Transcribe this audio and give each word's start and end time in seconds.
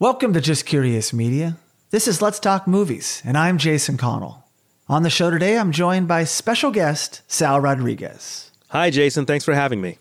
Welcome 0.00 0.32
to 0.34 0.40
Just 0.40 0.64
Curious 0.64 1.12
Media. 1.12 1.56
This 1.90 2.06
is 2.06 2.22
Let's 2.22 2.38
Talk 2.38 2.68
Movies, 2.68 3.20
and 3.24 3.36
I'm 3.36 3.58
Jason 3.58 3.96
Connell. 3.96 4.44
On 4.88 5.02
the 5.02 5.10
show 5.10 5.28
today, 5.28 5.58
I'm 5.58 5.72
joined 5.72 6.06
by 6.06 6.22
special 6.22 6.70
guest 6.70 7.22
Sal 7.26 7.60
Rodriguez. 7.60 8.52
Hi, 8.68 8.90
Jason. 8.90 9.26
Thanks 9.26 9.44
for 9.44 9.54
having 9.54 9.80
me. 9.80 9.98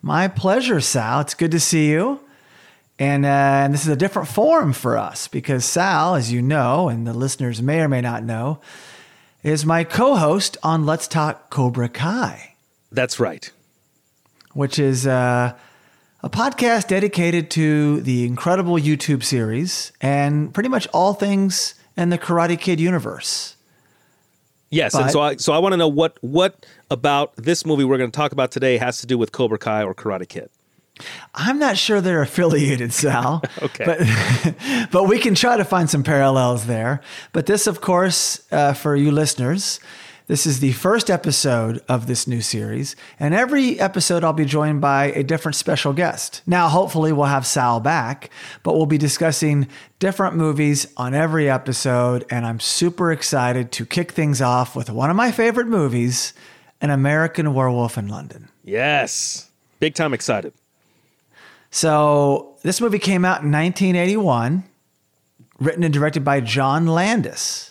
My 0.00 0.28
pleasure, 0.28 0.80
Sal. 0.80 1.22
It's 1.22 1.34
good 1.34 1.50
to 1.50 1.58
see 1.58 1.90
you. 1.90 2.20
And, 3.00 3.26
uh, 3.26 3.28
and 3.64 3.74
this 3.74 3.82
is 3.82 3.88
a 3.88 3.96
different 3.96 4.28
forum 4.28 4.72
for 4.72 4.96
us 4.96 5.26
because 5.26 5.64
Sal, 5.64 6.14
as 6.14 6.32
you 6.32 6.40
know, 6.40 6.88
and 6.88 7.04
the 7.04 7.12
listeners 7.12 7.60
may 7.60 7.80
or 7.80 7.88
may 7.88 8.00
not 8.00 8.22
know, 8.22 8.60
is 9.42 9.66
my 9.66 9.82
co 9.82 10.14
host 10.14 10.56
on 10.62 10.86
Let's 10.86 11.08
Talk 11.08 11.50
Cobra 11.50 11.88
Kai. 11.88 12.54
That's 12.92 13.18
right. 13.18 13.50
Which 14.52 14.78
is 14.78 15.04
uh, 15.04 15.54
a 16.22 16.28
podcast 16.30 16.88
dedicated 16.88 17.50
to 17.52 18.00
the 18.02 18.26
incredible 18.26 18.74
YouTube 18.74 19.24
series 19.24 19.92
and 20.00 20.52
pretty 20.52 20.68
much 20.68 20.86
all 20.92 21.14
things 21.14 21.74
in 21.96 22.10
the 22.10 22.18
Karate 22.18 22.58
Kid 22.58 22.78
universe. 22.78 23.56
Yes, 24.70 24.92
but, 24.92 25.02
and 25.02 25.10
so 25.10 25.20
I 25.20 25.36
so 25.36 25.52
I 25.52 25.58
want 25.58 25.72
to 25.72 25.76
know 25.76 25.88
what 25.88 26.18
what 26.20 26.64
about 26.90 27.34
this 27.36 27.66
movie 27.66 27.84
we're 27.84 27.98
going 27.98 28.10
to 28.10 28.16
talk 28.16 28.32
about 28.32 28.52
today 28.52 28.78
has 28.78 29.00
to 29.00 29.06
do 29.06 29.18
with 29.18 29.32
Cobra 29.32 29.58
Kai 29.58 29.82
or 29.82 29.94
Karate 29.94 30.28
Kid. 30.28 30.48
I'm 31.34 31.58
not 31.58 31.76
sure 31.76 32.00
they're 32.00 32.22
affiliated, 32.22 32.92
Sal. 32.92 33.42
okay, 33.62 33.84
but 33.84 34.88
but 34.92 35.04
we 35.04 35.18
can 35.18 35.34
try 35.34 35.56
to 35.56 35.64
find 35.64 35.90
some 35.90 36.04
parallels 36.04 36.66
there. 36.66 37.00
But 37.32 37.46
this, 37.46 37.66
of 37.66 37.80
course, 37.80 38.40
uh, 38.52 38.74
for 38.74 38.94
you 38.94 39.10
listeners, 39.10 39.80
this 40.30 40.46
is 40.46 40.60
the 40.60 40.70
first 40.70 41.10
episode 41.10 41.82
of 41.88 42.06
this 42.06 42.28
new 42.28 42.40
series, 42.40 42.94
and 43.18 43.34
every 43.34 43.80
episode 43.80 44.22
I'll 44.22 44.32
be 44.32 44.44
joined 44.44 44.80
by 44.80 45.06
a 45.06 45.24
different 45.24 45.56
special 45.56 45.92
guest. 45.92 46.42
Now, 46.46 46.68
hopefully, 46.68 47.12
we'll 47.12 47.26
have 47.26 47.44
Sal 47.44 47.80
back, 47.80 48.30
but 48.62 48.76
we'll 48.76 48.86
be 48.86 48.96
discussing 48.96 49.66
different 49.98 50.36
movies 50.36 50.86
on 50.96 51.14
every 51.14 51.50
episode, 51.50 52.24
and 52.30 52.46
I'm 52.46 52.60
super 52.60 53.10
excited 53.10 53.72
to 53.72 53.84
kick 53.84 54.12
things 54.12 54.40
off 54.40 54.76
with 54.76 54.88
one 54.88 55.10
of 55.10 55.16
my 55.16 55.32
favorite 55.32 55.66
movies, 55.66 56.32
An 56.80 56.90
American 56.90 57.52
Werewolf 57.52 57.98
in 57.98 58.06
London. 58.06 58.50
Yes, 58.62 59.50
big 59.80 59.94
time 59.94 60.14
excited. 60.14 60.52
So, 61.72 62.56
this 62.62 62.80
movie 62.80 63.00
came 63.00 63.24
out 63.24 63.42
in 63.42 63.50
1981, 63.50 64.62
written 65.58 65.82
and 65.82 65.92
directed 65.92 66.24
by 66.24 66.40
John 66.40 66.86
Landis. 66.86 67.69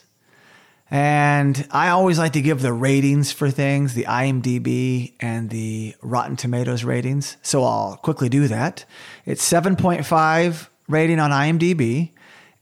And 0.92 1.68
I 1.70 1.90
always 1.90 2.18
like 2.18 2.34
to 2.34 2.42
give 2.42 2.62
the 2.62 2.74
ratings 2.74 3.32
for 3.32 3.52
things, 3.52 3.94
the 3.94 4.06
IMDb 4.06 5.14
and 5.20 5.50
the 5.50 5.96
Rotten 6.02 6.36
Tomatoes 6.36 6.84
ratings. 6.84 7.38
So 7.42 7.64
I'll 7.64 7.98
quickly 7.98 8.28
do 8.28 8.48
that. 8.48 8.86
It's 9.26 9.48
7.5 9.48 10.70
rating 10.88 11.20
on 11.20 11.30
IMDb 11.30 12.12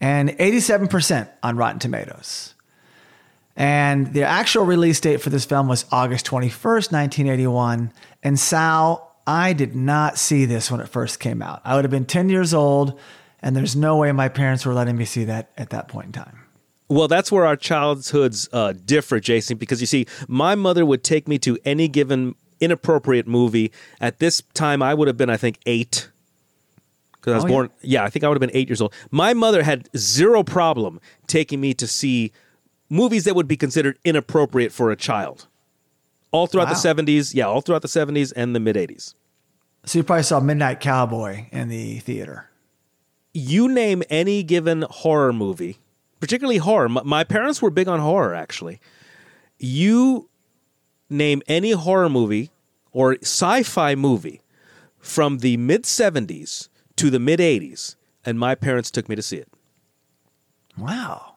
and 0.01 0.29
87% 0.29 1.29
on 1.41 1.55
Rotten 1.55 1.79
Tomatoes. 1.79 2.53
And 3.55 4.13
the 4.13 4.23
actual 4.23 4.65
release 4.65 4.99
date 4.99 5.21
for 5.21 5.31
this 5.31 5.45
film 5.45 5.67
was 5.67 5.85
August 5.91 6.27
21st, 6.27 6.91
1981. 6.91 7.91
And 8.21 8.37
Sal, 8.39 9.15
I 9.25 9.53
did 9.53 9.75
not 9.75 10.17
see 10.17 10.45
this 10.45 10.69
when 10.69 10.79
it 10.79 10.89
first 10.89 11.19
came 11.19 11.41
out. 11.41 11.61
I 11.65 11.75
would 11.75 11.83
have 11.83 11.91
been 11.91 12.05
10 12.05 12.29
years 12.29 12.53
old, 12.53 12.99
and 13.41 13.55
there's 13.55 13.75
no 13.75 13.97
way 13.97 14.11
my 14.11 14.29
parents 14.29 14.65
were 14.65 14.75
letting 14.75 14.95
me 14.95 15.05
see 15.05 15.25
that 15.25 15.49
at 15.57 15.71
that 15.71 15.87
point 15.87 16.07
in 16.07 16.11
time. 16.11 16.46
Well, 16.89 17.07
that's 17.07 17.31
where 17.31 17.45
our 17.45 17.57
childhoods 17.57 18.47
uh, 18.53 18.73
differ, 18.85 19.19
Jason, 19.19 19.57
because 19.57 19.81
you 19.81 19.87
see, 19.87 20.05
my 20.27 20.55
mother 20.55 20.85
would 20.85 21.03
take 21.03 21.27
me 21.27 21.37
to 21.39 21.57
any 21.65 21.87
given 21.87 22.35
inappropriate 22.61 23.27
movie. 23.27 23.71
At 23.99 24.19
this 24.19 24.41
time, 24.53 24.81
I 24.81 24.93
would 24.93 25.07
have 25.07 25.17
been, 25.17 25.29
I 25.29 25.37
think, 25.37 25.59
eight. 25.65 26.09
Because 27.13 27.33
I 27.33 27.35
was 27.35 27.45
oh, 27.45 27.47
born, 27.47 27.69
yeah. 27.81 28.01
yeah, 28.01 28.05
I 28.05 28.09
think 28.09 28.23
I 28.23 28.29
would 28.29 28.35
have 28.35 28.41
been 28.41 28.55
eight 28.55 28.69
years 28.69 28.81
old. 28.81 28.93
My 29.11 29.33
mother 29.33 29.63
had 29.63 29.89
zero 29.97 30.43
problem 30.43 31.01
taking 31.27 31.59
me 31.59 31.73
to 31.73 31.87
see 31.87 32.31
movies 32.89 33.25
that 33.25 33.35
would 33.35 33.47
be 33.47 33.57
considered 33.57 33.99
inappropriate 34.05 34.71
for 34.71 34.89
a 34.89 34.95
child. 34.95 35.47
All 36.31 36.47
throughout 36.47 36.67
wow. 36.67 36.73
the 36.73 37.03
70s, 37.03 37.33
yeah, 37.33 37.47
all 37.47 37.61
throughout 37.61 37.81
the 37.81 37.87
70s 37.89 38.31
and 38.35 38.55
the 38.55 38.59
mid 38.59 38.75
80s. 38.77 39.13
So 39.85 39.99
you 39.99 40.03
probably 40.03 40.23
saw 40.23 40.39
Midnight 40.39 40.79
Cowboy 40.79 41.45
in 41.51 41.69
the 41.69 41.99
theater. 41.99 42.49
You 43.33 43.67
name 43.67 44.03
any 44.09 44.43
given 44.43 44.83
horror 44.89 45.31
movie 45.31 45.79
particularly 46.19 46.57
horror. 46.57 46.89
My 46.89 47.23
parents 47.23 47.61
were 47.61 47.69
big 47.69 47.87
on 47.87 47.99
horror, 47.99 48.33
actually. 48.33 48.79
You 49.57 50.29
name 51.09 51.41
any 51.47 51.71
horror 51.71 52.09
movie 52.09 52.51
or 52.91 53.17
sci 53.21 53.63
fi 53.63 53.95
movie 53.95 54.41
from 54.99 55.39
the 55.39 55.57
mid 55.57 55.83
70s 55.83 56.69
to 56.97 57.09
the 57.09 57.19
mid 57.19 57.39
80s, 57.39 57.95
and 58.25 58.39
my 58.39 58.55
parents 58.55 58.91
took 58.91 59.07
me 59.07 59.15
to 59.15 59.21
see 59.21 59.37
it. 59.37 59.47
Wow. 60.77 61.35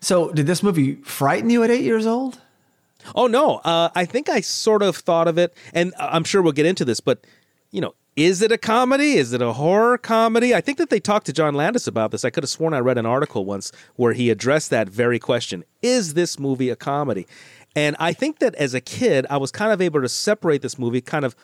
So, 0.00 0.32
did 0.32 0.46
this 0.46 0.62
movie 0.62 0.96
frighten 0.96 1.48
you 1.48 1.62
at 1.62 1.70
eight 1.70 1.84
years 1.84 2.06
old? 2.06 2.40
Oh, 3.14 3.26
no. 3.26 3.56
Uh, 3.58 3.90
I 3.94 4.04
think 4.04 4.28
I 4.28 4.40
sort 4.40 4.82
of 4.82 4.96
thought 4.96 5.28
of 5.28 5.38
it, 5.38 5.54
and 5.72 5.92
I'm 5.98 6.24
sure 6.24 6.42
we'll 6.42 6.52
get 6.52 6.66
into 6.66 6.84
this, 6.84 7.00
but, 7.00 7.24
you 7.70 7.80
know, 7.80 7.94
is 8.14 8.42
it 8.42 8.52
a 8.52 8.58
comedy? 8.58 9.14
Is 9.14 9.32
it 9.32 9.40
a 9.40 9.54
horror 9.54 9.96
comedy? 9.96 10.54
I 10.54 10.60
think 10.60 10.76
that 10.78 10.90
they 10.90 11.00
talked 11.00 11.26
to 11.26 11.32
John 11.32 11.54
Landis 11.54 11.86
about 11.86 12.10
this. 12.10 12.24
I 12.24 12.30
could 12.30 12.42
have 12.42 12.50
sworn 12.50 12.74
I 12.74 12.78
read 12.78 12.98
an 12.98 13.06
article 13.06 13.46
once 13.46 13.72
where 13.96 14.12
he 14.12 14.28
addressed 14.28 14.68
that 14.70 14.88
very 14.88 15.18
question. 15.18 15.64
Is 15.80 16.12
this 16.12 16.38
movie 16.38 16.68
a 16.68 16.76
comedy? 16.76 17.26
And 17.74 17.96
I 17.98 18.12
think 18.12 18.38
that 18.40 18.54
as 18.56 18.74
a 18.74 18.82
kid, 18.82 19.24
I 19.30 19.38
was 19.38 19.50
kind 19.50 19.72
of 19.72 19.80
able 19.80 20.02
to 20.02 20.08
separate 20.10 20.60
this 20.60 20.78
movie, 20.78 21.00
kind 21.00 21.24
of 21.24 21.34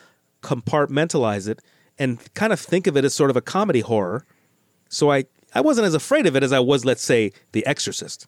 compartmentalize 0.42 1.48
it, 1.48 1.62
and 1.98 2.18
kind 2.34 2.52
of 2.52 2.60
think 2.60 2.86
of 2.86 2.98
it 2.98 3.04
as 3.04 3.14
sort 3.14 3.30
of 3.30 3.36
a 3.36 3.40
comedy 3.40 3.80
horror. 3.80 4.26
So 4.90 5.10
I, 5.10 5.24
I 5.54 5.62
wasn't 5.62 5.86
as 5.86 5.94
afraid 5.94 6.26
of 6.26 6.36
it 6.36 6.42
as 6.42 6.52
I 6.52 6.60
was, 6.60 6.84
let's 6.84 7.02
say, 7.02 7.32
The 7.52 7.64
Exorcist. 7.64 8.26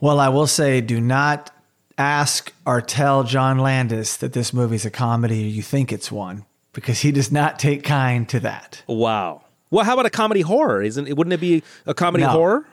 Well, 0.00 0.18
I 0.18 0.28
will 0.28 0.48
say, 0.48 0.80
do 0.80 1.00
not 1.00 1.52
ask 1.96 2.52
or 2.66 2.80
tell 2.80 3.22
John 3.22 3.58
Landis 3.58 4.16
that 4.16 4.32
this 4.32 4.52
movie's 4.52 4.84
a 4.84 4.90
comedy 4.90 5.44
or 5.44 5.48
you 5.48 5.62
think 5.62 5.92
it's 5.92 6.10
one 6.10 6.44
because 6.76 7.00
he 7.00 7.10
does 7.10 7.32
not 7.32 7.58
take 7.58 7.82
kind 7.82 8.28
to 8.28 8.38
that. 8.38 8.82
Wow. 8.86 9.42
Well, 9.70 9.84
how 9.86 9.94
about 9.94 10.04
a 10.04 10.10
comedy 10.10 10.42
horror? 10.42 10.82
Isn't 10.82 11.08
it? 11.08 11.16
Wouldn't 11.16 11.32
it 11.32 11.40
be 11.40 11.62
a 11.86 11.94
comedy 11.94 12.24
no. 12.24 12.30
horror? 12.30 12.68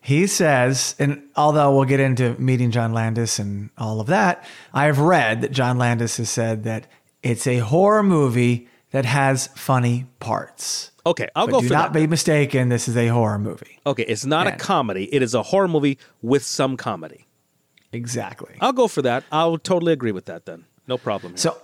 He 0.00 0.28
says, 0.28 0.94
and 1.00 1.24
although 1.34 1.74
we'll 1.74 1.84
get 1.84 1.98
into 1.98 2.34
meeting 2.38 2.70
John 2.70 2.92
Landis 2.94 3.40
and 3.40 3.70
all 3.76 4.00
of 4.00 4.06
that, 4.06 4.46
I've 4.72 5.00
read 5.00 5.42
that 5.42 5.50
John 5.50 5.78
Landis 5.78 6.16
has 6.18 6.30
said 6.30 6.62
that 6.62 6.86
it's 7.24 7.46
a 7.46 7.58
horror 7.58 8.04
movie 8.04 8.68
that 8.92 9.04
has 9.04 9.48
funny 9.48 10.06
parts. 10.20 10.92
Okay, 11.04 11.28
I'll 11.34 11.46
but 11.46 11.52
go 11.52 11.60
do 11.60 11.68
for 11.68 11.74
not 11.74 11.92
that. 11.92 11.98
be 11.98 12.06
mistaken. 12.06 12.68
This 12.68 12.86
is 12.86 12.96
a 12.96 13.08
horror 13.08 13.38
movie. 13.38 13.80
Okay, 13.84 14.04
it's 14.04 14.24
not 14.24 14.46
and 14.46 14.54
a 14.54 14.58
comedy. 14.58 15.12
It 15.12 15.22
is 15.22 15.34
a 15.34 15.42
horror 15.42 15.68
movie 15.68 15.98
with 16.22 16.44
some 16.44 16.76
comedy. 16.76 17.26
Exactly. 17.92 18.54
I'll 18.60 18.72
go 18.72 18.86
for 18.86 19.02
that. 19.02 19.24
I'll 19.32 19.58
totally 19.58 19.92
agree 19.92 20.12
with 20.12 20.26
that. 20.26 20.46
Then 20.46 20.66
no 20.86 20.96
problem. 20.96 21.32
Here. 21.32 21.38
So 21.38 21.60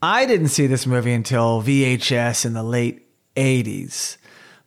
I 0.00 0.26
didn't 0.26 0.48
see 0.48 0.68
this 0.68 0.86
movie 0.86 1.12
until 1.12 1.60
VHS 1.60 2.46
in 2.46 2.52
the 2.52 2.62
late 2.62 3.02
80s. 3.34 4.16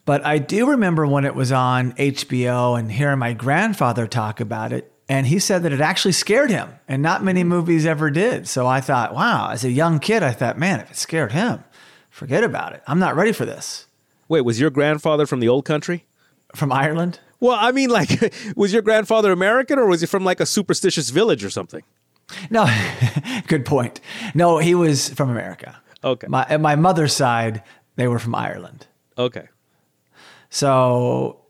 But 0.03 0.25
I 0.25 0.39
do 0.39 0.69
remember 0.69 1.07
when 1.07 1.23
it 1.23 1.35
was 1.35 1.53
on 1.53 1.93
HBO 1.93 2.77
and 2.77 2.91
hearing 2.91 3.19
my 3.19 3.31
grandfather 3.31 4.07
talk 4.07 4.41
about 4.41 4.73
it. 4.73 4.91
And 5.07 5.27
he 5.27 5.39
said 5.39 5.63
that 5.63 5.71
it 5.71 5.79
actually 5.79 6.13
scared 6.13 6.49
him, 6.49 6.69
and 6.87 7.01
not 7.01 7.23
many 7.23 7.43
movies 7.43 7.85
ever 7.85 8.09
did. 8.09 8.47
So 8.47 8.67
I 8.67 8.81
thought, 8.81 9.13
wow, 9.13 9.51
as 9.51 9.63
a 9.63 9.71
young 9.71 9.99
kid, 9.99 10.21
I 10.21 10.31
thought, 10.31 10.57
man, 10.57 10.81
if 10.81 10.91
it 10.91 10.97
scared 10.97 11.31
him, 11.31 11.63
forget 12.09 12.43
about 12.43 12.73
it. 12.73 12.81
I'm 12.87 12.99
not 12.99 13.15
ready 13.15 13.31
for 13.31 13.45
this. 13.45 13.87
Wait, 14.27 14.41
was 14.41 14.59
your 14.59 14.69
grandfather 14.69 15.25
from 15.25 15.39
the 15.39 15.49
old 15.49 15.63
country? 15.63 16.05
From 16.55 16.71
Ireland? 16.73 17.19
Well, 17.39 17.57
I 17.59 17.71
mean, 17.71 17.89
like, 17.89 18.33
was 18.55 18.73
your 18.73 18.81
grandfather 18.81 19.31
American 19.31 19.79
or 19.79 19.87
was 19.87 20.01
he 20.01 20.07
from 20.07 20.25
like 20.25 20.41
a 20.41 20.45
superstitious 20.45 21.09
village 21.09 21.43
or 21.43 21.49
something? 21.49 21.83
No, 22.49 22.67
good 23.47 23.65
point. 23.65 23.99
No, 24.33 24.57
he 24.57 24.75
was 24.75 25.09
from 25.09 25.29
America. 25.29 25.81
Okay. 26.03 26.27
My, 26.27 26.45
at 26.49 26.61
my 26.61 26.75
mother's 26.75 27.13
side, 27.13 27.63
they 27.95 28.07
were 28.07 28.19
from 28.19 28.35
Ireland. 28.35 28.87
Okay. 29.17 29.47
So, 30.49 31.41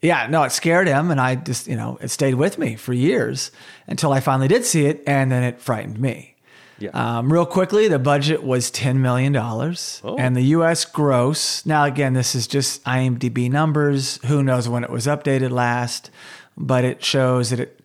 yeah, 0.00 0.26
no, 0.28 0.44
it 0.44 0.52
scared 0.52 0.86
him, 0.86 1.10
and 1.10 1.20
I 1.20 1.34
just, 1.34 1.66
you 1.66 1.76
know, 1.76 1.98
it 2.00 2.08
stayed 2.08 2.34
with 2.34 2.58
me 2.58 2.76
for 2.76 2.92
years 2.92 3.50
until 3.86 4.12
I 4.12 4.20
finally 4.20 4.48
did 4.48 4.64
see 4.64 4.86
it, 4.86 5.02
and 5.06 5.30
then 5.30 5.42
it 5.42 5.60
frightened 5.60 5.98
me. 5.98 6.36
Yeah. 6.78 6.90
Um, 6.90 7.32
real 7.32 7.44
quickly, 7.44 7.88
the 7.88 7.98
budget 7.98 8.44
was 8.44 8.70
$10 8.70 8.96
million, 8.96 9.36
oh. 9.36 10.16
and 10.16 10.36
the 10.36 10.42
U.S. 10.42 10.84
gross. 10.84 11.66
Now, 11.66 11.84
again, 11.84 12.12
this 12.12 12.34
is 12.36 12.46
just 12.46 12.84
IMDb 12.84 13.50
numbers. 13.50 14.20
Who 14.26 14.42
knows 14.42 14.68
when 14.68 14.84
it 14.84 14.90
was 14.90 15.06
updated 15.06 15.50
last, 15.50 16.10
but 16.56 16.84
it 16.84 17.02
shows 17.02 17.50
that 17.50 17.58
it 17.58 17.80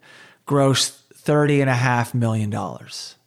grossed 0.48 1.00
$30.5 1.26 2.14
million. 2.14 2.54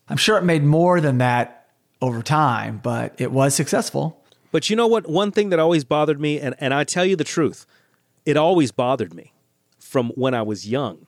I'm 0.08 0.16
sure 0.16 0.38
it 0.38 0.44
made 0.44 0.62
more 0.62 1.00
than 1.00 1.18
that 1.18 1.68
over 2.00 2.22
time, 2.22 2.80
but 2.82 3.14
it 3.18 3.32
was 3.32 3.54
successful. 3.54 4.22
But 4.52 4.70
you 4.70 4.76
know 4.76 4.86
what? 4.86 5.08
One 5.08 5.32
thing 5.32 5.50
that 5.50 5.58
always 5.58 5.84
bothered 5.84 6.20
me, 6.20 6.40
and, 6.40 6.54
and 6.58 6.72
I 6.72 6.84
tell 6.84 7.04
you 7.04 7.16
the 7.16 7.24
truth, 7.24 7.66
it 8.24 8.36
always 8.36 8.70
bothered 8.72 9.14
me 9.14 9.32
from 9.78 10.10
when 10.10 10.34
I 10.34 10.42
was 10.42 10.68
young. 10.68 11.06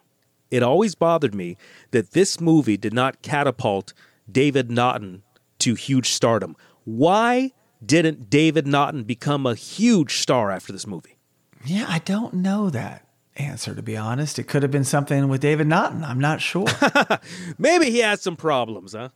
It 0.50 0.62
always 0.62 0.94
bothered 0.94 1.35
me 1.35 1.56
that 1.90 2.12
this 2.12 2.40
movie 2.40 2.76
did 2.76 2.94
not 2.94 3.23
catapult 3.23 3.93
David 4.31 4.70
Naughton 4.70 5.23
to 5.58 5.75
huge 5.75 6.11
stardom. 6.11 6.56
Why 6.85 7.52
didn't 7.85 8.31
David 8.31 8.67
Naughton 8.67 9.05
become 9.05 9.46
a 9.46 9.55
huge 9.55 10.19
star 10.19 10.50
after 10.50 10.73
this 10.73 10.87
movie? 10.87 11.19
Yeah, 11.64 11.87
I 11.88 11.99
don't 11.99 12.35
know 12.35 12.70
that 12.70 13.05
answer, 13.38 13.75
to 13.75 13.82
be 13.82 13.96
honest. 13.96 14.38
It 14.38 14.44
could 14.44 14.62
have 14.62 14.70
been 14.70 14.85
something 14.85 15.29
with 15.29 15.40
David 15.40 15.67
Naughton. 15.67 16.05
I'm 16.05 16.19
not 16.19 16.40
sure. 16.40 16.67
Maybe 17.58 17.90
he 17.90 17.99
had 17.99 18.20
some 18.20 18.37
problems, 18.37 18.93
huh? 18.93 19.11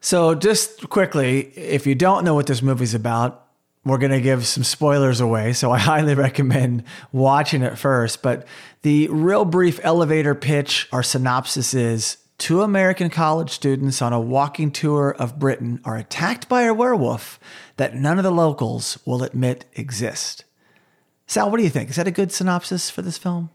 so, 0.00 0.34
just 0.34 0.88
quickly, 0.88 1.52
if 1.56 1.86
you 1.86 1.94
don't 1.94 2.24
know 2.24 2.34
what 2.34 2.46
this 2.46 2.62
movie's 2.62 2.94
about, 2.94 3.46
we're 3.84 3.98
going 3.98 4.12
to 4.12 4.20
give 4.20 4.46
some 4.46 4.64
spoilers 4.64 5.20
away. 5.20 5.52
So, 5.52 5.70
I 5.70 5.78
highly 5.90 6.14
recommend 6.14 6.84
watching 7.12 7.62
it 7.62 7.78
first. 7.78 8.22
But 8.22 8.46
the 8.82 9.08
real 9.08 9.44
brief 9.44 9.80
elevator 9.82 10.34
pitch 10.34 10.88
or 10.92 11.02
synopsis 11.02 11.74
is 11.74 12.16
two 12.40 12.62
American 12.62 13.10
college 13.10 13.50
students 13.50 14.00
on 14.00 14.14
a 14.14 14.20
walking 14.20 14.70
tour 14.70 15.14
of 15.18 15.38
Britain 15.38 15.78
are 15.84 15.98
attacked 15.98 16.48
by 16.48 16.62
a 16.62 16.72
werewolf 16.72 17.38
that 17.76 17.94
none 17.94 18.18
of 18.18 18.24
the 18.24 18.30
locals 18.30 18.98
will 19.04 19.22
admit 19.22 19.66
exist. 19.74 20.44
Sal, 21.30 21.48
what 21.48 21.58
do 21.58 21.62
you 21.62 21.70
think? 21.70 21.90
Is 21.90 21.94
that 21.94 22.08
a 22.08 22.10
good 22.10 22.32
synopsis 22.32 22.90
for 22.90 23.02
this 23.02 23.16
film? 23.16 23.50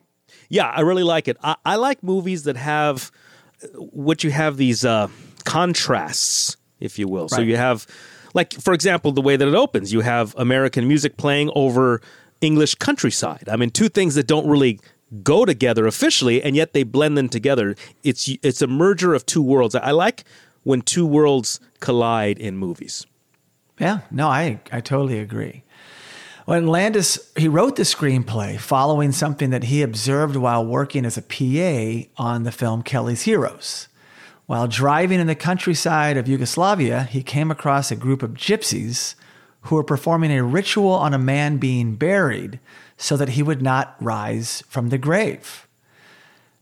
Yeah, 0.47 0.69
I 0.69 0.79
really 0.79 1.03
like 1.03 1.27
it. 1.27 1.35
I, 1.43 1.57
I 1.65 1.75
like 1.75 2.01
movies 2.01 2.43
that 2.43 2.55
have 2.55 3.11
what 3.73 4.23
you 4.23 4.31
have 4.31 4.55
these 4.55 4.85
uh, 4.85 5.09
contrasts, 5.43 6.55
if 6.79 6.97
you 6.97 7.09
will. 7.09 7.27
So 7.27 7.41
you 7.41 7.57
have, 7.57 7.85
like, 8.33 8.53
for 8.53 8.73
example, 8.73 9.11
the 9.11 9.21
way 9.21 9.35
that 9.35 9.45
it 9.45 9.55
opens, 9.55 9.91
you 9.91 9.99
have 9.99 10.33
American 10.37 10.87
music 10.87 11.17
playing 11.17 11.51
over 11.53 11.99
English 12.39 12.75
countryside. 12.75 13.49
I 13.51 13.57
mean, 13.57 13.71
two 13.71 13.89
things 13.89 14.15
that 14.15 14.25
don't 14.25 14.47
really 14.47 14.79
go 15.21 15.43
together 15.43 15.85
officially, 15.85 16.41
and 16.41 16.55
yet 16.55 16.71
they 16.71 16.83
blend 16.83 17.17
them 17.17 17.27
together. 17.27 17.75
It's 18.03 18.29
it's 18.41 18.61
a 18.61 18.67
merger 18.67 19.13
of 19.13 19.25
two 19.25 19.41
worlds. 19.41 19.75
I 19.75 19.91
like 19.91 20.23
when 20.63 20.81
two 20.81 21.05
worlds 21.05 21.59
collide 21.81 22.39
in 22.39 22.55
movies. 22.57 23.05
Yeah, 23.81 23.99
no, 24.11 24.29
I 24.29 24.61
I 24.71 24.79
totally 24.79 25.19
agree. 25.19 25.65
When 26.45 26.67
Landis 26.67 27.31
he 27.35 27.47
wrote 27.47 27.75
the 27.75 27.83
screenplay 27.83 28.59
following 28.59 29.11
something 29.11 29.49
that 29.49 29.63
he 29.63 29.81
observed 29.81 30.35
while 30.35 30.63
working 30.63 31.03
as 31.03 31.17
a 31.17 31.23
PA 31.23 32.07
on 32.23 32.43
the 32.43 32.51
film 32.51 32.83
Kelly's 32.83 33.23
Heroes. 33.23 33.87
While 34.45 34.67
driving 34.67 35.19
in 35.19 35.25
the 35.25 35.33
countryside 35.33 36.17
of 36.17 36.27
Yugoslavia, 36.27 37.03
he 37.03 37.23
came 37.23 37.49
across 37.49 37.89
a 37.89 37.95
group 37.95 38.21
of 38.21 38.35
gypsies 38.35 39.15
who 39.61 39.75
were 39.75 39.83
performing 39.83 40.31
a 40.31 40.43
ritual 40.43 40.91
on 40.91 41.15
a 41.15 41.19
man 41.19 41.57
being 41.57 41.95
buried 41.95 42.59
so 42.95 43.17
that 43.17 43.29
he 43.29 43.41
would 43.41 43.63
not 43.63 43.95
rise 43.99 44.63
from 44.69 44.89
the 44.89 44.99
grave. 44.99 45.67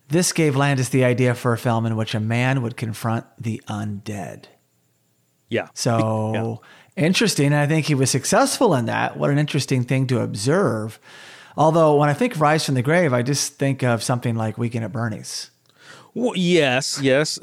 This 0.08 0.32
gave 0.32 0.56
Landis 0.56 0.88
the 0.88 1.04
idea 1.04 1.36
for 1.36 1.52
a 1.52 1.58
film 1.58 1.86
in 1.86 1.98
which 1.98 2.16
a 2.16 2.22
man 2.22 2.62
would 2.62 2.78
confront 2.78 3.26
the 3.38 3.62
undead. 3.68 4.46
Yeah. 5.50 5.68
So 5.74 6.62
interesting. 6.96 7.54
I 7.54 7.68
think 7.68 7.86
he 7.86 7.96
was 7.96 8.12
successful 8.12 8.74
in 8.74 8.86
that. 8.86 9.18
What 9.18 9.30
an 9.30 9.38
interesting 9.38 9.84
thing 9.84 10.08
to 10.08 10.22
observe. 10.22 11.00
Although 11.56 11.98
when 11.98 12.10
I 12.10 12.14
think 12.14 12.40
Rise 12.40 12.66
from 12.66 12.76
the 12.76 12.82
Grave, 12.82 13.14
I 13.14 13.22
just 13.22 13.60
think 13.60 13.84
of 13.84 14.02
something 14.02 14.36
like 14.36 14.58
Weekend 14.58 14.86
at 14.86 14.92
Bernie's. 14.92 15.52
Well, 16.16 16.34
yes, 16.36 17.00
yes. 17.02 17.40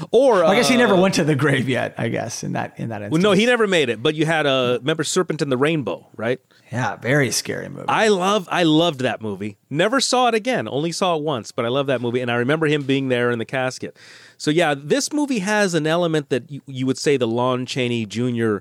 or 0.12 0.44
I 0.44 0.54
guess 0.54 0.68
he 0.68 0.76
uh, 0.76 0.78
never 0.78 0.94
went 0.94 1.14
to 1.14 1.24
the 1.24 1.34
grave 1.34 1.68
yet. 1.68 1.94
I 1.98 2.08
guess 2.08 2.44
in 2.44 2.52
that 2.52 2.78
in 2.78 2.90
that 2.90 3.02
instance. 3.02 3.20
Well, 3.20 3.32
no, 3.32 3.36
he 3.36 3.46
never 3.46 3.66
made 3.66 3.88
it. 3.88 4.00
But 4.00 4.14
you 4.14 4.26
had 4.26 4.46
a 4.46 4.78
remember 4.78 5.02
Serpent 5.02 5.42
in 5.42 5.48
the 5.48 5.56
Rainbow, 5.56 6.06
right? 6.14 6.40
yeah, 6.72 6.96
very 6.96 7.30
scary 7.30 7.68
movie. 7.68 7.88
I 7.88 8.08
love, 8.08 8.48
I 8.50 8.62
loved 8.62 9.00
that 9.00 9.20
movie. 9.20 9.58
Never 9.68 10.00
saw 10.00 10.28
it 10.28 10.34
again. 10.34 10.66
Only 10.66 10.90
saw 10.90 11.16
it 11.16 11.22
once, 11.22 11.52
but 11.52 11.66
I 11.66 11.68
love 11.68 11.86
that 11.88 12.00
movie, 12.00 12.20
and 12.20 12.30
I 12.30 12.36
remember 12.36 12.66
him 12.66 12.84
being 12.84 13.08
there 13.08 13.30
in 13.30 13.38
the 13.38 13.44
casket. 13.44 13.98
So 14.38 14.50
yeah, 14.50 14.74
this 14.74 15.12
movie 15.12 15.40
has 15.40 15.74
an 15.74 15.86
element 15.86 16.30
that 16.30 16.50
you, 16.50 16.62
you 16.66 16.86
would 16.86 16.96
say 16.96 17.18
the 17.18 17.28
Lon 17.28 17.66
Chaney 17.66 18.06
Jr. 18.06 18.58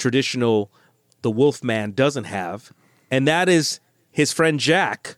traditional, 0.00 0.72
the 1.22 1.30
Wolfman 1.30 1.92
doesn't 1.92 2.24
have, 2.24 2.72
and 3.10 3.28
that 3.28 3.48
is 3.48 3.78
his 4.10 4.32
friend 4.32 4.58
Jack 4.58 5.16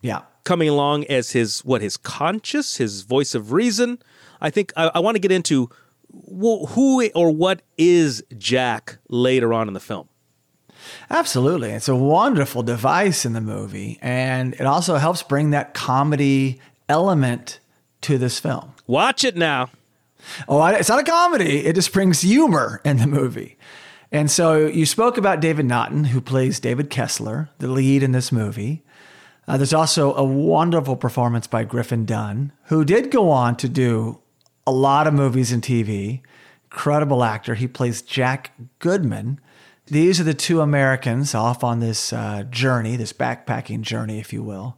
yeah, 0.00 0.22
coming 0.44 0.68
along 0.68 1.04
as 1.06 1.32
his 1.32 1.64
what 1.64 1.80
his 1.80 1.96
conscious, 1.96 2.76
his 2.76 3.02
voice 3.02 3.34
of 3.34 3.52
reason. 3.52 3.98
I 4.40 4.50
think 4.50 4.72
I, 4.76 4.90
I 4.94 5.00
want 5.00 5.16
to 5.16 5.20
get 5.20 5.32
into 5.32 5.68
wh- 6.12 6.68
who 6.70 7.08
or 7.14 7.30
what 7.30 7.62
is 7.76 8.22
Jack 8.36 8.98
later 9.08 9.52
on 9.52 9.66
in 9.66 9.74
the 9.74 9.80
film. 9.80 10.08
absolutely. 11.10 11.70
It's 11.70 11.88
a 11.88 11.96
wonderful 11.96 12.62
device 12.62 13.24
in 13.24 13.32
the 13.32 13.40
movie, 13.40 13.98
and 14.00 14.54
it 14.54 14.66
also 14.66 14.96
helps 14.96 15.22
bring 15.22 15.50
that 15.50 15.74
comedy 15.74 16.60
element 16.88 17.58
to 18.02 18.18
this 18.18 18.38
film. 18.38 18.74
Watch 18.86 19.24
it 19.24 19.36
now. 19.36 19.70
Oh, 20.48 20.64
it's 20.66 20.88
not 20.88 21.00
a 21.00 21.04
comedy. 21.04 21.66
It 21.66 21.74
just 21.74 21.92
brings 21.92 22.20
humor 22.20 22.80
in 22.84 22.98
the 22.98 23.06
movie. 23.06 23.56
And 24.10 24.30
so 24.30 24.66
you 24.66 24.86
spoke 24.86 25.18
about 25.18 25.40
David 25.40 25.66
Naughton, 25.66 26.04
who 26.04 26.20
plays 26.20 26.60
David 26.60 26.88
Kessler, 26.90 27.50
the 27.58 27.68
lead 27.68 28.02
in 28.02 28.12
this 28.12 28.32
movie. 28.32 28.82
Uh, 29.46 29.56
there's 29.56 29.74
also 29.74 30.14
a 30.14 30.24
wonderful 30.24 30.96
performance 30.96 31.46
by 31.46 31.64
Griffin 31.64 32.04
Dunne, 32.04 32.52
who 32.64 32.84
did 32.84 33.10
go 33.10 33.30
on 33.30 33.56
to 33.56 33.68
do 33.68 34.20
a 34.66 34.72
lot 34.72 35.06
of 35.06 35.14
movies 35.14 35.52
and 35.52 35.62
TV. 35.62 36.20
Incredible 36.70 37.24
actor. 37.24 37.54
He 37.54 37.66
plays 37.66 38.02
Jack 38.02 38.52
Goodman. 38.78 39.40
These 39.86 40.20
are 40.20 40.24
the 40.24 40.34
two 40.34 40.60
Americans 40.60 41.34
off 41.34 41.64
on 41.64 41.80
this 41.80 42.12
uh, 42.12 42.44
journey, 42.50 42.96
this 42.96 43.14
backpacking 43.14 43.80
journey, 43.80 44.18
if 44.18 44.32
you 44.34 44.42
will. 44.42 44.76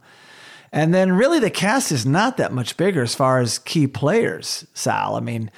And 0.71 0.93
then 0.93 1.11
really 1.11 1.39
the 1.39 1.49
cast 1.49 1.91
is 1.91 2.05
not 2.05 2.37
that 2.37 2.53
much 2.53 2.77
bigger 2.77 3.01
as 3.01 3.13
far 3.13 3.39
as 3.39 3.59
key 3.59 3.87
players, 3.87 4.65
Sal. 4.73 5.15
I 5.15 5.19
mean, 5.19 5.51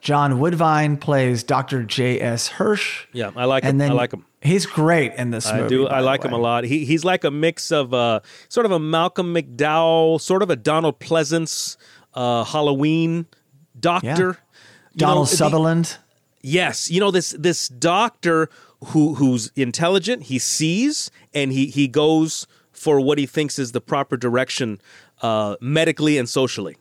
John 0.00 0.38
Woodvine 0.38 0.96
plays 0.98 1.42
Dr. 1.42 1.82
J.S. 1.82 2.48
Hirsch. 2.48 3.06
Yeah, 3.12 3.30
I 3.34 3.44
like 3.44 3.64
And 3.64 3.80
him. 3.80 3.90
I 3.90 3.94
like 3.94 4.12
him. 4.12 4.24
He's 4.40 4.66
great 4.66 5.14
in 5.14 5.30
this 5.30 5.46
I 5.48 5.58
movie. 5.58 5.68
do. 5.70 5.86
I 5.88 6.00
like 6.00 6.22
him 6.24 6.32
a 6.32 6.38
lot. 6.38 6.64
He 6.64 6.84
he's 6.84 7.04
like 7.04 7.24
a 7.24 7.30
mix 7.30 7.72
of 7.72 7.92
uh, 7.92 8.20
sort 8.48 8.66
of 8.66 8.72
a 8.72 8.78
Malcolm 8.78 9.34
McDowell, 9.34 10.20
sort 10.20 10.42
of 10.42 10.50
a 10.50 10.56
Donald 10.56 11.00
Pleasence, 11.00 11.76
uh, 12.14 12.44
Halloween 12.44 13.26
doctor. 13.78 14.08
Yeah. 14.08 14.16
You 14.18 14.26
know, 14.28 14.36
Donald 14.96 15.26
the- 15.28 15.36
Sutherland. 15.36 15.96
Yes, 16.42 16.88
you 16.90 17.00
know 17.00 17.10
this 17.10 17.30
this 17.36 17.66
doctor 17.68 18.48
who 18.86 19.14
who's 19.14 19.50
intelligent. 19.56 20.24
He 20.24 20.38
sees 20.38 21.10
and 21.34 21.50
he 21.52 21.66
he 21.66 21.88
goes 21.88 22.46
for 22.70 23.00
what 23.00 23.18
he 23.18 23.26
thinks 23.26 23.58
is 23.58 23.72
the 23.72 23.80
proper 23.80 24.16
direction, 24.16 24.80
uh, 25.22 25.56
medically 25.60 26.18
and 26.18 26.28
socially. 26.28 26.76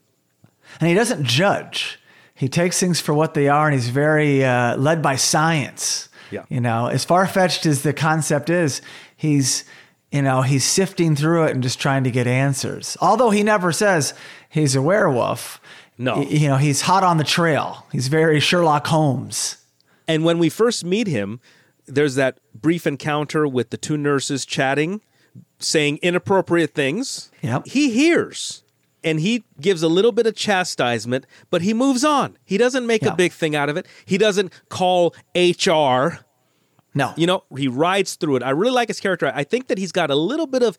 And 0.80 0.88
he 0.90 0.94
doesn't 0.94 1.24
judge. 1.24 1.98
He 2.36 2.50
takes 2.50 2.80
things 2.80 3.00
for 3.00 3.14
what 3.14 3.34
they 3.34 3.48
are, 3.48 3.66
and 3.68 3.74
he's 3.74 3.90
very 3.90 4.44
uh, 4.44 4.76
led 4.76 5.02
by 5.02 5.16
science. 5.16 6.10
Yeah. 6.32 6.44
You 6.50 6.60
know, 6.60 6.88
as 6.88 7.06
far 7.06 7.26
fetched 7.28 7.66
as 7.66 7.84
the 7.84 7.94
concept 7.94 8.50
is, 8.50 8.82
he's, 9.16 9.64
you 10.12 10.22
know, 10.22 10.42
he's 10.42 10.66
sifting 10.66 11.16
through 11.16 11.46
it 11.46 11.52
and 11.52 11.64
just 11.64 11.80
trying 11.80 12.04
to 12.04 12.12
get 12.12 12.28
answers. 12.28 12.98
Although 13.00 13.30
he 13.30 13.42
never 13.42 13.72
says 13.72 14.14
he's 14.50 14.76
a 14.76 14.82
werewolf. 14.82 15.62
No. 15.98 16.24
You 16.24 16.50
know, 16.50 16.58
he's 16.58 16.82
hot 16.82 17.04
on 17.04 17.18
the 17.18 17.24
trail. 17.24 17.86
He's 17.92 18.10
very 18.10 18.42
Sherlock 18.42 18.88
Holmes. 18.88 19.58
And 20.10 20.26
when 20.26 20.38
we 20.38 20.50
first 20.50 20.84
meet 20.84 21.08
him, 21.08 21.40
there's 21.86 22.16
that 22.16 22.40
brief 22.54 22.86
encounter 22.86 23.48
with 23.48 23.70
the 23.70 23.78
two 23.78 23.96
nurses 23.96 24.46
chatting, 24.46 25.00
saying 25.60 26.00
inappropriate 26.02 26.74
things. 26.74 27.32
Yep. 27.42 27.68
He 27.68 27.92
hears 27.92 28.64
and 29.06 29.20
he 29.20 29.46
gives 29.62 29.84
a 29.84 29.88
little 29.88 30.12
bit 30.12 30.26
of 30.26 30.36
chastisement, 30.36 31.26
but 31.52 31.62
he 31.62 31.74
moves 31.74 32.04
on. 32.04 32.38
He 32.44 32.58
doesn't 32.58 32.88
make 32.88 33.04
a 33.04 33.16
big 33.16 33.32
thing 33.32 33.56
out 33.56 33.70
of 33.70 33.78
it. 33.78 33.86
He 34.04 34.18
doesn't 34.18 34.52
call 34.68 35.16
HR. 35.36 36.26
No. 36.96 37.14
You 37.16 37.28
know, 37.28 37.44
he 37.56 37.68
rides 37.68 38.16
through 38.16 38.38
it. 38.38 38.44
I 38.44 38.50
really 38.50 38.74
like 38.74 38.88
his 38.88 39.00
character. 39.00 39.32
I 39.34 39.44
think 39.44 39.68
that 39.68 39.78
he's 39.78 39.92
got 39.92 40.10
a 40.10 40.16
little 40.16 40.48
bit 40.48 40.64
of 40.64 40.78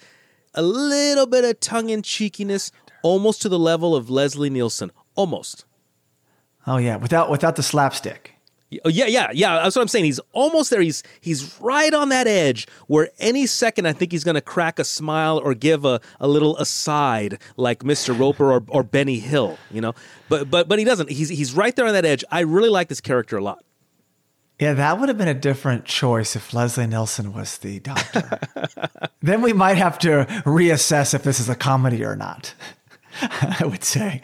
a 0.55 0.63
little 0.63 1.27
bit 1.27 1.45
of 1.45 1.61
tongue 1.61 1.91
in 1.91 2.03
cheekiness, 2.03 2.73
almost 3.03 3.43
to 3.43 3.49
the 3.49 3.59
level 3.59 3.95
of 3.95 4.11
Leslie 4.11 4.51
Nielsen. 4.51 4.91
Almost. 5.15 5.65
oh, 6.67 6.79
yeah. 6.79 6.97
Without, 6.97 7.31
without 7.31 7.57
the 7.57 7.63
slapstick. 7.63 8.36
Oh, 8.85 8.89
yeah, 8.89 9.07
yeah, 9.07 9.31
yeah. 9.33 9.63
That's 9.63 9.77
what 9.77 9.83
I'm 9.83 9.89
saying. 9.89 10.07
He's 10.07 10.19
almost 10.33 10.71
there. 10.71 10.81
He's 10.81 11.05
he's 11.21 11.57
right 11.61 11.95
on 11.95 12.09
that 12.09 12.27
edge 12.27 12.67
where 12.89 13.11
any 13.21 13.47
second 13.47 13.87
I 13.87 13.93
think 13.93 14.11
he's 14.11 14.25
going 14.25 14.35
to 14.35 14.41
crack 14.41 14.81
a 14.81 14.85
smile 14.85 15.39
or 15.39 15.55
give 15.55 15.85
a, 15.85 16.01
a 16.19 16.27
little 16.27 16.57
aside 16.57 17.39
like 17.57 17.81
Mr. 17.85 18.19
Roper 18.19 18.53
or, 18.53 18.65
or 18.69 18.83
Benny 18.83 19.21
Hill, 19.21 19.57
you 19.71 19.81
know. 19.81 19.95
But 20.29 20.51
but 20.51 20.69
but 20.69 20.81
he 20.81 20.85
doesn't. 20.85 21.11
He's 21.11 21.29
he's 21.29 21.55
right 21.55 21.77
there 21.77 21.87
on 21.87 21.93
that 21.93 22.05
edge. 22.05 22.25
I 22.31 22.41
really 22.41 22.69
like 22.69 22.89
this 22.89 23.01
character 23.01 23.37
a 23.37 23.43
lot. 23.43 23.65
Yeah, 24.59 24.73
that 24.73 24.99
would 24.99 25.11
have 25.11 25.19
been 25.19 25.29
a 25.29 25.35
different 25.35 25.85
choice 25.85 26.35
if 26.35 26.53
Leslie 26.55 26.87
Nielsen 26.87 27.33
was 27.33 27.59
the 27.59 27.79
doctor. 27.79 28.41
then 29.23 29.43
we 29.43 29.53
might 29.53 29.77
have 29.77 29.99
to 30.01 30.25
reassess 30.45 31.13
if 31.15 31.23
this 31.23 31.39
is 31.39 31.49
a 31.49 31.55
comedy 31.55 32.03
or 32.03 32.17
not, 32.17 32.55
I 33.21 33.65
would 33.65 33.85
say. 33.85 34.23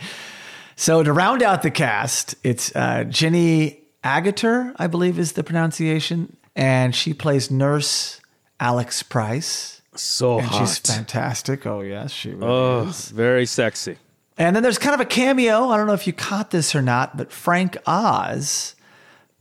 So 0.74 1.02
to 1.02 1.12
round 1.12 1.42
out 1.42 1.62
the 1.62 1.70
cast, 1.70 2.34
it's 2.42 2.74
uh, 2.74 3.04
Jenny 3.04 3.81
Agutter, 4.04 4.74
I 4.76 4.86
believe 4.86 5.18
is 5.18 5.32
the 5.32 5.44
pronunciation, 5.44 6.36
and 6.56 6.94
she 6.94 7.14
plays 7.14 7.50
Nurse 7.50 8.20
Alex 8.58 9.02
Price. 9.02 9.82
So 9.94 10.38
And 10.38 10.46
hot. 10.46 10.58
she's 10.60 10.78
fantastic. 10.78 11.66
Oh, 11.66 11.80
yes, 11.80 12.10
she 12.12 12.30
really 12.30 12.46
oh, 12.46 12.88
is. 12.88 13.10
very 13.10 13.46
sexy. 13.46 13.98
And 14.38 14.56
then 14.56 14.62
there's 14.62 14.78
kind 14.78 14.94
of 14.94 15.00
a 15.00 15.04
cameo. 15.04 15.68
I 15.68 15.76
don't 15.76 15.86
know 15.86 15.92
if 15.92 16.06
you 16.06 16.12
caught 16.12 16.50
this 16.50 16.74
or 16.74 16.82
not, 16.82 17.16
but 17.16 17.30
Frank 17.30 17.76
Oz 17.86 18.74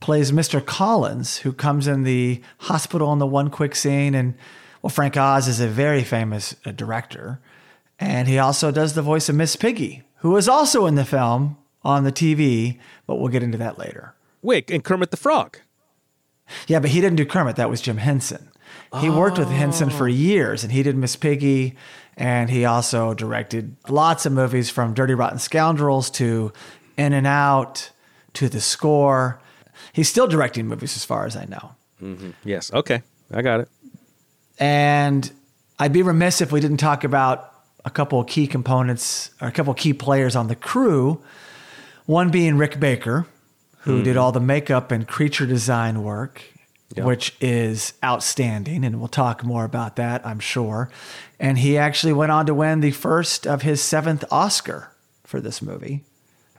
plays 0.00 0.32
Mr. 0.32 0.64
Collins, 0.64 1.38
who 1.38 1.52
comes 1.52 1.86
in 1.86 2.02
the 2.02 2.42
hospital 2.58 3.12
in 3.12 3.18
the 3.18 3.26
one 3.26 3.48
quick 3.48 3.74
scene. 3.74 4.14
And 4.14 4.34
well, 4.82 4.90
Frank 4.90 5.16
Oz 5.16 5.48
is 5.48 5.60
a 5.60 5.68
very 5.68 6.04
famous 6.04 6.54
uh, 6.66 6.72
director. 6.72 7.40
And 7.98 8.28
he 8.28 8.38
also 8.38 8.70
does 8.70 8.94
the 8.94 9.02
voice 9.02 9.28
of 9.28 9.36
Miss 9.36 9.56
Piggy, 9.56 10.02
who 10.16 10.36
is 10.36 10.48
also 10.48 10.86
in 10.86 10.96
the 10.96 11.04
film 11.04 11.56
on 11.84 12.04
the 12.04 12.12
TV, 12.12 12.78
but 13.06 13.16
we'll 13.16 13.28
get 13.28 13.42
into 13.42 13.58
that 13.58 13.78
later. 13.78 14.14
Wait, 14.42 14.70
and 14.70 14.84
Kermit 14.84 15.10
the 15.10 15.16
Frog. 15.16 15.58
Yeah, 16.66 16.80
but 16.80 16.90
he 16.90 17.00
didn't 17.00 17.16
do 17.16 17.24
Kermit. 17.24 17.56
That 17.56 17.70
was 17.70 17.80
Jim 17.80 17.96
Henson. 17.96 18.50
He 19.00 19.08
worked 19.08 19.38
with 19.38 19.48
Henson 19.48 19.88
for 19.88 20.04
oh. 20.04 20.08
years, 20.08 20.62
and 20.62 20.72
he 20.72 20.82
did 20.82 20.96
Miss 20.96 21.16
Piggy, 21.16 21.76
and 22.16 22.50
he 22.50 22.66
also 22.66 23.14
directed 23.14 23.74
lots 23.88 24.26
of 24.26 24.32
movies 24.32 24.68
from 24.68 24.92
Dirty 24.92 25.14
Rotten 25.14 25.38
Scoundrels 25.38 26.10
to 26.10 26.52
In 26.98 27.14
and 27.14 27.26
Out 27.26 27.90
to 28.34 28.50
The 28.50 28.60
Score. 28.60 29.40
He's 29.94 30.10
still 30.10 30.26
directing 30.26 30.66
movies, 30.66 30.94
as 30.96 31.04
far 31.06 31.24
as 31.24 31.36
I 31.36 31.46
know. 31.46 31.72
Mm-hmm. 32.02 32.30
Yes. 32.44 32.72
Okay. 32.72 33.02
I 33.32 33.40
got 33.40 33.60
it. 33.60 33.68
And 34.58 35.30
I'd 35.78 35.92
be 35.92 36.02
remiss 36.02 36.40
if 36.42 36.52
we 36.52 36.60
didn't 36.60 36.76
talk 36.76 37.04
about 37.04 37.52
a 37.84 37.90
couple 37.90 38.20
of 38.20 38.26
key 38.26 38.46
components 38.46 39.30
or 39.40 39.48
a 39.48 39.52
couple 39.52 39.72
of 39.72 39.78
key 39.78 39.94
players 39.94 40.36
on 40.36 40.48
the 40.48 40.54
crew. 40.54 41.22
One 42.04 42.30
being 42.30 42.58
Rick 42.58 42.78
Baker, 42.78 43.26
who 43.82 44.02
did 44.02 44.16
all 44.16 44.32
the 44.32 44.40
makeup 44.40 44.90
and 44.90 45.06
creature 45.06 45.46
design 45.46 46.02
work, 46.02 46.42
Yeah. 46.96 47.04
which 47.04 47.34
is 47.40 47.94
outstanding. 48.04 48.84
And 48.84 48.98
we'll 48.98 49.08
talk 49.08 49.44
more 49.44 49.64
about 49.64 49.96
that, 49.96 50.26
I'm 50.26 50.40
sure. 50.40 50.90
And 51.40 51.58
he 51.58 51.76
actually 51.78 52.12
went 52.12 52.32
on 52.32 52.46
to 52.46 52.54
win 52.54 52.80
the 52.80 52.90
first 52.92 53.46
of 53.46 53.62
his 53.62 53.80
seventh 53.82 54.24
Oscar 54.30 54.90
for 55.24 55.40
this 55.40 55.60
movie. 55.62 56.04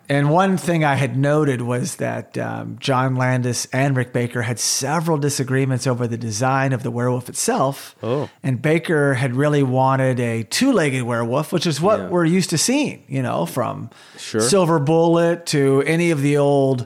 And 0.09 0.29
one 0.29 0.57
thing 0.57 0.83
I 0.83 0.95
had 0.95 1.15
noted 1.15 1.61
was 1.61 1.95
that 1.95 2.37
um, 2.37 2.75
John 2.77 3.15
Landis 3.15 3.67
and 3.71 3.95
Rick 3.95 4.11
Baker 4.11 4.41
had 4.41 4.59
several 4.59 5.17
disagreements 5.17 5.87
over 5.87 6.07
the 6.07 6.17
design 6.17 6.73
of 6.73 6.83
the 6.83 6.91
werewolf 6.91 7.29
itself. 7.29 7.95
Oh. 8.03 8.29
And 8.43 8.61
Baker 8.61 9.13
had 9.13 9.33
really 9.33 9.63
wanted 9.63 10.19
a 10.19 10.43
two 10.43 10.73
legged 10.73 11.03
werewolf, 11.03 11.53
which 11.53 11.65
is 11.65 11.79
what 11.79 11.99
Yeah. 11.99 12.07
we're 12.09 12.25
used 12.25 12.49
to 12.49 12.57
seeing, 12.57 13.03
you 13.07 13.21
know, 13.21 13.45
from 13.45 13.91
Sure. 14.17 14.41
Silver 14.41 14.77
Bullet 14.77 15.45
to 15.47 15.81
any 15.83 16.11
of 16.11 16.21
the 16.21 16.35
old 16.35 16.85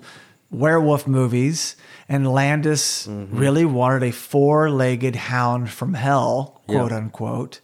werewolf 0.51 1.07
movies. 1.07 1.75
And 2.09 2.31
Landis 2.31 3.07
Mm-hmm. 3.07 3.37
really 3.37 3.65
wanted 3.65 4.03
a 4.03 4.11
four 4.11 4.69
legged 4.69 5.15
hound 5.15 5.69
from 5.69 5.93
hell, 5.93 6.61
Yeah. 6.67 6.79
quote 6.79 6.91
unquote. 6.91 7.61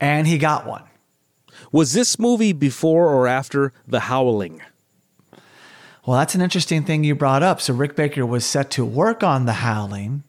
And 0.00 0.26
he 0.26 0.38
got 0.38 0.66
one. 0.66 0.84
Was 1.72 1.92
this 1.92 2.18
movie 2.18 2.52
before 2.52 3.08
or 3.08 3.26
after 3.26 3.72
The 3.86 4.00
Howling? 4.00 4.60
Well, 6.06 6.18
that's 6.18 6.34
an 6.34 6.40
interesting 6.40 6.84
thing 6.84 7.04
you 7.04 7.14
brought 7.14 7.42
up. 7.42 7.60
So 7.60 7.74
Rick 7.74 7.94
Baker 7.96 8.24
was 8.24 8.44
set 8.44 8.70
to 8.72 8.84
work 8.84 9.22
on 9.22 9.44
The 9.46 9.52
Howling 9.54 10.22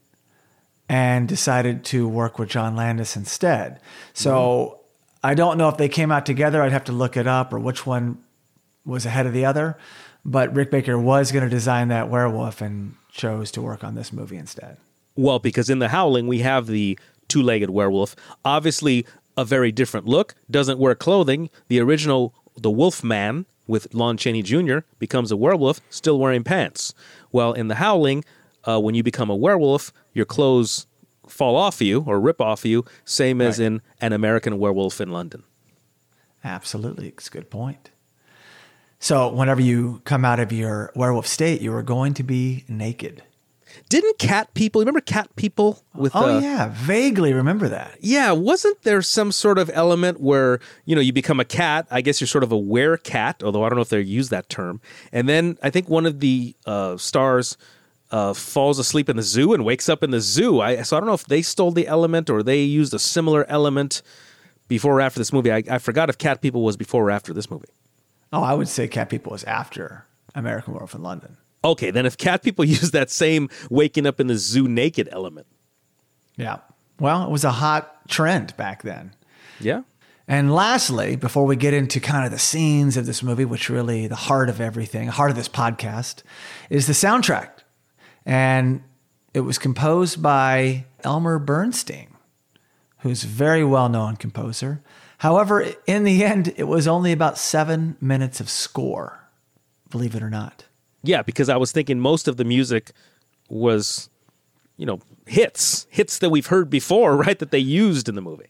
and 0.89 1.27
decided 1.27 1.85
to 1.85 2.07
work 2.07 2.37
with 2.37 2.49
John 2.49 2.75
Landis 2.75 3.15
instead. 3.15 3.79
So 4.13 4.81
I 5.23 5.33
don't 5.33 5.57
know 5.57 5.69
if 5.69 5.77
they 5.77 5.87
came 5.89 6.11
out 6.11 6.25
together. 6.25 6.61
I'd 6.61 6.73
have 6.73 6.83
to 6.85 6.91
look 6.91 7.15
it 7.15 7.27
up 7.27 7.53
or 7.53 7.59
which 7.59 7.85
one 7.85 8.17
was 8.85 9.05
ahead 9.05 9.25
of 9.25 9.33
the 9.33 9.45
other. 9.45 9.77
But 10.23 10.53
Rick 10.55 10.71
Baker 10.71 10.97
was 10.97 11.31
going 11.31 11.43
to 11.43 11.49
design 11.49 11.87
that 11.87 12.09
werewolf 12.09 12.61
and 12.61 12.95
chose 13.11 13.51
to 13.51 13.61
work 13.61 13.83
on 13.83 13.95
this 13.95 14.13
movie 14.13 14.37
instead. 14.37 14.77
Well, 15.15 15.39
because 15.39 15.69
in 15.69 15.79
The 15.79 15.89
Howling, 15.89 16.27
we 16.27 16.39
have 16.39 16.67
the 16.67 16.97
two 17.27 17.41
legged 17.41 17.69
werewolf. 17.69 18.15
Obviously, 18.45 19.05
a 19.37 19.45
very 19.45 19.71
different 19.71 20.05
look, 20.05 20.35
doesn't 20.49 20.79
wear 20.79 20.95
clothing. 20.95 21.49
The 21.67 21.79
original, 21.79 22.33
the 22.55 22.71
Wolf 22.71 23.03
Man 23.03 23.45
with 23.67 23.93
Lon 23.93 24.17
Chaney 24.17 24.41
Jr., 24.41 24.79
becomes 24.99 25.31
a 25.31 25.37
werewolf, 25.37 25.81
still 25.89 26.19
wearing 26.19 26.43
pants. 26.43 26.93
Well, 27.31 27.53
in 27.53 27.67
The 27.67 27.75
Howling, 27.75 28.23
uh, 28.65 28.79
when 28.79 28.95
you 28.95 29.03
become 29.03 29.29
a 29.29 29.35
werewolf, 29.35 29.93
your 30.13 30.25
clothes 30.25 30.87
fall 31.27 31.55
off 31.55 31.81
you 31.81 32.03
or 32.05 32.19
rip 32.19 32.41
off 32.41 32.65
you, 32.65 32.85
same 33.05 33.41
as 33.41 33.59
in 33.59 33.81
An 34.01 34.11
American 34.13 34.59
Werewolf 34.59 34.99
in 34.99 35.11
London. 35.11 35.43
Absolutely. 36.43 37.09
It's 37.09 37.27
a 37.27 37.31
good 37.31 37.49
point. 37.49 37.90
So 39.01 39.29
whenever 39.29 39.61
you 39.61 39.99
come 40.05 40.23
out 40.23 40.39
of 40.39 40.51
your 40.51 40.91
werewolf 40.95 41.25
state, 41.25 41.59
you 41.59 41.73
are 41.73 41.81
going 41.81 42.13
to 42.13 42.23
be 42.23 42.63
naked. 42.67 43.23
Didn't 43.89 44.19
cat 44.19 44.53
people, 44.53 44.79
remember 44.79 45.01
cat 45.01 45.35
people 45.35 45.81
with 45.95 46.15
Oh, 46.15 46.37
uh, 46.37 46.39
yeah. 46.39 46.69
Vaguely 46.71 47.33
remember 47.33 47.67
that. 47.67 47.97
Yeah, 47.99 48.31
wasn't 48.31 48.83
there 48.83 49.01
some 49.01 49.31
sort 49.31 49.57
of 49.57 49.71
element 49.73 50.21
where, 50.21 50.59
you 50.85 50.93
know, 50.93 51.01
you 51.01 51.11
become 51.13 51.39
a 51.39 51.45
cat? 51.45 51.87
I 51.89 52.01
guess 52.01 52.21
you're 52.21 52.27
sort 52.27 52.43
of 52.43 52.51
a 52.51 52.57
were 52.57 52.95
cat, 52.95 53.41
although 53.43 53.63
I 53.63 53.69
don't 53.69 53.77
know 53.77 53.81
if 53.81 53.89
they 53.89 54.01
use 54.01 54.29
that 54.29 54.49
term. 54.49 54.81
And 55.11 55.27
then 55.27 55.57
I 55.63 55.71
think 55.71 55.89
one 55.89 56.05
of 56.05 56.19
the 56.19 56.55
uh, 56.67 56.95
stars 56.97 57.57
uh, 58.11 58.35
falls 58.35 58.77
asleep 58.77 59.09
in 59.09 59.15
the 59.15 59.23
zoo 59.23 59.51
and 59.51 59.65
wakes 59.65 59.89
up 59.89 60.03
in 60.03 60.11
the 60.11 60.21
zoo. 60.21 60.61
I, 60.61 60.83
so 60.83 60.95
I 60.95 60.99
don't 60.99 61.07
know 61.07 61.15
if 61.15 61.25
they 61.25 61.41
stole 61.41 61.71
the 61.71 61.87
element 61.87 62.29
or 62.29 62.43
they 62.43 62.61
used 62.61 62.93
a 62.93 62.99
similar 62.99 63.45
element 63.49 64.03
before 64.67 64.99
or 64.99 65.01
after 65.01 65.19
this 65.19 65.33
movie. 65.33 65.51
I, 65.51 65.63
I 65.71 65.79
forgot 65.79 66.09
if 66.09 66.19
Cat 66.19 66.41
People 66.41 66.63
was 66.63 66.77
before 66.77 67.05
or 67.05 67.11
after 67.11 67.33
this 67.33 67.49
movie. 67.49 67.67
Oh, 68.33 68.43
I 68.43 68.53
would 68.53 68.67
say 68.67 68.87
Cat 68.87 69.09
People 69.09 69.31
was 69.31 69.43
after 69.43 70.05
American 70.35 70.73
Werewolf 70.73 70.95
in 70.95 71.03
London. 71.03 71.37
Okay, 71.63 71.91
then 71.91 72.05
if 72.05 72.17
Cat 72.17 72.43
People 72.43 72.65
use 72.77 72.91
that 72.91 73.09
same 73.09 73.49
waking 73.69 74.05
up 74.05 74.19
in 74.19 74.27
the 74.27 74.37
zoo 74.37 74.67
naked 74.67 75.09
element. 75.11 75.47
Yeah. 76.37 76.59
Well, 76.99 77.23
it 77.23 77.29
was 77.29 77.43
a 77.43 77.51
hot 77.51 78.07
trend 78.07 78.55
back 78.57 78.83
then. 78.83 79.13
Yeah. 79.59 79.81
And 80.27 80.53
lastly, 80.53 81.15
before 81.15 81.45
we 81.45 81.55
get 81.55 81.73
into 81.73 81.99
kind 81.99 82.25
of 82.25 82.31
the 82.31 82.39
scenes 82.39 82.95
of 82.95 83.05
this 83.05 83.21
movie, 83.21 83.43
which 83.43 83.69
really 83.69 84.07
the 84.07 84.15
heart 84.15 84.49
of 84.49 84.61
everything, 84.61 85.07
heart 85.07 85.29
of 85.29 85.35
this 85.35 85.49
podcast, 85.49 86.23
is 86.69 86.87
the 86.87 86.93
soundtrack. 86.93 87.49
And 88.25 88.83
it 89.33 89.41
was 89.41 89.57
composed 89.57 90.21
by 90.21 90.85
Elmer 91.03 91.39
Bernstein, 91.39 92.15
who's 92.99 93.23
a 93.23 93.27
very 93.27 93.63
well 93.63 93.89
known 93.89 94.15
composer. 94.15 94.81
However, 95.21 95.67
in 95.85 96.03
the 96.03 96.23
end, 96.23 96.51
it 96.57 96.63
was 96.63 96.87
only 96.87 97.11
about 97.11 97.37
seven 97.37 97.95
minutes 98.01 98.39
of 98.39 98.49
score, 98.49 99.19
believe 99.91 100.15
it 100.15 100.23
or 100.23 100.31
not. 100.31 100.65
Yeah, 101.03 101.21
because 101.21 101.47
I 101.47 101.57
was 101.57 101.71
thinking 101.71 101.99
most 101.99 102.27
of 102.27 102.37
the 102.37 102.43
music 102.43 102.91
was, 103.47 104.09
you 104.77 104.87
know, 104.87 104.99
hits, 105.27 105.85
hits 105.91 106.17
that 106.17 106.31
we've 106.31 106.47
heard 106.47 106.71
before, 106.71 107.15
right? 107.17 107.37
That 107.37 107.51
they 107.51 107.59
used 107.59 108.09
in 108.09 108.15
the 108.15 108.21
movie. 108.21 108.47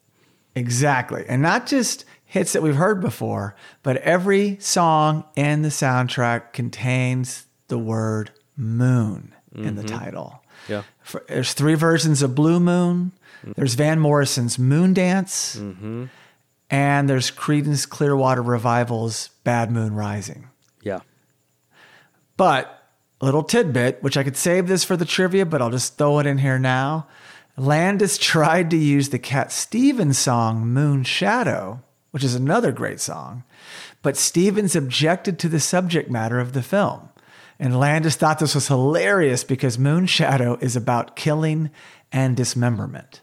Exactly. 0.56 1.26
And 1.28 1.42
not 1.42 1.68
just 1.68 2.06
hits 2.24 2.54
that 2.54 2.62
we've 2.62 2.78
heard 2.78 3.02
before, 3.02 3.54
but 3.84 3.98
every 3.98 4.56
song 4.62 5.26
in 5.36 5.64
the 5.64 5.70
soundtrack 5.70 6.54
contains 6.54 7.48
the 7.68 7.80
word 7.80 8.32
moon 8.56 9.36
in 9.54 9.76
the 9.76 9.84
mm-hmm. 9.84 10.00
title. 10.00 10.42
Yeah. 10.70 10.84
For- 11.02 11.26
There's 11.28 11.52
three 11.52 11.76
versions 11.76 12.22
of 12.22 12.34
Blue 12.34 12.62
Moon. 12.62 13.12
Mm. 13.46 13.56
There's 13.56 13.74
Van 13.74 14.00
Morrison's 14.00 14.58
Moon 14.58 14.94
Dance. 14.94 15.58
Mm-hmm. 15.58 16.06
And 16.72 17.10
there's 17.10 17.30
Creedence 17.30 17.88
Clearwater 17.88 18.42
Revival's 18.42 19.30
Bad 19.44 19.70
Moon 19.70 19.94
Rising. 19.94 20.48
Yeah. 20.82 21.02
But 22.38 22.82
a 23.20 23.26
little 23.26 23.44
tidbit, 23.44 24.02
which 24.02 24.18
I 24.18 24.24
could 24.24 24.38
save 24.38 24.68
this 24.68 24.84
for 24.84 24.98
the 24.98 25.06
trivia, 25.06 25.46
but 25.46 25.62
I'll 25.62 25.70
just 25.70 25.98
throw 25.98 26.20
it 26.20 26.26
in 26.26 26.40
here 26.40 26.58
now. 26.58 27.08
Landis 27.58 28.18
tried 28.18 28.70
to 28.72 28.78
use 28.78 29.10
the 29.10 29.20
Cat 29.20 29.52
Stevens 29.52 30.18
song 30.18 30.66
Moon 30.66 31.04
Shadow, 31.04 31.82
which 32.12 32.24
is 32.24 32.34
another 32.34 32.72
great 32.72 33.02
song, 33.02 33.44
but 34.02 34.18
Stevens 34.18 34.76
objected 34.76 35.38
to 35.40 35.50
the 35.50 35.60
subject 35.60 36.10
matter 36.10 36.40
of 36.40 36.54
the 36.54 36.64
film. 36.64 37.10
And 37.60 37.80
Landis 37.80 38.16
thought 38.16 38.40
this 38.40 38.56
was 38.56 38.70
hilarious 38.70 39.44
because 39.44 39.78
Moon 39.78 40.08
Shadow 40.08 40.58
is 40.62 40.76
about 40.76 41.16
killing 41.16 41.70
and 42.12 42.36
dismemberment. 42.36 43.22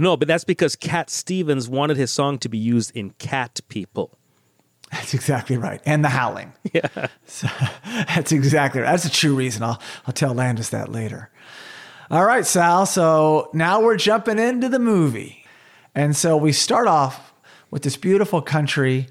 No, 0.00 0.16
but 0.16 0.26
that's 0.26 0.44
because 0.44 0.76
Cat 0.76 1.10
Stevens 1.10 1.68
wanted 1.68 1.98
his 1.98 2.10
song 2.10 2.38
to 2.38 2.48
be 2.48 2.56
used 2.56 2.96
in 2.96 3.10
Cat 3.10 3.60
People. 3.68 4.18
That's 4.90 5.12
exactly 5.12 5.58
right. 5.58 5.80
And 5.84 6.02
the 6.02 6.08
howling. 6.08 6.54
Yeah. 6.72 6.88
that's 7.84 8.32
exactly 8.32 8.80
right. 8.80 8.90
That's 8.90 9.04
a 9.04 9.10
true 9.10 9.34
reason. 9.34 9.62
I'll, 9.62 9.80
I'll 10.06 10.14
tell 10.14 10.32
Landis 10.32 10.70
that 10.70 10.90
later. 10.90 11.30
All 12.10 12.24
right, 12.24 12.46
Sal. 12.46 12.86
So 12.86 13.50
now 13.52 13.82
we're 13.82 13.96
jumping 13.96 14.38
into 14.38 14.68
the 14.68 14.78
movie. 14.78 15.44
And 15.94 16.16
so 16.16 16.36
we 16.36 16.52
start 16.52 16.86
off 16.86 17.34
with 17.70 17.82
this 17.82 17.96
beautiful 17.96 18.40
country 18.40 19.08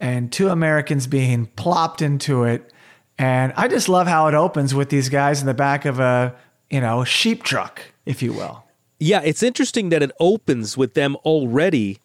and 0.00 0.32
two 0.32 0.48
Americans 0.48 1.06
being 1.06 1.46
plopped 1.46 2.02
into 2.02 2.44
it. 2.44 2.72
And 3.16 3.52
I 3.56 3.68
just 3.68 3.88
love 3.88 4.06
how 4.08 4.26
it 4.26 4.34
opens 4.34 4.74
with 4.74 4.88
these 4.88 5.08
guys 5.08 5.40
in 5.40 5.46
the 5.46 5.54
back 5.54 5.84
of 5.84 6.00
a, 6.00 6.34
you 6.70 6.80
know, 6.80 7.04
sheep 7.04 7.42
truck, 7.42 7.82
if 8.06 8.22
you 8.22 8.32
will. 8.32 8.64
Yeah, 9.02 9.20
it's 9.24 9.42
interesting 9.42 9.88
that 9.88 10.00
it 10.00 10.12
opens 10.20 10.76
with 10.76 10.94
them 10.94 11.16
already 11.24 11.98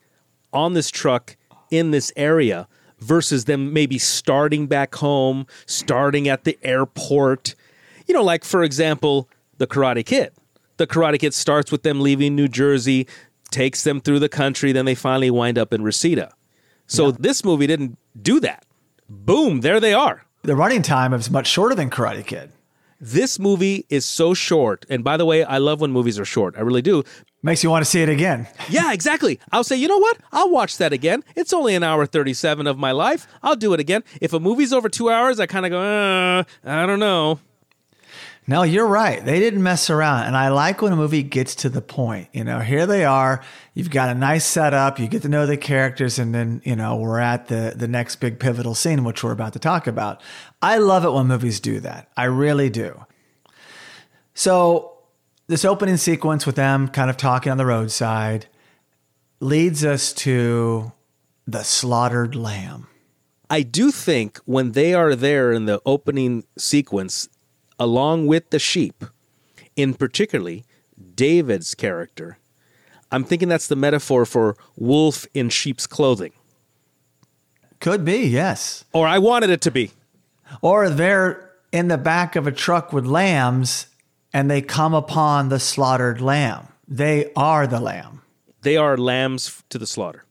on 0.52 0.74
this 0.74 0.90
truck 0.90 1.38
in 1.70 1.92
this 1.92 2.12
area 2.16 2.68
versus 2.98 3.46
them 3.46 3.72
maybe 3.72 4.00
starting 4.00 4.66
back 4.66 4.96
home, 4.96 5.46
starting 5.68 6.28
at 6.28 6.44
the 6.44 6.58
airport. 6.64 7.54
You 8.08 8.16
know, 8.16 8.24
like 8.24 8.44
for 8.44 8.64
example, 8.64 9.30
the 9.60 9.68
Karate 9.68 10.04
Kid. 10.04 10.34
The 10.78 10.88
Karate 10.88 11.20
Kid 11.20 11.36
starts 11.36 11.72
with 11.72 11.84
them 11.84 12.02
leaving 12.02 12.36
New 12.36 12.48
Jersey, 12.48 13.06
takes 13.52 13.84
them 13.84 14.02
through 14.02 14.18
the 14.18 14.28
country, 14.28 14.72
then 14.72 14.86
they 14.86 14.96
finally 14.96 15.30
wind 15.30 15.60
up 15.60 15.74
in 15.74 15.84
Reseda. 15.84 16.34
So 16.88 17.12
this 17.12 17.46
movie 17.46 17.68
didn't 17.68 17.96
do 18.20 18.40
that. 18.40 18.66
Boom, 19.08 19.62
there 19.62 19.80
they 19.80 19.94
are. 19.94 20.26
The 20.42 20.56
running 20.56 20.82
time 20.82 21.14
is 21.14 21.30
much 21.30 21.46
shorter 21.46 21.76
than 21.76 21.92
Karate 21.92 22.26
Kid. 22.26 22.52
This 23.00 23.38
movie 23.40 23.86
is 23.90 24.06
so 24.06 24.34
short. 24.34 24.86
And 24.90 25.04
by 25.04 25.18
the 25.18 25.26
way, 25.26 25.44
I 25.44 25.60
love 25.60 25.82
when 25.82 25.92
movies 25.92 26.18
are 26.20 26.26
short. 26.26 26.56
I 26.58 26.62
really 26.62 26.82
do. 26.82 27.04
Makes 27.44 27.64
you 27.64 27.70
want 27.70 27.86
to 27.86 27.90
see 27.90 28.02
it 28.02 28.10
again. 28.10 28.48
Yeah, 28.70 28.92
exactly. 28.92 29.40
I'll 29.52 29.64
say, 29.64 29.78
you 29.78 29.88
know 29.88 29.98
what? 30.00 30.18
I'll 30.34 30.50
watch 30.50 30.78
that 30.78 30.92
again. 30.92 31.24
It's 31.36 31.54
only 31.54 31.74
an 31.76 31.84
hour 31.84 32.06
37 32.06 32.68
of 32.68 32.78
my 32.78 32.92
life. 32.92 33.26
I'll 33.42 33.56
do 33.56 33.74
it 33.74 33.80
again. 33.80 34.04
If 34.20 34.34
a 34.34 34.40
movie's 34.42 34.74
over 34.74 34.90
two 34.90 35.10
hours, 35.10 35.40
I 35.40 35.46
kind 35.46 35.66
of 35.66 35.70
go, 35.72 35.80
uh, 35.80 36.44
I 36.66 36.86
don't 36.86 37.00
know. 37.00 37.40
No, 38.50 38.64
you're 38.64 38.88
right. 38.88 39.24
They 39.24 39.42
didn't 39.42 39.62
mess 39.62 39.90
around. 39.90 40.24
And 40.24 40.38
I 40.38 40.48
like 40.48 40.82
when 40.82 40.94
a 40.94 40.96
movie 40.96 41.22
gets 41.22 41.54
to 41.56 41.70
the 41.70 41.82
point. 41.82 42.30
You 42.32 42.46
know, 42.46 42.60
here 42.60 42.86
they 42.86 43.04
are. 43.04 43.44
You've 43.74 43.90
got 43.90 44.08
a 44.08 44.16
nice 44.16 44.46
setup. 44.46 45.00
You 45.00 45.10
get 45.10 45.24
to 45.24 45.30
know 45.30 45.46
the 45.46 45.58
characters. 45.58 46.18
And 46.18 46.34
then, 46.34 46.62
you 46.64 46.78
know, 46.78 46.96
we're 46.96 47.20
at 47.20 47.48
the, 47.48 47.74
the 47.76 47.90
next 47.90 48.16
big 48.18 48.40
pivotal 48.40 48.74
scene, 48.74 49.04
which 49.04 49.22
we're 49.22 49.34
about 49.34 49.52
to 49.54 49.60
talk 49.60 49.86
about. 49.86 50.22
I 50.62 50.78
love 50.78 51.04
it 51.04 51.12
when 51.12 51.28
movies 51.28 51.60
do 51.60 51.82
that. 51.82 52.10
I 52.16 52.24
really 52.24 52.70
do. 52.70 53.06
So, 54.34 54.94
this 55.48 55.66
opening 55.66 55.98
sequence 55.98 56.46
with 56.46 56.56
them 56.56 56.88
kind 56.90 57.10
of 57.10 57.18
talking 57.18 57.52
on 57.52 57.58
the 57.58 57.66
roadside 57.66 58.48
leads 59.40 59.84
us 59.84 60.14
to 60.14 60.92
the 61.46 61.64
slaughtered 61.64 62.36
lamb. 62.36 62.88
I 63.50 63.62
do 63.62 63.92
think 63.92 64.40
when 64.46 64.74
they 64.74 64.94
are 64.94 65.16
there 65.16 65.54
in 65.54 65.66
the 65.66 65.82
opening 65.86 66.44
sequence, 66.58 67.30
along 67.80 68.28
with 68.28 68.50
the 68.50 68.60
sheep, 68.60 69.04
in 69.76 69.94
particularly 69.94 70.66
David's 71.16 71.76
character, 71.76 72.38
I'm 73.12 73.24
thinking 73.24 73.48
that's 73.48 73.68
the 73.68 73.76
metaphor 73.76 74.26
for 74.26 74.58
wolf 74.76 75.26
in 75.34 75.50
sheep's 75.50 75.88
clothing. 75.88 76.34
Could 77.80 78.04
be, 78.04 78.28
yes. 78.28 78.86
Or 78.94 79.08
I 79.08 79.20
wanted 79.20 79.50
it 79.50 79.62
to 79.62 79.72
be. 79.72 79.92
Or 80.62 80.90
they're 80.90 81.52
in 81.72 81.88
the 81.88 81.98
back 81.98 82.36
of 82.36 82.48
a 82.48 82.52
truck 82.52 82.92
with 82.92 83.06
lambs 83.06 83.88
and 84.34 84.50
they 84.50 84.62
come 84.62 84.94
upon 84.94 85.50
the 85.50 85.60
slaughtered 85.60 86.22
lamb. 86.22 86.68
They 86.88 87.32
are 87.36 87.68
the 87.68 87.80
lamb. 87.80 88.22
They 88.62 88.78
are 88.78 88.98
lambs 88.98 89.64
to 89.70 89.78
the 89.78 89.88
slaughter. 89.88 90.26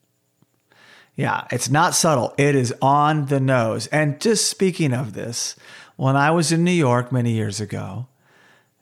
Yeah, 1.14 1.46
it's 1.50 1.70
not 1.70 1.94
subtle. 1.94 2.34
It 2.36 2.54
is 2.54 2.74
on 2.82 3.26
the 3.26 3.40
nose. 3.40 3.86
And 3.86 4.20
just 4.20 4.50
speaking 4.50 4.92
of 4.92 5.14
this, 5.14 5.56
when 5.96 6.16
I 6.16 6.30
was 6.30 6.52
in 6.52 6.64
New 6.64 6.70
York 6.70 7.10
many 7.10 7.32
years 7.32 7.60
ago, 7.60 8.06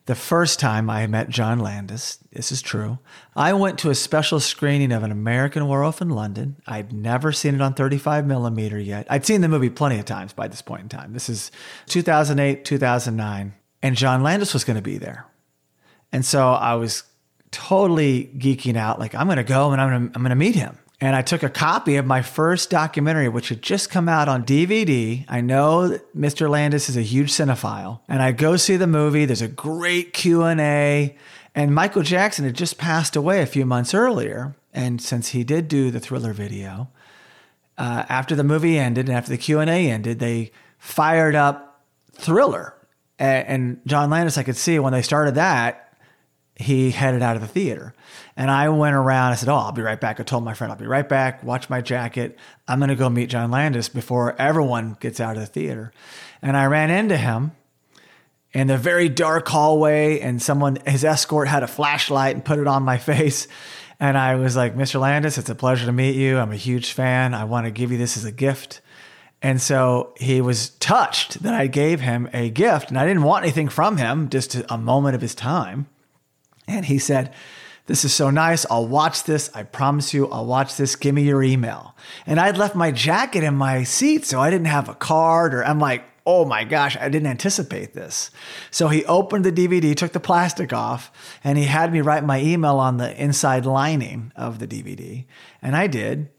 the 0.07 0.15
first 0.15 0.61
time 0.61 0.91
I 0.91 1.07
met 1.07 1.31
John 1.31 1.61
Landis, 1.61 2.19
this 2.31 2.53
is 2.53 2.61
true, 2.61 2.99
I 3.35 3.55
went 3.55 3.79
to 3.79 3.91
a 3.91 3.95
special 3.95 4.39
screening 4.39 4.93
of 4.93 5.03
An 5.03 5.11
American 5.11 5.67
Werewolf 5.67 6.03
in 6.03 6.11
London. 6.11 6.57
I'd 6.67 6.93
never 6.93 7.33
seen 7.33 7.55
it 7.55 7.63
on 7.63 7.73
35 7.73 8.27
millimeter 8.27 8.79
yet. 8.79 9.07
I'd 9.09 9.25
seen 9.25 9.41
the 9.41 9.49
movie 9.49 9.71
plenty 9.71 9.99
of 9.99 10.05
times 10.05 10.35
by 10.35 10.49
this 10.49 10.61
point 10.61 10.83
in 10.83 10.89
time. 10.91 11.15
This 11.15 11.31
is 11.31 11.51
2008, 11.87 12.67
2009, 12.67 13.55
and 13.83 13.97
John 13.97 14.23
Landis 14.23 14.53
was 14.53 14.65
going 14.65 14.77
to 14.77 14.83
be 14.83 14.99
there. 14.99 15.27
And 16.13 16.25
so 16.25 16.53
I 16.53 16.75
was 16.75 17.05
totally 17.51 18.31
geeking 18.37 18.77
out, 18.77 18.99
like, 18.99 19.15
I'm 19.15 19.27
going 19.27 19.39
to 19.39 19.45
go 19.45 19.73
and 19.73 19.81
I'm 19.81 19.89
going 19.89 20.13
I'm 20.15 20.23
going 20.23 20.31
to 20.31 20.37
meet 20.37 20.55
him 20.55 20.79
and 21.05 21.15
I 21.15 21.21
took 21.21 21.43
a 21.43 21.51
copy 21.51 21.97
of 21.97 22.07
my 22.07 22.23
first 22.23 22.71
documentary, 22.71 23.29
which 23.29 23.51
had 23.51 23.61
just 23.61 23.91
come 23.91 24.09
out 24.09 24.27
on 24.27 24.43
DVD. 24.43 25.27
I 25.29 25.43
know 25.43 25.99
Mr. 26.17 26.49
Landis 26.49 26.89
is 26.89 26.97
a 26.97 27.03
huge 27.03 27.31
cinephile, 27.31 28.01
and 28.09 28.23
I 28.23 28.33
go 28.33 28.57
see 28.57 28.77
the 28.77 28.87
movie. 28.87 29.27
There's 29.27 29.43
a 29.43 29.49
great 29.49 30.15
Q 30.15 30.45
and 30.45 30.63
A, 30.63 31.15
and 31.55 31.75
Michael 31.75 32.03
Jackson 32.03 32.47
had 32.47 32.55
just 32.55 32.79
passed 32.79 33.17
away 33.17 33.43
a 33.43 33.47
few 33.47 33.67
months 33.67 33.93
earlier, 33.93 34.57
and 34.73 34.99
since 34.99 35.29
he 35.29 35.45
did 35.45 35.69
do 35.69 35.91
the 35.91 36.01
Thriller 36.01 36.33
video, 36.33 36.89
uh, 37.77 38.07
after 38.09 38.35
the 38.35 38.43
movie 38.43 38.79
ended 38.79 39.07
and 39.11 39.19
after 39.19 39.31
the 39.31 39.37
Q 39.37 39.61
and 39.61 39.69
A 39.69 39.91
ended, 39.91 40.21
they 40.21 40.53
fired 40.79 41.35
up 41.35 41.83
Thriller, 42.13 42.73
and 43.19 43.79
John 43.87 44.09
Landis. 44.09 44.39
I 44.39 44.43
could 44.43 44.57
see 44.57 44.79
when 44.79 44.95
they 44.95 45.03
started 45.03 45.35
that, 45.35 45.84
he 46.57 46.93
headed 46.93 47.23
out 47.23 47.37
of 47.37 47.43
the 47.43 47.49
theater. 47.49 47.95
And 48.37 48.51
I 48.51 48.69
went 48.69 48.95
around, 48.95 49.33
I 49.33 49.35
said, 49.35 49.49
Oh, 49.49 49.57
I'll 49.57 49.73
be 49.73 49.83
right 49.83 50.01
back. 50.01 50.21
I 50.21 50.23
told 50.23 50.45
my 50.45 50.55
friend, 50.55 50.73
I'll 50.73 50.79
be 50.79 50.87
right 50.87 51.09
back. 51.09 51.43
Watch 51.43 51.69
my 51.69 51.81
jacket. 51.81 52.39
I'm 52.69 52.79
going 52.79 52.91
to 52.91 52.95
go 52.95 53.11
meet 53.11 53.31
John 53.31 53.51
Landis 53.51 53.89
before 53.89 54.41
everyone 54.41 54.97
gets 55.01 55.21
out 55.21 55.37
of 55.37 55.41
the 55.41 55.47
theater. 55.47 55.93
And 56.43 56.57
I 56.57 56.67
ran 56.67 56.91
into 56.91 57.17
him 57.17 57.53
in 58.53 58.69
the 58.69 58.79
very 58.79 59.09
dark 59.09 59.49
hallway, 59.49 60.21
and 60.21 60.41
someone, 60.41 60.77
his 60.87 61.05
escort, 61.05 61.49
had 61.49 61.65
a 61.65 61.67
flashlight 61.67 62.37
and 62.37 62.45
put 62.45 62.61
it 62.61 62.69
on 62.69 62.85
my 62.85 62.99
face. 62.99 63.49
And 63.99 64.17
I 64.17 64.37
was 64.37 64.55
like, 64.57 64.77
Mr. 64.77 65.01
Landis, 65.01 65.39
it's 65.39 65.51
a 65.51 65.55
pleasure 65.55 65.87
to 65.87 65.93
meet 65.93 66.15
you. 66.15 66.39
I'm 66.39 66.53
a 66.53 66.57
huge 66.57 66.93
fan. 66.93 67.35
I 67.35 67.45
want 67.45 67.67
to 67.67 67.71
give 67.71 67.91
you 67.91 67.99
this 67.99 68.17
as 68.17 68.25
a 68.25 68.33
gift. 68.33 68.81
And 69.43 69.61
so 69.61 70.15
he 70.17 70.41
was 70.41 70.71
touched 70.71 71.43
that 71.43 71.53
I 71.53 71.67
gave 71.67 72.01
him 72.01 72.29
a 72.33 72.49
gift, 72.49 72.89
and 72.89 72.99
I 72.99 73.07
didn't 73.07 73.25
want 73.25 73.45
anything 73.45 73.69
from 73.69 73.97
him, 73.97 74.31
just 74.31 74.55
a 74.69 74.79
moment 74.79 75.15
of 75.17 75.21
his 75.21 75.35
time. 75.35 75.87
And 76.67 76.85
he 76.87 76.99
said, 76.99 77.33
This 77.87 78.05
is 78.05 78.15
so 78.15 78.31
nice. 78.31 78.67
I'll 78.71 78.87
watch 78.87 79.25
this. 79.25 79.51
I 79.55 79.63
promise 79.63 80.15
you, 80.15 80.29
I'll 80.29 80.47
watch 80.47 80.77
this. 80.77 80.97
Give 80.97 81.15
me 81.15 81.23
your 81.23 81.43
email. 81.43 81.95
And 82.27 82.41
I'd 82.41 82.59
left 82.59 82.75
my 82.75 82.91
jacket 82.91 83.45
in 83.45 83.55
my 83.55 83.85
seat, 83.85 84.25
so 84.25 84.41
I 84.41 84.51
didn't 84.51 84.67
have 84.67 84.89
a 84.89 84.95
card, 84.95 85.55
or 85.55 85.65
I'm 85.65 85.79
like, 85.79 86.05
Oh 86.27 86.47
my 86.47 86.65
gosh, 86.65 86.97
I 86.97 87.11
didn't 87.11 87.29
anticipate 87.29 87.93
this. 87.93 88.31
So 88.71 88.89
he 88.89 89.05
opened 89.05 89.45
the 89.45 89.53
DVD, 89.53 89.95
took 89.95 90.13
the 90.13 90.21
plastic 90.21 90.73
off, 90.73 91.13
and 91.45 91.59
he 91.59 91.65
had 91.65 91.93
me 91.93 92.01
write 92.01 92.25
my 92.25 92.41
email 92.41 92.77
on 92.77 92.97
the 92.97 93.23
inside 93.23 93.67
lining 93.67 94.33
of 94.35 94.59
the 94.59 94.67
DVD. 94.67 95.27
And 95.61 95.77
I 95.77 95.87
did. 95.87 96.31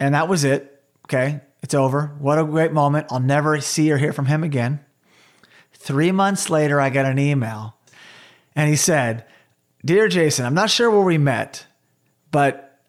And 0.00 0.14
that 0.14 0.28
was 0.28 0.44
it. 0.44 0.82
Okay, 1.06 1.40
it's 1.62 1.74
over. 1.74 2.16
What 2.18 2.38
a 2.38 2.44
great 2.44 2.72
moment. 2.72 3.08
I'll 3.10 3.20
never 3.20 3.60
see 3.60 3.92
or 3.92 3.98
hear 3.98 4.12
from 4.12 4.26
him 4.26 4.42
again. 4.42 4.80
Three 5.74 6.12
months 6.12 6.50
later, 6.50 6.80
I 6.80 6.90
got 6.90 7.06
an 7.06 7.18
email, 7.18 7.76
and 8.56 8.68
he 8.68 8.76
said, 8.76 9.24
Dear 9.84 10.08
Jason, 10.08 10.46
I'm 10.46 10.54
not 10.54 10.70
sure 10.70 10.90
where 10.90 11.02
we 11.02 11.18
met, 11.18 11.66
but 12.30 12.80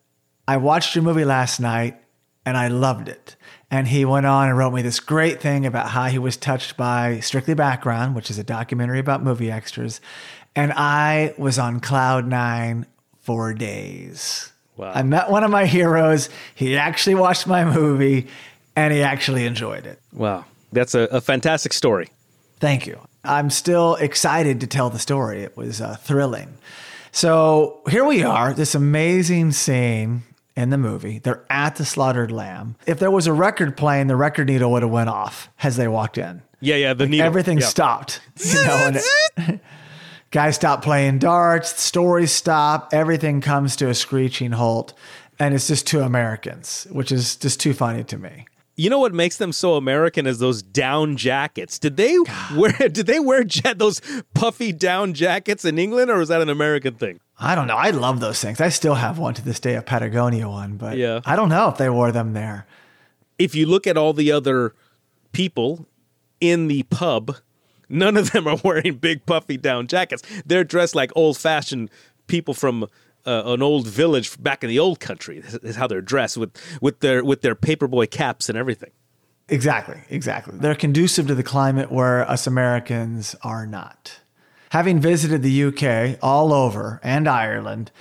I 0.47 0.57
watched 0.57 0.95
your 0.95 1.03
movie 1.03 1.25
last 1.25 1.59
night 1.59 2.01
and 2.45 2.57
I 2.57 2.69
loved 2.69 3.09
it. 3.09 3.35
And 3.69 3.87
he 3.87 4.05
went 4.05 4.25
on 4.25 4.47
and 4.47 4.57
wrote 4.57 4.73
me 4.73 4.81
this 4.81 5.01
great 5.01 5.41
thing 5.41 5.65
about 5.65 5.89
how 5.89 6.05
he 6.05 6.17
was 6.17 6.37
touched 6.37 6.77
by 6.77 7.19
Strictly 7.19 7.53
Background, 7.53 8.15
which 8.15 8.31
is 8.31 8.39
a 8.39 8.43
documentary 8.43 8.99
about 8.99 9.21
movie 9.21 9.51
extras. 9.51 9.99
And 10.55 10.71
I 10.73 11.35
was 11.37 11.59
on 11.59 11.81
cloud 11.81 12.25
nine 12.25 12.85
for 13.19 13.53
days. 13.53 14.53
Wow. 14.77 14.93
I 14.95 15.03
met 15.03 15.29
one 15.29 15.43
of 15.43 15.51
my 15.51 15.65
heroes. 15.65 16.29
He 16.55 16.77
actually 16.77 17.15
watched 17.15 17.45
my 17.45 17.65
movie 17.65 18.27
and 18.75 18.93
he 18.93 19.03
actually 19.03 19.45
enjoyed 19.45 19.85
it. 19.85 19.99
Wow. 20.13 20.45
That's 20.71 20.95
a, 20.95 21.01
a 21.11 21.19
fantastic 21.19 21.73
story. 21.73 22.09
Thank 22.59 22.87
you. 22.87 22.99
I'm 23.23 23.49
still 23.49 23.95
excited 23.95 24.61
to 24.61 24.67
tell 24.67 24.89
the 24.89 24.99
story. 24.99 25.43
It 25.43 25.57
was 25.57 25.81
uh, 25.81 25.95
thrilling. 25.95 26.57
So 27.11 27.81
here 27.89 28.05
we 28.05 28.23
are, 28.23 28.53
this 28.53 28.75
amazing 28.75 29.51
scene 29.51 30.23
in 30.55 30.69
the 30.69 30.77
movie. 30.77 31.19
They're 31.19 31.43
at 31.49 31.75
the 31.75 31.85
slaughtered 31.85 32.31
lamb. 32.31 32.75
If 32.85 32.99
there 32.99 33.11
was 33.11 33.27
a 33.27 33.33
record 33.33 33.77
playing, 33.77 34.07
the 34.07 34.15
record 34.15 34.47
needle 34.47 34.71
would 34.71 34.81
have 34.81 34.91
went 34.91 35.09
off 35.09 35.49
as 35.63 35.77
they 35.77 35.87
walked 35.87 36.17
in. 36.17 36.41
Yeah, 36.59 36.75
yeah, 36.75 36.93
the 36.93 37.07
needle. 37.07 37.25
Everything 37.25 37.59
yeah. 37.59 37.67
stopped. 37.67 38.21
You 38.45 38.65
know, 38.65 38.91
and 39.37 39.59
guys 40.31 40.55
stop 40.55 40.83
playing 40.83 41.19
darts, 41.19 41.81
stories 41.81 42.31
stop, 42.31 42.89
everything 42.91 43.41
comes 43.41 43.75
to 43.77 43.89
a 43.89 43.93
screeching 43.93 44.51
halt. 44.51 44.93
And 45.39 45.53
it's 45.53 45.67
just 45.67 45.85
two 45.85 46.01
Americans, 46.01 46.87
which 46.91 47.11
is 47.11 47.35
just 47.35 47.59
too 47.59 47.73
funny 47.73 48.03
to 48.05 48.17
me. 48.17 48.45
You 48.79 48.91
know 48.91 48.99
what 48.99 49.11
makes 49.13 49.37
them 49.37 49.51
so 49.51 49.73
American 49.75 50.27
is 50.27 50.37
those 50.37 50.61
down 50.61 51.17
jackets. 51.17 51.79
Did 51.79 51.97
they 51.97 52.15
wear 52.55 52.71
did 52.91 53.07
they 53.07 53.19
wear 53.19 53.43
jet, 53.43 53.79
those 53.79 54.01
puffy 54.35 54.71
down 54.71 55.13
jackets 55.15 55.65
in 55.65 55.79
England 55.79 56.11
or 56.11 56.17
was 56.19 56.29
that 56.29 56.41
an 56.41 56.49
American 56.49 56.93
thing? 56.93 57.19
I 57.39 57.55
don't 57.55 57.65
know. 57.67 57.75
I 57.75 57.89
love 57.89 58.19
those 58.19 58.39
things. 58.39 58.61
I 58.61 58.69
still 58.69 58.95
have 58.95 59.17
one 59.17 59.33
to 59.33 59.43
this 59.43 59.59
day, 59.59 59.75
a 59.75 59.81
Patagonia 59.81 60.47
one, 60.47 60.77
but 60.77 60.95
Yeah. 60.97 61.21
I 61.25 61.35
don't 61.35 61.49
know 61.49 61.69
if 61.69 61.77
they 61.77 61.89
wore 61.89 62.11
them 62.11 62.33
there. 62.33 62.67
If 63.39 63.55
you 63.55 63.65
look 63.65 63.87
at 63.87 63.97
all 63.97 64.13
the 64.13 64.31
other 64.31 64.73
people 65.31 65.87
in 66.39 66.67
the 66.67 66.83
pub, 66.83 67.35
none 67.89 68.15
of 68.15 68.31
them 68.31 68.47
are 68.47 68.57
wearing 68.63 68.95
big 68.97 69.25
puffy 69.25 69.57
down 69.57 69.87
jackets. 69.87 70.21
They're 70.45 70.63
dressed 70.63 70.93
like 70.95 71.11
old-fashioned 71.15 71.89
people 72.27 72.53
from 72.53 72.87
uh, 73.27 73.43
an 73.53 73.61
old 73.61 73.87
village 73.87 74.41
back 74.41 74.63
in 74.63 74.69
the 74.69 74.79
old 74.79 74.99
country. 74.99 75.43
Is 75.61 75.75
how 75.75 75.87
they're 75.87 76.01
dressed 76.01 76.37
with 76.37 76.55
with 76.81 77.01
their 77.01 77.23
with 77.23 77.41
their 77.41 77.55
paperboy 77.55 78.09
caps 78.09 78.49
and 78.49 78.57
everything. 78.57 78.91
Exactly, 79.49 80.01
exactly. 80.09 80.57
They're 80.57 80.75
conducive 80.75 81.27
to 81.27 81.35
the 81.35 81.43
climate 81.43 81.91
where 81.91 82.29
us 82.29 82.47
Americans 82.47 83.35
are 83.43 83.65
not. 83.65 84.19
Having 84.71 84.99
visited 84.99 85.41
the 85.41 85.63
UK 85.65 86.19
all 86.21 86.51
over 86.51 86.99
and 87.01 87.27
Ireland, 87.29 87.91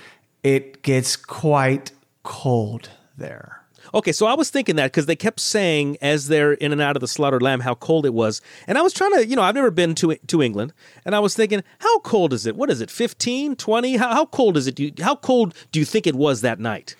it 0.43 0.81
gets 0.81 1.15
quite 1.15 1.91
cold 2.23 2.89
there. 3.17 3.61
Okay, 3.97 4.11
so 4.11 4.27
I 4.27 4.35
was 4.35 4.51
thinking 4.51 4.75
that 4.75 4.91
because 4.91 5.07
they 5.07 5.15
kept 5.15 5.39
saying 5.39 5.97
as 6.03 6.27
they're 6.27 6.53
in 6.53 6.71
and 6.71 6.79
out 6.79 6.95
of 6.95 7.01
the 7.01 7.07
slaughtered 7.07 7.41
lamb 7.41 7.61
how 7.61 7.73
cold 7.73 8.05
it 8.05 8.13
was, 8.13 8.43
and 8.67 8.77
I 8.77 8.83
was 8.83 8.93
trying 8.93 9.11
to, 9.13 9.25
you 9.25 9.35
know, 9.35 9.41
I've 9.41 9.55
never 9.55 9.71
been 9.71 9.95
to 9.95 10.13
to 10.13 10.43
England, 10.43 10.71
and 11.03 11.15
I 11.15 11.19
was 11.19 11.33
thinking, 11.33 11.63
how 11.79 11.97
cold 12.01 12.31
is 12.31 12.45
it? 12.45 12.55
What 12.55 12.69
is 12.69 12.79
it, 12.79 12.91
15, 12.91 13.55
20? 13.55 13.97
How, 13.97 14.13
how 14.13 14.27
cold 14.27 14.55
is 14.55 14.67
it? 14.67 14.79
You, 14.79 14.91
how 15.01 15.15
cold 15.15 15.55
do 15.71 15.79
you 15.79 15.85
think 15.85 16.05
it 16.05 16.13
was 16.13 16.41
that 16.41 16.59
night? 16.59 16.95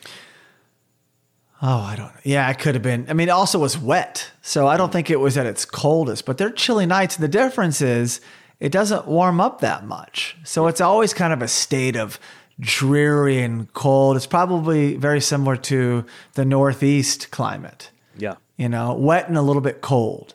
Oh, 1.61 1.81
I 1.81 1.95
don't. 1.95 2.11
Yeah, 2.23 2.49
it 2.49 2.57
could 2.57 2.73
have 2.73 2.83
been. 2.83 3.05
I 3.07 3.13
mean, 3.13 3.27
it 3.27 3.31
also 3.31 3.59
was 3.59 3.77
wet. 3.77 4.31
So 4.41 4.65
I 4.65 4.75
don't 4.75 4.91
think 4.91 5.11
it 5.11 5.19
was 5.19 5.37
at 5.37 5.45
its 5.45 5.65
coldest, 5.65 6.25
but 6.25 6.39
they're 6.39 6.49
chilly 6.49 6.87
nights. 6.87 7.15
The 7.15 7.27
difference 7.27 7.79
is 7.79 8.21
it 8.59 8.71
doesn't 8.71 9.05
warm 9.05 9.39
up 9.39 9.61
that 9.61 9.85
much. 9.85 10.35
So 10.43 10.65
it's 10.65 10.81
always 10.81 11.13
kind 11.13 11.31
of 11.31 11.43
a 11.43 11.47
state 11.47 11.95
of 11.95 12.19
dreary 12.59 13.41
and 13.41 13.71
cold. 13.73 14.15
It's 14.15 14.27
probably 14.27 14.95
very 14.95 15.21
similar 15.21 15.55
to 15.57 16.05
the 16.33 16.45
Northeast 16.45 17.31
climate. 17.31 17.91
Yeah. 18.17 18.35
You 18.57 18.69
know, 18.69 18.93
wet 18.93 19.27
and 19.27 19.37
a 19.37 19.41
little 19.41 19.61
bit 19.61 19.81
cold. 19.81 20.33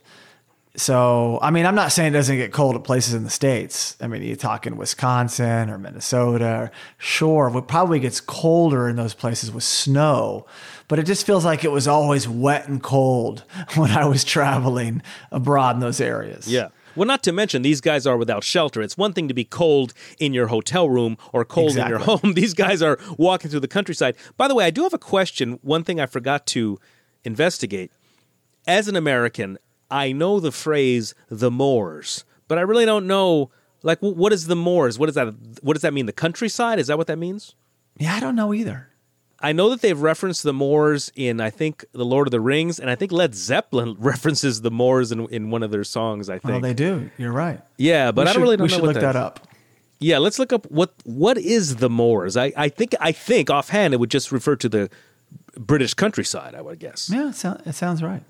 So, 0.75 1.39
I 1.43 1.51
mean, 1.51 1.67
I'm 1.67 1.75
not 1.75 1.93
saying 1.93 2.15
it 2.15 2.17
doesn't 2.17 2.37
get 2.37 2.51
cold 2.51 2.77
at 2.77 2.85
places 2.85 3.13
in 3.13 3.25
the 3.25 3.31
States. 3.31 3.95
I 4.01 4.07
mean, 4.07 4.23
you 4.23 4.37
talk 4.37 4.67
in 4.67 4.79
Wisconsin 4.79 5.69
or 5.69 5.77
Minnesota, 5.77 6.47
or 6.47 6.71
sure, 6.97 7.53
it 7.55 7.69
probably 7.69 8.01
gets 8.01 8.23
colder 8.23 8.89
in 8.89 8.97
those 8.97 9.13
places 9.13 9.53
with 9.53 9.65
snow, 9.65 10.47
but 10.89 10.99
it 10.99 11.03
just 11.03 11.27
feels 11.27 11.45
like 11.45 11.63
it 11.63 11.71
was 11.71 11.87
always 11.87 12.27
wet 12.27 12.69
and 12.69 12.83
cold 12.83 13.45
when 13.75 13.91
I 13.91 14.07
was 14.07 14.25
traveling 14.25 15.03
abroad 15.31 15.77
in 15.77 15.81
those 15.81 16.01
areas. 16.01 16.49
Yeah. 16.49 16.69
Well, 16.95 17.07
not 17.07 17.23
to 17.25 17.33
mention, 17.33 17.63
these 17.63 17.81
guys 17.81 18.07
are 18.07 18.17
without 18.17 18.45
shelter. 18.45 18.83
It's 18.83 18.97
one 18.97 19.13
thing 19.13 19.29
to 19.29 19.35
be 19.35 19.45
cold 19.45 19.95
in 20.19 20.33
your 20.35 20.49
hotel 20.49 20.89
room 20.89 21.17
or 21.33 21.45
cold 21.45 21.77
in 21.77 21.89
your 21.89 21.99
home. 22.11 22.35
These 22.35 22.55
guys 22.55 22.83
are 22.83 22.99
walking 23.17 23.51
through 23.51 23.61
the 23.61 23.69
countryside. 23.69 24.17
By 24.37 24.49
the 24.49 24.55
way, 24.55 24.65
I 24.65 24.71
do 24.71 24.83
have 24.83 24.95
a 24.95 24.99
question. 24.99 25.59
One 25.63 25.85
thing 25.85 26.01
I 26.01 26.07
forgot 26.07 26.47
to 26.49 26.79
investigate. 27.25 27.91
As 28.67 28.89
an 28.89 28.97
American, 28.97 29.59
I 29.91 30.13
know 30.13 30.39
the 30.39 30.53
phrase 30.53 31.15
"the 31.29 31.51
Moors," 31.51 32.25
but 32.47 32.59
I 32.59 32.63
really 32.63 32.85
don't 32.87 33.07
know. 33.07 33.51
Like, 33.83 33.99
what 33.99 34.33
is 34.33 34.47
the 34.47 34.55
Moors? 34.55 34.99
What 34.99 35.07
does 35.07 35.17
that? 35.17 35.35
What 35.63 35.73
does 35.73 35.83
that 35.83 35.93
mean? 35.93 36.07
The 36.07 36.13
countryside? 36.13 36.79
Is 36.79 36.87
that 36.87 36.97
what 36.97 37.09
that 37.09 37.19
means? 37.19 37.57
Yeah, 37.99 38.15
I 38.15 38.21
don't 38.21 38.37
know 38.37 38.55
either. 38.55 38.89
I 39.43 39.53
know 39.53 39.71
that 39.71 39.81
they've 39.81 40.01
referenced 40.01 40.45
the 40.45 40.53
Moors 40.53 41.11
in, 41.17 41.41
I 41.41 41.51
think, 41.51 41.85
The 41.93 42.05
Lord 42.05 42.29
of 42.29 42.31
the 42.31 42.41
Rings, 42.41 42.79
and 42.79 42.89
I 42.89 42.95
think 42.95 43.11
Led 43.11 43.35
Zeppelin 43.35 43.97
references 43.99 44.61
the 44.61 44.71
Moors 44.71 45.11
in, 45.11 45.27
in 45.29 45.51
one 45.51 45.63
of 45.63 45.71
their 45.71 45.85
songs. 45.85 46.31
I 46.31 46.35
oh, 46.35 46.39
think. 46.39 46.51
Well, 46.53 46.61
they 46.61 46.75
do. 46.75 47.11
You're 47.19 47.33
right. 47.33 47.61
yeah, 47.77 48.13
but 48.13 48.27
we 48.27 48.31
I 48.31 48.33
don't 48.35 48.43
really 48.43 48.57
don't 48.57 48.65
we 48.65 48.69
know 48.69 48.75
should 48.77 48.83
what 48.83 48.95
look 48.95 49.03
that 49.03 49.17
up. 49.17 49.49
Yeah, 49.99 50.19
let's 50.19 50.39
look 50.39 50.53
up 50.53 50.69
what 50.71 50.93
what 51.05 51.39
is 51.39 51.77
the 51.77 51.89
Moors. 51.89 52.37
I, 52.37 52.53
I 52.57 52.69
think 52.69 52.95
I 53.01 53.13
think 53.13 53.51
offhand 53.51 53.95
it 53.95 54.01
would 54.01 54.11
just 54.11 54.33
refer 54.33 54.57
to 54.57 54.69
the 54.69 54.91
British 55.57 55.95
countryside. 55.95 56.55
I 56.55 56.61
would 56.61 56.79
guess. 56.79 57.09
Yeah, 57.13 57.29
it, 57.29 57.35
sound, 57.37 57.63
it 57.67 57.75
sounds 57.75 58.03
right. 58.03 58.23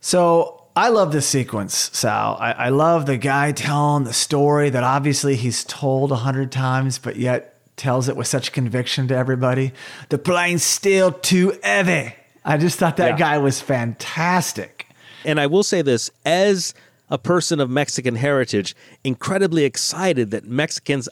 So 0.00 0.64
I 0.74 0.88
love 0.88 1.12
this 1.12 1.26
sequence, 1.26 1.90
Sal. 1.92 2.38
I, 2.40 2.52
I 2.52 2.68
love 2.70 3.04
the 3.04 3.18
guy 3.18 3.52
telling 3.52 4.04
the 4.04 4.14
story 4.14 4.70
that 4.70 4.82
obviously 4.82 5.36
he's 5.36 5.62
told 5.64 6.10
a 6.10 6.16
hundred 6.16 6.50
times, 6.50 6.98
but 6.98 7.16
yet 7.16 7.59
tells 7.80 8.08
it 8.08 8.16
with 8.16 8.26
such 8.26 8.52
conviction 8.52 9.08
to 9.08 9.16
everybody. 9.16 9.72
The 10.10 10.18
plane's 10.18 10.62
still 10.62 11.10
too 11.12 11.58
heavy. 11.62 12.14
I 12.44 12.58
just 12.58 12.78
thought 12.78 12.98
that 12.98 13.12
Yeah. 13.12 13.16
guy 13.16 13.38
was 13.38 13.60
fantastic. 13.60 14.86
And 15.24 15.40
I 15.40 15.46
will 15.46 15.62
say 15.62 15.80
this 15.82 16.10
as 16.24 16.74
a 17.08 17.18
person 17.18 17.58
of 17.58 17.68
Mexican 17.70 18.16
heritage, 18.16 18.76
incredibly 19.02 19.64
excited 19.64 20.30
that 20.30 20.44
Mexicans 20.44 21.08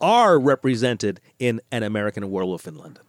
are 0.00 0.38
represented 0.38 1.20
in 1.38 1.60
an 1.72 1.82
American 1.82 2.30
Werewolf 2.30 2.66
in 2.66 2.76
London, 2.76 3.02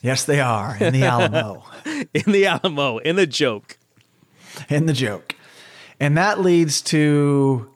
Yes, 0.00 0.24
they 0.24 0.40
are 0.40 0.76
in 0.80 0.92
the 0.92 1.04
Alamo, 1.04 1.64
in 2.14 2.32
the 2.32 2.46
Alamo, 2.46 2.98
in 2.98 3.14
the 3.16 3.26
joke. 3.26 3.78
in 4.68 4.86
the 4.86 4.92
joke. 4.92 5.34
And 6.00 6.16
that 6.16 6.40
leads 6.40 6.82
to 6.82 7.70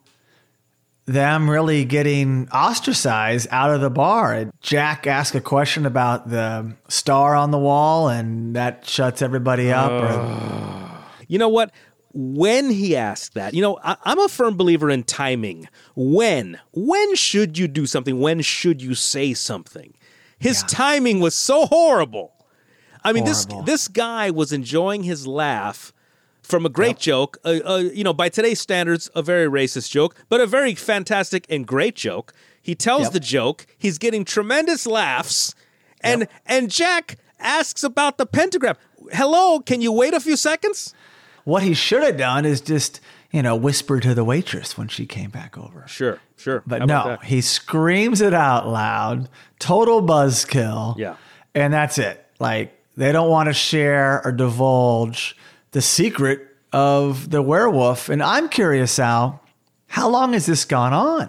them 1.07 1.49
really 1.49 1.85
getting 1.85 2.49
ostracized 2.51 3.47
out 3.51 3.71
of 3.73 3.81
the 3.81 3.91
bar. 3.91 4.51
Jack 4.61 5.07
asks 5.07 5.35
a 5.37 5.41
question 5.41 5.87
about 5.87 6.29
the 6.31 6.75
star 6.89 7.35
on 7.37 7.51
the 7.53 7.59
wall, 7.59 8.09
and 8.09 8.55
that 8.57 8.87
shuts 8.87 9.23
everybody 9.23 9.73
up. 9.73 9.91
or, 9.91 11.01
You 11.29 11.39
know 11.39 11.49
what? 11.49 11.71
When 12.13 12.71
he 12.71 12.97
asked 12.97 13.35
that, 13.35 13.53
you 13.55 13.61
know, 13.63 13.79
I, 13.85 13.97
I'm 14.05 14.19
a 14.19 14.29
firm 14.29 14.57
believer 14.57 14.89
in 14.91 15.03
timing. 15.05 15.69
When? 15.95 16.59
When 16.73 17.15
should 17.15 17.59
you 17.59 17.69
do 17.69 17.85
something? 17.87 18.19
When 18.21 18.41
should 18.41 18.81
you 18.83 18.95
say 18.95 19.35
something? 19.35 19.93
His 20.39 20.63
Yeah. 20.63 20.67
timing 20.69 21.21
was 21.21 21.35
so 21.35 21.67
horrible. 21.67 22.33
I 23.05 23.13
mean, 23.13 23.25
Horrible. 23.27 23.63
this 23.63 23.85
this 23.85 23.89
guy 23.89 24.31
was 24.31 24.53
enjoying 24.53 25.03
his 25.05 25.27
laugh 25.27 25.93
from 26.47 26.65
a 26.65 26.69
great 26.69 26.91
Yep. 26.97 26.99
joke. 27.01 27.39
Uh, 27.45 27.59
uh, 27.65 27.77
you 27.93 28.05
know, 28.05 28.13
by 28.13 28.29
today's 28.29 28.61
standards, 28.61 29.11
a 29.15 29.23
very 29.23 29.47
racist 29.49 29.91
joke, 29.91 30.15
but 30.29 30.41
a 30.41 30.47
very 30.47 30.75
fantastic 30.75 31.45
and 31.51 31.67
great 31.67 31.97
joke. 31.97 32.33
He 32.63 32.75
tells 32.75 33.05
Yep. 33.05 33.13
the 33.13 33.21
joke. 33.21 33.67
He's 33.77 33.99
getting 33.99 34.25
tremendous 34.25 34.87
laughs, 34.87 35.55
and 36.01 36.21
Yep. 36.23 36.31
and 36.47 36.71
Jack 36.71 37.17
asks 37.41 37.83
about 37.83 38.17
the 38.19 38.27
pentagram. 38.27 38.77
Hello, 39.13 39.61
can 39.61 39.81
you 39.81 39.93
wait 39.93 40.15
a 40.15 40.21
few 40.21 40.37
seconds? 40.37 40.95
what 41.45 41.63
he 41.63 41.75
should 41.75 42.03
have 42.03 42.17
done 42.17 42.45
is 42.45 42.61
just, 42.61 43.01
you 43.31 43.41
know, 43.41 43.55
whisper 43.55 44.01
to 44.01 44.15
the 44.17 44.25
waitress 44.25 44.77
when 44.77 44.89
she 44.89 45.07
came 45.07 45.31
back 45.31 45.57
over. 45.57 45.85
Sure, 45.87 46.19
sure. 46.37 46.61
But 46.67 46.81
How 46.81 46.87
no, 46.87 47.17
he 47.23 47.41
screams 47.41 48.21
it 48.21 48.35
out 48.35 48.67
loud, 48.67 49.29
total 49.61 50.03
buzzkill. 50.03 50.97
Yeah. 50.99 51.15
And 51.55 51.73
that's 51.73 51.99
it. 51.99 52.27
Like 52.41 52.77
they 52.97 53.13
don't 53.13 53.31
want 53.31 53.49
to 53.49 53.53
share 53.53 54.21
or 54.25 54.33
divulge 54.33 55.37
the 55.77 55.83
secret 55.83 56.41
of 56.73 57.29
the 57.29 57.43
werewolf. 57.43 58.09
And 58.09 58.23
I'm 58.23 58.49
curious, 58.49 58.93
Sal, 58.93 59.43
how 59.89 60.09
long 60.09 60.33
has 60.33 60.47
this 60.47 60.65
gone 60.65 60.95
on? 60.95 61.29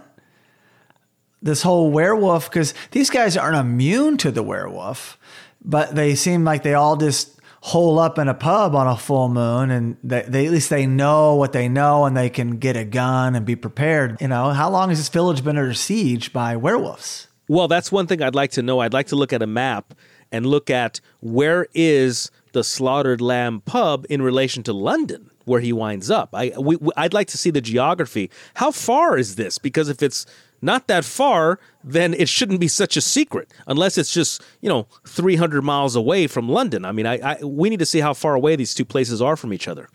This 1.42 1.64
whole 1.64 1.92
werewolf, 1.92 2.50
because 2.50 2.74
these 2.92 3.10
guys 3.10 3.36
aren't 3.36 3.58
immune 3.58 4.16
to 4.20 4.32
the 4.32 4.42
werewolf, 4.42 5.20
but 5.62 5.96
they 5.96 6.16
seem 6.16 6.46
like 6.46 6.64
they 6.64 6.76
all 6.76 6.96
just 6.96 7.42
hole 7.60 8.00
up 8.00 8.18
in 8.18 8.30
a 8.30 8.34
pub 8.34 8.74
on 8.74 8.88
a 8.88 8.96
full 8.96 9.28
moon 9.28 9.70
and 9.70 9.98
they, 10.02 10.22
they 10.22 10.46
at 10.46 10.54
least 10.54 10.70
they 10.70 10.86
know 10.86 11.36
what 11.36 11.52
they 11.52 11.68
know 11.68 12.06
and 12.06 12.16
they 12.16 12.30
can 12.30 12.52
get 12.52 12.78
a 12.78 12.86
gun 12.86 13.36
and 13.36 13.46
be 13.46 13.58
prepared. 13.58 14.16
You 14.22 14.30
know, 14.30 14.52
how 14.52 14.70
long 14.70 14.88
has 14.88 14.98
this 14.98 15.10
village 15.10 15.44
been 15.44 15.58
under 15.58 15.74
siege 15.74 16.32
by 16.32 16.56
werewolves? 16.56 17.28
Well, 17.50 17.68
that's 17.68 17.92
one 17.92 18.08
thing 18.08 18.22
I'd 18.22 18.34
like 18.34 18.52
to 18.52 18.62
know. 18.62 18.80
I'd 18.80 18.94
like 18.94 19.08
to 19.08 19.18
look 19.18 19.34
at 19.34 19.42
a 19.42 19.48
map 19.48 19.94
and 20.32 20.46
look 20.46 20.70
at 20.70 21.02
where 21.20 21.68
is 21.74 22.32
the 22.58 22.64
Slaughtered 22.64 23.22
Lamb 23.22 23.62
pub 23.62 24.06
in 24.10 24.20
relation 24.24 24.64
to 24.64 24.74
London, 24.74 25.30
where 25.46 25.62
he 25.62 25.72
winds 25.72 26.10
up. 26.10 26.30
I 26.34 26.52
we, 26.58 26.76
we- 26.78 26.92
I'd 26.98 27.14
like 27.14 27.28
to 27.28 27.38
see 27.38 27.52
the 27.52 27.62
geography. 27.62 28.32
How 28.56 28.72
far 28.72 29.16
is 29.16 29.36
this? 29.36 29.60
Because 29.60 29.90
if 29.90 30.02
it's 30.02 30.26
not 30.60 30.88
that 30.88 31.06
far, 31.06 31.60
then 31.84 32.16
it 32.16 32.28
shouldn't 32.28 32.60
be 32.60 32.68
such 32.68 32.98
a 32.98 33.02
secret, 33.02 33.54
unless 33.68 33.96
it's 34.00 34.12
just 34.12 34.42
you 34.60 34.70
know 34.70 34.88
300 35.08 35.62
miles 35.62 35.96
away 35.96 36.26
from 36.26 36.50
London. 36.50 36.84
I 36.84 36.92
mean, 36.92 37.06
I, 37.06 37.20
I 37.34 37.44
we 37.44 37.70
need 37.70 37.80
to 37.80 37.86
see 37.86 38.00
how 38.00 38.16
far 38.16 38.34
away 38.34 38.56
these 38.56 38.74
two 38.74 38.86
places 38.86 39.22
are 39.22 39.36
from 39.38 39.54
each 39.54 39.68
other. 39.68 39.88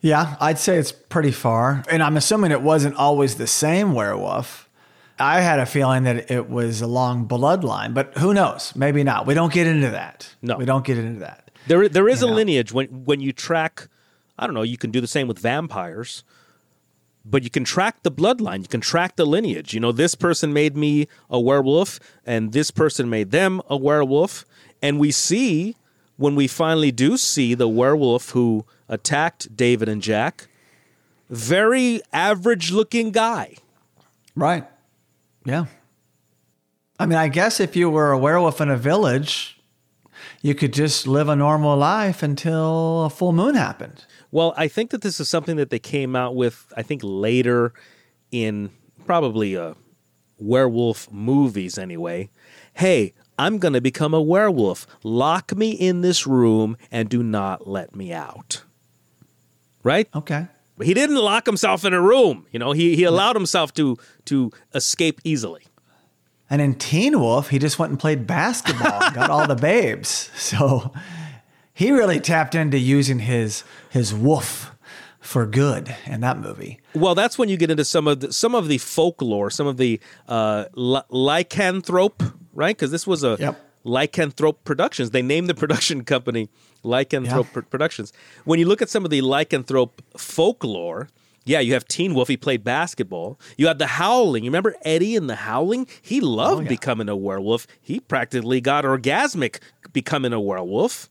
Yeah, 0.00 0.36
I'd 0.40 0.58
say 0.58 0.78
it's 0.78 0.92
pretty 0.92 1.30
far. 1.32 1.84
And 1.90 2.02
I'm 2.02 2.16
assuming 2.16 2.52
it 2.52 2.62
wasn't 2.62 2.96
always 2.96 3.34
the 3.34 3.46
same 3.46 3.92
werewolf. 3.92 4.69
I 5.20 5.40
had 5.40 5.58
a 5.60 5.66
feeling 5.66 6.04
that 6.04 6.30
it 6.30 6.48
was 6.48 6.80
a 6.80 6.86
long 6.86 7.28
bloodline, 7.28 7.94
but 7.94 8.16
who 8.18 8.32
knows? 8.34 8.72
Maybe 8.74 9.04
not. 9.04 9.26
We 9.26 9.34
don't 9.34 9.52
get 9.52 9.66
into 9.66 9.90
that. 9.90 10.34
No. 10.42 10.56
We 10.56 10.64
don't 10.64 10.84
get 10.84 10.98
into 10.98 11.20
that. 11.20 11.50
There, 11.66 11.88
there 11.88 12.08
is 12.08 12.22
You 12.22 12.28
a 12.28 12.30
know. 12.30 12.36
lineage 12.36 12.72
when 12.72 12.86
when 13.04 13.20
you 13.20 13.32
track. 13.32 13.88
I 14.38 14.46
don't 14.46 14.54
know. 14.54 14.62
You 14.62 14.78
can 14.78 14.90
do 14.90 15.00
the 15.00 15.06
same 15.06 15.28
with 15.28 15.38
vampires, 15.38 16.24
but 17.24 17.42
you 17.42 17.50
can 17.50 17.64
track 17.64 18.02
the 18.02 18.10
bloodline. 18.10 18.62
You 18.62 18.68
can 18.68 18.80
track 18.80 19.16
the 19.16 19.26
lineage. 19.26 19.74
You 19.74 19.80
know, 19.80 19.92
this 19.92 20.14
person 20.14 20.52
made 20.54 20.76
me 20.76 21.06
a 21.28 21.38
werewolf, 21.38 22.00
and 22.24 22.52
this 22.52 22.70
person 22.70 23.10
made 23.10 23.30
them 23.30 23.60
a 23.68 23.76
werewolf, 23.76 24.46
and 24.80 24.98
we 24.98 25.10
see 25.10 25.76
when 26.16 26.34
we 26.34 26.46
finally 26.48 26.90
do 26.90 27.16
see 27.18 27.54
the 27.54 27.68
werewolf 27.68 28.30
who 28.30 28.64
attacked 28.88 29.54
David 29.54 29.88
and 29.88 30.00
Jack. 30.02 30.48
Very 31.28 32.00
average-looking 32.12 33.10
guy. 33.12 33.56
Right. 34.34 34.66
Yeah. 35.50 35.64
I 37.00 37.06
mean, 37.06 37.18
I 37.18 37.26
guess 37.26 37.58
if 37.58 37.74
you 37.74 37.90
were 37.90 38.12
a 38.12 38.18
werewolf 38.18 38.60
in 38.60 38.70
a 38.70 38.76
village, 38.76 39.60
you 40.42 40.54
could 40.54 40.72
just 40.72 41.08
live 41.08 41.28
a 41.28 41.34
normal 41.34 41.76
life 41.76 42.22
until 42.22 43.04
a 43.06 43.10
full 43.10 43.32
moon 43.32 43.56
happened. 43.56 44.04
Well, 44.30 44.54
I 44.56 44.68
think 44.68 44.90
that 44.90 45.02
this 45.02 45.18
is 45.18 45.28
something 45.28 45.56
that 45.56 45.70
they 45.70 45.80
came 45.80 46.14
out 46.14 46.36
with, 46.36 46.72
I 46.76 46.82
think, 46.82 47.00
later 47.02 47.72
in 48.30 48.70
probably 49.06 49.56
uh, 49.56 49.74
werewolf 50.38 51.10
movies 51.10 51.78
anyway. 51.78 52.30
Hey, 52.74 53.14
I'm 53.36 53.58
going 53.58 53.74
to 53.74 53.80
become 53.80 54.14
a 54.14 54.22
werewolf. 54.22 54.86
Lock 55.02 55.56
me 55.56 55.72
in 55.72 56.02
this 56.02 56.28
room 56.28 56.76
and 56.92 57.08
do 57.08 57.24
not 57.24 57.66
let 57.66 57.96
me 57.96 58.12
out. 58.12 58.62
Right? 59.82 60.08
Okay. 60.14 60.46
But 60.80 60.86
he 60.86 60.94
didn't 60.94 61.16
lock 61.16 61.44
himself 61.44 61.84
in 61.84 61.92
a 61.92 62.00
room. 62.00 62.46
You 62.52 62.58
know, 62.58 62.72
he, 62.72 62.96
he 62.96 63.04
allowed 63.04 63.36
himself 63.36 63.74
to 63.74 63.98
to 64.24 64.50
escape 64.72 65.20
easily. 65.24 65.64
And 66.48 66.62
in 66.62 66.74
Teen 66.74 67.20
Wolf, 67.20 67.50
he 67.50 67.58
just 67.58 67.78
went 67.78 67.90
and 67.90 68.00
played 68.00 68.26
basketball, 68.26 69.02
and 69.02 69.14
got 69.14 69.28
all 69.28 69.46
the 69.46 69.54
babes. 69.70 70.30
So 70.34 70.90
he 71.74 71.92
really 71.92 72.18
tapped 72.18 72.54
into 72.54 72.78
using 72.78 73.18
his 73.18 73.62
his 73.90 74.14
woof 74.14 74.74
for 75.20 75.44
good 75.44 75.94
in 76.06 76.22
that 76.22 76.38
movie. 76.38 76.80
Well, 76.94 77.14
that's 77.14 77.36
when 77.36 77.50
you 77.50 77.58
get 77.58 77.70
into 77.70 77.84
some 77.84 78.08
of 78.08 78.20
the, 78.20 78.32
some 78.32 78.54
of 78.54 78.66
the 78.66 78.78
folklore, 78.78 79.50
some 79.50 79.66
of 79.66 79.76
the 79.76 80.00
uh, 80.28 80.64
lycanthrope, 80.74 82.32
right? 82.54 82.74
Because 82.74 82.90
this 82.90 83.06
was 83.06 83.22
a 83.22 83.36
Yep. 83.38 83.69
Lycanthrope 83.84 84.56
productions. 84.64 85.10
They 85.10 85.22
named 85.22 85.48
the 85.48 85.54
production 85.54 86.04
company 86.14 86.48
Lycanthrope 86.84 87.44
Yeah. 87.46 87.52
Pro- 87.52 87.62
Productions. 87.62 88.12
When 88.44 88.58
you 88.58 88.66
look 88.66 88.82
at 88.82 88.88
some 88.90 89.04
of 89.04 89.10
the 89.10 89.20
lycanthrope 89.22 89.92
folklore, 90.16 91.08
Yeah, 91.46 91.60
you 91.60 91.72
have 91.72 91.86
Teen 91.88 92.14
Wolf. 92.14 92.28
He 92.28 92.36
played 92.36 92.62
basketball. 92.64 93.38
You 93.56 93.66
had 93.66 93.78
the 93.78 93.86
Howling. 93.86 94.44
You 94.44 94.50
remember 94.50 94.74
Eddie 94.82 95.16
in 95.16 95.26
the 95.26 95.36
Howling? 95.36 95.86
He 96.02 96.20
loved 96.20 96.60
Oh, 96.60 96.62
yeah. 96.62 96.68
becoming 96.68 97.08
a 97.08 97.16
werewolf. 97.16 97.66
He 97.80 97.98
practically 98.00 98.60
got 98.60 98.84
orgasmic 98.84 99.58
becoming 99.92 100.32
a 100.34 100.40
werewolf. 100.40 101.08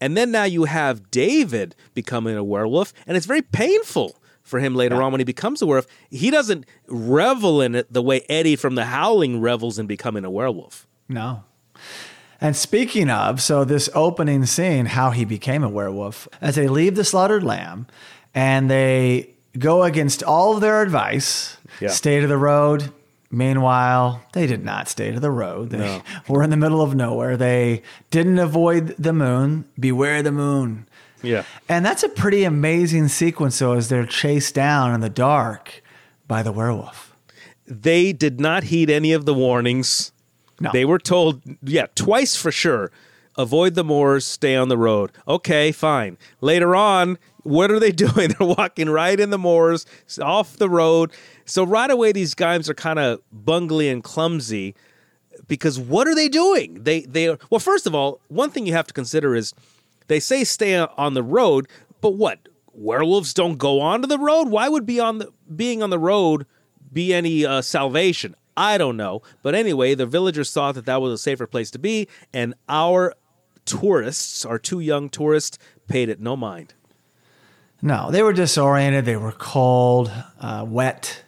And 0.00 0.16
then 0.16 0.30
now 0.30 0.44
you 0.44 0.64
have 0.64 1.10
David 1.10 1.74
becoming 1.94 2.36
a 2.36 2.44
werewolf, 2.44 2.92
and 3.06 3.16
it's 3.16 3.26
very 3.26 3.42
painful 3.42 4.16
for 4.42 4.60
him 4.60 4.74
later 4.76 5.02
on 5.02 5.10
when 5.12 5.18
he 5.20 5.24
becomes 5.24 5.60
a 5.62 5.66
werewolf. 5.66 5.86
He 6.10 6.30
doesn't 6.30 6.66
revel 6.86 7.60
in 7.60 7.74
it 7.74 7.92
the 7.92 8.02
way 8.02 8.24
Eddie 8.28 8.54
from 8.56 8.74
the 8.76 8.84
Howling 8.86 9.40
revels 9.40 9.76
in 9.78 9.86
becoming 9.86 10.24
a 10.24 10.30
werewolf. 10.30 10.86
No. 11.08 11.42
And 12.40 12.54
speaking 12.54 13.10
of, 13.10 13.40
so 13.42 13.64
this 13.64 13.88
opening 13.94 14.46
scene, 14.46 14.86
how 14.86 15.10
he 15.10 15.24
became 15.24 15.64
a 15.64 15.68
werewolf, 15.68 16.28
as 16.40 16.54
they 16.54 16.68
leave 16.68 16.94
the 16.94 17.04
slaughtered 17.04 17.42
lamb 17.42 17.86
and 18.34 18.70
they 18.70 19.30
go 19.58 19.82
against 19.82 20.22
all 20.22 20.54
of 20.54 20.60
their 20.60 20.80
advice, 20.82 21.56
Yeah. 21.80 21.88
stay 21.88 22.20
to 22.20 22.26
the 22.28 22.38
road. 22.38 22.92
Meanwhile, 23.30 24.22
they 24.32 24.46
did 24.46 24.64
not 24.64 24.88
stay 24.88 25.10
to 25.10 25.20
the 25.20 25.30
road. 25.30 25.70
They 25.70 25.78
No. 25.78 26.02
were 26.28 26.42
in 26.42 26.50
the 26.50 26.56
middle 26.56 26.80
of 26.80 26.94
nowhere. 26.94 27.36
They 27.36 27.82
didn't 28.10 28.38
avoid 28.38 28.94
the 28.98 29.12
moon. 29.12 29.64
Beware 29.78 30.22
the 30.22 30.32
moon. 30.32 30.86
Yeah. 31.22 31.42
And 31.68 31.84
that's 31.84 32.02
a 32.04 32.08
pretty 32.08 32.44
amazing 32.44 33.08
sequence, 33.08 33.58
though, 33.58 33.72
as 33.74 33.88
they're 33.88 34.06
chased 34.06 34.54
down 34.54 34.94
in 34.94 35.00
the 35.00 35.10
dark 35.10 35.82
by 36.28 36.42
the 36.42 36.52
werewolf. 36.52 37.14
They 37.66 38.12
did 38.12 38.40
not 38.40 38.64
heed 38.64 38.88
any 38.88 39.12
of 39.12 39.24
the 39.26 39.34
warnings. 39.34 40.12
No. 40.60 40.70
They 40.72 40.84
were 40.84 40.98
told, 40.98 41.42
yeah, 41.62 41.86
twice 41.94 42.36
for 42.36 42.50
sure. 42.50 42.90
Avoid 43.36 43.74
the 43.74 43.84
moors, 43.84 44.24
stay 44.24 44.56
on 44.56 44.68
the 44.68 44.76
road. 44.76 45.12
Okay, 45.28 45.70
fine. 45.70 46.18
Later 46.40 46.74
on, 46.74 47.18
what 47.44 47.70
are 47.70 47.78
they 47.78 47.92
doing? 48.06 48.30
They're 48.30 48.46
walking 48.46 48.90
right 48.90 49.18
in 49.18 49.30
the 49.30 49.38
moors, 49.38 49.86
off 50.20 50.56
the 50.56 50.68
road. 50.68 51.12
So 51.44 51.64
right 51.64 51.90
away, 51.90 52.12
these 52.12 52.34
guys 52.34 52.68
are 52.68 52.74
kind 52.74 52.98
of 52.98 53.20
bungly 53.32 53.90
and 53.90 54.02
clumsy 54.02 54.74
because 55.46 55.78
what 55.78 56.08
are 56.08 56.14
they 56.14 56.28
doing? 56.28 56.82
They 56.82 57.02
they 57.02 57.28
are, 57.28 57.38
well, 57.50 57.60
first 57.60 57.86
of 57.86 57.94
all, 57.94 58.20
one 58.28 58.50
thing 58.50 58.66
you 58.66 58.72
have 58.74 58.86
to 58.88 58.94
consider 58.94 59.34
is 59.34 59.54
they 60.08 60.20
say 60.20 60.44
stay 60.44 60.76
on 60.76 61.14
the 61.14 61.22
road, 61.22 61.68
but 62.00 62.10
what? 62.10 62.40
Werewolves 62.72 63.34
don't 63.34 63.56
go 63.56 63.80
onto 63.80 64.06
the 64.06 64.18
road. 64.18 64.48
Why 64.48 64.68
would 64.68 64.86
be 64.86 65.00
on 65.00 65.18
the 65.18 65.32
being 65.54 65.82
on 65.82 65.90
the 65.90 65.98
road 65.98 66.46
be 66.92 67.12
any 67.14 67.44
uh, 67.44 67.62
salvation? 67.62 68.34
I 68.58 68.76
don't 68.76 68.96
know, 68.96 69.22
but 69.42 69.54
anyway, 69.54 69.94
the 69.94 70.06
villagers 70.06 70.50
thought 70.50 70.74
that 70.74 70.86
that 70.86 71.00
was 71.00 71.12
a 71.12 71.18
safer 71.18 71.46
place 71.46 71.70
to 71.70 71.78
be, 71.78 72.08
and 72.32 72.54
our 72.68 73.14
tourists, 73.64 74.44
our 74.44 74.58
two 74.58 74.80
young 74.80 75.08
tourists, 75.08 75.58
paid 75.86 76.08
it 76.08 76.20
no 76.20 76.36
mind. 76.36 76.74
No, 77.80 78.10
they 78.10 78.22
were 78.22 78.32
disoriented. 78.32 79.04
They 79.04 79.16
were 79.16 79.32
cold, 79.32 80.10
uh, 80.40 80.64
wet. 80.68 81.22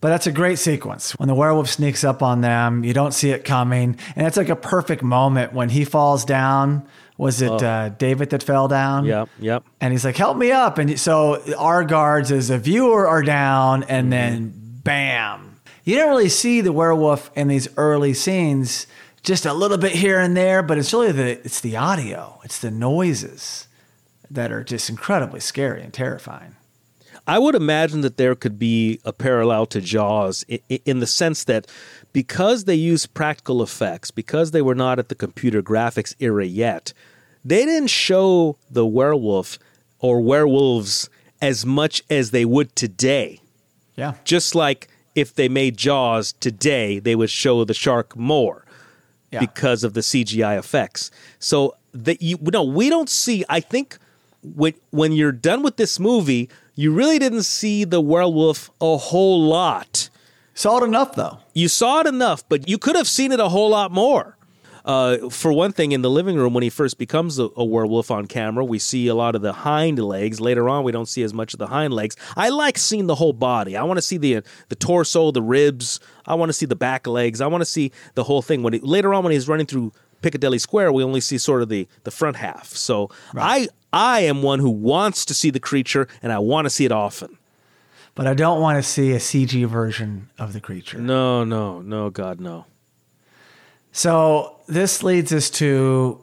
But 0.00 0.10
that's 0.10 0.26
a 0.26 0.32
great 0.32 0.58
sequence. 0.58 1.12
When 1.18 1.26
the 1.26 1.34
werewolf 1.34 1.68
sneaks 1.68 2.04
up 2.04 2.22
on 2.22 2.40
them, 2.40 2.84
you 2.84 2.94
don't 2.94 3.12
see 3.12 3.30
it 3.30 3.44
coming. 3.44 3.98
And 4.16 4.26
it's 4.26 4.36
like 4.36 4.48
a 4.48 4.56
perfect 4.56 5.02
moment 5.02 5.52
when 5.52 5.68
he 5.68 5.84
falls 5.84 6.24
down. 6.24 6.86
Was 7.18 7.42
it 7.42 7.50
uh, 7.50 7.90
David 7.90 8.30
that 8.30 8.42
fell 8.42 8.66
down? 8.68 9.04
Yep, 9.04 9.28
yep. 9.40 9.64
And 9.80 9.92
he's 9.92 10.04
like, 10.04 10.16
help 10.16 10.38
me 10.38 10.52
up. 10.52 10.78
And 10.78 10.98
so 10.98 11.42
our 11.58 11.84
guards 11.84 12.32
as 12.32 12.48
a 12.48 12.56
viewer 12.56 13.06
are 13.06 13.22
down, 13.22 13.82
and 13.82 14.10
then 14.10 14.54
bam. 14.84 15.49
You 15.90 15.96
don't 15.96 16.10
really 16.10 16.28
see 16.28 16.60
the 16.60 16.72
werewolf 16.72 17.32
in 17.34 17.48
these 17.48 17.66
early 17.76 18.14
scenes, 18.14 18.86
just 19.24 19.44
a 19.44 19.52
little 19.52 19.76
bit 19.76 19.90
here 19.90 20.20
and 20.20 20.36
there, 20.36 20.62
but 20.62 20.78
it's 20.78 20.92
really 20.92 21.10
the 21.10 21.44
it's 21.44 21.60
the 21.62 21.76
audio, 21.76 22.38
it's 22.44 22.60
the 22.60 22.70
noises 22.70 23.66
that 24.30 24.52
are 24.52 24.62
just 24.62 24.88
incredibly 24.88 25.40
scary 25.40 25.82
and 25.82 25.92
terrifying. 25.92 26.54
I 27.26 27.40
would 27.40 27.56
imagine 27.56 28.02
that 28.02 28.18
there 28.18 28.36
could 28.36 28.56
be 28.56 29.00
a 29.04 29.12
parallel 29.12 29.66
to 29.66 29.80
Jaws 29.80 30.44
in 30.68 31.00
the 31.00 31.08
sense 31.08 31.42
that 31.42 31.66
because 32.12 32.66
they 32.66 32.76
used 32.76 33.12
practical 33.12 33.60
effects, 33.60 34.12
because 34.12 34.52
they 34.52 34.62
were 34.62 34.76
not 34.76 35.00
at 35.00 35.08
the 35.08 35.16
computer 35.16 35.60
graphics 35.60 36.14
era 36.20 36.46
yet, 36.46 36.92
they 37.44 37.64
didn't 37.64 37.90
show 37.90 38.56
the 38.70 38.86
werewolf 38.86 39.58
or 39.98 40.20
werewolves 40.20 41.10
as 41.42 41.66
much 41.66 42.04
as 42.08 42.30
they 42.30 42.44
would 42.44 42.76
today. 42.76 43.40
Yeah. 43.96 44.14
Just 44.22 44.54
like 44.54 44.88
if 45.14 45.34
they 45.34 45.48
made 45.48 45.76
Jaws 45.76 46.32
today, 46.32 46.98
they 46.98 47.14
would 47.14 47.30
show 47.30 47.64
the 47.64 47.74
shark 47.74 48.16
more 48.16 48.64
Yeah. 49.30 49.40
because 49.40 49.84
of 49.84 49.94
the 49.94 50.00
CGI 50.02 50.58
effects. 50.58 51.10
So 51.38 51.74
that 51.92 52.22
you 52.22 52.38
no, 52.40 52.62
we 52.62 52.88
don't 52.88 53.08
see. 53.08 53.44
I 53.48 53.60
think 53.60 53.98
when 54.42 54.74
when 54.90 55.12
you're 55.12 55.32
done 55.32 55.62
with 55.62 55.76
this 55.76 55.98
movie, 55.98 56.48
you 56.74 56.92
really 56.92 57.18
didn't 57.18 57.42
see 57.44 57.84
the 57.84 58.00
werewolf 58.00 58.70
a 58.80 58.96
whole 58.96 59.42
lot. 59.42 60.08
Saw 60.54 60.78
it 60.78 60.84
enough 60.84 61.14
though. 61.14 61.38
You 61.54 61.68
saw 61.68 62.00
it 62.00 62.06
enough, 62.06 62.48
but 62.48 62.68
you 62.68 62.78
could 62.78 62.96
have 62.96 63.08
seen 63.08 63.32
it 63.32 63.40
a 63.40 63.48
whole 63.48 63.70
lot 63.70 63.90
more. 63.92 64.36
Uh, 64.84 65.28
for 65.28 65.52
one 65.52 65.72
thing, 65.72 65.92
in 65.92 66.02
the 66.02 66.10
living 66.10 66.36
room, 66.36 66.54
when 66.54 66.62
he 66.62 66.70
first 66.70 66.98
becomes 66.98 67.38
a, 67.38 67.48
a 67.56 67.64
werewolf 67.64 68.10
on 68.10 68.26
camera, 68.26 68.64
we 68.64 68.78
see 68.78 69.06
a 69.08 69.14
lot 69.14 69.34
of 69.34 69.42
the 69.42 69.52
hind 69.52 69.98
legs. 69.98 70.40
Later 70.40 70.68
on, 70.68 70.84
we 70.84 70.92
don't 70.92 71.08
see 71.08 71.22
as 71.22 71.34
much 71.34 71.52
of 71.52 71.58
the 71.58 71.66
hind 71.66 71.92
legs. 71.92 72.16
I 72.36 72.48
like 72.48 72.78
seeing 72.78 73.06
the 73.06 73.14
whole 73.14 73.32
body. 73.32 73.76
I 73.76 73.82
want 73.82 73.98
to 73.98 74.02
see 74.02 74.16
the 74.16 74.42
the 74.68 74.76
torso, 74.76 75.30
the 75.30 75.42
ribs. 75.42 76.00
I 76.26 76.34
want 76.34 76.48
to 76.48 76.52
see 76.54 76.66
the 76.66 76.76
back 76.76 77.06
legs. 77.06 77.40
I 77.40 77.46
want 77.46 77.62
to 77.62 77.66
see 77.66 77.92
the 78.14 78.24
whole 78.24 78.42
thing. 78.42 78.62
When 78.62 78.74
he, 78.74 78.80
later 78.80 79.12
on, 79.14 79.24
when 79.24 79.32
he's 79.32 79.48
running 79.48 79.66
through 79.66 79.92
Piccadilly 80.22 80.58
Square, 80.58 80.92
we 80.92 81.02
only 81.02 81.20
see 81.20 81.38
sort 81.38 81.62
of 81.62 81.68
the 81.68 81.88
the 82.04 82.10
front 82.10 82.36
half. 82.36 82.68
So 82.68 83.10
I 83.34 83.68
I 83.92 84.20
am 84.20 84.42
one 84.42 84.60
who 84.60 84.70
wants 84.70 85.24
to 85.26 85.34
see 85.34 85.50
the 85.50 85.60
creature, 85.60 86.08
and 86.22 86.32
I 86.32 86.38
want 86.38 86.66
to 86.66 86.70
see 86.70 86.84
it 86.84 86.92
often. 86.92 87.38
But 88.14 88.26
I 88.26 88.34
don't 88.34 88.60
want 88.60 88.76
to 88.76 88.82
see 88.82 89.12
a 89.12 89.18
CG 89.18 89.66
version 89.66 90.30
of 90.38 90.52
the 90.52 90.60
creature. 90.60 90.98
No, 90.98 91.44
no, 91.44 91.80
no, 91.80 92.10
God, 92.10 92.40
no. 92.40 92.66
So 93.92 94.59
this 94.70 95.02
leads 95.02 95.32
us 95.32 95.50
to 95.50 96.20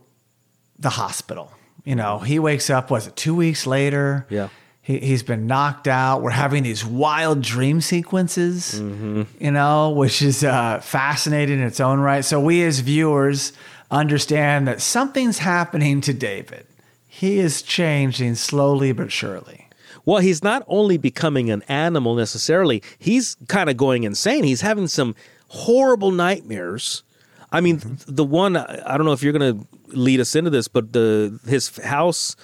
the 0.80 0.90
hospital. 0.90 1.52
You 1.84 1.96
know, 1.96 2.20
he 2.20 2.40
wakes 2.40 2.70
up, 2.70 2.92
was 2.92 3.08
it 3.08 3.16
two 3.16 3.36
weeks 3.36 3.66
later? 3.66 4.26
Yeah. 4.30 4.50
He, 4.82 5.00
he's 5.00 5.24
been 5.24 5.48
knocked 5.48 5.88
out. 5.88 6.22
We're 6.22 6.32
having 6.32 6.64
these 6.64 6.86
wild 6.86 7.42
dream 7.42 7.82
sequences, 7.82 8.80
you 8.80 9.52
know, 9.52 9.92
which 9.92 10.22
is 10.22 10.44
uh, 10.44 10.80
fascinating 10.80 11.60
in 11.60 11.66
its 11.66 11.80
own 11.80 12.00
right. 12.00 12.24
So 12.24 12.40
we 12.40 12.64
as 12.64 12.80
viewers 12.80 13.54
understand 13.92 14.68
that 14.68 14.82
something's 14.82 15.40
happening 15.40 16.02
to 16.02 16.14
David. 16.14 16.66
He 17.08 17.40
is 17.40 17.62
changing 17.62 18.36
slowly 18.36 18.92
but 18.92 19.12
surely. 19.12 19.68
Well, 20.06 20.20
he's 20.20 20.42
not 20.42 20.64
only 20.68 20.98
becoming 20.98 21.50
an 21.50 21.64
animal 21.64 22.16
necessarily, 22.16 22.82
he's 22.98 23.36
kind 23.50 23.70
of 23.70 23.76
going 23.76 24.04
insane. 24.04 24.46
He's 24.46 24.62
having 24.62 24.88
some 24.88 25.16
horrible 25.50 26.12
nightmares. 26.12 27.04
I 27.52 27.62
mean, 27.62 27.80
th- 27.80 28.06
the 28.08 28.26
one 28.26 28.58
I 28.58 28.82
I 28.86 28.98
don't 28.98 29.06
know 29.06 29.14
if 29.14 29.24
you're 29.24 29.34
going 29.34 29.60
to 29.60 29.68
lead 29.98 30.20
us 30.20 30.36
into 30.36 30.50
this, 30.50 30.68
but 30.68 30.94
the 30.94 31.40
his 31.48 31.76
house, 31.78 32.36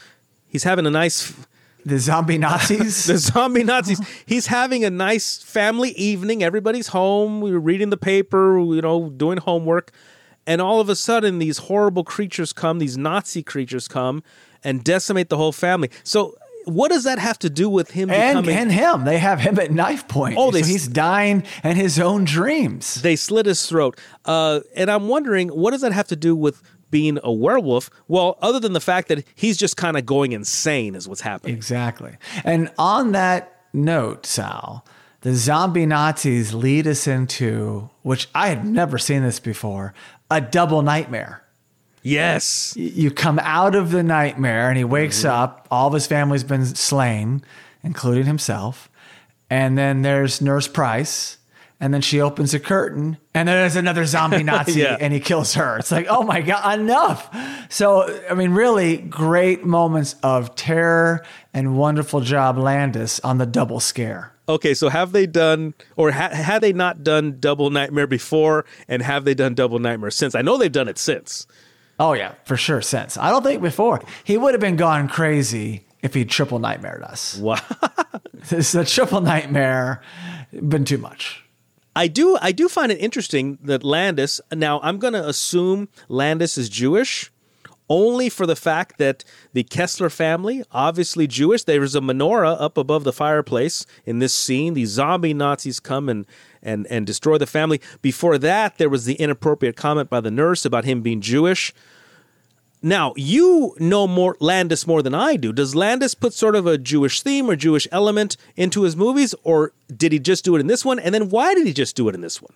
he's 0.47 0.63
having 0.63 0.85
a 0.85 0.89
nice 0.91 1.33
The 1.85 1.99
zombie 1.99 2.37
Nazis. 2.37 3.05
the 3.11 3.17
zombie 3.17 3.63
Nazis. 3.63 3.99
He's 4.25 4.47
having 4.47 4.85
a 4.85 4.89
nice 4.89 5.43
family 5.43 5.91
evening. 5.91 6.41
Everybody's 6.43 6.87
home. 6.87 7.41
We 7.41 7.51
were 7.51 7.59
reading 7.59 7.89
the 7.89 7.97
paper, 7.97 8.57
you 8.59 8.81
know, 8.81 9.09
doing 9.09 9.37
homework. 9.39 9.91
And 10.45 10.61
all 10.61 10.79
of 10.79 10.89
a 10.89 10.95
sudden, 10.95 11.39
these 11.39 11.57
horrible 11.57 12.03
creatures 12.03 12.51
come, 12.53 12.79
these 12.79 12.97
Nazi 12.97 13.43
creatures 13.43 13.87
come 13.87 14.23
and 14.63 14.83
decimate 14.83 15.29
the 15.29 15.37
whole 15.37 15.51
family. 15.53 15.89
So, 16.03 16.35
what 16.65 16.91
does 16.91 17.03
that 17.03 17.19
have 17.19 17.39
to 17.39 17.49
do 17.49 17.69
with 17.69 17.91
him 17.91 18.09
and, 18.09 18.45
becoming. 18.45 18.55
and 18.55 18.71
him. 18.71 19.05
They 19.05 19.17
have 19.17 19.39
him 19.39 19.59
at 19.59 19.71
knife 19.71 20.07
point. 20.07 20.35
Oh, 20.37 20.51
they 20.51 20.61
so 20.61 20.67
he's 20.67 20.87
dying 20.87 21.43
and 21.63 21.77
his 21.77 21.99
own 21.99 22.25
dreams. 22.25 23.01
they 23.01 23.15
slit 23.15 23.45
his 23.45 23.65
throat. 23.67 23.99
Uh, 24.25 24.61
and 24.75 24.89
I'm 24.89 25.07
wondering, 25.07 25.49
what 25.49 25.71
does 25.71 25.81
that 25.81 25.93
have 25.93 26.07
to 26.07 26.15
do 26.15 26.35
with 26.35 26.61
being 26.91 27.19
a 27.23 27.31
werewolf? 27.31 27.89
Well, 28.07 28.37
other 28.41 28.59
than 28.59 28.73
the 28.73 28.81
fact 28.81 29.07
that 29.07 29.25
he's 29.35 29.57
just 29.57 29.77
kind 29.77 29.97
of 29.97 30.05
going 30.05 30.31
insane, 30.31 30.95
is 30.95 31.07
what's 31.07 31.21
happening. 31.21 31.55
Exactly. 31.55 32.17
And 32.43 32.71
on 32.77 33.13
that 33.13 33.63
note, 33.73 34.25
Sal, 34.25 34.85
the 35.21 35.33
zombie 35.33 35.85
Nazis 35.85 36.53
lead 36.53 36.85
us 36.85 37.07
into, 37.07 37.89
which 38.01 38.29
I 38.35 38.49
had 38.49 38.65
never 38.65 38.97
seen 38.97 39.23
this 39.23 39.39
before, 39.39 39.93
a 40.29 40.41
double 40.41 40.81
nightmare. 40.81 41.42
Yes. 42.03 42.73
You 42.77 43.09
come 43.11 43.39
out 43.39 43.75
of 43.75 43.91
the 43.91 44.03
nightmare 44.03 44.69
and 44.69 44.77
he 44.77 44.83
wakes 44.83 45.19
Mm-hmm. 45.19 45.29
up, 45.41 45.67
all 45.71 45.87
of 45.87 45.93
his 45.93 46.05
family's 46.05 46.43
been 46.43 46.65
slain, 46.65 47.43
including 47.83 48.25
himself. 48.25 48.89
And 49.49 49.77
then 49.77 50.01
there's 50.01 50.41
Nurse 50.41 50.67
Price. 50.67 51.37
And 51.79 51.93
then 51.93 51.99
she 52.01 52.21
opens 52.21 52.53
a 52.53 52.61
curtain, 52.61 53.17
and 53.33 53.45
then 53.49 53.57
there's 53.57 53.75
another 53.75 54.05
zombie 54.05 54.41
Nazi, 54.43 54.79
Yeah. 54.79 54.95
and 55.01 55.11
he 55.11 55.19
kills 55.19 55.55
her. 55.55 55.79
It's 55.79 55.91
like, 55.91 56.05
oh 56.09 56.23
my 56.23 56.39
God, 56.39 56.79
enough. 56.79 57.27
So, 57.69 58.21
I 58.29 58.35
mean, 58.35 58.51
really 58.51 58.95
great 58.97 59.65
moments 59.65 60.15
of 60.23 60.55
terror 60.55 61.25
and 61.53 61.75
wonderful 61.77 62.21
job, 62.21 62.57
Landis, 62.57 63.19
on 63.19 63.37
the 63.37 63.45
double 63.45 63.81
scare. 63.81 64.31
Okay, 64.47 64.73
so 64.73 64.87
have 64.87 65.11
they 65.11 65.25
done, 65.25 65.73
or 65.97 66.11
ha- 66.11 66.29
had 66.33 66.61
they 66.61 66.71
not 66.71 67.03
done 67.03 67.37
Double 67.41 67.69
Nightmare 67.69 68.07
before, 68.07 68.63
and 68.87 69.01
have 69.01 69.25
they 69.25 69.33
done 69.33 69.53
Double 69.53 69.79
Nightmare 69.79 70.11
since? 70.11 70.35
I 70.35 70.41
know 70.41 70.57
they've 70.57 70.71
done 70.71 70.87
it 70.87 70.97
since. 70.97 71.47
Oh, 72.03 72.11
yeah, 72.11 72.33
for 72.43 72.57
sure, 72.57 72.81
since. 72.81 73.15
I 73.15 73.29
don't 73.29 73.43
think 73.43 73.61
before. 73.61 74.01
He 74.25 74.35
would 74.35 74.53
have 74.53 74.59
been 74.59 74.75
gone 74.75 75.07
crazy 75.07 75.85
if 76.01 76.13
he 76.13 76.25
triple 76.25 76.59
nightmared 76.59 77.01
us. 77.01 77.37
Wow. 77.37 77.59
It's 78.51 78.75
a 78.75 78.83
triple 78.83 79.21
nightmare, 79.21 80.01
been 80.51 80.83
too 80.83 80.97
much. 80.97 81.45
I 81.95 82.07
do 82.09 82.37
I 82.41 82.51
do 82.51 82.67
find 82.67 82.91
it 82.91 82.97
interesting 82.97 83.57
that 83.63 83.85
Landis 83.85 84.41
now 84.51 84.81
I'm 84.81 84.97
going 84.97 85.13
to 85.13 85.25
assume 85.25 85.87
Landis 86.09 86.57
is 86.57 86.67
Jewish 86.67 87.31
only 87.87 88.27
for 88.27 88.45
the 88.45 88.57
fact 88.57 88.97
that 88.97 89.23
the 89.53 89.63
Kessler 89.63 90.09
family 90.09 90.61
obviously 90.71 91.25
Jewish 91.25 91.63
there 91.63 91.83
is 91.83 91.95
a 91.95 92.01
menorah 92.01 92.59
up 92.59 92.77
above 92.77 93.05
the 93.05 93.13
fireplace 93.13 93.85
in 94.05 94.19
this 94.19 94.33
scene 94.33 94.73
the 94.73 94.85
zombie 94.85 95.33
Nazis 95.33 95.79
come 95.79 96.09
and 96.09 96.25
and 96.63 96.87
and 96.87 97.05
destroy 97.05 97.37
the 97.37 97.45
family 97.45 97.79
before 98.01 98.37
that 98.37 98.77
there 98.77 98.89
was 98.89 99.05
the 99.05 99.15
inappropriate 99.15 99.75
comment 99.75 100.09
by 100.09 100.19
the 100.19 100.31
nurse 100.31 100.65
about 100.65 100.85
him 100.85 101.01
being 101.01 101.21
Jewish 101.21 101.73
now, 102.85 103.13
you 103.15 103.75
know 103.79 104.07
more 104.07 104.35
Landis 104.41 104.85
more 104.85 105.01
than 105.01 105.15
I 105.15 105.37
do. 105.37 105.53
Does 105.53 105.73
Landis 105.73 106.13
put 106.13 106.33
sort 106.33 106.53
of 106.53 106.67
a 106.67 106.77
Jewish 106.77 107.21
theme 107.21 107.49
or 107.49 107.55
Jewish 107.55 107.87
element 107.93 108.35
into 108.57 108.83
his 108.83 108.97
movies, 108.97 109.33
or 109.43 109.71
did 109.95 110.11
he 110.11 110.19
just 110.19 110.43
do 110.43 110.57
it 110.57 110.59
in 110.59 110.67
this 110.67 110.83
one? 110.83 110.99
And 110.99 111.15
then 111.15 111.29
why 111.29 111.53
did 111.53 111.65
he 111.65 111.71
just 111.71 111.95
do 111.95 112.09
it 112.09 112.15
in 112.15 112.19
this 112.19 112.41
one? 112.41 112.53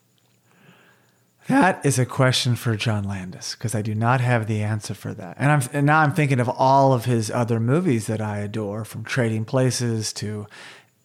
That 1.47 1.83
is 1.85 1.97
a 1.97 2.05
question 2.05 2.57
for 2.57 2.75
John 2.75 3.05
Landis 3.05 3.55
because 3.55 3.73
I 3.73 3.81
do 3.81 3.95
not 3.95 4.19
have 4.19 4.47
the 4.47 4.61
answer 4.61 4.93
for 4.93 5.13
that. 5.13 5.37
And 5.39 5.49
I'm 5.49 5.61
and 5.71 5.85
now 5.85 6.01
I'm 6.01 6.13
thinking 6.13 6.41
of 6.41 6.49
all 6.49 6.91
of 6.91 7.05
his 7.05 7.31
other 7.31 7.57
movies 7.57 8.07
that 8.07 8.19
I 8.19 8.39
adore, 8.39 8.83
from 8.83 9.05
Trading 9.05 9.45
Places 9.45 10.11
to 10.13 10.45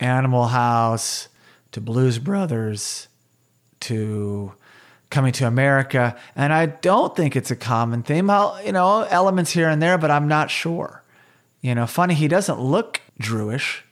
Animal 0.01 0.49
House 0.49 1.29
to 1.73 1.81
Blues 1.81 2.19
Brothers 2.19 3.09
to 3.81 4.53
coming 5.11 5.33
to 5.33 5.47
America. 5.47 6.17
And 6.35 6.53
I 6.53 6.67
don't 6.67 7.15
think 7.15 7.37
it's 7.37 7.51
a 7.51 7.57
common 7.57 8.03
theme. 8.03 8.31
I'll, 8.31 8.61
you 8.65 8.73
know, 8.73 9.03
elements 9.03 9.53
here 9.53 9.69
and 9.69 9.81
there, 9.81 9.99
but 9.99 10.11
I'm 10.11 10.27
not 10.27 10.51
sure. 10.51 11.03
You 11.61 11.75
know, 11.75 11.87
funny, 11.87 12.15
he 12.15 12.29
doesn't 12.29 12.61
look 12.61 13.01
Jewish. 13.21 13.85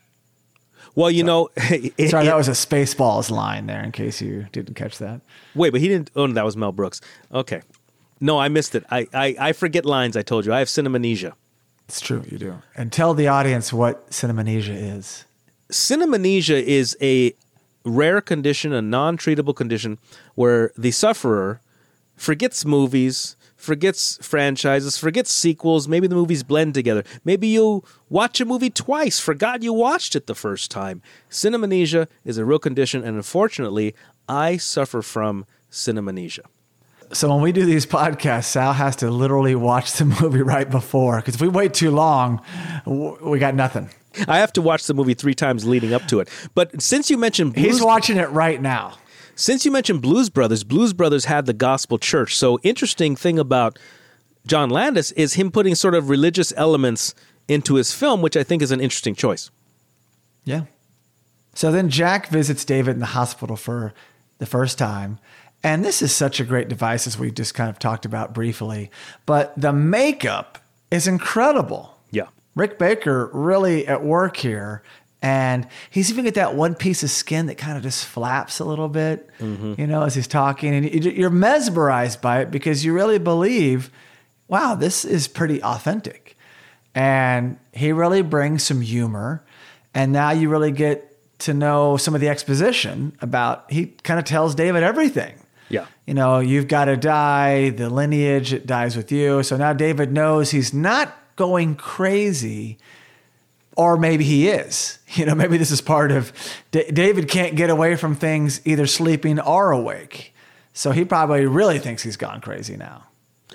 Well, 0.96 1.10
you 1.10 1.22
know, 1.22 1.50
it, 1.56 2.10
sorry, 2.10 2.24
that 2.24 2.36
was 2.36 2.48
a 2.48 2.52
Spaceballs 2.52 3.30
line 3.30 3.66
there, 3.66 3.82
in 3.82 3.92
case 3.92 4.20
you 4.20 4.46
didn't 4.50 4.74
catch 4.74 4.98
that. 4.98 5.20
Wait, 5.54 5.70
but 5.70 5.80
he 5.80 5.88
didn't. 5.88 6.10
Oh, 6.16 6.26
no, 6.26 6.34
that 6.34 6.44
was 6.44 6.56
Mel 6.56 6.72
Brooks. 6.72 7.00
Okay, 7.32 7.62
no, 8.20 8.38
I 8.38 8.48
missed 8.48 8.74
it. 8.74 8.84
I, 8.90 9.06
I, 9.14 9.36
I 9.38 9.52
forget 9.52 9.84
lines. 9.84 10.16
I 10.16 10.22
told 10.22 10.46
you, 10.46 10.52
I 10.52 10.58
have 10.58 10.68
cinemanesia. 10.68 11.32
It's 11.88 12.00
true, 12.00 12.24
you 12.28 12.38
do. 12.38 12.62
And 12.76 12.92
tell 12.92 13.14
the 13.14 13.28
audience 13.28 13.72
what 13.72 14.10
cinemanesia 14.10 14.74
is. 14.74 15.24
Cinemanesia 15.70 16.62
is 16.62 16.96
a 17.00 17.34
rare 17.84 18.20
condition, 18.20 18.72
a 18.72 18.82
non 18.82 19.16
treatable 19.16 19.54
condition, 19.54 19.98
where 20.34 20.72
the 20.76 20.90
sufferer 20.90 21.60
forgets 22.16 22.64
movies, 22.64 23.36
forgets 23.56 24.18
franchises, 24.22 24.98
forgets 24.98 25.30
sequels. 25.30 25.88
Maybe 25.88 26.06
the 26.06 26.14
movies 26.14 26.42
blend 26.42 26.74
together. 26.74 27.04
Maybe 27.24 27.48
you 27.48 27.84
watch 28.08 28.40
a 28.40 28.44
movie 28.44 28.70
twice, 28.70 29.18
forgot 29.18 29.62
you 29.62 29.72
watched 29.72 30.14
it 30.16 30.26
the 30.26 30.34
first 30.34 30.70
time. 30.70 31.02
Cinemamnesia 31.30 32.08
is 32.24 32.38
a 32.38 32.44
real 32.44 32.58
condition, 32.58 33.04
and 33.04 33.16
unfortunately, 33.16 33.94
I 34.28 34.56
suffer 34.56 35.02
from 35.02 35.46
cinemamnesia. 35.70 36.44
So 37.12 37.28
when 37.28 37.42
we 37.42 37.50
do 37.50 37.66
these 37.66 37.86
podcasts, 37.86 38.44
Sal 38.44 38.72
has 38.72 38.94
to 38.96 39.10
literally 39.10 39.56
watch 39.56 39.94
the 39.94 40.04
movie 40.22 40.42
right 40.42 40.70
before 40.70 41.16
because 41.16 41.34
if 41.34 41.40
we 41.40 41.48
wait 41.48 41.74
too 41.74 41.90
long, 41.90 42.40
we 42.86 43.38
got 43.38 43.54
nothing. 43.54 43.90
I 44.26 44.38
have 44.38 44.52
to 44.54 44.62
watch 44.62 44.86
the 44.86 44.94
movie 44.94 45.14
three 45.14 45.34
times 45.34 45.66
leading 45.66 45.92
up 45.92 46.06
to 46.08 46.20
it. 46.20 46.28
But 46.54 46.80
since 46.82 47.10
you 47.10 47.16
mentioned 47.16 47.54
Blues, 47.54 47.64
he's 47.64 47.82
watching 47.82 48.16
it 48.16 48.30
right 48.30 48.60
now. 48.60 48.94
Since 49.34 49.64
you 49.64 49.70
mentioned 49.70 50.02
Blues 50.02 50.28
Brothers, 50.28 50.64
Blues 50.64 50.92
Brothers 50.92 51.24
had 51.24 51.46
the 51.46 51.52
gospel 51.52 51.98
church. 51.98 52.36
So 52.36 52.58
interesting 52.62 53.16
thing 53.16 53.38
about 53.38 53.78
John 54.46 54.68
Landis 54.70 55.12
is 55.12 55.34
him 55.34 55.50
putting 55.50 55.74
sort 55.74 55.94
of 55.94 56.08
religious 56.08 56.52
elements 56.56 57.14
into 57.48 57.76
his 57.76 57.92
film, 57.92 58.22
which 58.22 58.36
I 58.36 58.42
think 58.42 58.62
is 58.62 58.70
an 58.70 58.80
interesting 58.80 59.14
choice. 59.14 59.50
Yeah. 60.44 60.64
So 61.54 61.72
then 61.72 61.88
Jack 61.88 62.28
visits 62.28 62.64
David 62.64 62.92
in 62.92 63.00
the 63.00 63.06
hospital 63.06 63.56
for 63.56 63.92
the 64.38 64.46
first 64.46 64.78
time. 64.78 65.18
And 65.62 65.84
this 65.84 66.00
is 66.00 66.14
such 66.14 66.40
a 66.40 66.44
great 66.44 66.68
device, 66.68 67.06
as 67.06 67.18
we 67.18 67.30
just 67.30 67.54
kind 67.54 67.68
of 67.68 67.78
talked 67.78 68.04
about 68.04 68.32
briefly. 68.32 68.90
But 69.26 69.52
the 69.60 69.72
makeup 69.72 70.58
is 70.90 71.06
incredible. 71.06 71.98
Rick 72.54 72.78
Baker 72.78 73.30
really 73.32 73.86
at 73.86 74.02
work 74.02 74.36
here. 74.36 74.82
And 75.22 75.66
he's 75.90 76.10
even 76.10 76.24
got 76.24 76.34
that 76.34 76.54
one 76.54 76.74
piece 76.74 77.02
of 77.02 77.10
skin 77.10 77.46
that 77.46 77.58
kind 77.58 77.76
of 77.76 77.82
just 77.82 78.06
flaps 78.06 78.58
a 78.58 78.64
little 78.64 78.88
bit, 78.88 79.28
mm-hmm. 79.38 79.74
you 79.78 79.86
know, 79.86 80.02
as 80.02 80.14
he's 80.14 80.26
talking. 80.26 80.74
And 80.74 81.04
you're 81.04 81.28
mesmerized 81.28 82.22
by 82.22 82.40
it 82.40 82.50
because 82.50 82.84
you 82.84 82.94
really 82.94 83.18
believe, 83.18 83.90
wow, 84.48 84.74
this 84.74 85.04
is 85.04 85.28
pretty 85.28 85.62
authentic. 85.62 86.38
And 86.94 87.58
he 87.72 87.92
really 87.92 88.22
brings 88.22 88.62
some 88.62 88.80
humor. 88.80 89.44
And 89.92 90.10
now 90.10 90.30
you 90.30 90.48
really 90.48 90.72
get 90.72 91.06
to 91.40 91.52
know 91.52 91.96
some 91.98 92.14
of 92.14 92.22
the 92.22 92.28
exposition 92.28 93.12
about, 93.20 93.70
he 93.70 93.86
kind 94.02 94.18
of 94.18 94.24
tells 94.24 94.54
David 94.54 94.82
everything. 94.82 95.34
Yeah. 95.68 95.86
You 96.06 96.14
know, 96.14 96.40
you've 96.40 96.66
got 96.66 96.86
to 96.86 96.96
die, 96.96 97.70
the 97.70 97.90
lineage, 97.90 98.52
it 98.52 98.66
dies 98.66 98.96
with 98.96 99.12
you. 99.12 99.42
So 99.42 99.56
now 99.56 99.72
David 99.72 100.12
knows 100.12 100.50
he's 100.50 100.74
not 100.74 101.14
going 101.40 101.74
crazy 101.74 102.76
or 103.74 103.96
maybe 103.96 104.24
he 104.24 104.48
is. 104.48 104.98
You 105.14 105.26
know, 105.26 105.34
maybe 105.34 105.56
this 105.56 105.72
is 105.72 105.80
part 105.80 106.12
of 106.12 106.32
D- 106.70 106.88
David 106.92 107.28
can't 107.28 107.56
get 107.56 107.68
away 107.68 107.96
from 107.96 108.14
things 108.14 108.60
either 108.64 108.86
sleeping 108.86 109.40
or 109.40 109.72
awake. 109.72 110.32
So 110.72 110.92
he 110.92 111.04
probably 111.04 111.46
really 111.46 111.80
thinks 111.80 112.04
he's 112.04 112.16
gone 112.16 112.40
crazy 112.40 112.76
now. 112.76 113.06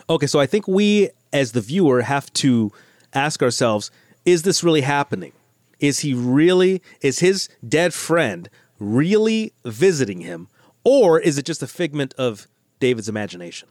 Okay, 0.10 0.28
so 0.28 0.38
I 0.38 0.48
think 0.48 0.68
we 0.68 1.12
as 1.32 1.54
the 1.54 1.62
viewer 1.62 2.02
have 2.02 2.34
to 2.34 2.74
ask 3.14 3.42
ourselves, 3.42 3.90
is 4.26 4.42
this 4.42 4.66
really 4.66 4.82
happening? 4.82 5.32
Is 5.80 6.00
he 6.00 6.14
really 6.14 6.82
is 7.00 7.20
his 7.20 7.48
dead 7.66 7.94
friend 7.94 8.50
really 8.80 9.54
visiting 9.64 10.20
him 10.20 10.50
or 10.84 11.22
is 11.22 11.38
it 11.38 11.46
just 11.46 11.64
a 11.64 11.68
figment 11.68 12.14
of 12.18 12.48
David's 12.82 13.08
imagination? 13.08 13.70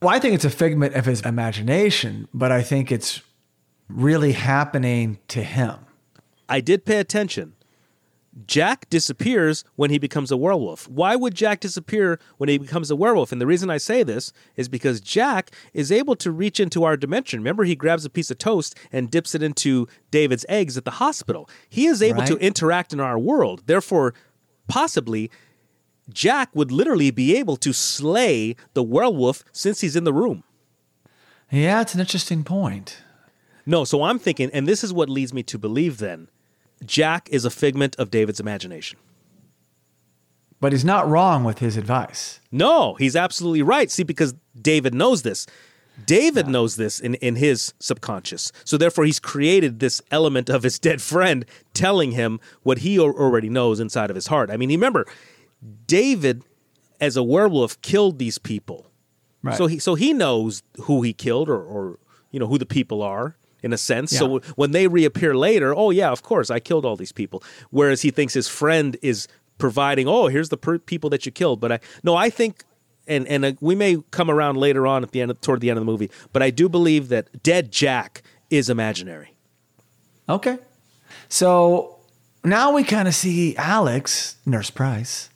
Well, 0.00 0.14
I 0.14 0.20
think 0.20 0.36
it's 0.36 0.44
a 0.44 0.50
figment 0.50 0.94
of 0.94 1.06
his 1.06 1.22
imagination, 1.22 2.28
but 2.32 2.52
I 2.52 2.62
think 2.62 2.92
it's 2.92 3.20
really 3.88 4.32
happening 4.32 5.18
to 5.28 5.42
him. 5.42 5.78
I 6.48 6.60
did 6.60 6.84
pay 6.84 6.98
attention. 6.98 7.54
Jack 8.46 8.88
disappears 8.90 9.64
when 9.76 9.90
he 9.90 9.98
becomes 9.98 10.30
a 10.30 10.36
werewolf. 10.36 10.86
Why 10.88 11.16
would 11.16 11.34
Jack 11.34 11.60
disappear 11.60 12.20
when 12.36 12.50
he 12.50 12.58
becomes 12.58 12.90
a 12.90 12.96
werewolf? 12.96 13.32
And 13.32 13.40
the 13.40 13.46
reason 13.46 13.70
I 13.70 13.78
say 13.78 14.02
this 14.02 14.30
is 14.56 14.68
because 14.68 15.00
Jack 15.00 15.52
is 15.72 15.90
able 15.90 16.16
to 16.16 16.30
reach 16.30 16.60
into 16.60 16.84
our 16.84 16.98
dimension. 16.98 17.40
Remember, 17.40 17.64
he 17.64 17.74
grabs 17.74 18.04
a 18.04 18.10
piece 18.10 18.30
of 18.30 18.36
toast 18.36 18.76
and 18.92 19.10
dips 19.10 19.34
it 19.34 19.42
into 19.42 19.88
David's 20.10 20.44
eggs 20.50 20.76
at 20.76 20.84
the 20.84 20.92
hospital. 20.92 21.48
He 21.70 21.86
is 21.86 22.02
able 22.02 22.20
right. 22.20 22.28
to 22.28 22.36
interact 22.36 22.92
in 22.92 23.00
our 23.00 23.18
world. 23.18 23.62
Therefore, 23.64 24.12
possibly, 24.68 25.30
Jack 26.12 26.50
would 26.54 26.70
literally 26.70 27.10
be 27.10 27.36
able 27.36 27.56
to 27.56 27.72
slay 27.72 28.54
the 28.74 28.82
werewolf 28.82 29.44
since 29.52 29.80
he's 29.80 29.96
in 29.96 30.04
the 30.04 30.12
room. 30.12 30.44
Yeah, 31.50 31.80
it's 31.80 31.94
an 31.94 32.00
interesting 32.00 32.44
point. 32.44 32.98
No, 33.66 33.84
so 33.84 34.04
I'm 34.04 34.18
thinking, 34.20 34.48
and 34.52 34.68
this 34.68 34.84
is 34.84 34.92
what 34.92 35.10
leads 35.10 35.34
me 35.34 35.42
to 35.44 35.58
believe 35.58 35.98
then 35.98 36.28
Jack 36.84 37.28
is 37.30 37.44
a 37.44 37.50
figment 37.50 37.96
of 37.96 38.10
David's 38.10 38.38
imagination. 38.38 38.98
But 40.60 40.72
he's 40.72 40.84
not 40.84 41.08
wrong 41.08 41.44
with 41.44 41.58
his 41.58 41.76
advice. 41.76 42.40
No, 42.50 42.94
he's 42.94 43.16
absolutely 43.16 43.62
right. 43.62 43.90
See, 43.90 44.04
because 44.04 44.34
David 44.60 44.94
knows 44.94 45.22
this. 45.22 45.46
David 46.04 46.46
yeah. 46.46 46.52
knows 46.52 46.76
this 46.76 47.00
in, 47.00 47.14
in 47.16 47.36
his 47.36 47.74
subconscious. 47.78 48.52
So 48.64 48.76
therefore, 48.76 49.04
he's 49.04 49.18
created 49.18 49.80
this 49.80 50.00
element 50.10 50.48
of 50.48 50.62
his 50.62 50.78
dead 50.88 51.02
friend 51.02 51.44
telling 51.74 52.12
him 52.12 52.40
what 52.62 52.78
he 52.78 52.98
already 52.98 53.48
knows 53.48 53.80
inside 53.80 54.10
of 54.10 54.16
his 54.16 54.28
heart. 54.28 54.50
I 54.50 54.56
mean, 54.56 54.70
remember, 54.70 55.06
David, 55.86 56.42
as 57.00 57.16
a 57.16 57.22
werewolf, 57.22 57.80
killed 57.82 58.18
these 58.18 58.38
people. 58.38 58.86
Right. 59.42 59.56
So 59.56 59.66
he 59.66 59.78
so 59.78 59.94
he 59.94 60.12
knows 60.12 60.62
who 60.82 61.02
he 61.02 61.12
killed 61.12 61.48
or, 61.48 61.62
or 61.62 61.98
you 62.30 62.40
know 62.40 62.46
who 62.46 62.58
the 62.58 62.66
people 62.66 63.02
are 63.02 63.36
in 63.62 63.72
a 63.72 63.76
sense. 63.78 64.12
Yeah. 64.12 64.18
So 64.18 64.38
when 64.56 64.70
they 64.70 64.86
reappear 64.86 65.34
later, 65.34 65.74
oh 65.74 65.90
yeah, 65.90 66.10
of 66.10 66.22
course, 66.22 66.50
I 66.50 66.60
killed 66.60 66.84
all 66.84 66.96
these 66.96 67.12
people. 67.12 67.42
Whereas 67.70 68.02
he 68.02 68.10
thinks 68.10 68.34
his 68.34 68.48
friend 68.48 68.96
is 69.02 69.28
providing, 69.58 70.08
oh, 70.08 70.28
here's 70.28 70.48
the 70.48 70.56
per- 70.56 70.78
people 70.78 71.10
that 71.10 71.26
you 71.26 71.32
killed. 71.32 71.60
But 71.60 71.72
I 71.72 71.80
no, 72.02 72.14
I 72.14 72.30
think, 72.30 72.64
and 73.06 73.26
and 73.28 73.44
uh, 73.44 73.52
we 73.60 73.74
may 73.74 73.98
come 74.10 74.30
around 74.30 74.56
later 74.56 74.86
on 74.86 75.02
at 75.02 75.12
the 75.12 75.20
end, 75.20 75.30
of, 75.30 75.40
toward 75.40 75.60
the 75.60 75.70
end 75.70 75.78
of 75.78 75.84
the 75.84 75.90
movie. 75.90 76.10
But 76.32 76.42
I 76.42 76.50
do 76.50 76.68
believe 76.68 77.08
that 77.08 77.42
dead 77.42 77.72
Jack 77.72 78.22
is 78.50 78.70
imaginary. 78.70 79.34
Okay, 80.28 80.58
so 81.28 81.98
now 82.44 82.72
we 82.72 82.84
kind 82.84 83.08
of 83.08 83.14
see 83.14 83.56
Alex, 83.56 84.36
Nurse 84.44 84.70
Price, 84.70 85.30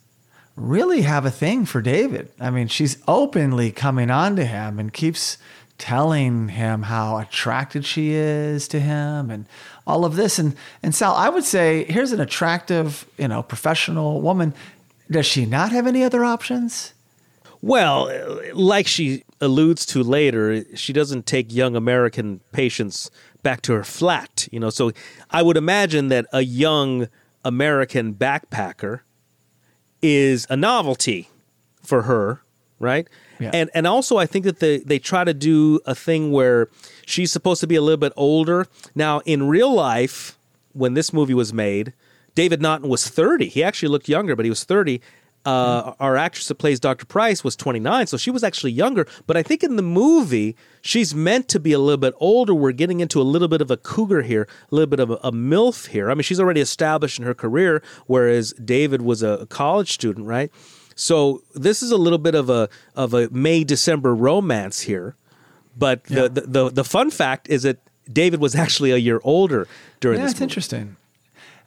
really 0.56 1.02
have 1.02 1.24
a 1.24 1.30
thing 1.30 1.64
for 1.64 1.80
David. 1.80 2.30
I 2.38 2.50
mean, 2.50 2.68
she's 2.68 2.98
openly 3.08 3.70
coming 3.70 4.10
on 4.10 4.36
to 4.36 4.44
him 4.44 4.78
and 4.78 4.92
keeps 4.92 5.38
telling 5.80 6.48
him 6.48 6.82
how 6.82 7.16
attracted 7.16 7.84
she 7.84 8.10
is 8.10 8.68
to 8.68 8.78
him 8.78 9.30
and 9.30 9.46
all 9.86 10.04
of 10.04 10.14
this. 10.14 10.38
And 10.38 10.54
and 10.82 10.94
Sal, 10.94 11.14
I 11.14 11.28
would 11.28 11.44
say 11.44 11.84
here's 11.84 12.12
an 12.12 12.20
attractive, 12.20 13.06
you 13.18 13.26
know, 13.26 13.42
professional 13.42 14.20
woman. 14.20 14.54
Does 15.10 15.26
she 15.26 15.46
not 15.46 15.72
have 15.72 15.88
any 15.88 16.04
other 16.04 16.24
options? 16.24 16.94
Well, 17.62 18.10
like 18.54 18.86
she 18.86 19.24
alludes 19.40 19.84
to 19.86 20.02
later, 20.02 20.64
she 20.76 20.92
doesn't 20.92 21.26
take 21.26 21.52
young 21.52 21.74
American 21.74 22.40
patients 22.52 23.10
back 23.42 23.62
to 23.62 23.72
her 23.72 23.84
flat. 23.84 24.48
You 24.52 24.60
know, 24.60 24.70
so 24.70 24.92
I 25.30 25.42
would 25.42 25.56
imagine 25.56 26.08
that 26.08 26.26
a 26.32 26.42
young 26.42 27.08
American 27.44 28.14
backpacker 28.14 29.00
is 30.02 30.46
a 30.48 30.56
novelty 30.56 31.28
for 31.82 32.02
her, 32.02 32.42
right? 32.78 33.08
Yeah. 33.40 33.50
And 33.52 33.70
and 33.74 33.86
also 33.86 34.16
I 34.18 34.26
think 34.26 34.44
that 34.44 34.60
they 34.60 34.78
they 34.78 34.98
try 34.98 35.24
to 35.24 35.34
do 35.34 35.80
a 35.86 35.94
thing 35.94 36.30
where 36.30 36.68
she's 37.06 37.32
supposed 37.32 37.60
to 37.62 37.66
be 37.66 37.76
a 37.76 37.82
little 37.82 37.96
bit 37.96 38.12
older. 38.16 38.66
Now 38.94 39.20
in 39.20 39.48
real 39.48 39.72
life, 39.74 40.38
when 40.72 40.94
this 40.94 41.12
movie 41.12 41.34
was 41.34 41.52
made, 41.52 41.92
David 42.34 42.60
Naughton 42.62 42.88
was 42.88 43.08
30. 43.08 43.48
He 43.48 43.62
actually 43.64 43.88
looked 43.88 44.08
younger, 44.08 44.36
but 44.36 44.44
he 44.44 44.50
was 44.50 44.64
30. 44.64 45.00
Uh, 45.46 45.94
Our 45.98 46.16
actress 46.16 46.48
that 46.48 46.56
plays 46.56 46.78
Dr. 46.78 47.06
Price 47.06 47.42
was 47.42 47.56
29, 47.56 48.06
so 48.08 48.18
she 48.18 48.30
was 48.30 48.44
actually 48.44 48.72
younger. 48.72 49.06
But 49.26 49.38
I 49.38 49.42
think 49.42 49.62
in 49.62 49.76
the 49.76 49.82
movie, 49.82 50.54
she's 50.82 51.14
meant 51.14 51.48
to 51.48 51.58
be 51.58 51.72
a 51.72 51.78
little 51.78 51.96
bit 51.96 52.12
older. 52.20 52.54
We're 52.54 52.72
getting 52.72 53.00
into 53.00 53.22
a 53.22 53.24
little 53.24 53.48
bit 53.48 53.62
of 53.62 53.70
a 53.70 53.78
cougar 53.78 54.20
here, 54.20 54.46
a 54.70 54.74
little 54.74 54.86
bit 54.90 55.00
of 55.00 55.10
a, 55.10 55.14
a 55.24 55.32
MILF 55.32 55.88
here. 55.88 56.10
I 56.10 56.14
mean, 56.14 56.24
she's 56.24 56.38
already 56.40 56.60
established 56.60 57.18
in 57.18 57.24
her 57.24 57.32
career, 57.32 57.82
whereas 58.06 58.52
David 58.52 59.00
was 59.00 59.22
a, 59.22 59.30
a 59.30 59.46
college 59.46 59.92
student, 59.92 60.26
right? 60.26 60.52
So 61.00 61.42
this 61.54 61.82
is 61.82 61.90
a 61.90 61.96
little 61.96 62.18
bit 62.18 62.34
of 62.34 62.50
a 62.50 62.68
of 62.94 63.14
a 63.14 63.28
May 63.30 63.64
December 63.64 64.14
romance 64.14 64.80
here. 64.80 65.14
But 65.76 66.02
Yeah. 66.08 66.22
the, 66.22 66.28
the, 66.28 66.40
the 66.46 66.70
the 66.70 66.84
fun 66.84 67.10
fact 67.10 67.48
is 67.48 67.62
that 67.62 67.78
David 68.12 68.40
was 68.40 68.54
actually 68.54 68.90
a 68.92 68.96
year 68.98 69.20
older 69.24 69.66
during 70.00 70.18
Yeah, 70.18 70.26
this. 70.26 70.34
movie. 70.34 70.44
interesting. 70.44 70.96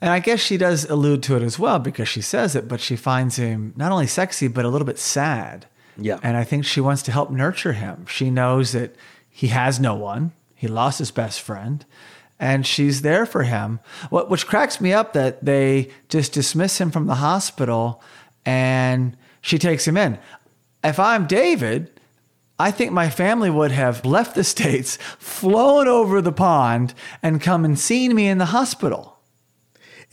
And 0.01 0.11
I 0.11 0.19
guess 0.19 0.39
she 0.41 0.57
does 0.57 0.83
allude 0.89 1.23
to 1.23 1.35
it 1.37 1.41
as 1.43 1.57
well 1.57 1.79
because 1.79 2.09
she 2.09 2.21
says 2.21 2.55
it, 2.55 2.67
but 2.67 2.81
she 2.81 2.95
finds 2.97 3.37
him 3.37 3.73
not 3.77 3.91
only 3.91 4.07
sexy, 4.07 4.47
but 4.49 4.65
a 4.65 4.69
little 4.69 4.85
bit 4.85 4.99
sad. 4.99 5.65
Yeah. 5.97 6.19
And 6.21 6.35
I 6.35 6.43
think 6.43 6.65
she 6.65 6.81
wants 6.81 7.01
to 7.03 7.11
help 7.11 7.31
nurture 7.31 7.73
him. 7.73 8.05
She 8.07 8.29
knows 8.29 8.73
that 8.73 8.95
he 9.29 9.47
has 9.47 9.79
no 9.79 9.95
one, 9.95 10.31
he 10.55 10.67
lost 10.67 10.99
his 10.99 11.11
best 11.11 11.39
friend, 11.41 11.85
and 12.39 12.67
she's 12.67 13.01
there 13.01 13.25
for 13.25 13.43
him. 13.43 13.79
What, 14.09 14.29
which 14.29 14.45
cracks 14.45 14.81
me 14.81 14.91
up 14.91 15.13
that 15.13 15.45
they 15.45 15.89
just 16.09 16.33
dismiss 16.33 16.79
him 16.81 16.91
from 16.91 17.07
the 17.07 17.15
hospital 17.15 18.01
and 18.45 19.15
she 19.43 19.59
takes 19.59 19.87
him 19.87 19.97
in. 19.97 20.17
If 20.83 20.99
I'm 20.99 21.27
David, 21.27 21.91
I 22.57 22.71
think 22.71 22.91
my 22.91 23.09
family 23.09 23.49
would 23.51 23.71
have 23.71 24.03
left 24.05 24.33
the 24.35 24.43
States, 24.43 24.97
flown 25.19 25.87
over 25.87 26.21
the 26.21 26.31
pond, 26.31 26.93
and 27.21 27.39
come 27.41 27.63
and 27.65 27.77
seen 27.77 28.15
me 28.15 28.27
in 28.27 28.39
the 28.39 28.45
hospital. 28.47 29.11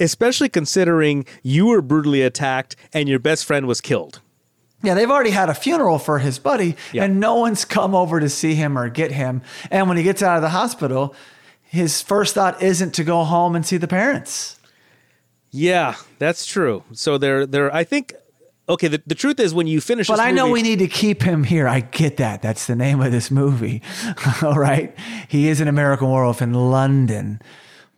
especially 0.03 0.49
considering 0.49 1.27
you 1.43 1.67
were 1.67 1.83
brutally 1.83 2.23
attacked 2.23 2.75
and 2.95 3.07
your 3.07 3.19
best 3.19 3.45
friend 3.45 3.67
was 3.67 3.83
killed. 3.83 4.21
Yeah, 4.83 4.95
they've 4.95 5.11
already 5.11 5.29
had 5.31 5.51
a 5.51 5.55
funeral 5.55 5.99
for 5.99 6.21
his 6.21 6.39
buddy, 6.39 6.75
Yeah. 6.93 7.05
and 7.05 7.21
no 7.21 7.35
one's 7.35 7.67
come 7.67 7.95
over 7.95 8.19
to 8.19 8.31
see 8.31 8.55
him 8.55 8.79
or 8.79 8.89
get 8.89 9.13
him. 9.13 9.43
And 9.71 9.89
when 9.89 9.99
he 9.99 10.03
gets 10.03 10.23
out 10.23 10.37
of 10.37 10.43
the 10.43 10.49
hospital, 10.61 11.15
his 11.63 12.01
first 12.01 12.35
thought 12.35 12.63
isn't 12.63 12.95
to 12.95 13.05
go 13.05 13.25
home 13.25 13.55
and 13.55 13.67
see 13.67 13.77
the 13.77 13.87
parents. 13.87 14.57
Yeah, 15.51 15.97
that's 16.19 16.47
true. 16.47 16.83
So 16.93 17.19
they're 17.19 17.45
they're 17.45 17.75
I 17.75 17.85
think 17.85 18.15
okay, 18.71 18.89
the, 18.89 19.03
the 19.07 19.15
truth 19.15 19.39
is 19.41 19.53
when 19.53 19.67
you 19.67 19.81
finish 19.81 20.09
But 20.09 20.21
I 20.21 20.31
know 20.31 20.45
movie- 20.49 20.53
we 20.53 20.63
need 20.63 20.79
to 20.81 20.89
keep 20.89 21.23
him 21.23 21.45
here. 21.45 21.69
I 21.69 21.81
get 21.81 22.17
that. 22.19 22.43
That's 22.43 22.67
the 22.67 22.77
name 22.77 23.01
of 23.01 23.13
this 23.13 23.31
movie. 23.31 23.83
All 24.43 24.55
right. 24.55 24.97
He 25.29 25.49
is 25.49 25.61
an 25.61 25.69
American 25.69 26.09
werewolf 26.11 26.41
in 26.41 26.55
London, 26.55 27.43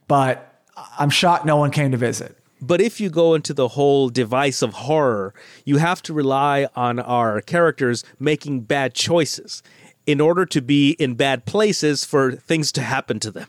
but 0.08 0.60
I'm 0.98 1.10
shocked 1.10 1.44
no 1.46 1.56
one 1.56 1.70
came 1.70 1.90
to 1.92 1.96
visit. 1.96 2.36
But 2.60 2.80
if 2.80 3.00
you 3.00 3.10
go 3.10 3.34
into 3.34 3.52
the 3.52 3.68
whole 3.68 4.08
device 4.08 4.62
of 4.62 4.72
horror, 4.72 5.34
you 5.64 5.78
have 5.78 6.00
to 6.02 6.12
rely 6.12 6.68
on 6.76 7.00
our 7.00 7.40
characters 7.40 8.04
making 8.20 8.60
bad 8.60 8.94
choices 8.94 9.62
in 10.06 10.20
order 10.20 10.46
to 10.46 10.60
be 10.60 10.92
in 10.92 11.14
bad 11.14 11.44
places 11.44 12.04
for 12.04 12.32
things 12.32 12.70
to 12.72 12.82
happen 12.82 13.18
to 13.20 13.30
them. 13.32 13.48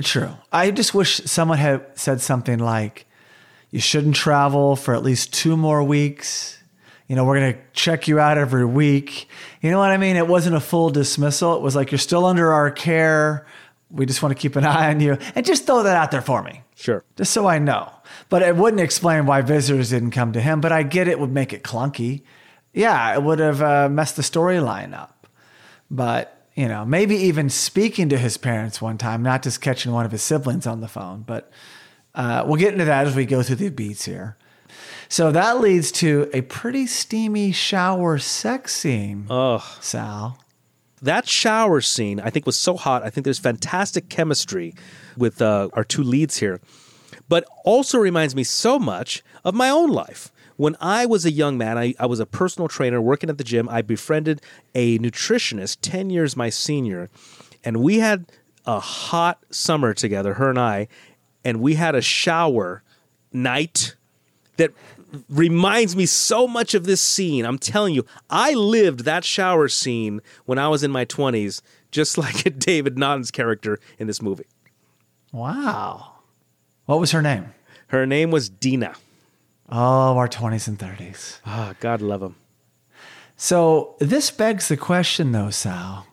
True. 0.00 0.30
I 0.50 0.70
just 0.70 0.94
wish 0.94 1.18
someone 1.24 1.58
had 1.58 1.86
said 1.94 2.20
something 2.22 2.58
like, 2.58 3.06
you 3.72 3.80
shouldn't 3.80 4.14
travel 4.14 4.76
for 4.76 4.94
at 4.94 5.02
least 5.02 5.32
two 5.32 5.56
more 5.56 5.82
weeks. 5.82 6.58
You 7.08 7.16
know, 7.16 7.24
we're 7.24 7.40
going 7.40 7.54
to 7.54 7.58
check 7.72 8.06
you 8.06 8.20
out 8.20 8.38
every 8.38 8.64
week. 8.64 9.28
You 9.60 9.70
know 9.72 9.78
what 9.78 9.90
I 9.90 9.96
mean? 9.96 10.16
It 10.16 10.28
wasn't 10.28 10.54
a 10.56 10.60
full 10.60 10.90
dismissal. 10.90 11.56
It 11.56 11.62
was 11.62 11.74
like, 11.74 11.90
you're 11.90 11.98
still 11.98 12.24
under 12.24 12.52
our 12.52 12.70
care. 12.70 13.46
We 13.90 14.06
just 14.06 14.22
want 14.22 14.34
to 14.34 14.40
keep 14.40 14.56
an 14.56 14.64
eye 14.64 14.88
on 14.90 15.00
you. 15.00 15.18
And 15.34 15.44
just 15.44 15.66
throw 15.66 15.82
that 15.82 15.96
out 15.96 16.10
there 16.10 16.22
for 16.22 16.42
me, 16.42 16.62
Sure. 16.74 17.04
just 17.16 17.32
so 17.32 17.46
I 17.46 17.58
know. 17.58 17.90
But 18.28 18.42
it 18.42 18.56
wouldn't 18.56 18.80
explain 18.80 19.26
why 19.26 19.42
visitors 19.42 19.90
didn't 19.90 20.12
come 20.12 20.32
to 20.32 20.40
him. 20.40 20.60
But 20.60 20.72
I 20.72 20.84
get 20.84 21.08
it 21.08 21.18
would 21.18 21.32
make 21.32 21.52
it 21.52 21.62
clunky. 21.62 22.22
Yeah, 22.72 23.12
it 23.14 23.22
would 23.22 23.38
have 23.40 23.60
uh, 23.60 23.88
messed 23.90 24.16
the 24.16 24.22
storyline 24.22 24.94
up. 24.94 25.26
But, 25.90 26.46
you 26.54 26.68
know, 26.68 26.86
maybe 26.86 27.16
even 27.16 27.50
speaking 27.50 28.08
to 28.10 28.16
his 28.16 28.38
parents 28.38 28.80
one 28.80 28.96
time, 28.96 29.22
not 29.22 29.42
just 29.42 29.60
catching 29.60 29.92
one 29.92 30.06
of 30.06 30.12
his 30.12 30.22
siblings 30.22 30.66
on 30.66 30.80
the 30.80 30.88
phone. 30.88 31.22
But 31.26 31.50
uh, 32.14 32.44
we'll 32.46 32.56
get 32.56 32.72
into 32.72 32.84
that 32.84 33.06
as 33.06 33.14
we 33.16 33.24
go 33.24 33.42
through 33.42 33.56
the 33.56 33.68
beats 33.70 34.04
here. 34.04 34.36
So 35.08 35.30
that 35.32 35.60
leads 35.60 35.92
to 35.92 36.30
a 36.32 36.40
pretty 36.42 36.86
steamy 36.86 37.52
shower 37.52 38.18
sex 38.18 38.74
scene, 38.74 39.26
Ugh. 39.28 39.62
Sal. 39.80 40.38
that 41.02 41.28
shower 41.28 41.80
scene 41.82 42.18
I 42.20 42.30
think 42.30 42.46
was 42.46 42.56
so 42.56 42.76
hot. 42.76 43.02
I 43.02 43.10
think 43.10 43.24
there's 43.24 43.38
fantastic 43.38 44.08
chemistry 44.08 44.74
with 45.16 45.42
uh, 45.42 45.68
our 45.74 45.84
two 45.84 46.02
leads 46.02 46.38
here, 46.38 46.60
but 47.28 47.44
also 47.64 47.98
reminds 47.98 48.34
me 48.34 48.42
so 48.44 48.78
much 48.78 49.22
of 49.44 49.54
my 49.54 49.68
own 49.68 49.90
life. 49.90 50.30
When 50.56 50.76
I 50.80 51.06
was 51.06 51.24
a 51.26 51.30
young 51.32 51.58
man, 51.58 51.76
I, 51.76 51.94
I 51.98 52.06
was 52.06 52.20
a 52.20 52.26
personal 52.26 52.68
trainer 52.68 53.00
working 53.00 53.28
at 53.28 53.36
the 53.36 53.44
gym. 53.44 53.68
I 53.68 53.82
befriended 53.82 54.40
a 54.74 54.98
nutritionist 54.98 55.78
10 55.82 56.08
years 56.10 56.36
my 56.36 56.48
senior, 56.50 57.10
and 57.64 57.78
we 57.82 57.98
had 57.98 58.26
a 58.64 58.78
hot 58.78 59.42
summer 59.50 59.92
together, 59.92 60.34
her 60.34 60.50
and 60.50 60.58
I, 60.58 60.88
and 61.44 61.60
we 61.60 61.74
had 61.74 61.94
a 61.94 62.02
shower 62.02 62.82
night 63.32 63.94
that 64.56 64.72
reminds 65.28 65.96
me 65.96 66.06
so 66.06 66.46
much 66.46 66.74
of 66.74 66.84
this 66.84 67.00
scene. 67.00 67.44
I'm 67.44 67.58
telling 67.58 67.94
you, 67.94 68.06
I 68.30 68.52
lived 68.54 69.00
that 69.00 69.24
shower 69.24 69.68
scene 69.68 70.20
when 70.44 70.58
I 70.58 70.68
was 70.68 70.82
in 70.82 70.90
my 70.90 71.04
20s, 71.04 71.62
just 71.90 72.18
like 72.18 72.58
David 72.58 72.98
Naughton's 72.98 73.30
character 73.30 73.78
in 73.98 74.06
this 74.06 74.22
movie. 74.22 74.46
Wow. 75.32 76.12
What 76.86 77.00
was 77.00 77.12
her 77.12 77.22
name? 77.22 77.52
Her 77.88 78.06
name 78.06 78.30
was 78.30 78.48
Dina. 78.48 78.94
Oh, 79.68 80.16
our 80.16 80.28
20s 80.28 80.68
and 80.68 80.78
30s. 80.78 81.40
Ah, 81.46 81.74
God 81.80 82.02
love 82.02 82.20
them. 82.20 82.36
So 83.36 83.96
this 83.98 84.30
begs 84.30 84.68
the 84.68 84.76
question, 84.76 85.32
though, 85.32 85.50
Sal. 85.50 86.06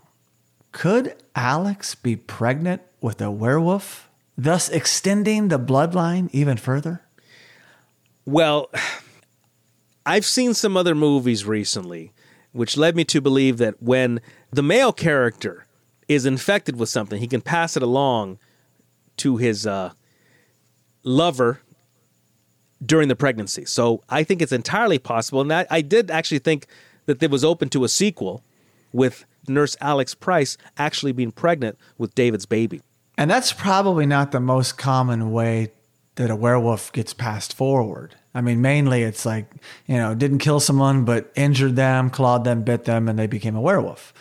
Could 0.71 1.15
Alex 1.35 1.95
be 1.95 2.15
pregnant 2.15 2.81
with 3.01 3.21
a 3.21 3.31
werewolf, 3.31 4.08
thus 4.39 4.69
extending 4.69 5.49
the 5.49 5.59
bloodline 5.59 6.29
even 6.31 6.55
further? 6.55 7.01
Well, 8.25 8.71
I've 10.05 10.25
seen 10.25 10.53
some 10.53 10.77
other 10.77 10.95
movies 10.95 11.45
recently, 11.45 12.13
which 12.53 12.77
led 12.77 12.95
me 12.95 13.03
to 13.05 13.19
believe 13.19 13.57
that 13.57 13.83
when 13.83 14.21
the 14.51 14.63
male 14.63 14.93
character 14.93 15.65
is 16.07 16.25
infected 16.25 16.77
with 16.77 16.87
something, 16.87 17.19
he 17.19 17.27
can 17.27 17.41
pass 17.41 17.75
it 17.75 17.83
along 17.83 18.39
to 19.17 19.37
his 19.37 19.67
uh, 19.67 19.91
lover 21.03 21.59
during 22.83 23.09
the 23.09 23.15
pregnancy. 23.15 23.65
So 23.65 24.03
I 24.09 24.23
think 24.23 24.41
it's 24.41 24.53
entirely 24.53 24.99
possible. 24.99 25.41
And 25.41 25.51
I, 25.51 25.67
I 25.69 25.81
did 25.81 26.09
actually 26.09 26.39
think 26.39 26.65
that 27.07 27.21
it 27.21 27.29
was 27.29 27.43
open 27.43 27.67
to 27.69 27.83
a 27.83 27.89
sequel 27.89 28.41
with 28.93 29.25
nurse 29.49 29.75
Alex 29.81 30.15
Price 30.15 30.57
actually 30.77 31.11
being 31.11 31.31
pregnant 31.31 31.77
with 31.97 32.15
David's 32.15 32.45
baby. 32.45 32.81
And 33.19 33.29
that's 33.29 33.51
probably 33.51 34.05
not 34.05 34.31
the 34.31 34.39
most 34.39 34.77
common 34.77 35.33
way 35.33 35.73
that 36.15 36.31
a 36.31 36.37
werewolf 36.37 36.89
gets 36.93 37.13
passed 37.13 37.53
forward. 37.53 38.15
I 38.33 38.39
mean, 38.39 38.61
mainly 38.61 39.03
it's 39.03 39.25
like, 39.25 39.51
you 39.87 39.97
know, 39.97 40.15
didn't 40.15 40.37
kill 40.37 40.61
someone, 40.61 41.03
but 41.03 41.29
injured 41.35 41.75
them, 41.75 42.11
clawed 42.11 42.45
them, 42.45 42.63
bit 42.63 42.85
them, 42.85 43.09
and 43.09 43.19
they 43.19 43.27
became 43.27 43.57
a 43.57 43.61
werewolf. 43.61 44.13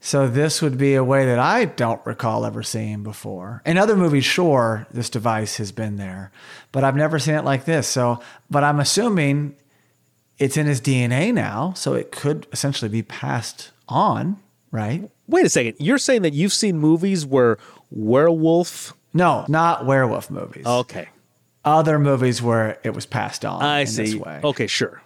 So 0.00 0.26
this 0.26 0.62
would 0.62 0.78
be 0.78 0.94
a 0.94 1.04
way 1.04 1.26
that 1.26 1.38
I 1.38 1.66
don't 1.66 2.00
recall 2.06 2.46
ever 2.46 2.62
seeing 2.62 3.02
before. 3.02 3.60
In 3.66 3.76
other 3.76 3.96
movies, 3.96 4.24
sure, 4.24 4.86
this 4.90 5.10
device 5.10 5.58
has 5.58 5.70
been 5.70 5.96
there, 5.96 6.32
but 6.72 6.84
I've 6.84 6.96
never 6.96 7.18
seen 7.18 7.34
it 7.34 7.44
like 7.44 7.66
this. 7.66 7.86
So, 7.86 8.18
but 8.48 8.64
I'm 8.64 8.80
assuming 8.80 9.56
it's 10.38 10.56
in 10.56 10.64
his 10.64 10.80
DNA 10.80 11.34
now, 11.34 11.74
so 11.74 11.92
it 11.92 12.12
could 12.12 12.46
essentially 12.50 12.88
be 12.88 13.02
passed 13.02 13.72
on, 13.88 14.38
right? 14.70 15.10
Wait 15.26 15.44
a 15.44 15.50
second. 15.50 15.74
You're 15.78 15.98
saying 15.98 16.22
that 16.22 16.32
you've 16.32 16.54
seen 16.54 16.78
movies 16.78 17.26
where 17.26 17.58
werewolf. 17.90 18.94
No, 19.14 19.44
not 19.48 19.86
werewolf 19.86 20.30
movies. 20.30 20.66
Okay. 20.66 21.08
other 21.64 21.98
movies 21.98 22.40
where 22.42 22.78
it 22.82 22.94
was 22.94 23.06
passed 23.06 23.44
on 23.44 23.62
I 23.62 23.80
in 23.80 23.86
see. 23.86 24.02
this 24.04 24.14
way. 24.14 24.40
Okay, 24.42 24.66
sure. 24.66 25.02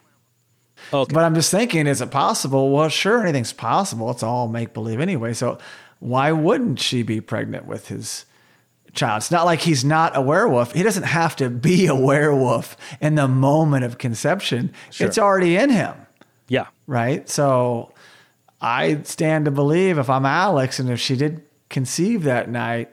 Okay. 0.92 1.12
But 1.14 1.24
I'm 1.24 1.34
just 1.34 1.50
thinking, 1.50 1.86
is 1.86 2.00
it 2.00 2.10
possible? 2.10 2.70
Well, 2.70 2.88
sure, 2.88 3.22
anything's 3.22 3.52
possible. 3.52 4.10
It's 4.10 4.22
all 4.22 4.48
make 4.48 4.72
believe 4.72 5.00
anyway. 5.00 5.32
So 5.32 5.58
why 6.00 6.32
wouldn't 6.32 6.80
she 6.80 7.02
be 7.02 7.20
pregnant 7.20 7.66
with 7.66 7.88
his 7.88 8.26
child? 8.92 9.18
It's 9.18 9.30
not 9.30 9.46
like 9.46 9.60
he's 9.60 9.84
not 9.84 10.16
a 10.16 10.20
werewolf. 10.20 10.72
He 10.72 10.82
doesn't 10.82 11.04
have 11.04 11.36
to 11.36 11.48
be 11.48 11.86
a 11.86 11.94
werewolf 11.94 12.76
in 13.00 13.14
the 13.14 13.28
moment 13.28 13.84
of 13.84 13.98
conception. 13.98 14.72
Sure. 14.90 15.06
It's 15.06 15.18
already 15.18 15.56
in 15.56 15.70
him, 15.70 15.94
yeah. 16.48 16.66
right? 16.86 17.28
So 17.28 17.92
I 18.60 19.02
stand 19.02 19.44
to 19.46 19.50
believe 19.50 19.98
if 19.98 20.10
I'm 20.10 20.26
Alex 20.26 20.78
and 20.78 20.90
if 20.90 21.00
she 21.00 21.16
did 21.16 21.42
conceive 21.72 22.22
that 22.24 22.48
night, 22.48 22.88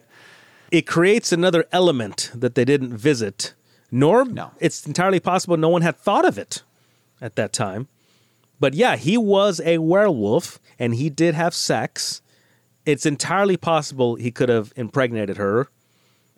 It 0.72 0.86
creates 0.88 1.32
another 1.32 1.66
element 1.72 2.32
that 2.36 2.54
they 2.56 2.64
didn't 2.66 2.96
visit, 2.98 3.54
nor 3.92 4.24
No. 4.26 4.52
it's 4.60 4.86
entirely 4.86 5.20
possible 5.20 5.58
no 5.58 5.70
one 5.70 5.82
had 5.82 5.98
thought 5.98 6.26
of 6.26 6.38
it 6.38 6.62
at 7.22 7.36
that 7.36 7.54
time. 7.54 7.88
But 8.60 8.74
yeah, 8.76 8.96
he 8.96 9.18
was 9.18 9.60
a 9.66 9.78
werewolf 9.80 10.60
and 10.78 10.94
he 10.96 11.10
did 11.10 11.34
have 11.36 11.54
sex. 11.56 12.22
It's 12.86 13.06
entirely 13.06 13.58
possible 13.58 14.16
he 14.16 14.32
could 14.32 14.50
have 14.50 14.72
impregnated 14.76 15.38
her, 15.38 15.70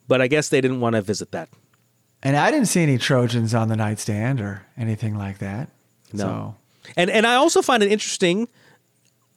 but 0.07 0.21
I 0.21 0.27
guess 0.27 0.47
they 0.49 0.61
didn't 0.61 0.79
want 0.81 0.95
to 0.95 1.01
visit 1.01 1.31
that. 1.31 1.49
and 2.23 2.37
I 2.37 2.51
didn't 2.51 2.67
see 2.67 2.83
any 2.83 2.97
Trojans 2.99 3.53
on 3.55 3.67
the 3.67 3.75
nightstand 3.75 4.39
or 4.39 4.61
anything 4.77 5.17
like 5.17 5.39
that. 5.39 5.69
No. 6.13 6.23
So 6.23 6.55
And 6.95 7.09
and 7.09 7.25
I 7.25 7.35
also 7.35 7.61
find 7.61 7.81
it 7.83 7.91
interesting 7.91 8.47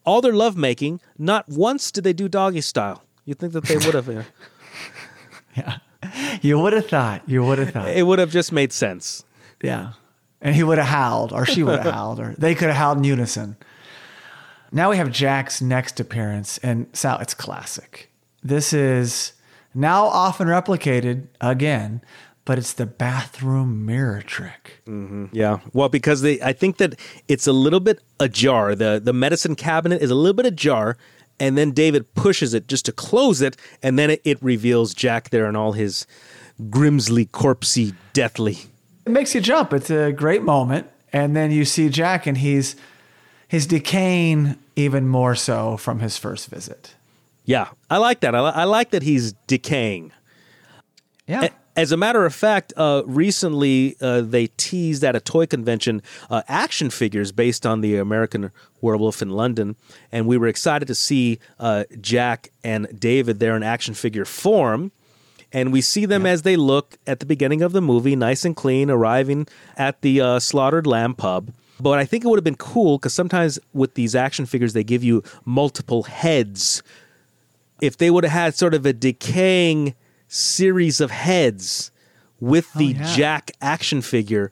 all 0.05 0.21
their 0.21 0.33
lovemaking, 0.33 1.01
not 1.19 1.49
once 1.49 1.91
did 1.91 2.05
they 2.05 2.13
do 2.13 2.29
doggy 2.29 2.61
style. 2.61 3.03
You'd 3.25 3.39
think 3.39 3.53
that 3.55 3.65
they 3.65 3.77
would 3.77 3.95
have. 3.95 4.09
uh, 4.09 4.23
yeah, 5.57 5.79
you 6.43 6.59
would 6.59 6.73
have 6.73 6.89
thought. 6.89 7.23
You 7.27 7.43
would 7.45 7.59
have 7.59 7.71
thought. 7.71 7.89
it 7.89 8.03
would 8.03 8.19
have 8.19 8.31
just 8.31 8.53
made 8.53 8.73
sense. 8.73 9.25
Yeah. 9.63 9.93
And 10.41 10.55
he 10.55 10.63
would 10.63 10.77
have 10.77 10.89
howled, 10.89 11.33
or 11.33 11.47
she 11.47 11.63
would 11.63 11.81
have 11.81 11.95
howled, 11.95 12.21
or 12.21 12.35
they 12.37 12.55
could 12.55 12.69
have 12.69 12.77
howled 12.77 12.99
in 12.99 13.05
unison. 13.05 13.57
Now 14.71 14.91
we 14.91 14.97
have 14.97 15.11
Jack's 15.11 15.63
next 15.63 16.01
appearance, 16.01 16.59
and 16.59 16.87
Sal, 16.93 17.19
it's 17.21 17.33
classic. 17.33 18.11
This 18.43 18.73
is 18.73 19.33
now 19.75 20.05
often 20.05 20.49
replicated 20.49 21.29
again, 21.41 22.03
but 22.45 22.59
it's 22.59 22.73
the 22.75 22.87
bathroom 22.87 23.87
mirror 23.87 24.21
trick. 24.23 24.83
Mm-hmm. 24.87 25.27
Yeah. 25.33 25.61
Well, 25.73 25.89
because 25.89 26.23
they, 26.23 26.41
I 26.43 26.53
think 26.53 26.77
that 26.79 26.99
it's 27.29 27.47
a 27.47 27.53
little 27.53 27.81
bit 27.81 28.01
ajar. 28.21 28.75
The 28.75 29.01
the 29.03 29.13
medicine 29.13 29.55
cabinet 29.57 30.03
is 30.03 30.11
a 30.11 30.15
little 30.15 30.35
bit 30.35 30.47
ajar, 30.47 30.97
and 31.41 31.57
then 31.57 31.71
David 31.73 32.15
pushes 32.15 32.55
it 32.55 32.69
just 32.69 32.85
to 32.87 32.93
close 32.93 33.41
it, 33.41 33.57
and 33.83 33.99
then 33.99 34.11
it, 34.11 34.21
it 34.25 34.43
reveals 34.43 34.95
Jack 34.95 35.31
there 35.31 35.47
and 35.47 35.57
all 35.57 35.73
his 35.73 36.07
grimsly, 36.71 37.27
corpsey, 37.27 37.95
deathly. 38.13 38.59
It 39.07 39.11
makes 39.13 39.35
you 39.35 39.41
jump. 39.41 39.73
It's 39.73 39.91
a 39.91 40.13
great 40.13 40.43
moment. 40.43 40.87
And 41.13 41.37
then 41.37 41.51
you 41.51 41.65
see 41.65 41.89
Jack, 41.89 42.27
and 42.27 42.39
he's 42.39 42.75
he's 43.49 43.67
decaying 43.67 44.57
even 44.77 45.07
more 45.07 45.35
so 45.35 45.77
from 45.77 46.01
his 46.01 46.19
first 46.19 46.49
visit. 46.49 46.95
Yeah, 47.45 47.69
I 47.91 47.99
like 47.99 48.21
that. 48.21 48.35
I, 48.35 48.41
li- 48.41 48.53
I 48.55 48.65
like 48.65 48.91
that 48.91 49.03
he's 49.03 49.33
decaying. 49.47 50.13
Yeah. 51.27 51.45
A- 51.45 51.51
As 51.77 51.91
a 51.91 51.97
matter 51.97 52.25
of 52.25 52.33
fact, 52.33 52.73
uh, 52.77 53.03
recently 53.05 53.97
uh, 54.01 54.21
they 54.21 54.47
teased 54.57 55.03
at 55.03 55.17
a 55.17 55.21
toy 55.21 55.47
convention 55.47 56.03
uh, 56.31 56.43
action 56.47 56.89
figures 56.89 57.33
based 57.33 57.67
on 57.67 57.81
the 57.81 57.97
American 57.97 58.53
Werewolf 58.81 59.21
in 59.21 59.31
London, 59.31 59.75
and 60.13 60.29
we 60.29 60.39
were 60.39 60.47
excited 60.47 60.87
to 60.87 60.95
see 60.95 61.41
uh, 61.59 61.85
Jack 62.01 62.51
and 62.63 62.87
David 62.99 63.41
there 63.41 63.57
in 63.57 63.65
action 63.65 63.95
figure 63.95 64.25
form. 64.25 64.93
And 65.53 65.73
we 65.73 65.81
see 65.81 66.05
them 66.05 66.27
as 66.27 66.43
they 66.43 66.57
look 66.57 66.99
at 67.07 67.21
the 67.21 67.27
beginning 67.27 67.63
of 67.63 67.73
the 67.73 67.81
movie, 67.81 68.17
nice 68.17 68.45
and 68.45 68.57
clean, 68.57 68.91
arriving 68.91 69.47
at 69.77 70.01
the 70.01 70.21
uh, 70.21 70.39
Slaughtered 70.41 70.85
Lamb 70.85 71.15
pub. 71.15 71.53
But 71.81 71.99
I 71.99 72.05
think 72.05 72.25
it 72.25 72.29
would 72.29 72.39
have 72.39 72.45
been 72.45 72.57
cool 72.57 72.99
because 72.99 73.15
sometimes 73.15 73.59
with 73.73 73.95
these 73.95 74.17
action 74.17 74.47
figures, 74.47 74.73
they 74.73 74.83
give 74.83 75.05
you 75.05 75.23
multiple 75.45 76.05
heads 76.05 76.83
if 77.81 77.97
they 77.97 78.11
would 78.11 78.25
have 78.25 78.33
had 78.33 78.55
sort 78.55 78.75
of 78.75 78.85
a 78.87 78.93
decaying 78.93 79.95
series 80.35 81.01
of 81.01 81.11
heads 81.11 81.91
with 82.41 82.73
the 82.75 82.95
Oh, 82.97 83.01
yeah. 83.01 83.15
Jack 83.15 83.51
action 83.61 84.03
figure 84.03 84.51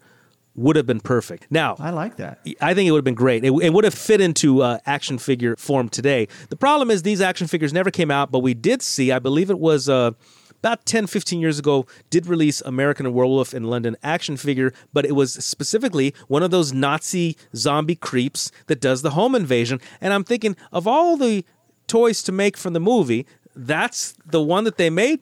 would 0.55 0.77
have 0.77 0.87
been 0.87 1.01
perfect. 1.01 1.47
Now, 1.51 1.77
I 1.79 1.91
like 1.91 2.17
that. 2.17 2.41
I 2.61 2.75
think 2.75 2.87
it 2.87 2.93
would 2.93 2.99
have 2.99 3.05
been 3.05 3.15
great. 3.15 3.45
It, 3.45 3.53
it 3.63 3.73
would 3.73 3.85
have 3.85 3.95
fit 3.95 4.21
into 4.21 4.63
uh, 4.63 4.79
action 4.87 5.19
figure 5.19 5.57
form 5.57 5.89
today. 5.89 6.29
The 6.51 6.57
problem 6.57 6.91
is 6.91 7.03
these 7.03 7.21
action 7.21 7.47
figures 7.47 7.73
never 7.73 7.91
came 7.91 8.11
out, 8.11 8.31
but 8.31 8.41
we 8.41 8.53
did 8.55 8.83
see, 8.83 9.11
I 9.11 9.19
believe 9.19 9.51
it 9.51 9.59
was 9.59 9.89
uh, 9.89 10.11
about 10.59 10.85
10, 10.85 11.07
15 11.07 11.41
years 11.41 11.59
ago, 11.59 11.87
did 12.11 12.27
release 12.27 12.61
American 12.61 13.13
Werewolf 13.15 13.55
in 13.55 13.65
London 13.65 13.97
action 14.03 14.37
figure, 14.37 14.73
but 14.93 15.05
it 15.07 15.13
was 15.13 15.33
specifically 15.33 16.15
one 16.29 16.43
of 16.43 16.51
those 16.51 16.73
Nazi 16.73 17.37
zombie 17.57 17.97
creeps 17.97 18.53
that 18.67 18.81
does 18.81 19.01
the 19.03 19.11
home 19.11 19.35
invasion. 19.35 19.81
And 20.03 20.13
I'm 20.13 20.23
thinking, 20.23 20.55
of 20.71 20.87
all 20.87 21.17
the 21.17 21.45
toys 21.89 22.23
to 22.25 22.31
make 22.33 22.57
from 22.59 22.75
the 22.75 22.81
movie, 22.81 23.27
that's 23.57 24.15
the 24.25 24.41
one 24.43 24.65
that 24.65 24.77
they 24.77 24.91
made. 24.91 25.21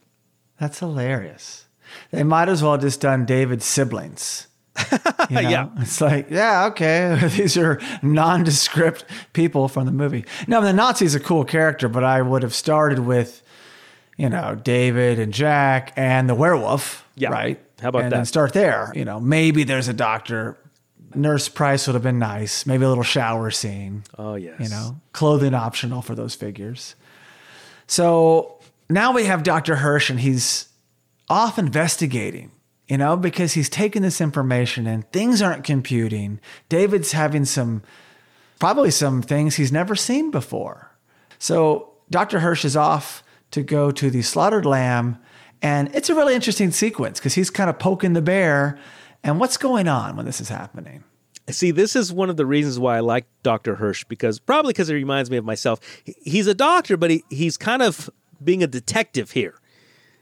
That's 0.61 0.79
hilarious. 0.79 1.67
They 2.13 2.23
might 2.23 2.49
as 2.49 2.63
well 2.63 2.73
have 2.73 2.83
just 2.83 3.01
done 3.01 3.25
David's 3.25 3.65
siblings. 3.65 4.47
You 5.29 5.43
know? 5.43 5.49
Yeah. 5.49 5.69
It's 5.79 6.01
like, 6.01 6.29
yeah, 6.29 6.67
okay. 6.71 7.17
These 7.37 7.57
are 7.57 7.81
nondescript 8.03 9.05
people 9.33 9.69
from 9.69 9.87
the 9.87 9.93
movie. 9.93 10.25
No, 10.49 10.61
the 10.61 10.73
Nazi's 10.73 11.15
a 11.15 11.21
cool 11.21 11.45
character, 11.45 11.89
but 11.89 12.03
I 12.03 12.21
would 12.21 12.43
have 12.43 12.53
started 12.53 12.99
with, 12.99 13.41
you 14.17 14.29
know, 14.29 14.57
David 14.57 15.21
and 15.21 15.33
Jack 15.33 15.93
and 15.95 16.29
the 16.29 16.35
werewolf. 16.35 17.07
Yeah. 17.15 17.29
Right. 17.29 17.61
How 17.81 17.91
about 17.91 18.03
and 18.03 18.13
that? 18.13 18.17
Then 18.17 18.25
start 18.25 18.55
there. 18.55 18.91
You 18.97 19.05
know, 19.05 19.21
maybe 19.21 19.63
there's 19.63 19.87
a 19.87 19.93
doctor. 19.93 20.59
Nurse 21.15 21.49
Price 21.49 21.87
would 21.87 21.95
have 21.95 22.03
been 22.03 22.19
nice. 22.19 22.67
Maybe 22.67 22.85
a 22.85 22.89
little 22.89 23.05
shower 23.05 23.53
scene. 23.53 24.03
Oh, 24.19 24.35
yes. 24.35 24.59
You 24.59 24.69
know, 24.69 25.01
clothing 25.13 25.55
optional 25.55 26.03
for 26.03 26.17
those 26.17 26.35
figures. 26.35 26.97
So 27.87 28.60
now 28.91 29.13
we 29.13 29.25
have 29.25 29.43
Dr. 29.43 29.77
Hirsch, 29.77 30.11
and 30.11 30.21
he's 30.21 30.69
off 31.29 31.59
investigating, 31.59 32.51
you 32.89 32.99
know, 32.99 33.17
because 33.17 33.53
he's 33.53 33.69
taking 33.69 34.03
this 34.03 34.21
information 34.21 34.87
and 34.87 35.11
things 35.13 35.41
aren't 35.41 35.65
computing. 35.65 36.41
David's 36.69 37.13
having 37.13 37.45
some, 37.45 37.83
probably 38.59 38.91
some 38.91 39.23
things 39.23 39.55
he's 39.55 39.73
never 39.73 39.95
seen 39.95 40.31
before. 40.31 40.91
So 41.39 41.93
Dr. 42.11 42.41
Hirsch 42.41 42.65
is 42.65 42.77
off 42.77 43.23
to 43.53 43.63
go 43.63 43.91
to 43.91 44.11
the 44.11 44.23
slaughtered 44.23 44.67
lamb, 44.67 45.19
and 45.63 45.95
it's 45.95 46.11
a 46.11 46.15
really 46.15 46.35
interesting 46.35 46.71
sequence 46.71 47.19
because 47.19 47.35
he's 47.35 47.51
kind 47.51 47.71
of 47.71 47.79
poking 47.79 48.15
the 48.15 48.23
bear. 48.23 48.79
And 49.23 49.39
what's 49.39 49.57
going 49.57 49.87
on 49.87 50.17
when 50.17 50.25
this 50.25 50.41
is 50.41 50.49
happening? 50.49 51.05
See, 51.49 51.71
this 51.71 51.97
is 51.97 52.13
one 52.13 52.31
of 52.31 52.37
the 52.37 52.47
reasons 52.47 52.79
why 52.79 52.97
I 52.97 53.01
like 53.01 53.27
Dr. 53.43 53.75
Hirsch 53.75 54.05
because 54.05 54.39
probably 54.39 54.73
because 54.73 54.89
it 54.89 54.95
reminds 54.95 55.31
me 55.31 55.37
of 55.37 55.45
myself. 55.45 55.81
He's 56.05 56.47
a 56.47 56.55
doctor, 56.55 56.97
but 56.97 57.11
he, 57.11 57.25
he's 57.29 57.57
kind 57.57 57.83
of 57.83 58.09
being 58.43 58.63
a 58.63 58.67
detective 58.67 59.33
here. 59.33 59.55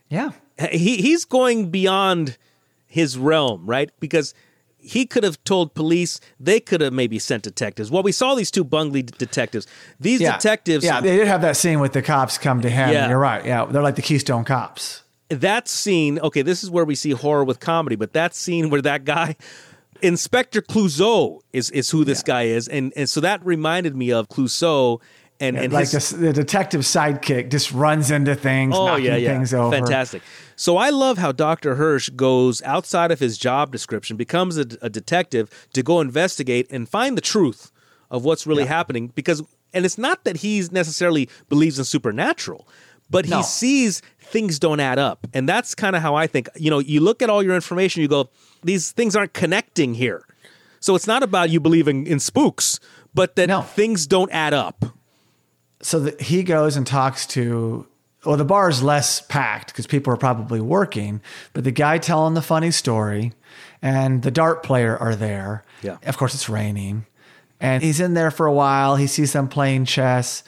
Yeah. 0.08 0.30
He 0.70 0.96
he's 0.98 1.24
going 1.24 1.70
beyond 1.70 2.36
his 2.86 3.16
realm, 3.18 3.66
right? 3.66 3.90
Because 4.00 4.34
he 4.80 5.04
could 5.06 5.22
have 5.24 5.42
told 5.44 5.74
police, 5.74 6.20
they 6.40 6.60
could 6.60 6.80
have 6.80 6.92
maybe 6.92 7.18
sent 7.18 7.42
detectives. 7.42 7.90
Well, 7.90 8.02
we 8.02 8.12
saw 8.12 8.34
these 8.34 8.50
two 8.50 8.64
bungly 8.64 9.02
d- 9.02 9.12
detectives. 9.18 9.66
These 10.00 10.20
detectives, 10.34 10.84
Yeah, 10.84 11.00
they 11.00 11.16
did 11.16 11.26
have 11.26 11.42
that 11.42 11.56
scene 11.56 11.80
with 11.80 11.92
the 11.92 12.00
cops 12.02 12.38
come 12.38 12.60
to 12.62 12.70
him. 12.70 12.90
Yeah. 12.92 13.08
You're 13.08 13.18
right. 13.18 13.44
Yeah, 13.44 13.66
they're 13.66 13.82
like 13.82 13.96
the 13.96 14.02
Keystone 14.02 14.44
cops. 14.44 15.02
that 15.28 15.68
scene, 15.68 16.18
okay, 16.20 16.42
this 16.42 16.62
is 16.64 16.70
where 16.70 16.84
we 16.86 16.94
see 16.94 17.10
horror 17.10 17.44
with 17.44 17.60
comedy, 17.60 17.96
but 17.96 18.12
that 18.14 18.34
scene 18.34 18.70
where 18.70 18.80
that 18.80 19.04
guy, 19.04 19.36
Inspector 20.00 20.60
Clouseau, 20.62 21.40
is 21.52 21.70
is 21.70 21.90
who 21.90 22.04
this 22.04 22.22
guy 22.22 22.44
is, 22.44 22.68
and 22.68 22.92
and 22.96 23.08
so 23.10 23.20
that 23.20 23.44
reminded 23.44 23.96
me 23.96 24.12
of 24.12 24.28
Clouseau 24.28 25.00
and 25.40 25.56
and 25.56 25.72
like 25.72 25.82
his, 25.90 25.92
this, 25.92 26.10
the 26.10 26.32
detective 26.32 26.80
sidekick 26.82 27.50
just 27.50 27.72
runs 27.72 28.10
into 28.10 28.34
things, 28.34 28.74
oh 28.76 28.86
knocking 28.86 29.04
yeah 29.06 29.16
yeah, 29.16 29.32
things 29.34 29.54
over. 29.54 29.76
fantastic. 29.76 30.22
So 30.56 30.76
I 30.76 30.90
love 30.90 31.18
how 31.18 31.30
Dr. 31.32 31.76
Hirsch 31.76 32.08
goes 32.10 32.60
outside 32.62 33.12
of 33.12 33.20
his 33.20 33.38
job 33.38 33.70
description, 33.70 34.16
becomes 34.16 34.58
a, 34.58 34.66
a 34.82 34.90
detective 34.90 35.68
to 35.74 35.82
go 35.84 36.00
investigate 36.00 36.66
and 36.70 36.88
find 36.88 37.16
the 37.16 37.20
truth 37.20 37.70
of 38.10 38.24
what's 38.24 38.46
really 38.46 38.64
happening. 38.66 39.12
Because 39.14 39.42
and 39.72 39.84
it's 39.84 39.98
not 39.98 40.24
that 40.24 40.38
he's 40.38 40.72
necessarily 40.72 41.28
believes 41.48 41.78
in 41.78 41.84
supernatural, 41.84 42.66
but 43.10 43.28
No. 43.28 43.36
he 43.38 43.42
sees 43.44 44.02
things 44.20 44.58
don't 44.58 44.80
add 44.80 44.98
up, 44.98 45.26
and 45.32 45.48
that's 45.48 45.74
kind 45.74 45.94
of 45.94 46.02
how 46.02 46.14
I 46.16 46.26
think. 46.26 46.48
You 46.56 46.70
know, 46.70 46.80
you 46.80 47.00
look 47.00 47.22
at 47.22 47.30
all 47.30 47.42
your 47.42 47.54
information, 47.54 48.02
you 48.02 48.08
go, 48.08 48.28
these 48.64 48.90
things 48.92 49.14
aren't 49.14 49.34
connecting 49.34 49.94
here. 49.94 50.24
So 50.80 50.94
it's 50.94 51.06
not 51.06 51.22
about 51.22 51.50
you 51.50 51.60
believing 51.60 52.06
in 52.06 52.18
spooks, 52.18 52.80
but 53.14 53.36
that 53.36 53.48
No. 53.48 53.62
things 53.62 54.06
don't 54.06 54.30
add 54.32 54.54
up. 54.54 54.84
So 55.80 56.00
that 56.00 56.20
he 56.20 56.42
goes 56.42 56.76
and 56.76 56.86
talks 56.86 57.26
to. 57.28 57.86
Well, 58.24 58.36
the 58.36 58.44
bar 58.44 58.68
is 58.68 58.82
less 58.82 59.20
packed 59.20 59.68
because 59.68 59.86
people 59.86 60.12
are 60.12 60.16
probably 60.16 60.60
working, 60.60 61.20
but 61.52 61.62
the 61.62 61.70
guy 61.70 61.98
telling 61.98 62.34
the 62.34 62.42
funny 62.42 62.72
story 62.72 63.32
and 63.80 64.22
the 64.22 64.32
dart 64.32 64.64
player 64.64 64.96
are 64.96 65.14
there. 65.14 65.64
Yeah. 65.82 65.98
Of 66.04 66.18
course, 66.18 66.34
it's 66.34 66.48
raining. 66.48 67.06
And 67.60 67.82
he's 67.82 68.00
in 68.00 68.14
there 68.14 68.32
for 68.32 68.46
a 68.46 68.52
while. 68.52 68.96
He 68.96 69.06
sees 69.06 69.32
them 69.32 69.48
playing 69.48 69.84
chess 69.84 70.42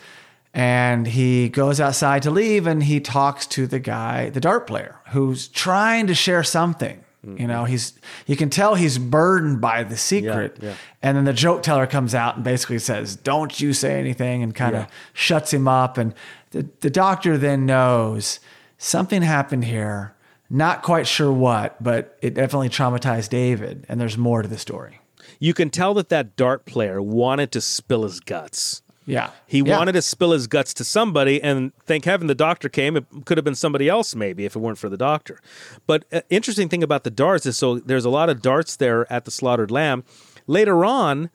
and 0.52 1.06
he 1.06 1.48
goes 1.48 1.80
outside 1.80 2.22
to 2.22 2.30
leave 2.30 2.66
and 2.66 2.82
he 2.82 3.00
talks 3.00 3.46
to 3.48 3.66
the 3.66 3.78
guy, 3.78 4.30
the 4.30 4.40
dart 4.40 4.66
player, 4.66 4.96
who's 5.10 5.48
trying 5.48 6.06
to 6.08 6.14
share 6.14 6.42
something. 6.42 7.04
You 7.22 7.46
know, 7.46 7.66
he's 7.66 7.92
you 8.26 8.34
can 8.34 8.48
tell 8.48 8.76
he's 8.76 8.96
burdened 8.96 9.60
by 9.60 9.82
the 9.82 9.96
secret. 9.96 10.56
yeah. 10.62 10.74
And 11.02 11.16
then 11.18 11.24
the 11.26 11.34
joke 11.34 11.62
teller 11.62 11.86
comes 11.86 12.14
out 12.14 12.36
and 12.36 12.44
basically 12.44 12.78
says, 12.78 13.14
Don't 13.16 13.60
you 13.60 13.74
say 13.74 13.98
anything, 14.00 14.42
and 14.42 14.54
kind 14.54 14.74
of 14.74 14.82
Yeah. 14.84 14.88
shuts 15.12 15.52
him 15.52 15.68
up. 15.68 15.98
And 15.98 16.14
the, 16.52 16.66
the 16.80 16.88
doctor 16.88 17.36
then 17.36 17.66
knows 17.66 18.40
something 18.78 19.20
happened 19.20 19.66
here. 19.66 20.14
Not 20.48 20.82
quite 20.82 21.06
sure 21.06 21.30
what, 21.32 21.80
but 21.82 22.16
it 22.22 22.34
definitely 22.34 22.70
traumatized 22.70 23.28
David. 23.28 23.84
And 23.88 24.00
there's 24.00 24.16
more 24.18 24.40
to 24.42 24.48
the 24.48 24.58
story. 24.58 25.00
You 25.38 25.52
can 25.54 25.68
tell 25.70 25.92
that 25.94 26.08
that 26.08 26.36
dart 26.36 26.64
player 26.64 27.00
wanted 27.02 27.52
to 27.52 27.60
spill 27.60 28.02
his 28.04 28.18
guts. 28.20 28.82
Yeah. 29.10 29.30
He 29.46 29.58
Yeah. 29.58 29.76
wanted 29.76 29.92
to 29.92 30.02
spill 30.02 30.30
his 30.32 30.46
guts 30.46 30.72
to 30.74 30.84
somebody, 30.84 31.42
and 31.42 31.72
thank 31.84 32.04
heaven 32.04 32.26
the 32.26 32.34
doctor 32.34 32.68
came. 32.68 32.96
It 32.96 33.04
could 33.24 33.36
have 33.38 33.44
been 33.44 33.54
somebody 33.54 33.88
else, 33.88 34.14
maybe, 34.14 34.44
if 34.44 34.54
it 34.54 34.58
weren't 34.60 34.78
for 34.78 34.88
the 34.88 34.96
doctor. 34.96 35.40
But 35.86 36.04
uh, 36.12 36.20
interesting 36.30 36.68
thing 36.68 36.82
about 36.82 37.04
the 37.04 37.10
darts 37.10 37.46
is 37.46 37.58
so 37.58 37.78
there's 37.78 38.04
a 38.04 38.10
lot 38.10 38.30
of 38.30 38.40
darts 38.42 38.76
there 38.76 39.10
at 39.12 39.24
the 39.24 39.30
slaughtered 39.30 39.70
lamb. 39.70 40.04
Later 40.46 40.84
on, 40.84 41.30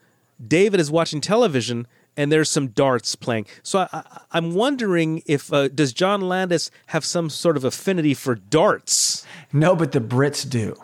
David 0.46 0.80
is 0.80 0.90
watching 0.90 1.20
television, 1.20 1.86
and 2.16 2.32
there's 2.32 2.50
some 2.50 2.68
darts 2.68 3.14
playing. 3.14 3.46
So 3.62 3.80
I, 3.80 3.88
I, 3.92 4.02
I'm 4.32 4.54
wondering 4.54 5.22
if 5.26 5.52
uh, 5.52 5.68
does 5.68 5.92
John 5.92 6.22
Landis 6.22 6.70
have 6.86 7.04
some 7.04 7.28
sort 7.30 7.56
of 7.56 7.64
affinity 7.64 8.14
for 8.14 8.34
darts? 8.34 9.26
No, 9.52 9.76
but 9.76 9.92
the 9.92 10.00
Brits 10.00 10.48
do. 10.48 10.76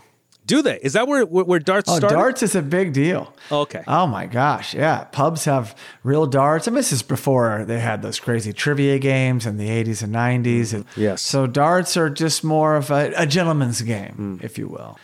Do 0.45 0.61
they? 0.61 0.79
Is 0.83 0.95
that 0.95 1.07
where 1.07 1.25
where, 1.25 1.45
where 1.45 1.59
darts 1.61 1.89
Oh, 1.89 1.97
started? 1.97 2.17
darts 2.17 2.43
is 2.43 2.55
a 2.55 2.63
big 2.63 2.93
deal. 2.93 3.35
Oh, 3.51 3.61
okay. 3.61 3.85
Oh 3.87 4.07
my 4.07 4.27
gosh, 4.27 4.75
yeah. 4.75 5.05
Pubs 5.05 5.45
have 5.45 5.77
real 6.03 6.27
darts. 6.27 6.67
I 6.67 6.71
mean, 6.73 6.77
this 6.77 6.93
is 6.93 7.03
before 7.03 7.65
they 7.65 7.79
had 7.79 8.03
those 8.03 8.19
crazy 8.19 8.53
trivia 8.53 8.99
games 8.99 9.47
in 9.47 9.57
the 9.57 9.69
80s 9.69 10.03
and 10.03 10.15
90s. 10.15 10.43
Mm-hmm. 10.45 10.77
And 10.77 10.85
Yes. 10.97 11.23
So 11.23 11.47
darts 11.47 11.97
are 11.97 12.11
just 12.11 12.43
more 12.43 12.77
of 12.77 12.91
a, 12.91 13.13
a 13.17 13.27
gentleman's 13.27 13.83
game, 13.83 14.39
mm. 14.41 14.45
if 14.45 14.59
you 14.59 14.67
will. 14.69 14.99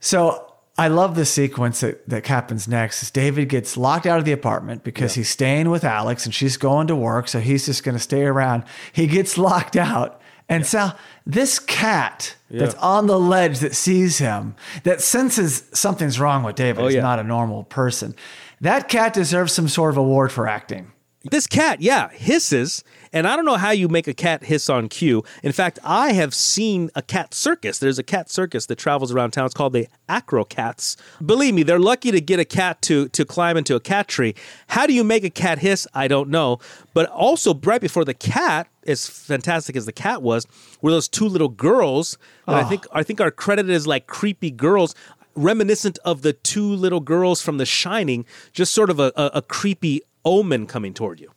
So 0.00 0.46
I 0.76 0.88
love 0.88 1.14
the 1.14 1.26
sequence 1.26 1.80
that, 1.80 2.08
that 2.08 2.26
happens 2.26 2.66
next. 2.66 3.02
Is 3.02 3.10
David 3.10 3.48
gets 3.50 3.76
locked 3.76 4.06
out 4.06 4.18
of 4.18 4.24
the 4.24 4.32
apartment 4.32 4.82
because 4.82 5.14
he's 5.14 5.28
staying 5.28 5.68
with 5.70 5.84
Alex 5.84 6.24
and 6.24 6.34
she's 6.34 6.56
going 6.56 6.86
to 6.86 6.96
work, 6.96 7.28
so 7.28 7.38
he's 7.38 7.66
just 7.66 7.84
going 7.84 7.96
to 7.96 8.02
stay 8.02 8.22
around. 8.24 8.64
He 8.92 9.06
gets 9.06 9.36
locked 9.50 9.76
out, 9.76 10.20
and 10.48 10.66
Sal, 10.66 10.98
this 11.26 11.58
cat 11.58 12.34
that's 12.50 12.74
on 12.74 13.06
the 13.06 13.18
ledge 13.18 13.60
that 13.60 13.74
sees 13.74 14.18
him, 14.18 14.54
that 14.84 15.00
senses 15.00 15.64
something's 15.72 16.18
wrong 16.18 16.42
with 16.42 16.56
David, 16.56 16.82
Oh, 16.82 16.86
is 16.88 16.94
yeah. 16.94 17.00
not 17.02 17.18
a 17.18 17.24
normal 17.24 17.64
person. 17.64 18.14
That 18.60 18.88
cat 18.88 19.14
deserves 19.14 19.52
some 19.52 19.68
sort 19.68 19.90
of 19.92 19.96
award 19.96 20.32
for 20.32 20.46
acting. 20.48 20.92
This 21.22 21.46
cat, 21.46 21.82
yeah, 21.82 22.08
hisses, 22.08 22.82
and 23.12 23.28
I 23.28 23.36
don't 23.36 23.44
know 23.44 23.58
how 23.58 23.72
you 23.72 23.88
make 23.88 24.08
a 24.08 24.14
cat 24.14 24.44
hiss 24.44 24.70
on 24.70 24.88
cue. 24.88 25.22
In 25.42 25.52
fact, 25.52 25.78
I 25.84 26.12
have 26.12 26.34
seen 26.34 26.90
a 26.94 27.02
cat 27.02 27.34
circus. 27.34 27.78
There's 27.78 27.98
a 27.98 28.02
cat 28.02 28.30
circus 28.30 28.64
that 28.66 28.76
travels 28.76 29.12
around 29.12 29.32
town. 29.32 29.44
It's 29.44 29.54
called 29.54 29.74
the 29.74 29.86
Acro 30.08 30.44
Cats. 30.44 30.96
Believe 31.24 31.52
me, 31.52 31.62
they're 31.62 31.78
lucky 31.78 32.10
to 32.10 32.22
get 32.22 32.40
a 32.40 32.46
cat 32.46 32.80
to 32.82 33.08
to 33.10 33.26
climb 33.26 33.58
into 33.58 33.74
a 33.74 33.80
cat 33.80 34.08
tree. 34.08 34.34
How 34.68 34.86
do 34.86 34.94
you 34.94 35.04
make 35.04 35.22
a 35.22 35.28
cat 35.28 35.58
hiss? 35.58 35.86
I 35.92 36.08
don't 36.08 36.30
know. 36.30 36.58
But 36.94 37.10
also, 37.10 37.52
right 37.54 37.82
before 37.82 38.06
the 38.06 38.14
cat, 38.14 38.68
as 38.86 39.06
fantastic 39.06 39.76
as 39.76 39.84
the 39.84 39.92
cat 39.92 40.22
was, 40.22 40.46
were 40.80 40.90
those 40.90 41.06
two 41.06 41.26
little 41.26 41.50
girls 41.50 42.16
that 42.46 42.56
I 42.56 42.64
think 42.64 42.86
I 42.92 43.02
think 43.02 43.20
are 43.20 43.30
credited 43.30 43.74
as 43.74 43.86
like 43.86 44.06
creepy 44.06 44.50
girls. 44.50 44.94
Reminiscent 45.36 45.98
of 46.04 46.22
the 46.22 46.32
two 46.32 46.66
little 46.66 46.98
girls 46.98 47.40
from 47.40 47.58
The 47.58 47.64
Shining, 47.64 48.26
just 48.52 48.74
sort 48.74 48.90
of 48.90 48.98
a, 48.98 49.12
a, 49.16 49.30
a 49.34 49.42
creepy 49.42 50.02
omen 50.24 50.66
coming 50.66 50.94
toward 50.94 51.20
you. 51.20 51.30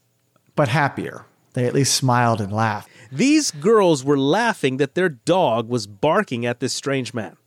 But 0.56 0.68
happier. 0.68 1.26
They 1.54 1.66
at 1.66 1.74
least 1.74 1.94
smiled 1.94 2.42
and 2.42 2.52
laughed. 2.52 2.90
These 3.12 3.52
girls 3.52 4.04
were 4.04 4.18
laughing 4.18 4.78
that 4.78 4.96
their 4.96 5.10
dog 5.10 5.70
was 5.70 5.86
barking 5.86 6.46
at 6.46 6.60
this 6.60 6.74
strange 6.74 7.14
man. 7.14 7.38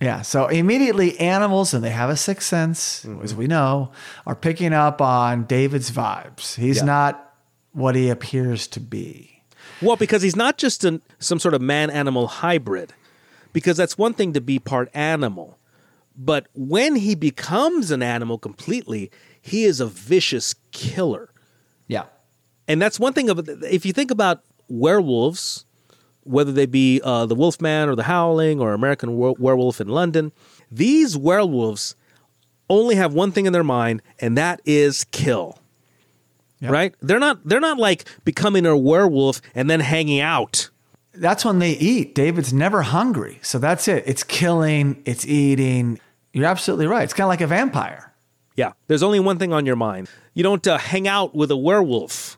Yeah. 0.00 0.22
So 0.22 0.48
immediately, 0.48 1.18
animals, 1.20 1.72
and 1.72 1.84
they 1.84 1.90
have 1.90 2.10
a 2.10 2.16
sixth 2.16 2.48
sense, 2.48 3.04
mm-hmm. 3.04 3.22
as 3.22 3.36
we 3.36 3.46
know, 3.46 3.92
are 4.26 4.34
picking 4.34 4.72
up 4.72 5.00
on 5.00 5.44
David's 5.44 5.92
vibes. 5.92 6.56
He's 6.56 6.78
Yeah. 6.78 6.84
not 6.84 7.34
what 7.70 7.94
he 7.94 8.08
appears 8.08 8.66
to 8.68 8.80
be. 8.80 9.42
Well, 9.80 9.96
because 9.96 10.22
he's 10.22 10.36
not 10.36 10.58
just 10.58 10.84
an, 10.84 11.02
some 11.20 11.38
sort 11.38 11.54
of 11.54 11.62
man 11.62 11.88
animal 11.88 12.26
hybrid, 12.26 12.92
because 13.52 13.76
that's 13.76 13.96
one 13.96 14.12
thing 14.14 14.32
to 14.32 14.40
be 14.40 14.58
part 14.58 14.90
animal. 14.92 15.58
But 16.16 16.48
when 16.52 16.96
he 16.96 17.14
becomes 17.14 17.90
an 17.90 18.02
animal 18.02 18.38
completely, 18.38 19.10
he 19.42 19.64
is 19.64 19.80
a 19.80 19.86
vicious 19.86 20.54
killer. 20.70 21.28
Yeah. 21.88 22.04
And 22.66 22.80
that's 22.80 22.98
one 22.98 23.12
thing 23.12 23.28
of 23.28 23.46
if 23.64 23.84
you 23.84 23.92
think 23.92 24.10
about 24.10 24.42
werewolves, 24.68 25.66
whether 26.22 26.52
they 26.52 26.66
be 26.66 27.00
uh, 27.04 27.26
the 27.26 27.34
Wolfman 27.34 27.88
or 27.88 27.96
the 27.96 28.04
Howling 28.04 28.60
or 28.60 28.72
American 28.72 29.16
Were- 29.16 29.34
Werewolf 29.38 29.80
in 29.80 29.88
London, 29.88 30.32
these 30.70 31.16
werewolves 31.18 31.96
only 32.70 32.94
have 32.94 33.12
one 33.12 33.32
thing 33.32 33.44
in 33.46 33.52
their 33.52 33.64
mind, 33.64 34.00
and 34.20 34.38
that 34.38 34.62
is 34.64 35.04
kill. 35.10 35.58
Right? 36.62 36.94
They're 37.02 37.18
not. 37.18 37.40
They're 37.44 37.58
not 37.58 37.78
like 37.78 38.04
becoming 38.24 38.66
a 38.66 38.76
werewolf 38.76 39.40
and 39.52 39.68
then 39.68 39.80
hanging 39.80 40.20
out. 40.20 40.70
That's 41.12 41.44
when 41.44 41.58
they 41.58 41.72
eat. 41.72 42.14
David's 42.14 42.52
never 42.52 42.82
hungry. 42.82 43.40
So 43.42 43.58
that's 43.58 43.88
it. 43.88 44.04
It's 44.06 44.22
killing, 44.22 45.02
it's 45.04 45.26
eating. 45.26 45.98
You're 46.32 46.46
absolutely 46.46 46.86
right. 46.86 47.02
It's 47.02 47.12
kind 47.12 47.26
of 47.26 47.30
like 47.30 47.40
a 47.40 47.48
vampire. 47.48 48.11
Yeah. 48.56 48.72
There's 48.86 49.02
only 49.02 49.20
one 49.20 49.38
thing 49.38 49.52
on 49.52 49.66
your 49.66 49.76
mind. 49.76 50.08
You 50.34 50.42
don't 50.42 50.66
uh, 50.66 50.78
hang 50.78 51.08
out 51.08 51.34
with 51.34 51.50
a 51.50 51.56
werewolf. 51.56 52.36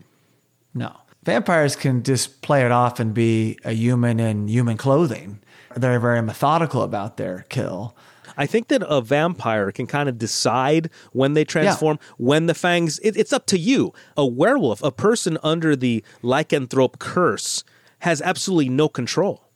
No. 0.73 0.97
Vampires 1.25 1.75
can 1.77 2.03
just 2.03 2.43
play 2.43 2.65
it 2.65 2.71
off 2.71 3.01
and 3.01 3.15
be 3.15 3.59
a 3.65 3.73
human 3.73 4.21
in 4.21 4.49
human 4.49 4.77
clothing. 4.77 5.41
They're 5.75 5.99
very 5.99 6.23
methodical 6.23 6.83
about 6.83 7.17
their 7.17 7.47
kill. 7.49 7.97
I 8.37 8.47
think 8.47 8.69
that 8.69 8.83
a 8.87 9.01
vampire 9.01 9.71
can 9.71 9.87
kind 9.87 10.09
of 10.09 10.19
decide 10.19 10.91
when 11.13 11.35
they 11.35 11.45
transform, 11.45 11.99
when 12.19 12.47
the 12.47 12.55
fangs. 12.55 12.99
It, 12.99 13.17
it's 13.17 13.33
up 13.33 13.47
to 13.47 13.59
you. 13.59 13.93
A 14.17 14.27
werewolf, 14.27 14.83
a 14.83 14.91
person 14.91 15.39
under 15.43 15.77
the 15.77 16.05
lycanthrope 16.23 16.99
curse, 16.99 17.65
has 18.01 18.21
absolutely 18.21 18.69
no 18.69 18.89
control. 18.89 19.49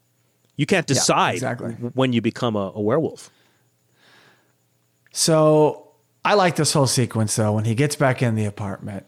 You 0.57 0.67
can't 0.67 0.87
decide 0.87 1.35
exactly. 1.35 1.73
when 1.73 2.13
you 2.13 2.21
become 2.21 2.57
a, 2.57 2.73
a 2.75 2.81
werewolf. 2.81 3.31
So 5.13 5.88
I 6.29 6.35
like 6.35 6.57
this 6.57 6.75
whole 6.75 6.87
sequence 6.87 7.37
though 7.37 7.53
when 7.53 7.65
he 7.65 7.75
gets 7.75 7.97
back 7.97 8.23
in 8.23 8.35
the 8.35 8.45
apartment 8.45 9.07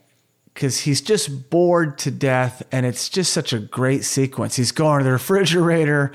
because 0.55 0.81
he's 0.81 1.03
just 1.03 1.51
bored 1.51 1.99
to 1.99 2.11
death 2.11 2.63
and 2.73 2.87
it's 2.87 3.11
just 3.11 3.35
such 3.35 3.53
a 3.53 3.59
great 3.59 4.05
sequence. 4.05 4.57
He's 4.57 4.73
going 4.73 5.01
to 5.01 5.05
the 5.05 5.13
refrigerator. 5.13 6.13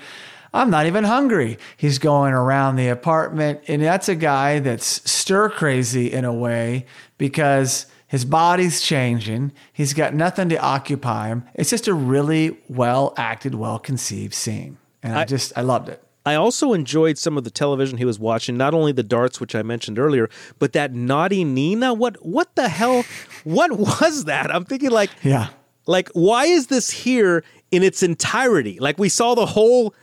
I'm 0.51 0.71
not 0.71 0.87
even 0.87 1.03
hungry. 1.03 1.59
He's 1.77 1.99
going 1.99 2.33
around 2.33 2.77
the 2.77 2.87
apartment 2.87 3.61
and 3.67 3.83
that's 3.83 4.09
a 4.09 4.15
guy 4.15 4.57
that's 4.57 5.07
stir 5.11 5.49
crazy 5.49 6.11
in 6.11 6.25
a 6.25 6.33
way 6.33 6.87
because 7.19 7.85
his 8.07 8.25
body's 8.25 8.81
changing. 8.81 9.51
He's 9.73 9.93
got 9.93 10.15
nothing 10.15 10.49
to 10.49 10.57
occupy 10.57 11.27
him. 11.27 11.43
It's 11.53 11.69
just 11.69 11.87
a 11.87 11.93
really 11.93 12.57
well 12.67 13.13
acted, 13.15 13.53
well 13.53 13.77
conceived 13.77 14.33
scene. 14.33 14.79
And 15.03 15.13
I, 15.13 15.21
I- 15.21 15.25
just, 15.25 15.55
I 15.55 15.61
loved 15.61 15.89
it. 15.89 16.01
I 16.25 16.35
also 16.35 16.73
enjoyed 16.73 17.17
some 17.17 17.37
of 17.37 17.43
the 17.43 17.51
television 17.51 17.97
he 17.97 18.05
was 18.05 18.19
watching, 18.19 18.57
not 18.57 18.73
only 18.73 18.91
the 18.91 19.03
darts, 19.03 19.39
which 19.39 19.53
I 19.53 19.61
mentioned 19.61 19.99
earlier, 19.99 20.29
but 20.57 20.73
that 20.73 20.93
naughty 20.93 21.43
Nina. 21.43 21.93
What 21.93 22.25
what 22.25 22.55
the 22.55 22.69
hell? 22.69 23.03
What 23.43 23.77
was 23.77 24.25
that? 24.25 24.53
I'm 24.53 24.65
thinking 24.65 24.89
like 24.91 25.11
Yeah. 25.23 25.49
Like, 25.87 26.09
why 26.13 26.45
is 26.45 26.67
this 26.67 26.89
here 26.89 27.43
in 27.69 27.83
its 27.83 28.01
entirety? 28.01 28.79
Like, 28.79 28.97
we 28.97 29.07
saw 29.07 29.35
the 29.35 29.45
whole 29.45 29.93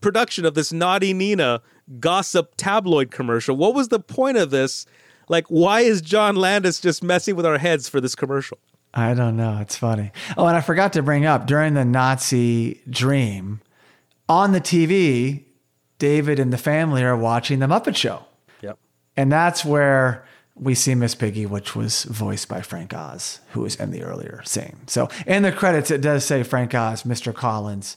production 0.00 0.44
of 0.44 0.54
this 0.54 0.72
Naughty 0.72 1.12
Nina 1.14 1.62
gossip 2.00 2.54
tabloid 2.56 3.10
commercial. 3.10 3.56
What 3.56 3.74
was 3.74 3.88
the 3.88 4.00
point 4.00 4.38
of 4.38 4.50
this? 4.50 4.86
Like, 5.28 5.46
why 5.46 5.82
is 5.82 6.02
John 6.02 6.34
Landis 6.34 6.80
just 6.80 7.02
messing 7.04 7.36
with 7.36 7.46
our 7.46 7.58
heads 7.58 7.88
for 7.88 8.00
this 8.00 8.16
commercial? 8.16 8.58
I 8.92 9.14
don't 9.14 9.36
know. 9.36 9.58
It's 9.60 9.76
funny. 9.76 10.10
Oh, 10.36 10.46
and 10.46 10.56
I 10.56 10.60
forgot 10.60 10.92
to 10.94 11.02
bring 11.02 11.24
up 11.24 11.46
during 11.46 11.74
the 11.74 11.84
Nazi 11.84 12.80
dream 12.90 13.60
on 14.28 14.50
the 14.50 14.60
TV, 14.60 15.44
David 16.00 16.40
and 16.40 16.52
the 16.52 16.58
family 16.58 17.04
are 17.04 17.16
watching 17.16 17.60
the 17.60 17.66
Muppet 17.66 17.94
Show. 17.94 18.24
Yep. 18.62 18.76
And 19.16 19.30
that's 19.30 19.64
where 19.64 20.24
we 20.56 20.74
see 20.74 20.96
Miss 20.96 21.14
Piggy, 21.14 21.46
which 21.46 21.76
was 21.76 22.02
voiced 22.04 22.48
by 22.48 22.62
Frank 22.62 22.92
Oz, 22.92 23.40
who 23.50 23.60
was 23.60 23.76
in 23.76 23.92
the 23.92 24.02
earlier 24.02 24.42
scene. 24.44 24.78
So 24.88 25.08
in 25.26 25.44
the 25.44 25.52
credits, 25.52 25.92
it 25.92 26.00
does 26.00 26.24
say 26.24 26.42
Frank 26.42 26.74
Oz, 26.74 27.04
Mr. 27.04 27.32
Collins, 27.32 27.96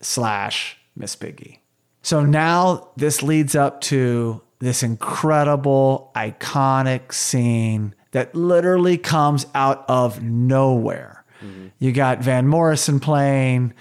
slash 0.00 0.76
Miss 0.94 1.16
Piggy. 1.16 1.62
So 2.02 2.24
now 2.24 2.90
this 2.96 3.22
leads 3.22 3.54
up 3.54 3.80
to 3.82 4.42
this 4.58 4.82
incredible, 4.82 6.10
iconic 6.14 7.12
scene 7.12 7.94
that 8.12 8.34
literally 8.34 8.98
comes 8.98 9.46
out 9.54 9.84
of 9.88 10.22
nowhere. 10.22 11.24
Mm-hmm. 11.42 11.68
You 11.78 11.92
got 11.92 12.20
Van 12.20 12.46
Morrison 12.46 13.00
playing, 13.00 13.74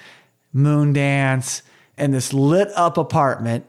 Moon 0.53 0.93
Dance, 0.93 1.61
and 1.97 2.13
this 2.13 2.33
lit 2.33 2.69
up 2.75 2.97
apartment. 2.97 3.65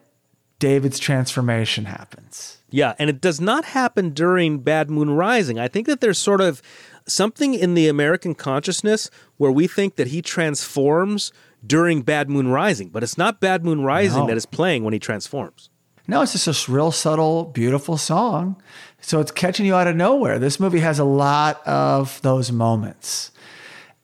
David's 0.59 0.99
transformation 0.99 1.85
happens. 1.85 2.59
Yeah, 2.71 2.95
and 2.99 3.09
it 3.09 3.21
does 3.21 3.41
not 3.41 3.65
happen 3.65 4.11
during 4.11 4.59
Bad 4.59 4.91
Moon 4.91 5.11
Rising. 5.11 5.59
I 5.59 5.69
think 5.69 5.87
that 5.87 6.01
there's 6.01 6.19
sort 6.19 6.41
of 6.41 6.61
something 7.07 7.55
in 7.55 7.75
the 7.75 7.87
American 7.89 8.35
consciousness 8.35 9.09
where 9.37 9.53
we 9.53 9.67
think 9.69 9.97
that 9.97 10.09
he 10.09 10.21
transforms 10.21 11.33
during 11.65 12.03
Bad 12.03 12.29
Moon 12.29 12.49
Rising, 12.49 12.89
but 12.89 13.03
it's 13.03 13.17
not 13.17 13.41
Bad 13.41 13.65
Moon 13.65 13.83
Rising 13.83 14.23
No. 14.23 14.27
that 14.27 14.37
is 14.37 14.47
playing 14.47 14.85
when 14.85 14.93
he 14.93 14.99
transforms. 14.99 15.71
No, 16.09 16.23
it's 16.23 16.33
just 16.33 16.69
a 16.69 16.73
real 16.73 16.91
subtle, 16.91 17.45
beautiful 17.45 17.97
song. 17.97 18.61
So 19.01 19.21
it's 19.21 19.31
catching 19.31 19.65
you 19.67 19.75
out 19.75 19.87
of 19.87 19.95
nowhere. 19.95 20.39
This 20.39 20.59
movie 20.59 20.81
has 20.81 20.99
a 20.99 21.05
lot 21.05 21.65
of 21.67 22.21
those 22.23 22.51
moments. 22.51 23.31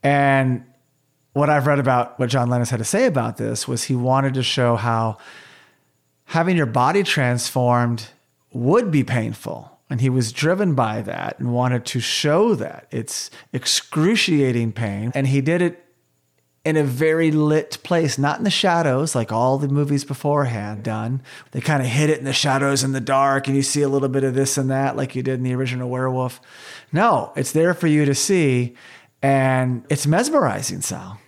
And 0.03 0.65
what 1.35 1.51
I've 1.51 1.67
read 1.67 1.79
about 1.79 2.19
what 2.19 2.31
John 2.31 2.49
Landis 2.49 2.71
had 2.71 2.79
to 2.79 2.85
say 2.85 3.07
about 3.07 3.37
this 3.37 3.69
was 3.69 3.85
he 3.85 3.95
wanted 3.95 4.35
to 4.35 4.43
show 4.43 4.77
how 4.77 5.19
having 6.27 6.57
your 6.57 6.67
body 6.67 7.03
transformed 7.03 8.09
would 8.53 8.91
be 8.91 9.05
painful. 9.05 9.79
And 9.91 10.01
he 10.01 10.09
was 10.09 10.33
driven 10.33 10.75
by 10.75 11.03
that 11.03 11.39
and 11.39 11.53
wanted 11.53 11.85
to 11.87 12.01
show 12.01 12.55
that. 12.55 12.87
It's 12.91 13.31
excruciating 13.53 14.73
pain. 14.73 15.13
And 15.15 15.27
he 15.27 15.41
did 15.41 15.61
it 15.61 15.85
in 16.65 16.77
a 16.77 16.85
very 16.85 17.31
lit 17.31 17.79
place, 17.83 18.17
not 18.17 18.39
in 18.39 18.45
the 18.45 18.51
shadows 18.51 19.15
like 19.15 19.31
all 19.31 19.59
the 19.59 19.69
movies 19.69 20.05
beforehand 20.05 20.83
done. 20.83 21.21
They 21.51 21.61
kind 21.61 21.83
of 21.83 21.89
hid 21.89 22.09
it 22.09 22.19
in 22.19 22.25
the 22.25 22.33
shadows 22.33 22.83
in 22.83 22.93
the 22.93 23.01
dark, 23.01 23.47
and 23.47 23.55
you 23.55 23.63
see 23.63 23.83
a 23.83 23.89
little 23.89 24.09
bit 24.09 24.25
of 24.25 24.35
this 24.35 24.57
and 24.57 24.71
that, 24.71 24.97
like 24.97 25.15
you 25.15 25.23
did 25.23 25.35
in 25.35 25.43
the 25.43 25.55
original 25.55 25.91
Werewolf. 25.91 26.41
No, 26.91 27.33
it's 27.37 27.53
there 27.53 27.75
for 27.75 27.87
you 27.87 28.07
to 28.07 28.15
see, 28.15 28.75
and 29.21 29.85
it's 29.91 30.07
mesmerizing, 30.07 30.81
Sal. 30.81 31.21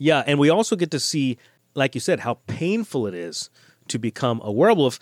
Yeah, 0.00 0.24
and 0.26 0.38
we 0.38 0.48
also 0.48 0.76
get 0.76 0.90
to 0.92 0.98
see, 0.98 1.36
like 1.74 1.94
you 1.94 2.00
said, 2.00 2.20
how 2.20 2.38
painful 2.46 3.06
it 3.06 3.12
is 3.12 3.50
to 3.88 3.98
become 3.98 4.40
a 4.42 4.50
werewolf, 4.50 4.98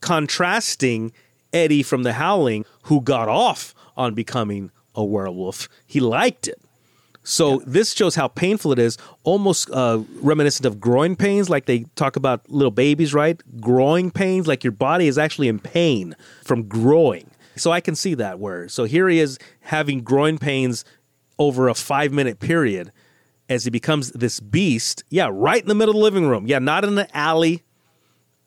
contrasting 0.00 1.12
Eddie 1.52 1.84
from 1.84 2.02
The 2.02 2.14
Howling, 2.14 2.64
who 2.82 3.00
got 3.00 3.28
off 3.28 3.76
on 3.96 4.14
becoming 4.14 4.72
a 4.92 5.04
werewolf. 5.04 5.68
He 5.86 6.00
liked 6.00 6.48
it. 6.48 6.60
So 7.22 7.60
yeah. 7.60 7.66
this 7.68 7.92
shows 7.92 8.16
how 8.16 8.26
painful 8.26 8.72
it 8.72 8.80
is, 8.80 8.98
almost 9.22 9.70
uh, 9.70 10.00
reminiscent 10.20 10.66
of 10.66 10.80
growing 10.80 11.14
pains, 11.14 11.48
like 11.48 11.66
they 11.66 11.84
talk 11.94 12.16
about 12.16 12.50
little 12.50 12.72
babies, 12.72 13.14
right? 13.14 13.40
Growing 13.60 14.10
pains, 14.10 14.48
like 14.48 14.64
your 14.64 14.72
body 14.72 15.06
is 15.06 15.16
actually 15.16 15.46
in 15.46 15.60
pain 15.60 16.16
from 16.42 16.64
growing. 16.66 17.30
So 17.54 17.70
I 17.70 17.80
can 17.80 17.94
see 17.94 18.14
that 18.14 18.40
where. 18.40 18.68
So 18.68 18.82
here 18.82 19.08
he 19.08 19.20
is 19.20 19.38
having 19.60 20.00
growing 20.00 20.38
pains 20.38 20.84
over 21.38 21.68
a 21.68 21.74
five 21.74 22.12
minute 22.12 22.40
period 22.40 22.90
as 23.48 23.64
he 23.64 23.70
becomes 23.70 24.10
this 24.12 24.40
beast. 24.40 25.04
Yeah, 25.10 25.30
right 25.32 25.60
in 25.60 25.68
the 25.68 25.74
middle 25.74 25.94
of 25.94 25.98
the 25.98 26.04
living 26.04 26.28
room. 26.28 26.46
Yeah, 26.46 26.58
not 26.58 26.84
in 26.84 26.94
the 26.94 27.16
alley, 27.16 27.62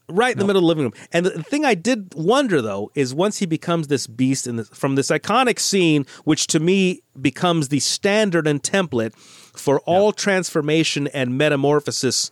right 0.08 0.34
in 0.34 0.38
no. 0.38 0.43
the 0.43 0.47
middle 0.47 0.60
of 0.60 0.64
the 0.64 0.82
living 0.82 0.84
room. 0.84 1.08
And 1.12 1.26
the 1.26 1.43
thing 1.43 1.66
I 1.66 1.76
did 1.76 2.14
wonder 2.16 2.62
though 2.62 2.91
is 2.95 3.14
once 3.14 3.38
he 3.38 3.45
becomes 3.45 3.88
this 3.88 4.08
beast 4.08 4.47
in 4.47 4.64
from 4.66 4.95
this 4.95 5.10
iconic 5.10 5.60
scene, 5.60 6.06
which 6.24 6.47
to 6.47 6.60
me 6.60 7.02
becomes 7.20 7.70
the 7.70 7.80
standard 7.80 8.47
and 8.47 8.62
template 8.62 9.16
for 9.16 9.80
all 9.82 10.12
transformation 10.12 11.08
and 11.08 11.38
metamorphosis 11.38 12.32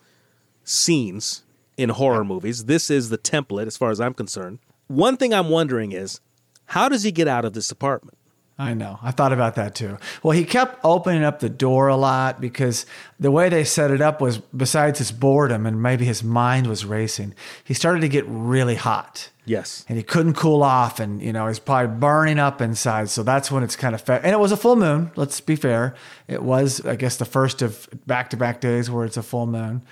scenes 0.64 1.44
in 1.78 1.90
horror 1.90 2.24
movies. 2.24 2.66
This 2.66 2.90
is 2.90 3.10
the 3.10 3.18
template 3.18 3.68
as 3.68 3.78
far 3.78 3.90
as 3.90 4.00
I'm 4.00 4.14
concerned. 4.14 4.60
One 4.88 5.18
thing 5.18 5.34
I'm 5.34 5.50
wondering 5.50 5.92
is 5.92 6.20
how 6.66 6.90
does 6.90 7.04
he 7.04 7.12
get 7.12 7.28
out 7.28 7.46
of 7.46 7.54
this 7.54 7.72
apartment? 7.72 8.19
I 8.60 8.74
know. 8.74 9.00
I 9.02 9.12
thought 9.12 9.32
about 9.32 9.56
that 9.56 9.74
too. 9.74 9.98
Well, 10.22 10.34
he 10.34 10.44
kept 10.44 10.82
opening 10.84 11.24
up 11.24 11.40
the 11.40 11.48
door 11.48 11.88
a 11.88 11.96
lot 11.96 12.42
because 12.42 12.86
the 13.18 13.32
way 13.32 13.48
they 13.48 13.64
set 13.64 13.90
it 13.90 14.02
up 14.02 14.20
was 14.20 14.40
besides 14.40 15.00
his 15.00 15.14
boredom 15.14 15.66
and 15.66 15.82
maybe 15.82 16.04
his 16.04 16.26
mind 16.26 16.68
was 16.68 16.84
racing, 16.84 17.34
he 17.64 17.74
started 17.74 18.02
to 18.02 18.10
get 18.10 18.26
really 18.28 18.76
hot. 18.76 19.30
Yes. 19.46 19.86
And 19.88 19.98
he 19.98 20.04
couldn't 20.04 20.34
cool 20.34 20.62
off 20.62 21.00
and, 21.00 21.22
you 21.22 21.32
know, 21.32 21.48
he's 21.48 21.58
probably 21.58 21.98
burning 21.98 22.38
up 22.38 22.62
inside. 22.62 23.10
So 23.10 23.24
that's 23.24 23.50
when 23.50 23.64
it's 23.64 23.78
kind 23.78 23.96
of, 23.96 24.02
fa- 24.02 24.20
and 24.22 24.34
it 24.34 24.40
was 24.40 24.52
a 24.52 24.58
full 24.58 24.76
moon. 24.76 25.12
Let's 25.16 25.40
be 25.40 25.56
fair. 25.56 25.96
It 26.28 26.44
was, 26.44 26.86
I 26.86 26.98
guess, 26.98 27.16
the 27.16 27.26
first 27.26 27.62
of 27.62 27.88
back 28.06 28.30
to 28.32 28.38
back 28.38 28.60
days 28.60 28.92
where 28.92 29.06
it's 29.06 29.18
a 29.18 29.24
full 29.24 29.48
moon. 29.48 29.84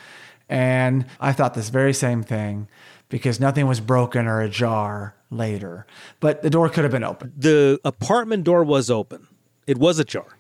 And 0.50 1.06
I 1.22 1.32
thought 1.32 1.54
this 1.54 1.70
very 1.70 1.94
same 1.94 2.22
thing 2.22 2.68
because 3.08 3.40
nothing 3.40 3.66
was 3.66 3.80
broken 3.80 4.28
or 4.28 4.42
ajar 4.42 5.16
later. 5.30 5.86
But 6.20 6.42
the 6.42 6.50
door 6.50 6.70
could 6.70 6.84
have 6.84 6.92
been 6.92 7.04
open. 7.04 7.34
The 7.38 7.80
apartment 7.84 8.44
door 8.44 8.64
was 8.64 8.90
open. 8.90 9.28
It 9.66 9.78
was 9.78 10.00
ajar. 10.00 10.38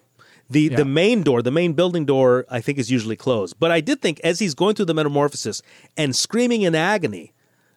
The 0.50 0.62
yeah. 0.62 0.78
the 0.78 0.86
main 0.86 1.24
door, 1.24 1.42
the 1.42 1.52
main 1.52 1.74
building 1.74 2.06
door, 2.06 2.46
I 2.50 2.62
think 2.62 2.78
is 2.78 2.90
usually 2.90 3.18
closed. 3.18 3.58
But 3.60 3.72
I 3.72 3.82
did 3.82 4.02
think 4.02 4.22
as 4.24 4.40
he's 4.40 4.54
going 4.54 4.76
through 4.76 4.86
the 4.86 4.94
metamorphosis 4.94 5.62
and 5.98 6.16
screaming 6.16 6.62
in 6.62 6.74
agony, 6.74 7.34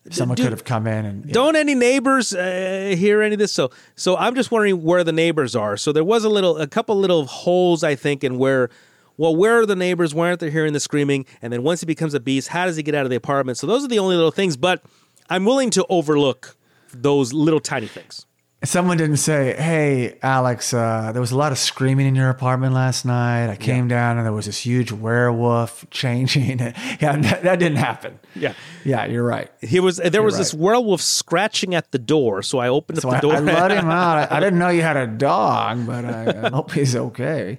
someone 0.09 0.37
dude, 0.37 0.47
could 0.47 0.53
have 0.53 0.65
come 0.65 0.87
in 0.87 1.05
and 1.05 1.27
yeah. 1.27 1.33
don't 1.33 1.57
any 1.57 1.75
neighbors 1.75 2.33
uh, 2.33 2.95
hear 2.97 3.21
any 3.21 3.35
of 3.35 3.39
this 3.39 3.53
so 3.53 3.71
so 3.97 4.17
i'm 4.17 4.35
just 4.35 4.51
wondering 4.51 4.83
where 4.83 5.05
the 5.05 5.13
neighbors 5.13 5.55
are 5.55 5.77
so 5.77 5.93
there 5.93 6.05
was 6.05 6.25
a 6.25 6.29
little 6.29 6.57
a 6.57 6.67
couple 6.67 6.97
little 6.97 7.27
holes 7.27 7.85
i 7.85 7.95
think 7.95 8.25
in 8.25 8.39
where 8.39 8.71
well 9.19 9.37
where 9.37 9.61
are 9.61 9.67
the 9.67 9.77
neighbors 9.77 10.15
why 10.15 10.29
aren't 10.29 10.41
they 10.41 10.51
hearing 10.51 10.73
the 10.73 10.81
screaming 10.81 11.27
and 11.43 11.53
then 11.53 11.63
once 11.63 11.81
he 11.81 11.87
becomes 11.87 12.15
a 12.15 12.21
beast 12.21 12.49
how 12.49 12.65
does 12.65 12.77
he 12.77 12.83
get 12.83 12.95
out 12.95 13.05
of 13.05 13.11
the 13.11 13.17
apartment 13.17 13.59
so 13.59 13.67
those 13.67 13.85
are 13.85 13.89
the 13.89 13.99
only 13.99 14.17
little 14.17 14.31
things 14.31 14.57
but 14.57 14.83
i'm 15.29 15.45
willing 15.45 15.69
to 15.69 15.85
overlook 15.91 16.57
those 16.93 17.32
little 17.32 17.61
tiny 17.61 17.86
things. 17.86 18.26
Someone 18.62 18.99
didn't 18.99 19.16
say, 19.16 19.55
"Hey, 19.57 20.18
Alex, 20.22 20.74
uh, 20.74 21.12
there 21.12 21.20
was 21.20 21.30
a 21.30 21.36
lot 21.36 21.51
of 21.51 21.57
screaming 21.57 22.07
in 22.07 22.14
your 22.14 22.28
apartment 22.28 22.74
last 22.74 23.07
night. 23.07 23.49
I 23.49 23.57
came 23.57 23.88
yeah. 23.88 23.97
down 23.97 24.18
and 24.18 24.26
there 24.26 24.34
was 24.34 24.45
this 24.45 24.59
huge 24.59 24.93
werewolf 24.93 25.88
changing." 25.91 26.59
yeah, 27.01 27.16
that, 27.16 27.43
that, 27.43 27.59
didn't 27.59 27.78
happen. 27.78 28.18
Yeah, 28.34 28.53
yeah, 28.84 29.07
you're 29.07 29.24
right. 29.24 29.51
He 29.62 29.80
was 29.80 29.97
there 29.97 30.12
you're 30.12 30.22
was 30.22 30.34
right. 30.34 30.41
this 30.41 30.53
werewolf 30.53 31.01
scratching 31.01 31.74
at 31.74 31.91
the 31.91 31.99
door, 31.99 32.43
so 32.43 32.59
I 32.59 32.68
opened 32.68 33.01
so 33.01 33.09
up 33.09 33.22
the 33.22 33.28
I, 33.28 33.41
door. 33.41 33.51
I 33.51 33.61
let 33.61 33.70
him 33.70 33.86
out. 33.91 34.30
I, 34.30 34.36
I, 34.36 34.41
didn't 34.41 34.59
know 34.59 34.68
you 34.68 34.82
had 34.82 34.99
a 34.99 35.07
dog, 35.07 35.86
but 35.86 36.05
I, 36.05 36.47
I 36.47 36.51
hope 36.51 36.72
he's 36.72 36.95
okay. 36.95 37.59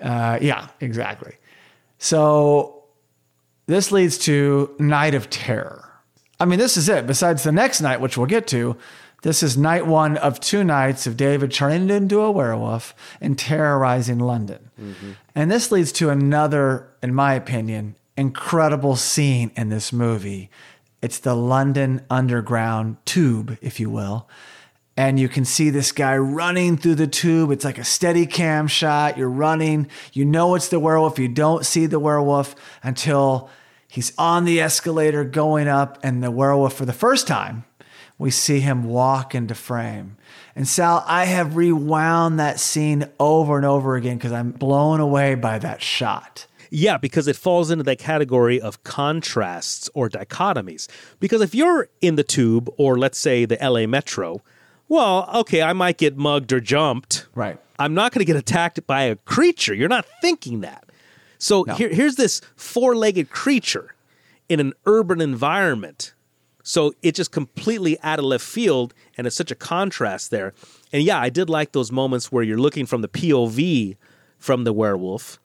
Uh, 0.00 0.38
yeah, 0.40 0.68
exactly. 0.80 1.34
So 1.98 2.84
this 3.66 3.92
leads 3.92 4.18
to 4.18 4.74
Night 4.78 5.14
of 5.14 5.30
Terror. 5.30 5.83
I 6.44 6.46
mean, 6.46 6.58
this 6.58 6.76
is 6.76 6.90
it. 6.90 7.06
Besides 7.06 7.42
the 7.42 7.52
next 7.52 7.80
night, 7.80 8.02
which 8.02 8.18
we'll 8.18 8.26
get 8.26 8.46
to, 8.48 8.76
this 9.22 9.42
is 9.42 9.56
night 9.56 9.86
one 9.86 10.18
of 10.18 10.40
two 10.40 10.62
nights 10.62 11.06
of 11.06 11.16
David 11.16 11.50
turning 11.50 11.88
into 11.88 12.20
a 12.20 12.30
werewolf 12.30 12.94
and 13.18 13.38
terrorizing 13.38 14.18
London. 14.18 14.68
Mm-hmm. 14.78 15.12
And 15.34 15.50
this 15.50 15.72
leads 15.72 15.90
to 15.92 16.10
another, 16.10 16.90
in 17.02 17.14
my 17.14 17.32
opinion, 17.32 17.94
incredible 18.14 18.94
scene 18.94 19.52
in 19.56 19.70
this 19.70 19.90
movie. 19.90 20.50
It's 21.00 21.18
the 21.18 21.34
London 21.34 22.04
Underground 22.10 22.98
tube, 23.06 23.56
if 23.62 23.80
you 23.80 23.88
will. 23.88 24.28
And 24.98 25.18
you 25.18 25.30
can 25.30 25.46
see 25.46 25.70
this 25.70 25.92
guy 25.92 26.14
running 26.18 26.76
through 26.76 26.96
the 26.96 27.06
tube. 27.06 27.52
It's 27.52 27.64
like 27.64 27.78
a 27.78 27.84
steady 27.84 28.26
cam 28.26 28.66
shot. 28.66 29.16
You're 29.16 29.30
running. 29.30 29.88
You 30.12 30.26
know 30.26 30.56
it's 30.56 30.68
the 30.68 30.78
werewolf. 30.78 31.18
You 31.18 31.28
don't 31.28 31.64
see 31.64 31.86
the 31.86 31.98
werewolf 31.98 32.54
until 32.82 33.48
He's 33.94 34.12
on 34.18 34.44
the 34.44 34.60
escalator 34.60 35.22
going 35.22 35.68
up, 35.68 36.00
and 36.02 36.20
the 36.20 36.32
werewolf, 36.32 36.74
for 36.74 36.84
the 36.84 36.92
first 36.92 37.28
time, 37.28 37.62
we 38.18 38.28
see 38.28 38.58
him 38.58 38.82
walk 38.82 39.36
into 39.36 39.54
frame. 39.54 40.16
And 40.56 40.66
Sal, 40.66 41.04
I 41.06 41.26
have 41.26 41.54
rewound 41.54 42.40
that 42.40 42.58
scene 42.58 43.08
over 43.20 43.56
and 43.56 43.64
over 43.64 43.94
again 43.94 44.16
because 44.16 44.32
I'm 44.32 44.50
blown 44.50 44.98
away 44.98 45.36
by 45.36 45.60
that 45.60 45.80
shot. 45.80 46.48
Yeah, 46.70 46.98
because 46.98 47.28
it 47.28 47.36
falls 47.36 47.70
into 47.70 47.84
that 47.84 48.00
category 48.00 48.60
of 48.60 48.82
contrasts 48.82 49.88
or 49.94 50.08
dichotomies. 50.08 50.88
Because 51.20 51.40
if 51.40 51.54
you're 51.54 51.88
in 52.00 52.16
the 52.16 52.24
tube, 52.24 52.68
or 52.76 52.98
let's 52.98 53.16
say 53.16 53.44
the 53.44 53.58
LA 53.62 53.86
Metro, 53.86 54.42
well, 54.88 55.30
okay, 55.32 55.62
I 55.62 55.72
might 55.72 55.98
get 55.98 56.16
mugged 56.16 56.52
or 56.52 56.58
jumped. 56.58 57.28
Right. 57.32 57.60
I'm 57.78 57.94
not 57.94 58.10
going 58.10 58.20
to 58.20 58.24
get 58.24 58.34
attacked 58.34 58.84
by 58.88 59.04
a 59.04 59.14
creature. 59.14 59.72
You're 59.72 59.88
not 59.88 60.04
thinking 60.20 60.62
that. 60.62 60.83
So 61.44 61.64
no. 61.66 61.74
here, 61.74 61.90
here's 61.90 62.16
this 62.16 62.40
four 62.56 62.96
legged 62.96 63.28
creature 63.28 63.94
in 64.48 64.60
an 64.60 64.72
urban 64.86 65.20
environment. 65.20 66.14
So 66.62 66.94
it 67.02 67.14
just 67.14 67.32
completely 67.32 67.98
out 68.02 68.18
of 68.18 68.24
left 68.24 68.46
field, 68.46 68.94
and 69.18 69.26
it's 69.26 69.36
such 69.36 69.50
a 69.50 69.54
contrast 69.54 70.30
there. 70.30 70.54
And 70.90 71.02
yeah, 71.02 71.20
I 71.20 71.28
did 71.28 71.50
like 71.50 71.72
those 71.72 71.92
moments 71.92 72.32
where 72.32 72.42
you're 72.42 72.56
looking 72.56 72.86
from 72.86 73.02
the 73.02 73.08
POV 73.08 73.98
from 74.38 74.64
the 74.64 74.72
werewolf. 74.72 75.38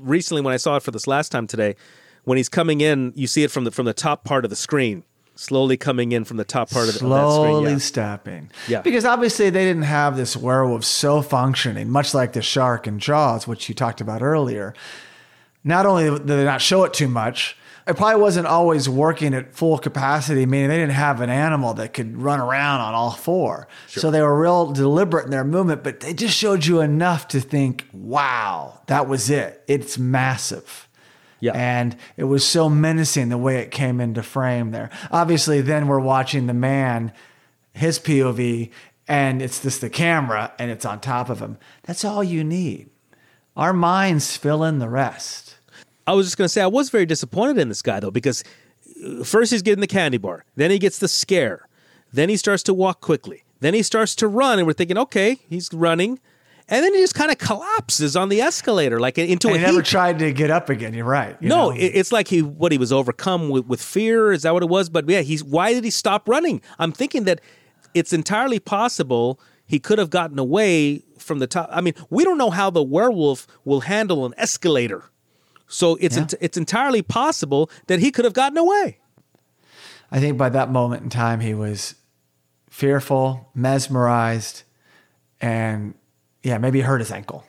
Recently, 0.00 0.40
when 0.40 0.54
I 0.54 0.56
saw 0.56 0.76
it 0.76 0.84
for 0.84 0.92
this 0.92 1.08
last 1.08 1.30
time 1.30 1.48
today, 1.48 1.74
when 2.22 2.36
he's 2.36 2.48
coming 2.48 2.80
in, 2.80 3.12
you 3.16 3.26
see 3.26 3.42
it 3.42 3.50
from 3.50 3.64
the 3.64 3.72
from 3.72 3.86
the 3.86 3.92
top 3.92 4.22
part 4.22 4.44
of 4.44 4.50
the 4.50 4.56
screen, 4.56 5.02
slowly 5.34 5.76
coming 5.76 6.12
in 6.12 6.22
from 6.22 6.36
the 6.36 6.44
top 6.44 6.70
part 6.70 6.86
of, 6.86 6.92
the, 6.92 7.00
slowly 7.00 7.62
screen. 7.62 7.72
Yeah. 7.72 7.78
stepping. 7.78 8.50
Yeah, 8.68 8.82
because 8.82 9.04
obviously 9.04 9.50
they 9.50 9.64
didn't 9.64 9.82
have 9.82 10.16
this 10.16 10.36
werewolf 10.36 10.84
so 10.84 11.22
functioning, 11.22 11.90
much 11.90 12.14
like 12.14 12.34
the 12.34 12.42
shark 12.42 12.86
in 12.86 13.00
Jaws, 13.00 13.48
which 13.48 13.68
you 13.68 13.74
talked 13.74 14.00
about 14.00 14.22
earlier 14.22 14.74
not 15.64 15.86
only 15.86 16.04
did 16.04 16.26
they 16.26 16.44
not 16.44 16.60
show 16.60 16.84
it 16.84 16.92
too 16.92 17.08
much, 17.08 17.56
it 17.86 17.96
probably 17.96 18.20
wasn't 18.20 18.46
always 18.46 18.88
working 18.88 19.34
at 19.34 19.54
full 19.54 19.78
capacity, 19.78 20.46
meaning 20.46 20.68
they 20.68 20.78
didn't 20.78 20.92
have 20.92 21.20
an 21.20 21.30
animal 21.30 21.74
that 21.74 21.92
could 21.92 22.16
run 22.16 22.38
around 22.38 22.80
on 22.80 22.94
all 22.94 23.10
four. 23.10 23.68
Sure. 23.88 24.00
So 24.00 24.10
they 24.10 24.22
were 24.22 24.38
real 24.38 24.72
deliberate 24.72 25.24
in 25.24 25.30
their 25.30 25.44
movement, 25.44 25.82
but 25.82 26.00
they 26.00 26.14
just 26.14 26.36
showed 26.36 26.66
you 26.66 26.80
enough 26.80 27.28
to 27.28 27.40
think, 27.40 27.86
wow, 27.92 28.80
that 28.86 29.08
was 29.08 29.28
it. 29.30 29.64
It's 29.66 29.98
massive. 29.98 30.88
Yeah. 31.40 31.52
And 31.54 31.96
it 32.16 32.24
was 32.24 32.44
so 32.44 32.68
menacing 32.68 33.30
the 33.30 33.38
way 33.38 33.56
it 33.56 33.70
came 33.70 34.00
into 34.00 34.22
frame 34.22 34.72
there. 34.72 34.90
Obviously, 35.10 35.62
then 35.62 35.88
we're 35.88 35.98
watching 35.98 36.46
the 36.46 36.54
man, 36.54 37.12
his 37.72 37.98
POV, 37.98 38.70
and 39.08 39.42
it's 39.42 39.62
just 39.62 39.80
the 39.80 39.90
camera 39.90 40.52
and 40.58 40.70
it's 40.70 40.84
on 40.84 41.00
top 41.00 41.30
of 41.30 41.40
him. 41.40 41.58
That's 41.82 42.04
all 42.04 42.22
you 42.22 42.44
need. 42.44 42.90
Our 43.56 43.72
minds 43.72 44.36
fill 44.36 44.62
in 44.62 44.78
the 44.78 44.88
rest. 44.88 45.49
I 46.06 46.12
was 46.12 46.26
just 46.26 46.36
going 46.36 46.46
to 46.46 46.48
say 46.48 46.62
I 46.62 46.66
was 46.66 46.90
very 46.90 47.06
disappointed 47.06 47.58
in 47.58 47.68
this 47.68 47.82
guy 47.82 48.00
though 48.00 48.10
because 48.10 48.42
uh, 49.04 49.24
first 49.24 49.52
he's 49.52 49.62
getting 49.62 49.80
the 49.80 49.86
candy 49.86 50.18
bar, 50.18 50.44
then 50.56 50.70
he 50.70 50.78
gets 50.78 50.98
the 50.98 51.08
scare, 51.08 51.68
then 52.12 52.28
he 52.28 52.36
starts 52.36 52.62
to 52.64 52.74
walk 52.74 53.00
quickly, 53.00 53.44
then 53.60 53.74
he 53.74 53.82
starts 53.82 54.14
to 54.16 54.28
run, 54.28 54.58
and 54.58 54.66
we're 54.66 54.72
thinking, 54.72 54.98
okay, 54.98 55.38
he's 55.48 55.72
running, 55.72 56.18
and 56.70 56.84
then 56.84 56.94
he 56.94 57.00
just 57.00 57.14
kind 57.14 57.32
of 57.32 57.38
collapses 57.38 58.16
on 58.16 58.28
the 58.28 58.40
escalator 58.40 59.00
like 59.00 59.18
into 59.18 59.48
and 59.48 59.56
a. 59.56 59.58
He 59.58 59.64
never 59.66 59.82
tried 59.82 60.20
to 60.20 60.32
get 60.32 60.50
up 60.50 60.68
again. 60.70 60.94
You're 60.94 61.04
right. 61.04 61.36
You 61.40 61.48
no, 61.48 61.70
it, 61.70 61.78
it's 61.78 62.12
like 62.12 62.28
he 62.28 62.42
what 62.42 62.70
he 62.70 62.78
was 62.78 62.92
overcome 62.92 63.48
with, 63.48 63.66
with 63.66 63.82
fear. 63.82 64.32
Is 64.32 64.42
that 64.42 64.54
what 64.54 64.62
it 64.62 64.68
was? 64.68 64.88
But 64.88 65.08
yeah, 65.08 65.20
he's 65.20 65.42
why 65.42 65.74
did 65.74 65.82
he 65.82 65.90
stop 65.90 66.28
running? 66.28 66.62
I'm 66.78 66.92
thinking 66.92 67.24
that 67.24 67.40
it's 67.92 68.12
entirely 68.12 68.60
possible 68.60 69.40
he 69.66 69.80
could 69.80 69.98
have 69.98 70.10
gotten 70.10 70.38
away 70.38 71.02
from 71.18 71.40
the 71.40 71.46
top. 71.48 71.68
I 71.72 71.80
mean, 71.80 71.94
we 72.08 72.24
don't 72.24 72.38
know 72.38 72.50
how 72.50 72.70
the 72.70 72.82
werewolf 72.82 73.46
will 73.64 73.80
handle 73.80 74.24
an 74.24 74.34
escalator. 74.36 75.10
So 75.72 75.96
it's 76.00 76.16
Yeah. 76.16 76.22
ent- 76.22 76.34
it's 76.40 76.56
entirely 76.56 77.00
possible 77.00 77.70
that 77.86 78.00
he 78.00 78.10
could 78.10 78.24
have 78.24 78.34
gotten 78.34 78.58
away. 78.58 78.98
I 80.10 80.18
think 80.18 80.36
by 80.36 80.48
that 80.48 80.70
moment 80.70 81.04
in 81.04 81.08
time, 81.10 81.38
he 81.40 81.54
was 81.54 81.94
fearful, 82.68 83.48
mesmerized, 83.54 84.64
and 85.40 85.94
yeah, 86.42 86.58
maybe 86.58 86.80
hurt 86.80 86.98
his 87.00 87.12
ankle. 87.12 87.44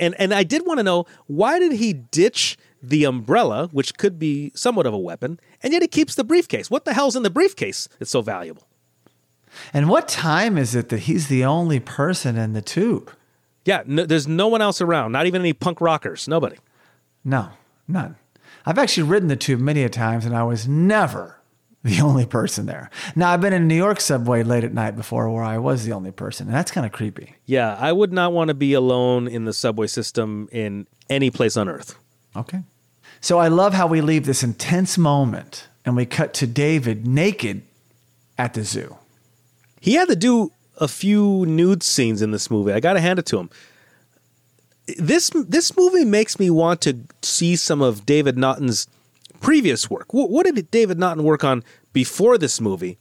And 0.00 0.14
and 0.18 0.32
I 0.32 0.42
did 0.42 0.66
want 0.66 0.78
to 0.78 0.82
know 0.82 1.04
why 1.26 1.58
did 1.58 1.72
he 1.72 1.92
ditch 1.92 2.56
the 2.82 3.04
umbrella, 3.04 3.68
which 3.72 3.96
could 3.98 4.18
be 4.18 4.50
somewhat 4.54 4.86
of 4.86 4.94
a 4.94 4.98
weapon, 4.98 5.38
and 5.62 5.72
yet 5.72 5.82
he 5.82 5.88
keeps 5.88 6.14
the 6.14 6.24
briefcase. 6.24 6.70
What 6.70 6.84
the 6.86 6.94
hell's 6.94 7.16
in 7.16 7.22
the 7.22 7.30
briefcase 7.30 7.88
that's 7.98 8.10
so 8.10 8.22
valuable? 8.22 8.66
And 9.72 9.88
what 9.88 10.08
time 10.08 10.56
is 10.58 10.74
it 10.74 10.88
that 10.88 11.00
he's 11.00 11.28
the 11.28 11.44
only 11.44 11.80
person 11.80 12.36
in 12.36 12.52
the 12.54 12.62
tube? 12.62 13.10
Yeah, 13.64 13.82
no, 13.86 14.04
there's 14.06 14.28
no 14.28 14.48
one 14.48 14.62
else 14.62 14.80
around, 14.80 15.12
not 15.12 15.26
even 15.26 15.40
any 15.42 15.52
punk 15.52 15.80
rockers, 15.80 16.28
nobody. 16.28 16.56
No, 17.26 17.48
none. 17.88 18.16
I've 18.64 18.78
actually 18.78 19.02
ridden 19.02 19.28
the 19.28 19.36
tube 19.36 19.60
many 19.60 19.82
a 19.82 19.88
times, 19.88 20.24
and 20.24 20.34
I 20.34 20.44
was 20.44 20.68
never 20.68 21.40
the 21.82 22.00
only 22.02 22.24
person 22.24 22.66
there. 22.66 22.88
Now, 23.16 23.32
I've 23.32 23.40
been 23.40 23.52
in 23.52 23.66
New 23.66 23.74
York 23.74 24.00
subway 24.00 24.44
late 24.44 24.62
at 24.62 24.72
night 24.72 24.96
before 24.96 25.28
where 25.28 25.42
I 25.42 25.58
was 25.58 25.84
the 25.84 25.92
only 25.92 26.12
person, 26.12 26.46
and 26.46 26.54
that's 26.54 26.70
kind 26.70 26.86
of 26.86 26.92
creepy. 26.92 27.34
Yeah, 27.44 27.76
I 27.78 27.92
would 27.92 28.12
not 28.12 28.32
want 28.32 28.48
to 28.48 28.54
be 28.54 28.72
alone 28.72 29.26
in 29.26 29.44
the 29.44 29.52
subway 29.52 29.88
system 29.88 30.48
in 30.52 30.86
any 31.10 31.30
place 31.30 31.56
on 31.56 31.68
earth. 31.68 31.98
Okay. 32.36 32.62
So 33.20 33.38
I 33.38 33.48
love 33.48 33.74
how 33.74 33.88
we 33.88 34.00
leave 34.00 34.24
this 34.24 34.44
intense 34.44 34.96
moment 34.96 35.66
and 35.84 35.96
we 35.96 36.06
cut 36.06 36.34
to 36.34 36.46
David 36.46 37.06
naked 37.06 37.62
at 38.38 38.54
the 38.54 38.62
zoo. 38.62 38.96
He 39.80 39.94
had 39.94 40.08
to 40.08 40.16
do 40.16 40.52
a 40.76 40.86
few 40.86 41.46
nude 41.46 41.82
scenes 41.82 42.22
in 42.22 42.30
this 42.30 42.50
movie. 42.50 42.72
I 42.72 42.80
got 42.80 42.92
to 42.92 43.00
hand 43.00 43.18
it 43.18 43.26
to 43.26 43.38
him. 43.38 43.50
This 44.98 45.30
this 45.34 45.76
movie 45.76 46.04
makes 46.04 46.38
me 46.38 46.48
want 46.50 46.80
to 46.82 46.98
see 47.22 47.56
some 47.56 47.82
of 47.82 48.06
David 48.06 48.38
Naughton's 48.38 48.86
previous 49.40 49.90
work. 49.90 50.14
What, 50.14 50.30
what 50.30 50.46
did 50.46 50.70
David 50.70 50.98
Naughton 50.98 51.24
work 51.24 51.44
on 51.44 51.64
before 51.92 52.38
this 52.38 52.60
movie? 52.60 52.98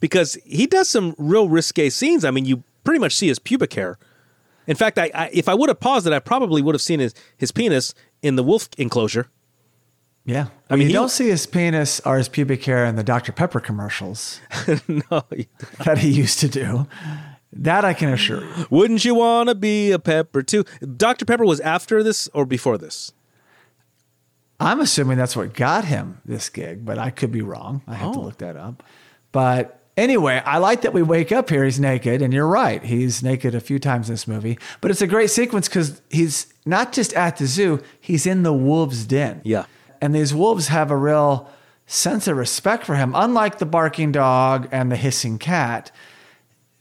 Because 0.00 0.36
he 0.44 0.66
does 0.66 0.88
some 0.88 1.14
real 1.18 1.48
risque 1.48 1.90
scenes. 1.90 2.24
I 2.24 2.30
mean, 2.30 2.44
you 2.44 2.62
pretty 2.84 3.00
much 3.00 3.16
see 3.16 3.28
his 3.28 3.38
pubic 3.38 3.72
hair. 3.74 3.98
In 4.66 4.76
fact, 4.76 4.98
I, 4.98 5.10
I 5.14 5.30
if 5.32 5.48
I 5.48 5.54
would 5.54 5.68
have 5.68 5.80
paused 5.80 6.06
it, 6.06 6.12
I 6.12 6.18
probably 6.18 6.60
would 6.62 6.74
have 6.74 6.82
seen 6.82 7.00
his, 7.00 7.14
his 7.36 7.52
penis 7.52 7.94
in 8.22 8.36
the 8.36 8.42
wolf 8.42 8.68
enclosure. 8.76 9.28
Yeah. 10.24 10.48
I 10.68 10.74
mean, 10.74 10.82
you 10.82 10.86
he- 10.88 10.92
don't 10.92 11.08
see 11.08 11.28
his 11.28 11.46
penis 11.46 12.00
or 12.00 12.18
his 12.18 12.28
pubic 12.28 12.62
hair 12.64 12.84
in 12.84 12.96
the 12.96 13.02
Dr. 13.02 13.32
Pepper 13.32 13.60
commercials 13.60 14.40
no, 14.88 15.24
that 15.84 15.98
he 15.98 16.10
used 16.10 16.38
to 16.40 16.48
do. 16.48 16.86
That 17.52 17.84
I 17.84 17.94
can 17.94 18.10
assure 18.10 18.42
you. 18.42 18.66
wouldn't 18.70 19.04
you 19.04 19.14
want 19.14 19.48
to 19.48 19.54
be 19.54 19.90
a 19.90 19.98
pepper 19.98 20.42
too? 20.42 20.64
Dr. 20.96 21.24
Pepper 21.24 21.44
was 21.46 21.60
after 21.60 22.02
this 22.02 22.28
or 22.34 22.44
before 22.44 22.76
this? 22.78 23.12
I'm 24.60 24.80
assuming 24.80 25.18
that's 25.18 25.36
what 25.36 25.54
got 25.54 25.84
him 25.84 26.20
this 26.24 26.48
gig, 26.50 26.84
but 26.84 26.98
I 26.98 27.10
could 27.10 27.30
be 27.30 27.42
wrong. 27.42 27.82
I 27.86 27.94
have 27.94 28.12
to 28.12 28.18
Oh. 28.18 28.22
look 28.22 28.38
that 28.38 28.56
up. 28.56 28.82
But 29.30 29.80
anyway, 29.96 30.42
I 30.44 30.58
like 30.58 30.82
that 30.82 30.92
we 30.92 31.02
wake 31.02 31.30
up 31.30 31.48
here. 31.48 31.64
He's 31.64 31.78
naked, 31.78 32.22
and 32.22 32.32
you're 32.32 32.46
right. 32.46 32.82
He's 32.82 33.22
naked 33.22 33.54
a 33.54 33.60
few 33.60 33.78
times 33.78 34.08
in 34.08 34.14
this 34.14 34.26
movie. 34.26 34.58
But 34.80 34.90
it's 34.90 35.00
a 35.02 35.06
great 35.06 35.30
sequence 35.30 35.68
because 35.68 36.02
he's 36.10 36.52
not 36.66 36.92
just 36.92 37.12
at 37.14 37.36
the 37.36 37.46
zoo, 37.46 37.80
he's 38.00 38.26
in 38.26 38.42
the 38.42 38.52
wolves' 38.52 39.04
den. 39.06 39.40
Yeah. 39.44 39.66
And 40.00 40.14
these 40.14 40.34
wolves 40.34 40.68
have 40.68 40.90
a 40.90 40.96
real 40.96 41.48
sense 41.86 42.26
of 42.26 42.36
respect 42.36 42.84
for 42.84 42.96
him. 42.96 43.12
Unlike 43.14 43.58
the 43.58 43.66
barking 43.66 44.10
dog 44.12 44.68
and 44.72 44.90
the 44.90 44.96
hissing 44.96 45.38
cat, 45.38 45.90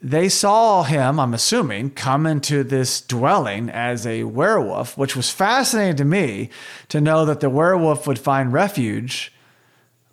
they 0.01 0.29
saw 0.29 0.83
him, 0.83 1.19
I'm 1.19 1.33
assuming, 1.33 1.89
come 1.91 2.25
into 2.25 2.63
this 2.63 3.01
dwelling 3.01 3.69
as 3.69 4.05
a 4.05 4.23
werewolf, 4.25 4.97
which 4.97 5.15
was 5.15 5.31
fascinating 5.31 5.95
to 5.97 6.05
me 6.05 6.49
to 6.89 7.01
know 7.01 7.25
that 7.25 7.39
the 7.39 7.49
werewolf 7.49 8.05
would 8.05 8.19
find 8.19 8.53
refuge 8.53 9.33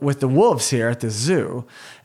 with 0.00 0.20
the 0.20 0.28
wolves 0.28 0.70
here 0.70 0.88
at 0.88 1.00
the 1.00 1.10
zoo. 1.10 1.64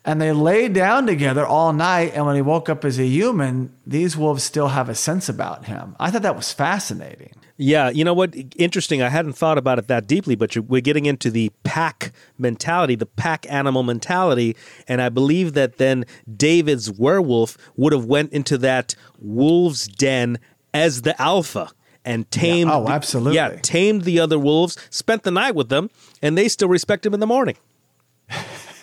And 0.10 0.20
they 0.20 0.32
lay 0.32 0.70
down 0.70 1.06
together 1.06 1.46
all 1.46 1.72
night. 1.72 2.14
And 2.16 2.26
when 2.26 2.36
he 2.36 2.42
woke 2.42 2.68
up 2.68 2.84
as 2.84 2.98
a 2.98 3.06
human, 3.06 3.72
these 3.86 4.18
wolves 4.18 4.42
still 4.42 4.70
have 4.70 4.90
a 4.90 4.96
sense 4.96 5.30
about 5.30 5.66
him. 5.66 5.96
I 6.00 6.10
thought 6.10 6.24
that 6.24 6.36
was 6.36 6.52
fascinating. 6.52 7.34
Yeah, 7.58 7.90
you 7.92 8.04
know 8.04 8.16
what? 8.16 8.34
Interesting. 8.56 9.04
I 9.04 9.10
hadn't 9.10 9.34
thought 9.34 9.60
about 9.60 9.78
it 9.78 9.88
that 9.88 10.08
deeply, 10.08 10.36
but 10.36 10.58
we're 10.58 10.82
getting 10.82 11.06
into 11.06 11.30
the 11.30 11.52
pack 11.64 12.12
mentality, 12.40 12.96
the 12.96 13.06
pack 13.06 13.46
animal 13.52 13.84
mentality, 13.84 14.56
and 14.88 15.00
I 15.00 15.10
believe 15.10 15.54
that 15.54 15.78
then 15.78 16.06
David's 16.36 16.90
werewolf 16.92 17.56
would 17.76 17.94
have 17.94 18.06
went 18.06 18.34
into 18.34 18.58
that 18.60 18.96
wolf's 19.20 19.88
den 19.88 20.40
as 20.74 21.04
the 21.04 21.22
alpha 21.22 21.70
and 22.04 22.32
tamed. 22.32 22.72
Oh, 22.72 22.86
the- 22.86 22.92
absolutely. 22.92 23.36
yeah, 23.36 23.58
tamed 23.62 24.06
the 24.06 24.20
other 24.20 24.40
wolves, 24.40 24.76
spent 24.90 25.22
the 25.24 25.32
night 25.32 25.54
with 25.54 25.70
them, 25.70 25.92
and 26.22 26.36
they 26.36 26.48
still 26.48 26.70
respect 26.70 27.06
him 27.06 27.14
in 27.14 27.20
the 27.20 27.28
morning. 27.28 27.58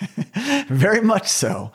Very 0.68 1.00
much 1.00 1.28
so. 1.28 1.72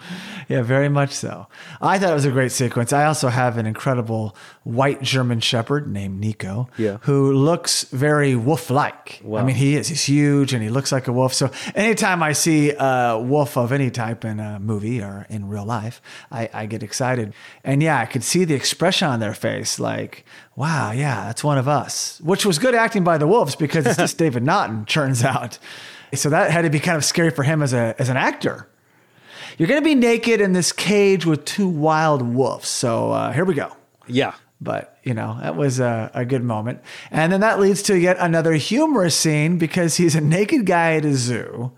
Yeah, 0.47 0.61
very 0.63 0.89
much 0.89 1.11
so. 1.11 1.47
I 1.81 1.97
thought 1.97 2.11
it 2.11 2.13
was 2.13 2.25
a 2.25 2.31
great 2.31 2.51
sequence. 2.51 2.91
I 2.91 3.05
also 3.05 3.29
have 3.29 3.57
an 3.57 3.65
incredible 3.65 4.35
white 4.63 5.01
German 5.01 5.39
shepherd 5.39 5.87
named 5.87 6.19
Nico, 6.19 6.67
Yeah. 6.77 6.97
who 7.01 7.31
looks 7.31 7.83
very 7.85 8.35
wolf 8.35 8.69
like. 8.69 9.21
Wow. 9.23 9.39
I 9.39 9.43
mean, 9.45 9.55
he 9.55 9.75
is. 9.77 9.87
He's 9.87 10.03
huge 10.03 10.53
and 10.53 10.61
he 10.61 10.69
looks 10.69 10.91
like 10.91 11.07
a 11.07 11.13
wolf. 11.13 11.33
So 11.33 11.49
anytime 11.73 12.21
I 12.21 12.33
see 12.33 12.73
a 12.77 13.17
wolf 13.17 13.55
of 13.57 13.71
any 13.71 13.89
type 13.91 14.25
in 14.25 14.39
a 14.41 14.59
movie 14.59 15.01
or 15.01 15.25
in 15.29 15.47
real 15.47 15.65
life, 15.65 16.01
I, 16.31 16.49
I 16.53 16.65
get 16.65 16.83
excited. 16.83 17.33
And 17.63 17.81
yeah, 17.81 17.99
I 17.99 18.05
could 18.05 18.23
see 18.23 18.43
the 18.43 18.53
expression 18.53 19.07
on 19.07 19.21
their 19.21 19.33
face 19.33 19.79
like, 19.79 20.25
wow, 20.57 20.91
yeah, 20.91 21.25
that's 21.27 21.43
one 21.45 21.57
of 21.59 21.67
us, 21.69 22.19
which 22.21 22.45
was 22.45 22.59
good 22.59 22.75
acting 22.75 23.03
by 23.05 23.17
the 23.17 23.27
wolves 23.27 23.55
because 23.55 23.85
it's 23.85 23.97
just 23.97 24.17
David 24.25 24.43
Naughton, 24.43 24.85
turns 24.85 25.23
out. 25.23 25.59
So 26.13 26.29
that 26.29 26.51
had 26.51 26.63
to 26.63 26.69
be 26.69 26.79
kind 26.79 26.97
of 26.97 27.05
scary 27.05 27.29
for 27.31 27.43
him 27.43 27.61
as 27.61 27.73
a 27.73 27.95
as 27.99 28.09
an 28.09 28.17
actor. 28.17 28.67
You're 29.57 29.67
going 29.67 29.81
to 29.81 29.85
be 29.85 29.95
naked 29.95 30.41
in 30.41 30.53
this 30.53 30.71
cage 30.71 31.25
with 31.25 31.45
two 31.45 31.67
wild 31.67 32.21
wolves. 32.21 32.67
So 32.69 33.11
uh, 33.11 33.31
here 33.33 33.45
we 33.45 33.53
go. 33.53 33.75
Yeah. 34.07 34.33
But, 34.59 34.97
you 35.03 35.13
know, 35.13 35.37
that 35.41 35.55
was 35.55 35.79
a, 35.79 36.09
a 36.13 36.23
good 36.23 36.43
moment. 36.43 36.81
And 37.11 37.31
then 37.33 37.41
that 37.41 37.59
leads 37.59 37.81
to 37.83 37.97
yet 37.99 38.15
another 38.19 38.53
humorous 38.53 39.15
scene 39.15 39.57
because 39.57 39.97
he's 39.97 40.15
a 40.15 40.21
naked 40.21 40.65
guy 40.65 40.93
at 40.95 41.05
a 41.05 41.13
zoo 41.15 41.71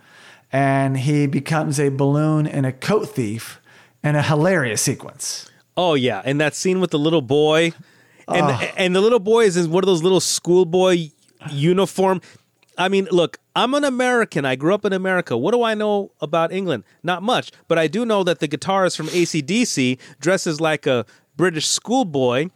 and 0.52 0.98
he 0.98 1.26
becomes 1.26 1.80
a 1.80 1.90
balloon 1.90 2.46
and 2.46 2.66
a 2.66 2.72
coat 2.72 3.06
thief 3.06 3.60
in 4.04 4.16
a 4.16 4.22
hilarious 4.22 4.82
sequence. 4.82 5.50
Oh 5.76 5.96
yeah, 5.96 6.22
and 6.24 6.40
that 6.40 6.54
scene 6.56 6.80
with 6.80 6.92
the 6.92 7.00
little 7.00 7.22
boy, 7.24 7.74
and 8.28 8.46
Oh. 8.46 8.62
and 8.78 8.96
the 8.96 9.02
little 9.02 9.20
boy 9.20 9.46
is 9.46 9.58
in 9.58 9.72
one 9.72 9.84
of 9.84 9.88
those 9.88 10.04
little 10.04 10.20
schoolboy 10.20 11.10
uniform. 11.50 12.22
I 12.78 12.90
mean, 12.90 13.08
look, 13.12 13.38
I'm 13.56 13.74
an 13.74 13.84
American. 13.84 14.46
I 14.46 14.56
grew 14.56 14.74
up 14.74 14.86
in 14.86 14.94
America. 14.94 15.38
What 15.38 15.52
do 15.52 15.64
I 15.64 15.74
know 15.74 16.12
about 16.22 16.52
England? 16.52 16.84
Not 17.04 17.22
much, 17.22 17.52
but 17.68 17.78
I 17.78 17.88
do 17.88 18.06
know 18.06 18.24
that 18.24 18.40
the 18.40 18.48
guitarist 18.48 18.98
from 18.98 19.08
ACDC 19.08 20.00
dresses 20.20 20.60
like 20.60 20.88
a 20.88 21.06
British 21.36 21.68
schoolboy, 21.68 22.50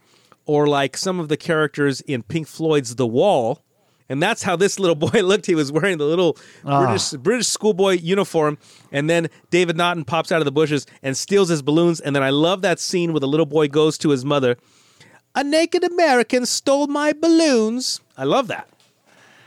or 0.46 0.66
like 0.66 0.96
some 0.96 1.20
of 1.20 1.28
the 1.28 1.36
characters 1.36 2.00
in 2.00 2.22
Pink 2.22 2.48
Floyd's 2.48 2.96
The 2.96 3.06
Wall. 3.06 3.62
And 4.08 4.22
that's 4.22 4.42
how 4.42 4.56
this 4.56 4.78
little 4.80 4.94
boy 5.10 5.22
looked. 5.22 5.46
He 5.46 5.54
was 5.54 5.70
wearing 5.70 5.98
the 5.98 6.06
little 6.06 6.36
ah. 6.64 6.84
British 6.84 7.10
British 7.10 7.46
schoolboy 7.46 7.98
uniform, 7.98 8.58
and 8.90 9.08
then 9.08 9.28
David 9.50 9.76
Naughton 9.76 10.04
pops 10.04 10.32
out 10.32 10.40
of 10.40 10.46
the 10.46 10.52
bushes 10.52 10.86
and 11.02 11.16
steals 11.16 11.48
his 11.48 11.62
balloons. 11.62 12.00
And 12.00 12.16
then 12.16 12.22
I 12.22 12.30
love 12.30 12.62
that 12.62 12.80
scene 12.80 13.12
where 13.12 13.20
the 13.20 13.28
little 13.28 13.46
boy 13.46 13.68
goes 13.68 13.98
to 13.98 14.08
his 14.08 14.24
mother. 14.24 14.56
A 15.34 15.44
naked 15.44 15.84
American 15.84 16.46
stole 16.46 16.86
my 16.86 17.12
balloons. 17.12 18.00
I 18.16 18.24
love 18.24 18.48
that. 18.48 18.68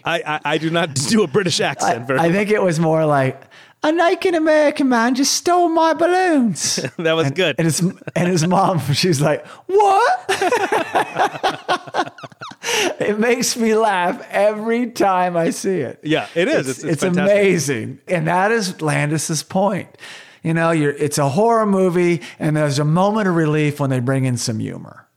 I 0.06 0.22
I, 0.26 0.40
I 0.54 0.58
do 0.58 0.70
not 0.70 0.94
do 1.10 1.24
a 1.24 1.28
British 1.28 1.60
accent 1.60 2.08
very. 2.08 2.20
I 2.20 2.32
think 2.32 2.50
it 2.50 2.62
was 2.62 2.80
more 2.80 3.06
like, 3.06 3.42
a 3.84 3.92
naked 3.92 4.36
American 4.36 4.90
man 4.90 5.16
just 5.16 5.34
stole 5.34 5.70
my 5.70 5.94
balloons. 5.94 6.76
that 6.98 7.14
was 7.14 7.32
good. 7.32 7.56
And 7.58 7.66
his 7.66 7.80
and 7.82 8.28
his 8.30 8.46
mom, 8.48 8.80
she's 8.94 9.22
like, 9.22 9.46
"What?" 9.68 10.26
it 13.00 13.20
makes 13.20 13.58
me 13.58 13.76
laugh 13.76 14.26
every 14.30 14.92
time 14.92 15.36
I 15.36 15.50
see 15.50 15.80
it. 15.80 16.00
Yeah, 16.04 16.28
it 16.36 16.48
is. 16.48 16.70
It's, 16.70 16.80
It's- 16.80 16.94
it's 16.94 17.04
it's 17.04 17.18
amazing, 17.18 18.00
and 18.08 18.28
that 18.28 18.52
is 18.52 18.82
Landis's 18.82 19.44
point. 19.44 19.88
You 20.44 20.54
know, 20.56 20.72
you're 20.72 20.92
it's 20.92 21.18
a 21.18 21.30
horror 21.30 21.66
movie, 21.66 22.22
and 22.40 22.56
there's 22.58 22.80
a 22.80 22.86
moment 22.86 23.28
of 23.28 23.36
relief 23.36 23.80
when 23.80 23.90
they 23.90 24.00
bring 24.00 24.26
in 24.26 24.38
some 24.38 24.60
humor. 24.60 25.08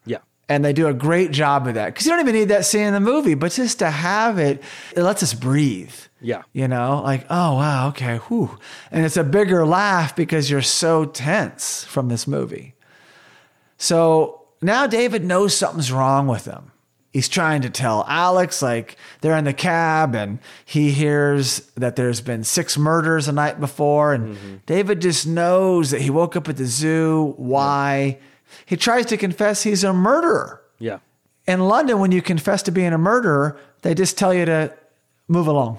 And 0.49 0.63
they 0.63 0.75
do 0.75 0.89
a 0.89 0.93
great 0.95 1.31
job 1.31 1.67
of 1.67 1.75
that 1.75 1.87
because 1.87 2.05
you 2.05 2.13
don't 2.13 2.21
even 2.21 2.35
need 2.35 2.49
that 2.51 2.67
scene 2.67 2.83
in 2.83 2.93
the 2.93 3.01
movie, 3.01 3.33
but 3.35 3.53
just 3.53 3.79
to 3.79 3.91
have 3.91 4.39
it, 4.39 4.63
it 4.95 5.03
lets 5.03 5.23
us 5.23 5.33
breathe. 5.33 5.95
Yeah. 6.21 6.43
You 6.53 6.69
know, 6.69 7.01
like, 7.03 7.25
oh, 7.31 7.55
wow, 7.55 7.89
okay, 7.89 8.19
whew. 8.19 8.59
And 8.91 9.07
it's 9.07 9.17
a 9.17 9.25
bigger 9.25 9.65
laugh 9.67 10.15
because 10.15 10.51
you're 10.51 10.61
so 10.63 11.07
tense 11.07 11.85
from 11.85 12.09
this 12.09 12.27
movie. 12.27 12.75
So 13.79 14.43
now 14.63 14.87
David 14.87 15.25
knows 15.25 15.57
something's 15.57 15.93
wrong 15.93 16.27
with 16.27 16.45
him. 16.45 16.71
he's 17.13 17.29
trying 17.29 17.63
to 17.63 17.71
tell 17.71 18.05
Alex, 18.09 18.61
like 18.61 18.97
they're 19.21 19.37
in 19.37 19.45
the 19.45 19.53
cab 19.53 20.15
and 20.15 20.41
he 20.65 20.91
hears 20.91 21.61
that 21.77 21.95
there's 21.97 22.21
been 22.21 22.43
six 22.45 22.77
murders 22.77 23.27
the 23.27 23.33
night 23.33 23.61
before. 23.61 24.13
And 24.15 24.37
Mm-hmm. 24.37 24.55
David 24.67 25.01
just 25.01 25.27
knows 25.27 25.91
that 25.91 26.01
he 26.01 26.11
woke 26.11 26.37
up 26.37 26.49
at 26.49 26.57
the 26.57 26.67
zoo. 26.67 27.35
Why? 27.37 28.19
He 28.67 28.77
tries 28.77 29.07
to 29.07 29.17
confess 29.17 29.63
he's 29.63 29.85
a 29.85 29.93
murderer. 29.93 30.63
Yeah. 30.79 30.99
In 31.47 31.61
London, 31.61 31.99
when 31.99 32.13
you 32.13 32.23
confess 32.23 32.63
to 32.65 32.71
being 32.71 32.93
a 32.93 32.99
murderer, 32.99 33.59
they 33.83 33.95
just 33.95 34.17
tell 34.17 34.33
you 34.33 34.45
to 34.47 34.75
move 35.29 35.47
along. 35.47 35.79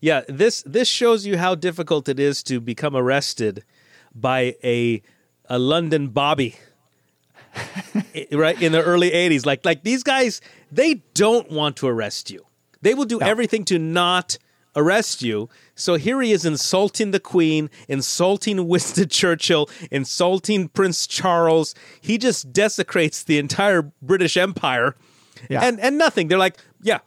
Yeah, 0.00 0.22
this 0.28 0.62
this 0.62 0.88
shows 0.88 1.26
you 1.26 1.38
how 1.38 1.54
difficult 1.54 2.08
it 2.08 2.20
is 2.20 2.42
to 2.44 2.60
become 2.60 2.94
arrested 2.94 3.64
by 4.14 4.56
a 4.62 5.02
a 5.46 5.58
London 5.58 6.08
Bobby. 6.08 6.56
Right 8.32 8.60
in 8.60 8.72
the 8.72 8.82
early 8.82 9.10
80s 9.10 9.46
like 9.46 9.64
like 9.64 9.82
these 9.82 10.02
guys 10.02 10.42
they 10.70 11.02
don't 11.14 11.50
want 11.50 11.76
to 11.76 11.86
arrest 11.86 12.30
you. 12.30 12.44
They 12.82 12.92
will 12.94 13.06
do 13.06 13.20
everything 13.20 13.64
to 13.66 13.78
not 13.78 14.38
arrest 14.74 15.22
you. 15.22 15.48
So 15.76 15.94
here 15.94 16.20
he 16.22 16.32
is 16.32 16.44
insulting 16.44 17.12
the 17.12 17.20
Queen, 17.20 17.70
insulting 17.86 18.66
Winston 18.68 19.08
Churchill, 19.08 19.70
insulting 19.92 20.68
Prince 20.68 21.06
Charles. 21.06 21.74
He 22.00 22.18
just 22.18 22.52
desecrates 22.52 23.22
the 23.22 23.38
entire 23.38 23.92
British 24.02 24.36
Empire. 24.36 24.96
Yeah. 25.48 25.60
And 25.62 25.78
and 25.78 25.98
nothing. 25.98 26.28
They're 26.28 26.38
like, 26.38 26.56
"Yeah, 26.82 27.00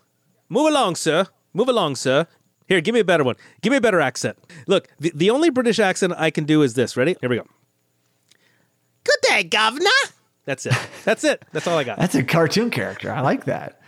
move 0.48 0.68
along, 0.68 0.96
sir. 0.96 1.26
Move 1.54 1.68
along, 1.68 1.96
sir. 1.96 2.28
Here, 2.68 2.80
give 2.80 2.94
me 2.94 3.00
a 3.00 3.04
better 3.04 3.24
one. 3.24 3.36
Give 3.62 3.72
me 3.72 3.78
a 3.78 3.82
better 3.82 4.00
accent. 4.00 4.38
Look, 4.68 4.88
the, 5.00 5.12
the 5.16 5.32
only 5.32 5.50
British 5.50 5.80
accent 5.80 6.14
I 6.16 6.30
can 6.30 6.44
do 6.44 6.62
is 6.62 6.76
this. 6.76 6.96
Ready? 6.96 7.18
Here 7.20 7.30
we 7.30 7.38
go. 7.38 7.48
Good 9.04 9.18
day, 9.24 9.44
governor. 9.44 9.90
That's 10.46 10.68
it. 10.68 10.76
That's 11.04 11.24
it. 11.24 11.44
That's 11.52 11.66
all 11.66 11.78
I 11.80 11.84
got. 11.84 11.98
That's 11.98 12.14
a 12.14 12.24
cartoon 12.24 12.70
character. 12.70 13.12
I 13.12 13.22
like 13.22 13.46
that. 13.46 13.82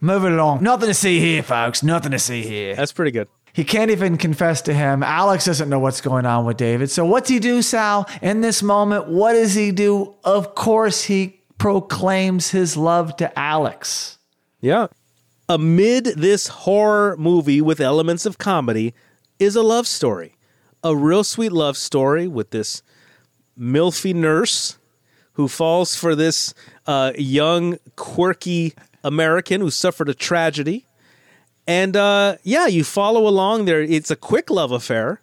Move 0.00 0.24
along. 0.24 0.62
Nothing 0.64 0.88
to 0.88 0.94
see 0.94 1.20
here, 1.20 1.42
folks. 1.42 1.84
Nothing 1.84 2.10
to 2.10 2.18
see 2.18 2.42
here. 2.42 2.74
That's 2.74 2.92
pretty 2.92 3.12
good. 3.12 3.28
He 3.54 3.62
can't 3.62 3.92
even 3.92 4.18
confess 4.18 4.62
to 4.62 4.74
him. 4.74 5.04
Alex 5.04 5.44
doesn't 5.44 5.68
know 5.68 5.78
what's 5.78 6.00
going 6.00 6.26
on 6.26 6.44
with 6.44 6.56
David. 6.56 6.90
So, 6.90 7.04
what's 7.04 7.28
he 7.28 7.38
do, 7.38 7.62
Sal, 7.62 8.08
in 8.20 8.40
this 8.40 8.64
moment? 8.64 9.06
What 9.06 9.34
does 9.34 9.54
he 9.54 9.70
do? 9.70 10.16
Of 10.24 10.56
course, 10.56 11.04
he 11.04 11.40
proclaims 11.56 12.50
his 12.50 12.76
love 12.76 13.16
to 13.18 13.38
Alex. 13.38 14.18
Yeah. 14.60 14.88
Amid 15.48 16.04
this 16.16 16.48
horror 16.48 17.16
movie 17.16 17.60
with 17.60 17.80
elements 17.80 18.26
of 18.26 18.38
comedy 18.38 18.92
is 19.38 19.54
a 19.54 19.62
love 19.62 19.86
story. 19.86 20.34
A 20.82 20.96
real 20.96 21.22
sweet 21.22 21.52
love 21.52 21.76
story 21.76 22.26
with 22.26 22.50
this 22.50 22.82
milfy 23.56 24.12
nurse 24.12 24.78
who 25.34 25.46
falls 25.46 25.94
for 25.94 26.16
this 26.16 26.54
uh, 26.88 27.12
young, 27.16 27.78
quirky 27.94 28.74
American 29.04 29.60
who 29.60 29.70
suffered 29.70 30.08
a 30.08 30.14
tragedy. 30.14 30.86
And 31.66 31.96
uh, 31.96 32.36
yeah, 32.42 32.66
you 32.66 32.84
follow 32.84 33.26
along 33.26 33.64
there. 33.64 33.80
It's 33.82 34.10
a 34.10 34.16
quick 34.16 34.50
love 34.50 34.72
affair. 34.72 35.20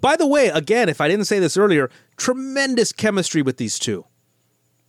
By 0.00 0.16
the 0.16 0.26
way, 0.26 0.48
again, 0.48 0.88
if 0.88 1.00
I 1.00 1.08
didn't 1.08 1.24
say 1.24 1.38
this 1.38 1.56
earlier, 1.56 1.90
tremendous 2.16 2.92
chemistry 2.92 3.42
with 3.42 3.56
these 3.56 3.78
two 3.78 4.04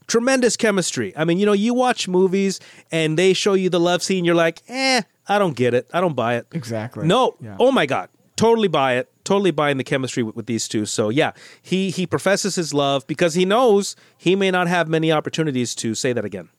tremendous 0.08 0.58
chemistry. 0.58 1.14
I 1.16 1.26
mean, 1.26 1.38
you 1.38 1.46
know, 1.46 1.54
you 1.54 1.74
watch 1.74 2.08
movies 2.08 2.60
and 2.92 3.18
they 3.18 3.34
show 3.34 3.54
you 3.54 3.70
the 3.70 3.80
love 3.80 4.04
scene, 4.04 4.26
you're 4.26 4.36
like, 4.36 4.62
eh, 4.68 5.02
I 5.28 5.40
don't 5.40 5.56
get 5.56 5.74
it. 5.74 5.90
I 5.94 6.02
don't 6.02 6.16
buy 6.16 6.36
it. 6.36 6.48
Exactly. 6.52 7.08
No. 7.08 7.36
Yeah. 7.42 7.58
Oh 7.60 7.72
my 7.72 7.86
God. 7.86 8.10
Totally 8.36 8.68
buy 8.68 8.96
it. 8.98 9.10
Totally 9.24 9.52
buying 9.52 9.78
the 9.78 9.84
chemistry 9.84 10.22
with, 10.22 10.36
with 10.36 10.46
these 10.46 10.68
two. 10.68 10.86
So 10.86 11.10
yeah, 11.10 11.32
he 11.62 11.90
he 11.90 12.06
professes 12.06 12.56
his 12.56 12.74
love 12.74 13.08
because 13.08 13.34
he 13.34 13.46
knows 13.46 13.96
he 14.18 14.36
may 14.36 14.52
not 14.52 14.68
have 14.68 14.88
many 14.88 15.12
opportunities 15.12 15.74
to 15.76 15.96
say 15.96 16.14
that 16.14 16.26
again. 16.26 16.50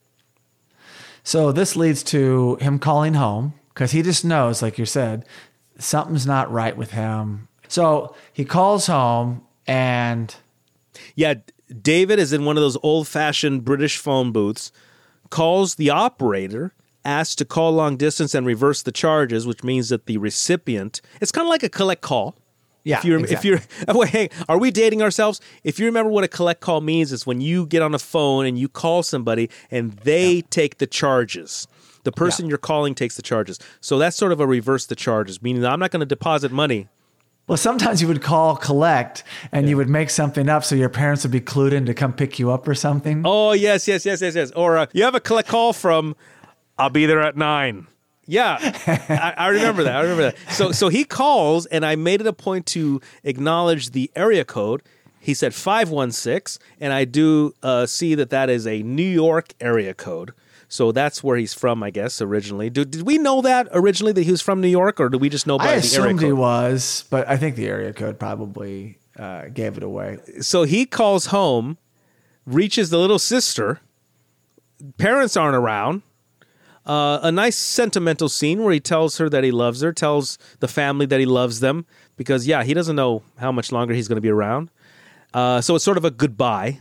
So, 1.22 1.50
this 1.50 1.74
leads 1.74 2.04
to 2.04 2.54
him 2.60 2.78
calling 2.78 3.14
home 3.14 3.54
because 3.76 3.92
he 3.92 4.00
just 4.00 4.24
knows, 4.24 4.62
like 4.62 4.78
you 4.78 4.86
said, 4.86 5.26
something's 5.78 6.26
not 6.26 6.50
right 6.50 6.78
with 6.78 6.92
him. 6.92 7.46
So, 7.68 8.16
he 8.32 8.46
calls 8.46 8.86
home 8.86 9.42
and 9.66 10.34
Yeah, 11.14 11.34
David 11.82 12.18
is 12.18 12.32
in 12.32 12.46
one 12.46 12.56
of 12.56 12.62
those 12.62 12.78
old 12.82 13.06
fashioned 13.06 13.66
British 13.66 13.98
phone 13.98 14.32
booths, 14.32 14.72
calls 15.28 15.74
the 15.74 15.90
operator, 15.90 16.72
asks 17.04 17.34
to 17.34 17.44
call 17.44 17.70
long 17.72 17.98
distance 17.98 18.34
and 18.34 18.46
reverse 18.46 18.80
the 18.80 18.92
charges, 18.92 19.46
which 19.46 19.62
means 19.62 19.90
that 19.90 20.06
the 20.06 20.16
recipient, 20.16 21.02
it's 21.20 21.30
kind 21.30 21.44
of 21.44 21.50
like 21.50 21.62
a 21.62 21.68
collect 21.68 22.00
call. 22.00 22.34
Yeah, 22.82 22.98
if 22.98 23.04
you're, 23.04 23.18
exactly. 23.18 23.50
if 23.50 23.60
you're, 23.88 23.94
wait, 23.94 24.08
hang, 24.08 24.28
are 24.48 24.58
we 24.58 24.70
dating 24.70 25.02
ourselves? 25.02 25.42
If 25.64 25.78
you 25.78 25.84
remember 25.84 26.10
what 26.10 26.24
a 26.24 26.28
collect 26.28 26.60
call 26.60 26.80
means, 26.80 27.12
it's 27.12 27.26
when 27.26 27.42
you 27.42 27.66
get 27.66 27.82
on 27.82 27.94
a 27.94 27.98
phone 27.98 28.46
and 28.46 28.58
you 28.58 28.70
call 28.70 29.02
somebody 29.02 29.50
and 29.70 29.92
they 29.92 30.40
take 30.42 30.78
the 30.78 30.86
charges. 30.86 31.68
The 32.06 32.12
person 32.12 32.48
you're 32.48 32.56
calling 32.56 32.94
takes 32.94 33.16
the 33.16 33.22
charges. 33.22 33.58
So 33.80 33.98
that's 33.98 34.16
sort 34.16 34.30
of 34.30 34.38
a 34.38 34.46
reverse 34.46 34.86
the 34.86 34.94
charges, 34.94 35.42
meaning 35.42 35.62
that 35.62 35.72
I'm 35.72 35.80
not 35.80 35.90
going 35.90 35.98
to 35.98 36.06
deposit 36.06 36.52
money. 36.52 36.86
Well, 37.48 37.56
sometimes 37.56 38.00
you 38.00 38.06
would 38.06 38.22
call 38.22 38.54
collect 38.54 39.24
and 39.50 39.68
you 39.68 39.76
would 39.76 39.88
make 39.88 40.10
something 40.10 40.48
up 40.48 40.62
so 40.62 40.76
your 40.76 40.88
parents 40.88 41.24
would 41.24 41.32
be 41.32 41.40
clued 41.40 41.72
in 41.72 41.84
to 41.86 41.94
come 41.94 42.12
pick 42.12 42.38
you 42.38 42.52
up 42.52 42.68
or 42.68 42.76
something. 42.76 43.22
Oh 43.24 43.54
yes, 43.54 43.88
yes, 43.88 44.06
yes, 44.06 44.22
yes, 44.22 44.36
yes. 44.36 44.52
Or 44.52 44.78
uh, 44.78 44.86
you 44.92 45.02
have 45.02 45.16
a 45.16 45.20
collect 45.20 45.48
call 45.48 45.72
from, 45.72 46.14
I'll 46.78 46.90
be 46.90 47.06
there 47.06 47.20
at 47.20 47.36
nine. 47.36 47.88
Yeah, 48.24 48.58
I, 48.86 49.34
I 49.36 49.48
remember 49.48 49.82
that. 49.82 49.96
I 49.96 50.02
remember 50.02 50.22
that. 50.30 50.36
So, 50.52 50.70
so 50.70 50.88
he 50.88 51.04
calls, 51.04 51.66
and 51.66 51.84
I 51.84 51.96
made 51.96 52.20
it 52.20 52.28
a 52.28 52.32
point 52.32 52.66
to 52.66 53.00
acknowledge 53.24 53.90
the 53.90 54.12
area 54.14 54.44
code. 54.44 54.82
He 55.18 55.34
said 55.34 55.54
five 55.54 55.90
one 55.90 56.12
six, 56.12 56.60
and 56.80 56.92
I 56.92 57.04
do 57.04 57.52
uh, 57.64 57.86
see 57.86 58.14
that 58.14 58.30
that 58.30 58.48
is 58.48 58.64
a 58.64 58.82
New 58.84 59.02
York 59.02 59.54
area 59.60 59.92
code. 59.92 60.32
So 60.68 60.90
that's 60.92 61.22
where 61.22 61.36
he's 61.36 61.54
from, 61.54 61.82
I 61.82 61.90
guess, 61.90 62.20
originally. 62.20 62.70
Do, 62.70 62.84
did 62.84 63.02
we 63.02 63.18
know 63.18 63.40
that 63.42 63.68
originally 63.72 64.12
that 64.12 64.22
he 64.22 64.30
was 64.30 64.42
from 64.42 64.60
New 64.60 64.68
York, 64.68 64.98
or 65.00 65.08
do 65.08 65.18
we 65.18 65.28
just 65.28 65.46
know 65.46 65.58
by 65.58 65.64
I 65.64 65.66
the 65.66 65.72
area 65.72 65.78
assumed 65.78 66.22
he 66.22 66.32
was, 66.32 67.04
but 67.08 67.28
I 67.28 67.36
think 67.36 67.56
the 67.56 67.66
area 67.66 67.92
code 67.92 68.18
probably 68.18 68.98
uh, 69.18 69.46
gave 69.52 69.76
it 69.76 69.82
away. 69.82 70.18
so 70.40 70.64
he 70.64 70.84
calls 70.86 71.26
home, 71.26 71.78
reaches 72.44 72.90
the 72.90 72.98
little 72.98 73.18
sister. 73.18 73.80
Parents 74.98 75.36
aren't 75.36 75.56
around. 75.56 76.02
Uh, 76.84 77.18
a 77.22 77.32
nice 77.32 77.56
sentimental 77.56 78.28
scene 78.28 78.62
where 78.62 78.72
he 78.72 78.78
tells 78.78 79.18
her 79.18 79.28
that 79.28 79.42
he 79.42 79.50
loves 79.50 79.80
her, 79.80 79.92
tells 79.92 80.38
the 80.60 80.68
family 80.68 81.04
that 81.06 81.18
he 81.18 81.26
loves 81.26 81.58
them 81.58 81.84
because, 82.16 82.46
yeah, 82.46 82.62
he 82.62 82.74
doesn't 82.74 82.94
know 82.94 83.22
how 83.38 83.50
much 83.50 83.72
longer 83.72 83.92
he's 83.92 84.06
going 84.06 84.16
to 84.16 84.20
be 84.22 84.30
around. 84.30 84.70
Uh, 85.34 85.60
so 85.60 85.74
it's 85.74 85.84
sort 85.84 85.96
of 85.96 86.04
a 86.04 86.10
goodbye. 86.12 86.78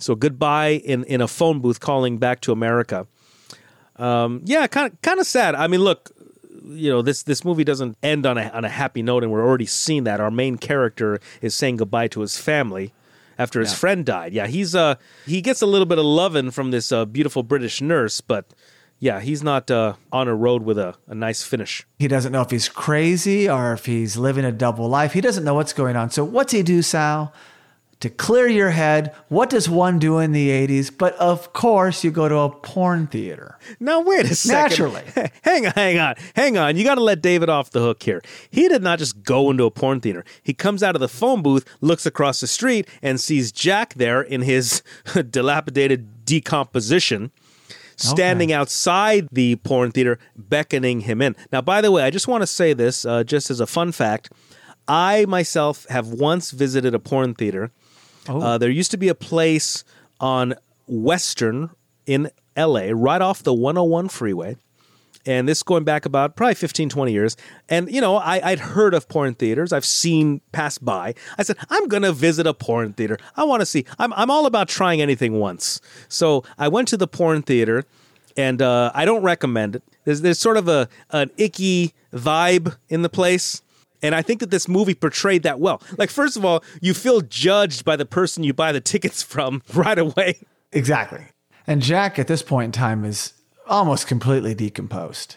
So 0.00 0.14
goodbye 0.14 0.80
in, 0.84 1.04
in 1.04 1.20
a 1.20 1.28
phone 1.28 1.60
booth 1.60 1.78
calling 1.80 2.18
back 2.18 2.40
to 2.42 2.52
America. 2.52 3.06
Um, 3.96 4.40
yeah, 4.44 4.66
kind 4.66 4.90
of 4.92 5.00
kind 5.02 5.20
of 5.20 5.26
sad. 5.26 5.54
I 5.54 5.66
mean, 5.66 5.80
look, 5.80 6.10
you 6.64 6.90
know 6.90 7.02
this 7.02 7.22
this 7.22 7.44
movie 7.44 7.64
doesn't 7.64 7.96
end 8.02 8.24
on 8.26 8.38
a 8.38 8.48
on 8.50 8.64
a 8.64 8.68
happy 8.68 9.02
note, 9.02 9.22
and 9.22 9.30
we're 9.30 9.46
already 9.46 9.66
seeing 9.66 10.04
that 10.04 10.20
our 10.20 10.30
main 10.30 10.56
character 10.56 11.20
is 11.42 11.54
saying 11.54 11.76
goodbye 11.76 12.08
to 12.08 12.20
his 12.20 12.38
family 12.38 12.92
after 13.38 13.60
his 13.60 13.72
Yeah. 13.72 13.76
friend 13.76 14.06
died. 14.06 14.32
Yeah, 14.32 14.46
he's 14.46 14.74
uh 14.74 14.94
he 15.26 15.42
gets 15.42 15.60
a 15.60 15.66
little 15.66 15.86
bit 15.86 15.98
of 15.98 16.04
loving 16.04 16.50
from 16.50 16.70
this 16.70 16.90
uh, 16.92 17.04
beautiful 17.04 17.42
British 17.42 17.80
nurse, 17.82 18.20
but 18.22 18.46
yeah, 18.98 19.20
he's 19.20 19.42
not 19.42 19.70
uh, 19.70 19.94
on 20.12 20.28
a 20.28 20.34
road 20.34 20.62
with 20.62 20.78
a, 20.78 20.94
a 21.06 21.14
nice 21.14 21.42
finish. 21.42 21.86
He 21.98 22.06
doesn't 22.06 22.32
know 22.32 22.42
if 22.42 22.50
he's 22.50 22.68
crazy 22.68 23.48
or 23.48 23.72
if 23.72 23.86
he's 23.86 24.18
living 24.18 24.44
a 24.44 24.52
double 24.52 24.88
life. 24.88 25.14
He 25.14 25.22
doesn't 25.22 25.42
know 25.44 25.54
what's 25.54 25.72
going 25.72 25.96
on. 25.96 26.10
So, 26.10 26.22
what's 26.22 26.52
he 26.52 26.62
do, 26.62 26.82
Sal? 26.82 27.32
To 28.00 28.08
clear 28.08 28.48
your 28.48 28.70
head, 28.70 29.14
what 29.28 29.50
does 29.50 29.68
one 29.68 29.98
do 29.98 30.18
in 30.20 30.32
the 30.32 30.48
80s? 30.48 30.90
But 30.96 31.14
of 31.16 31.52
course, 31.52 32.02
you 32.02 32.10
go 32.10 32.30
to 32.30 32.36
a 32.38 32.48
porn 32.48 33.06
theater. 33.08 33.58
Now 33.78 34.00
wait 34.00 34.24
a 34.24 34.34
second. 34.34 34.70
Naturally. 34.70 35.02
hang 35.42 35.66
on, 35.66 35.72
hang 35.72 35.98
on, 35.98 36.14
hang 36.34 36.56
on. 36.56 36.76
You 36.78 36.84
got 36.84 36.94
to 36.94 37.02
let 37.02 37.20
David 37.20 37.50
off 37.50 37.70
the 37.70 37.80
hook 37.80 38.02
here. 38.02 38.22
He 38.50 38.68
did 38.68 38.82
not 38.82 38.98
just 38.98 39.22
go 39.22 39.50
into 39.50 39.64
a 39.64 39.70
porn 39.70 40.00
theater. 40.00 40.24
He 40.42 40.54
comes 40.54 40.82
out 40.82 40.96
of 40.96 41.00
the 41.00 41.08
phone 41.08 41.42
booth, 41.42 41.66
looks 41.82 42.06
across 42.06 42.40
the 42.40 42.46
street, 42.46 42.88
and 43.02 43.20
sees 43.20 43.52
Jack 43.52 43.92
there 43.94 44.22
in 44.22 44.40
his 44.42 44.82
dilapidated 45.30 46.24
decomposition. 46.24 47.32
Standing 47.96 48.50
outside 48.50 49.28
the 49.30 49.56
porn 49.56 49.90
theater, 49.90 50.18
beckoning 50.34 51.00
him 51.00 51.20
in. 51.20 51.36
Now, 51.52 51.60
by 51.60 51.82
the 51.82 51.90
way, 51.90 52.02
I 52.02 52.08
just 52.08 52.26
want 52.26 52.40
to 52.40 52.46
say 52.46 52.72
this, 52.72 53.04
uh, 53.04 53.24
just 53.24 53.50
as 53.50 53.60
a 53.60 53.66
fun 53.66 53.92
fact. 53.92 54.32
I 54.88 55.26
myself 55.26 55.86
have 55.90 56.08
once 56.08 56.50
visited 56.50 56.94
a 56.94 56.98
porn 56.98 57.34
theater. 57.34 57.70
Uh, 58.38 58.58
there 58.58 58.70
used 58.70 58.90
to 58.92 58.96
be 58.96 59.08
a 59.08 59.14
place 59.14 59.84
on 60.20 60.54
Western 60.86 61.70
in 62.06 62.30
LA, 62.56 62.88
right 62.92 63.22
off 63.22 63.42
the 63.42 63.54
101 63.54 64.08
freeway. 64.08 64.56
And 65.26 65.46
this 65.46 65.62
going 65.62 65.84
back 65.84 66.06
about 66.06 66.34
probably 66.34 66.54
15, 66.54 66.88
20 66.88 67.12
years. 67.12 67.36
And, 67.68 67.92
you 67.92 68.00
know, 68.00 68.16
I, 68.16 68.40
I'd 68.42 68.58
heard 68.58 68.94
of 68.94 69.06
porn 69.06 69.34
theaters. 69.34 69.70
I've 69.70 69.84
seen 69.84 70.40
pass 70.50 70.78
by. 70.78 71.14
I 71.36 71.42
said, 71.42 71.58
I'm 71.68 71.88
going 71.88 72.04
to 72.04 72.12
visit 72.12 72.46
a 72.46 72.54
porn 72.54 72.94
theater. 72.94 73.18
I 73.36 73.44
want 73.44 73.60
to 73.60 73.66
see. 73.66 73.84
I'm, 73.98 74.14
I'm 74.14 74.30
all 74.30 74.46
about 74.46 74.68
trying 74.68 75.02
anything 75.02 75.38
once. 75.38 75.80
So 76.08 76.42
I 76.58 76.68
went 76.68 76.88
to 76.88 76.96
the 76.96 77.06
porn 77.06 77.42
theater 77.42 77.84
and 78.36 78.62
uh, 78.62 78.92
I 78.94 79.04
don't 79.04 79.22
recommend 79.22 79.76
it. 79.76 79.82
There's, 80.04 80.22
there's 80.22 80.38
sort 80.38 80.56
of 80.56 80.68
a 80.68 80.88
an 81.10 81.30
icky 81.36 81.92
vibe 82.12 82.76
in 82.88 83.02
the 83.02 83.08
place. 83.08 83.62
And 84.02 84.14
I 84.14 84.22
think 84.22 84.40
that 84.40 84.50
this 84.50 84.68
movie 84.68 84.94
portrayed 84.94 85.42
that 85.42 85.60
well. 85.60 85.82
Like, 85.98 86.10
first 86.10 86.36
of 86.36 86.44
all, 86.44 86.64
you 86.80 86.94
feel 86.94 87.20
judged 87.20 87.84
by 87.84 87.96
the 87.96 88.06
person 88.06 88.44
you 88.44 88.54
buy 88.54 88.72
the 88.72 88.80
tickets 88.80 89.22
from 89.22 89.62
right 89.74 89.98
away. 89.98 90.40
Exactly. 90.72 91.26
And 91.66 91.82
Jack 91.82 92.18
at 92.18 92.26
this 92.26 92.42
point 92.42 92.66
in 92.66 92.72
time 92.72 93.04
is 93.04 93.34
almost 93.66 94.06
completely 94.06 94.54
decomposed. 94.54 95.36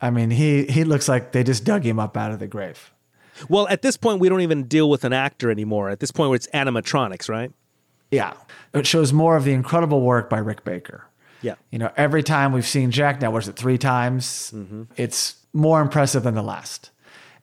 I 0.00 0.10
mean, 0.10 0.30
he 0.30 0.64
he 0.64 0.82
looks 0.82 1.08
like 1.08 1.32
they 1.32 1.44
just 1.44 1.64
dug 1.64 1.84
him 1.84 2.00
up 2.00 2.16
out 2.16 2.32
of 2.32 2.40
the 2.40 2.48
grave. 2.48 2.92
Well, 3.48 3.68
at 3.68 3.82
this 3.82 3.96
point, 3.96 4.20
we 4.20 4.28
don't 4.28 4.40
even 4.40 4.64
deal 4.64 4.90
with 4.90 5.04
an 5.04 5.12
actor 5.12 5.50
anymore. 5.50 5.88
At 5.88 6.00
this 6.00 6.10
point, 6.10 6.30
where 6.30 6.36
it's 6.36 6.48
animatronics, 6.48 7.28
right? 7.28 7.52
Yeah, 8.10 8.34
it 8.74 8.86
shows 8.86 9.12
more 9.12 9.36
of 9.36 9.44
the 9.44 9.52
incredible 9.52 10.02
work 10.02 10.28
by 10.28 10.38
Rick 10.38 10.64
Baker. 10.64 11.06
Yeah. 11.40 11.54
You 11.70 11.78
know, 11.78 11.90
every 11.96 12.22
time 12.22 12.52
we've 12.52 12.66
seen 12.66 12.90
Jack 12.90 13.20
now, 13.20 13.30
was 13.30 13.48
it 13.48 13.56
three 13.56 13.78
times? 13.78 14.52
Mm-hmm. 14.54 14.84
It's 14.96 15.36
more 15.52 15.80
impressive 15.80 16.22
than 16.22 16.34
the 16.34 16.42
last. 16.42 16.90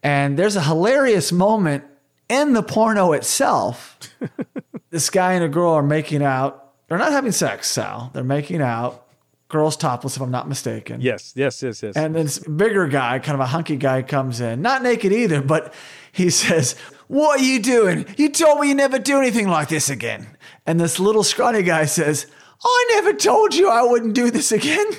And 0.04 0.38
there's 0.38 0.56
a 0.56 0.64
hilarious 0.64 1.32
moment 1.32 1.84
in 2.30 2.54
the 2.54 2.64
porno 2.64 3.14
itself. 3.14 3.98
this 4.90 5.10
guy 5.10 5.34
and 5.34 5.44
a 5.44 5.50
girl 5.50 5.74
are 5.74 5.84
making 5.84 6.24
out. 6.24 6.74
They're 6.88 6.98
not 6.98 7.12
having 7.12 7.32
sex, 7.32 7.70
Sal. 7.70 8.12
They're 8.14 8.24
making 8.24 8.62
out. 8.62 9.06
Girl's 9.50 9.76
topless, 9.76 10.16
if 10.16 10.22
I'm 10.22 10.30
not 10.30 10.48
mistaken. 10.48 11.02
Yes, 11.02 11.34
yes, 11.36 11.64
yes, 11.64 11.82
yes. 11.82 11.96
And 11.96 12.14
this 12.14 12.38
bigger 12.38 12.88
guy, 12.88 13.18
kind 13.18 13.34
of 13.34 13.40
a 13.40 13.48
hunky 13.48 13.78
guy, 13.78 14.04
comes 14.04 14.42
in, 14.42 14.62
not 14.62 14.84
naked 14.84 15.12
either, 15.12 15.42
but 15.42 15.74
he 16.12 16.30
says, 16.30 16.74
What 17.08 17.40
are 17.40 17.44
you 17.44 17.60
doing? 17.60 18.06
You 18.16 18.30
told 18.30 18.60
me 18.60 18.70
you 18.70 18.76
never 18.76 19.00
do 19.00 19.18
anything 19.18 19.48
like 19.48 19.70
this 19.70 19.90
again. 19.90 20.28
And 20.68 20.80
this 20.80 21.00
little 21.00 21.24
scrawny 21.24 21.64
guy 21.64 21.86
says, 21.86 22.28
I 22.64 22.86
never 22.92 23.14
told 23.14 23.56
you 23.56 23.70
I 23.70 23.82
wouldn't 23.82 24.14
do 24.14 24.32
this 24.32 24.52
again. 24.52 24.88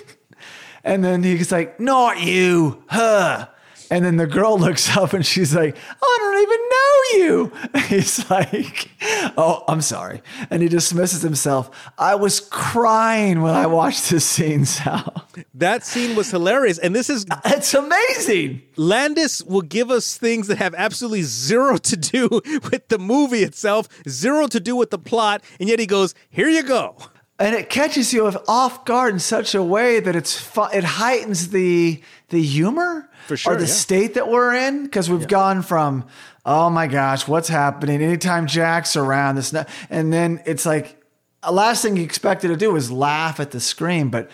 And 0.83 1.05
then 1.05 1.23
he's 1.23 1.53
like, 1.53 1.79
Not 1.79 2.23
you, 2.23 2.83
her. 2.89 3.51
And 3.91 4.05
then 4.05 4.17
the 4.17 4.27
girl 4.27 4.59
looks 4.59 4.97
up 4.97 5.13
and 5.13 5.25
she's 5.27 5.55
like, 5.55 5.77
I 6.03 6.19
don't 6.21 6.43
even 6.43 6.61
know 6.71 6.81
you. 7.13 7.53
He's 7.89 8.31
like, 8.31 8.89
Oh, 9.37 9.65
I'm 9.67 9.81
sorry. 9.81 10.23
And 10.51 10.63
he 10.63 10.69
dismisses 10.69 11.23
himself. 11.23 11.71
I 11.99 12.15
was 12.15 12.41
crying 12.41 13.43
when 13.43 13.55
I 13.55 13.67
watched 13.67 14.11
this 14.11 14.25
scene, 14.25 14.65
Sal. 14.65 15.27
that 15.55 15.85
scene 15.85 16.15
was 16.17 16.31
hilarious, 16.31 16.79
and 16.79 16.95
this 16.95 17.11
is 17.11 17.27
It's 17.45 17.75
amazing. 17.75 18.63
Landis 18.77 19.43
will 19.43 19.63
give 19.63 19.91
us 19.91 20.17
things 20.17 20.47
that 20.49 20.59
have 20.59 20.75
absolutely 20.75 21.23
zero 21.23 21.77
to 21.79 21.97
do 21.97 22.29
with 22.71 22.89
the 22.89 22.99
movie 22.99 23.43
itself, 23.43 23.89
zero 24.09 24.47
to 24.47 24.61
do 24.61 24.77
with 24.77 24.91
the 24.91 24.99
plot, 24.99 25.43
and 25.59 25.69
yet 25.69 25.79
he 25.79 25.87
goes, 25.87 26.15
"Here 26.31 26.49
you 26.49 26.63
go." 26.63 26.97
And 27.41 27.55
it 27.57 27.71
catches 27.71 28.13
you 28.13 28.27
off 28.47 28.85
guard 28.85 29.15
in 29.15 29.19
such 29.19 29.55
a 29.55 29.63
way 29.63 29.99
that 29.99 30.15
it's 30.15 30.39
fu- 30.39 30.69
it 30.73 30.85
heightens 30.85 31.49
the 31.49 32.01
the 32.29 32.43
humor 32.43 33.09
For 33.27 33.37
sure, 33.37 33.55
or 33.55 33.57
the 33.57 33.63
yeah. 33.63 33.73
state 33.73 34.15
that 34.15 34.29
we're 34.29 34.55
in 34.55 34.85
because 34.85 35.09
we've 35.11 35.27
gone 35.27 35.63
from 35.63 36.05
oh 36.45 36.71
my 36.71 36.87
gosh 36.87 37.27
what's 37.27 37.49
happening? 37.49 38.03
Anytime 38.03 38.47
Jack's 38.47 38.95
around 38.95 39.37
this 39.37 39.55
and 39.89 40.13
then 40.13 40.41
it's 40.45 40.67
like 40.67 41.03
the 41.43 41.51
last 41.51 41.83
thing 41.83 41.97
you 41.97 42.05
expected 42.05 42.49
to 42.49 42.57
do 42.57 42.71
was 42.71 42.93
laugh 42.93 43.41
at 43.41 43.51
the 43.51 43.61
screen 43.61 44.11
but 44.11 44.31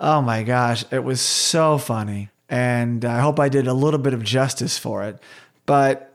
oh 0.00 0.22
my 0.22 0.42
gosh 0.42 0.84
it 0.90 1.04
was 1.04 1.20
so 1.20 1.78
funny. 1.78 2.30
And 2.48 3.04
I 3.04 3.20
hope 3.20 3.38
I 3.38 3.50
did 3.50 3.66
a 3.66 3.74
little 3.74 4.00
bit 4.00 4.14
of 4.14 4.24
justice 4.24 4.78
for 4.78 5.04
it. 5.04 5.18
But 5.66 6.07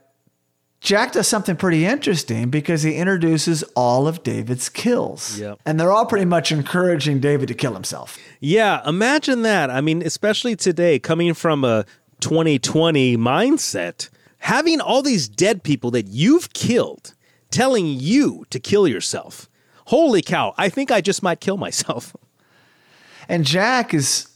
Jack 0.84 1.12
does 1.12 1.26
something 1.26 1.56
pretty 1.56 1.86
interesting 1.86 2.50
because 2.50 2.82
he 2.82 2.94
introduces 2.94 3.62
all 3.74 4.06
of 4.06 4.22
David's 4.22 4.68
kills. 4.68 5.40
Yep. 5.40 5.58
And 5.64 5.80
they're 5.80 5.90
all 5.90 6.04
pretty 6.04 6.26
much 6.26 6.52
encouraging 6.52 7.20
David 7.20 7.48
to 7.48 7.54
kill 7.54 7.72
himself. 7.72 8.18
Yeah, 8.38 8.86
imagine 8.86 9.40
that. 9.42 9.70
I 9.70 9.80
mean, 9.80 10.02
especially 10.02 10.56
today, 10.56 10.98
coming 10.98 11.32
from 11.32 11.64
a 11.64 11.86
2020 12.20 13.16
mindset, 13.16 14.10
having 14.40 14.78
all 14.78 15.00
these 15.00 15.26
dead 15.26 15.62
people 15.62 15.90
that 15.92 16.08
you've 16.08 16.52
killed 16.52 17.14
telling 17.50 17.86
you 17.86 18.44
to 18.50 18.60
kill 18.60 18.86
yourself. 18.86 19.48
Holy 19.86 20.20
cow! 20.20 20.52
I 20.58 20.68
think 20.68 20.90
I 20.90 21.00
just 21.00 21.22
might 21.22 21.40
kill 21.40 21.56
myself. 21.56 22.14
And 23.26 23.46
Jack 23.46 23.94
is, 23.94 24.28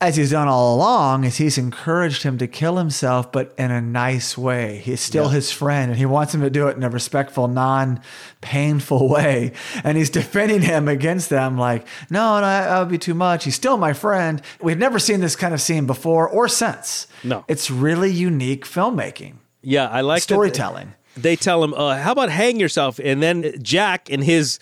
as 0.00 0.14
he's 0.16 0.30
done 0.30 0.46
all 0.46 0.76
along, 0.76 1.24
is 1.24 1.38
he's 1.38 1.58
encouraged 1.58 2.22
him 2.22 2.38
to 2.38 2.46
kill 2.46 2.76
himself, 2.76 3.32
but 3.32 3.52
in 3.58 3.70
a 3.72 3.80
nice 3.80 4.38
way. 4.38 4.80
He's 4.84 5.00
still 5.00 5.24
Yeah. 5.26 5.32
his 5.32 5.50
friend 5.50 5.90
and 5.90 5.98
he 5.98 6.06
wants 6.06 6.32
him 6.32 6.40
to 6.42 6.50
do 6.50 6.68
it 6.68 6.76
in 6.76 6.84
a 6.84 6.88
respectful, 6.88 7.48
non 7.48 8.00
painful 8.40 9.08
way. 9.16 9.52
And 9.82 9.98
he's 9.98 10.10
defending 10.10 10.62
him 10.62 10.86
against 10.86 11.30
them 11.30 11.58
like, 11.58 11.84
no, 12.10 12.36
no, 12.40 12.46
that 12.46 12.78
would 12.78 12.88
be 12.90 12.98
too 12.98 13.14
much. 13.14 13.44
He's 13.44 13.56
still 13.56 13.76
my 13.76 13.92
friend. 13.92 14.40
We've 14.62 14.78
never 14.78 14.98
seen 15.00 15.20
this 15.20 15.34
kind 15.34 15.52
of 15.52 15.60
scene 15.60 15.86
before 15.86 16.28
or 16.28 16.46
since. 16.48 17.08
No. 17.24 17.44
It's 17.48 17.68
really 17.70 18.10
unique 18.12 18.64
filmmaking, 18.66 19.34
Yeah, 19.62 19.88
I 19.88 20.02
like 20.02 20.22
storytelling. 20.22 20.94
they 21.16 21.34
tell 21.34 21.64
him, 21.64 21.74
uh, 21.74 21.96
"How 21.98 22.12
about 22.12 22.30
hang 22.30 22.60
yourself?" 22.60 23.00
And 23.02 23.20
then 23.20 23.52
Jack, 23.60 24.08
in 24.08 24.22
his 24.22 24.60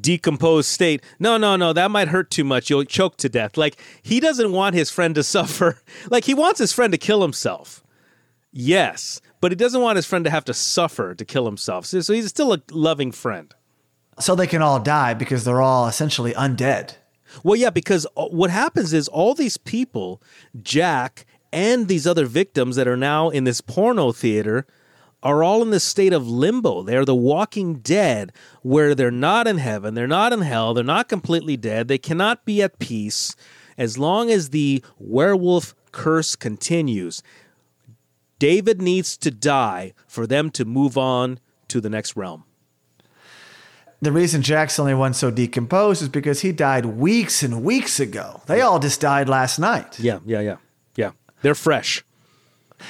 decomposed 0.00 0.68
state, 0.68 1.02
no, 1.18 1.36
no, 1.36 1.56
no, 1.56 1.72
that 1.72 1.90
might 1.90 2.08
hurt 2.08 2.30
too 2.30 2.44
much. 2.44 2.68
You'll 2.70 2.84
choke 2.84 3.16
to 3.18 3.28
death. 3.28 3.56
Like 3.56 3.76
he 4.02 4.20
doesn't 4.20 4.52
want 4.52 4.74
his 4.74 4.90
friend 4.90 5.14
to 5.14 5.22
suffer. 5.36 5.80
Like 6.10 6.24
he 6.24 6.34
wants 6.34 6.58
his 6.58 6.72
friend 6.72 6.92
to 6.92 6.98
kill 6.98 7.22
himself. 7.22 7.82
Yes, 8.52 9.20
but 9.40 9.52
he 9.52 9.56
doesn't 9.56 9.80
want 9.80 9.96
his 9.96 10.06
friend 10.06 10.24
to 10.24 10.30
have 10.30 10.44
to 10.46 10.54
suffer 10.54 11.14
to 11.14 11.24
kill 11.24 11.46
himself. 11.46 11.86
So, 11.86 12.00
so 12.00 12.12
he's 12.12 12.26
still 12.28 12.52
a 12.52 12.60
loving 12.70 13.12
friend. 13.12 13.54
so 14.18 14.34
they 14.34 14.46
can 14.48 14.60
all 14.60 14.80
die 14.80 15.14
because 15.14 15.44
they're 15.44 15.62
all 15.62 15.86
essentially 15.86 16.32
undead. 16.34 16.96
Well, 17.44 17.56
yeah, 17.56 17.70
because 17.70 18.06
uh, 18.16 18.26
what 18.26 18.50
happens 18.50 18.92
is 18.92 19.08
all 19.08 19.34
these 19.34 19.56
people, 19.56 20.20
Jack 20.62 21.26
and 21.52 21.88
these 21.88 22.06
other 22.06 22.26
victims 22.26 22.76
that 22.76 22.88
are 22.88 22.96
now 22.96 23.28
in 23.30 23.44
this 23.44 23.60
porno 23.60 24.12
theater, 24.12 24.66
are 25.22 25.42
all 25.42 25.62
in 25.62 25.70
this 25.70 25.84
state 25.84 26.12
of 26.12 26.28
limbo. 26.28 26.82
They're 26.82 27.04
the 27.04 27.14
walking 27.14 27.76
dead, 27.76 28.32
where 28.62 28.94
they're 28.94 29.10
not 29.10 29.46
in 29.46 29.58
heaven, 29.58 29.94
they're 29.94 30.06
not 30.06 30.32
in 30.32 30.40
hell, 30.42 30.74
they're 30.74 30.84
not 30.84 31.08
completely 31.08 31.56
dead, 31.56 31.88
they 31.88 31.98
cannot 31.98 32.44
be 32.44 32.62
at 32.62 32.78
peace 32.78 33.36
as 33.76 33.98
long 33.98 34.30
as 34.30 34.50
the 34.50 34.84
werewolf 34.98 35.74
curse 35.92 36.36
continues. 36.36 37.22
David 38.38 38.80
needs 38.80 39.16
to 39.18 39.30
die 39.30 39.92
for 40.06 40.26
them 40.26 40.50
to 40.50 40.64
move 40.64 40.96
on 40.96 41.38
to 41.68 41.80
the 41.80 41.90
next 41.90 42.16
realm. 42.16 42.44
The 44.02 44.12
reason 44.12 44.40
Jack's 44.40 44.78
only 44.78 44.94
one 44.94 45.12
so 45.12 45.30
decomposed 45.30 46.00
is 46.00 46.08
because 46.08 46.40
he 46.40 46.52
died 46.52 46.86
weeks 46.86 47.42
and 47.42 47.62
weeks 47.62 48.00
ago. 48.00 48.40
They 48.46 48.62
all 48.62 48.78
just 48.78 49.00
died 49.00 49.28
last 49.28 49.58
night. 49.58 50.00
Yeah, 50.00 50.20
yeah, 50.24 50.40
yeah. 50.40 50.56
Yeah. 50.96 51.10
They're 51.42 51.54
fresh. 51.54 52.02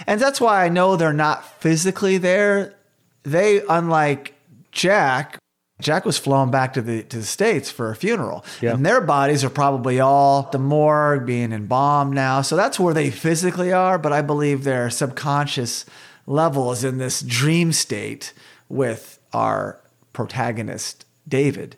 And 0.07 0.21
that's 0.21 0.41
why 0.41 0.65
I 0.65 0.69
know 0.69 0.97
they're 0.97 1.13
not 1.13 1.45
physically 1.61 2.19
there. 2.19 2.75
They, 3.23 3.63
unlike 3.69 4.35
Jack, 4.73 5.39
Jack 5.81 6.05
was 6.05 6.19
flown 6.19 6.51
back 6.51 6.75
to 6.75 6.83
the 6.83 7.03
to 7.05 7.19
the 7.19 7.25
States 7.25 7.71
for 7.71 7.91
a 7.91 7.97
funeral. 7.97 8.45
Yeah. 8.61 8.75
And 8.75 8.85
their 8.85 9.01
bodies 9.01 9.45
are 9.45 9.51
probably 9.51 9.99
all 9.99 10.45
at 10.45 10.53
the 10.53 10.59
morgue 10.59 11.27
being 11.27 11.53
embalmed 11.53 12.15
now. 12.15 12.43
So 12.43 12.57
that's 12.57 12.79
where 12.79 12.95
they 12.95 13.11
physically 13.11 13.73
are, 13.73 13.99
but 13.99 14.13
I 14.13 14.23
believe 14.23 14.65
their 14.65 14.91
subconscious 14.91 15.87
level 16.27 16.71
is 16.73 16.85
in 16.85 16.99
this 16.99 17.23
dream 17.23 17.73
state 17.73 18.33
with 18.69 19.19
our 19.33 19.81
protagonist, 20.13 21.07
David. 21.27 21.77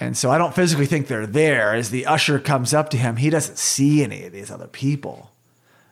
And 0.00 0.16
so 0.16 0.30
I 0.30 0.38
don't 0.38 0.54
physically 0.54 0.86
think 0.86 1.06
they're 1.06 1.26
there. 1.26 1.74
As 1.74 1.90
the 1.90 2.06
usher 2.06 2.38
comes 2.38 2.72
up 2.72 2.88
to 2.90 2.96
him, 2.96 3.16
he 3.16 3.30
doesn't 3.30 3.58
see 3.58 4.02
any 4.02 4.24
of 4.24 4.32
these 4.32 4.50
other 4.50 4.68
people 4.68 5.32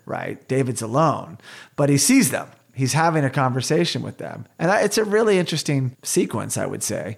right? 0.06 0.46
David's 0.48 0.80
alone, 0.80 1.38
but 1.76 1.90
he 1.90 1.98
sees 1.98 2.30
them. 2.30 2.48
He's 2.74 2.92
having 2.92 3.24
a 3.24 3.30
conversation 3.30 4.02
with 4.02 4.18
them. 4.18 4.46
And 4.58 4.70
it's 4.84 4.98
a 4.98 5.04
really 5.04 5.38
interesting 5.38 5.96
sequence, 6.02 6.56
I 6.56 6.66
would 6.66 6.82
say. 6.82 7.16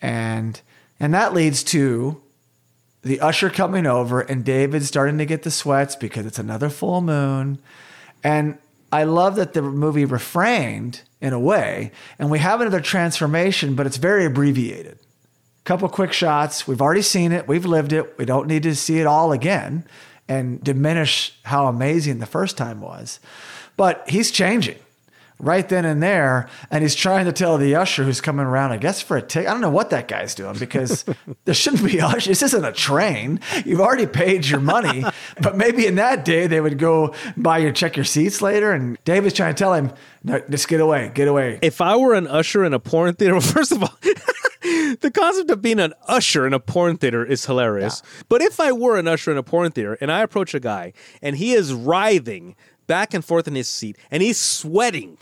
And 0.00 0.60
and 1.00 1.12
that 1.14 1.34
leads 1.34 1.62
to 1.64 2.22
the 3.02 3.20
usher 3.20 3.50
coming 3.50 3.86
over 3.86 4.20
and 4.20 4.44
David 4.44 4.84
starting 4.84 5.18
to 5.18 5.26
get 5.26 5.42
the 5.42 5.50
sweats 5.50 5.96
because 5.96 6.26
it's 6.26 6.38
another 6.38 6.68
full 6.68 7.00
moon. 7.00 7.60
And 8.24 8.58
I 8.90 9.04
love 9.04 9.36
that 9.36 9.52
the 9.52 9.62
movie 9.62 10.04
refrained 10.04 11.02
in 11.20 11.32
a 11.32 11.38
way, 11.38 11.92
and 12.18 12.30
we 12.30 12.38
have 12.38 12.60
another 12.60 12.80
transformation, 12.80 13.74
but 13.74 13.86
it's 13.86 13.96
very 13.96 14.24
abbreviated 14.24 14.98
couple 15.68 15.86
quick 15.90 16.14
shots. 16.14 16.66
We've 16.66 16.80
already 16.80 17.02
seen 17.02 17.30
it. 17.30 17.46
We've 17.46 17.66
lived 17.66 17.92
it. 17.92 18.16
We 18.16 18.24
don't 18.24 18.46
need 18.46 18.62
to 18.62 18.74
see 18.74 19.00
it 19.00 19.06
all 19.06 19.32
again 19.32 19.84
and 20.28 20.62
diminish 20.62 21.38
how 21.44 21.66
amazing 21.66 22.18
the 22.18 22.26
first 22.26 22.56
time 22.56 22.80
was. 22.80 23.20
But 23.76 24.08
he's 24.08 24.30
changing 24.30 24.78
right 25.40 25.68
then 25.68 25.84
and 25.84 26.02
there. 26.02 26.48
And 26.70 26.82
he's 26.82 26.94
trying 26.94 27.26
to 27.26 27.32
tell 27.32 27.58
the 27.58 27.74
usher 27.74 28.04
who's 28.04 28.20
coming 28.20 28.46
around, 28.46 28.72
I 28.72 28.76
guess 28.76 29.00
for 29.00 29.16
a 29.16 29.22
ticket. 29.22 29.48
I 29.48 29.52
don't 29.52 29.60
know 29.60 29.70
what 29.70 29.90
that 29.90 30.08
guy's 30.08 30.34
doing 30.34 30.58
because 30.58 31.04
there 31.44 31.54
shouldn't 31.54 31.84
be 31.84 32.00
ushers. 32.00 32.26
This 32.26 32.42
isn't 32.42 32.64
a 32.64 32.72
train. 32.72 33.40
You've 33.64 33.80
already 33.80 34.06
paid 34.06 34.46
your 34.46 34.60
money. 34.60 35.04
but 35.40 35.56
maybe 35.56 35.86
in 35.86 35.96
that 35.96 36.24
day 36.24 36.46
they 36.46 36.60
would 36.60 36.78
go 36.78 37.14
buy 37.36 37.58
your 37.58 37.72
check 37.72 37.96
your 37.96 38.04
seats 38.04 38.42
later. 38.42 38.72
And 38.72 38.98
David's 39.04 39.34
trying 39.34 39.54
to 39.54 39.58
tell 39.58 39.74
him, 39.74 39.92
no, 40.24 40.40
just 40.50 40.68
get 40.68 40.80
away, 40.80 41.10
get 41.14 41.28
away. 41.28 41.58
if 41.62 41.80
I 41.80 41.96
were 41.96 42.14
an 42.14 42.26
usher 42.26 42.64
in 42.64 42.74
a 42.74 42.80
porn 42.80 43.14
theater, 43.14 43.34
well, 43.34 43.40
first 43.40 43.72
of 43.72 43.82
all, 43.82 43.94
the 45.00 45.10
concept 45.12 45.50
of 45.50 45.62
being 45.62 45.80
an 45.80 45.94
usher 46.06 46.46
in 46.46 46.52
a 46.52 46.60
porn 46.60 46.96
theater 46.96 47.24
is 47.24 47.44
hilarious. 47.46 48.02
But 48.28 48.42
if 48.42 48.60
I 48.60 48.72
were 48.72 48.98
an 48.98 49.08
usher 49.08 49.30
in 49.30 49.36
a 49.38 49.42
porn 49.42 49.70
theater 49.72 49.96
and 50.00 50.10
I 50.12 50.22
approach 50.22 50.54
a 50.54 50.60
guy 50.60 50.92
and 51.22 51.36
he 51.36 51.52
is 51.52 51.72
writhing 51.72 52.56
back 52.86 53.14
and 53.14 53.24
forth 53.24 53.46
in 53.48 53.54
his 53.54 53.68
seat 53.68 53.96
and 54.10 54.22
he's 54.22 54.38
sweating 54.38 55.18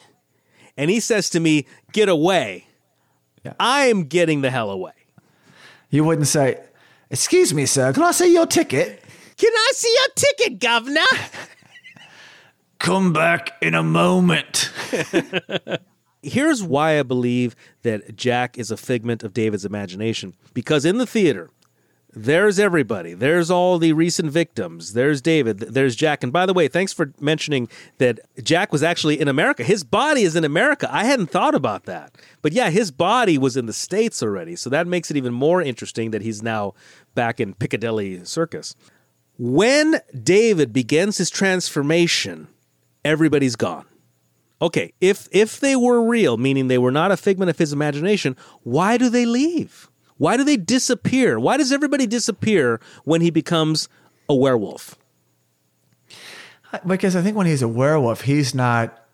and 0.76 0.90
he 0.90 1.00
says 1.00 1.30
to 1.30 1.40
me, 1.40 1.66
Get 1.92 2.08
away, 2.08 2.66
Yeah. 3.44 3.54
I 3.58 3.86
am 3.86 4.04
getting 4.04 4.42
the 4.42 4.50
hell 4.50 4.70
away. 4.70 4.92
You 5.90 6.04
wouldn't 6.04 6.28
say, 6.28 6.60
Excuse 7.10 7.54
me, 7.54 7.66
sir, 7.66 7.92
can 7.92 8.02
I 8.02 8.10
see 8.10 8.32
your 8.32 8.46
ticket? 8.46 9.02
Can 9.36 9.52
I 9.52 9.70
see 9.74 9.94
your 9.94 10.08
ticket, 10.14 10.58
governor? 10.60 11.00
Come 12.78 13.12
back 13.12 13.52
in 13.62 13.74
a 13.74 13.82
moment. 13.82 14.70
Here's 16.26 16.62
why 16.62 16.98
I 16.98 17.02
believe 17.02 17.54
that 17.82 18.16
Jack 18.16 18.58
is 18.58 18.70
a 18.70 18.76
figment 18.76 19.22
of 19.22 19.32
David's 19.32 19.64
imagination. 19.64 20.34
Because 20.52 20.84
in 20.84 20.98
the 20.98 21.06
theater, 21.06 21.50
there's 22.18 22.58
everybody. 22.58 23.12
There's 23.12 23.50
all 23.50 23.78
the 23.78 23.92
recent 23.92 24.30
victims. 24.30 24.94
There's 24.94 25.20
David. 25.20 25.58
There's 25.58 25.94
Jack. 25.94 26.22
And 26.22 26.32
by 26.32 26.46
the 26.46 26.54
way, 26.54 26.66
thanks 26.66 26.92
for 26.92 27.12
mentioning 27.20 27.68
that 27.98 28.20
Jack 28.42 28.72
was 28.72 28.82
actually 28.82 29.20
in 29.20 29.28
America. 29.28 29.62
His 29.62 29.84
body 29.84 30.22
is 30.22 30.34
in 30.34 30.42
America. 30.42 30.88
I 30.90 31.04
hadn't 31.04 31.30
thought 31.30 31.54
about 31.54 31.84
that. 31.84 32.14
But 32.40 32.52
yeah, 32.52 32.70
his 32.70 32.90
body 32.90 33.36
was 33.36 33.56
in 33.56 33.66
the 33.66 33.74
States 33.74 34.22
already. 34.22 34.56
So 34.56 34.70
that 34.70 34.86
makes 34.86 35.10
it 35.10 35.18
even 35.18 35.34
more 35.34 35.60
interesting 35.60 36.10
that 36.12 36.22
he's 36.22 36.42
now 36.42 36.72
back 37.14 37.38
in 37.38 37.52
Piccadilly 37.52 38.24
Circus. 38.24 38.74
When 39.38 40.00
David 40.22 40.72
begins 40.72 41.18
his 41.18 41.28
transformation, 41.28 42.48
everybody's 43.04 43.56
gone. 43.56 43.84
Okay, 44.60 44.92
if 45.00 45.28
if 45.32 45.60
they 45.60 45.76
were 45.76 46.02
real, 46.02 46.36
meaning 46.38 46.68
they 46.68 46.78
were 46.78 46.90
not 46.90 47.12
a 47.12 47.16
figment 47.16 47.50
of 47.50 47.58
his 47.58 47.72
imagination, 47.72 48.36
why 48.62 48.96
do 48.96 49.10
they 49.10 49.26
leave? 49.26 49.90
Why 50.16 50.36
do 50.38 50.44
they 50.44 50.56
disappear? 50.56 51.38
Why 51.38 51.58
does 51.58 51.72
everybody 51.72 52.06
disappear 52.06 52.80
when 53.04 53.20
he 53.20 53.30
becomes 53.30 53.88
a 54.28 54.34
werewolf? 54.34 54.96
Uh, 56.72 56.78
because 56.86 57.14
I 57.14 57.22
think 57.22 57.36
when 57.36 57.46
he's 57.46 57.60
a 57.62 57.68
werewolf, 57.68 58.22
he's 58.22 58.54
not 58.54 59.06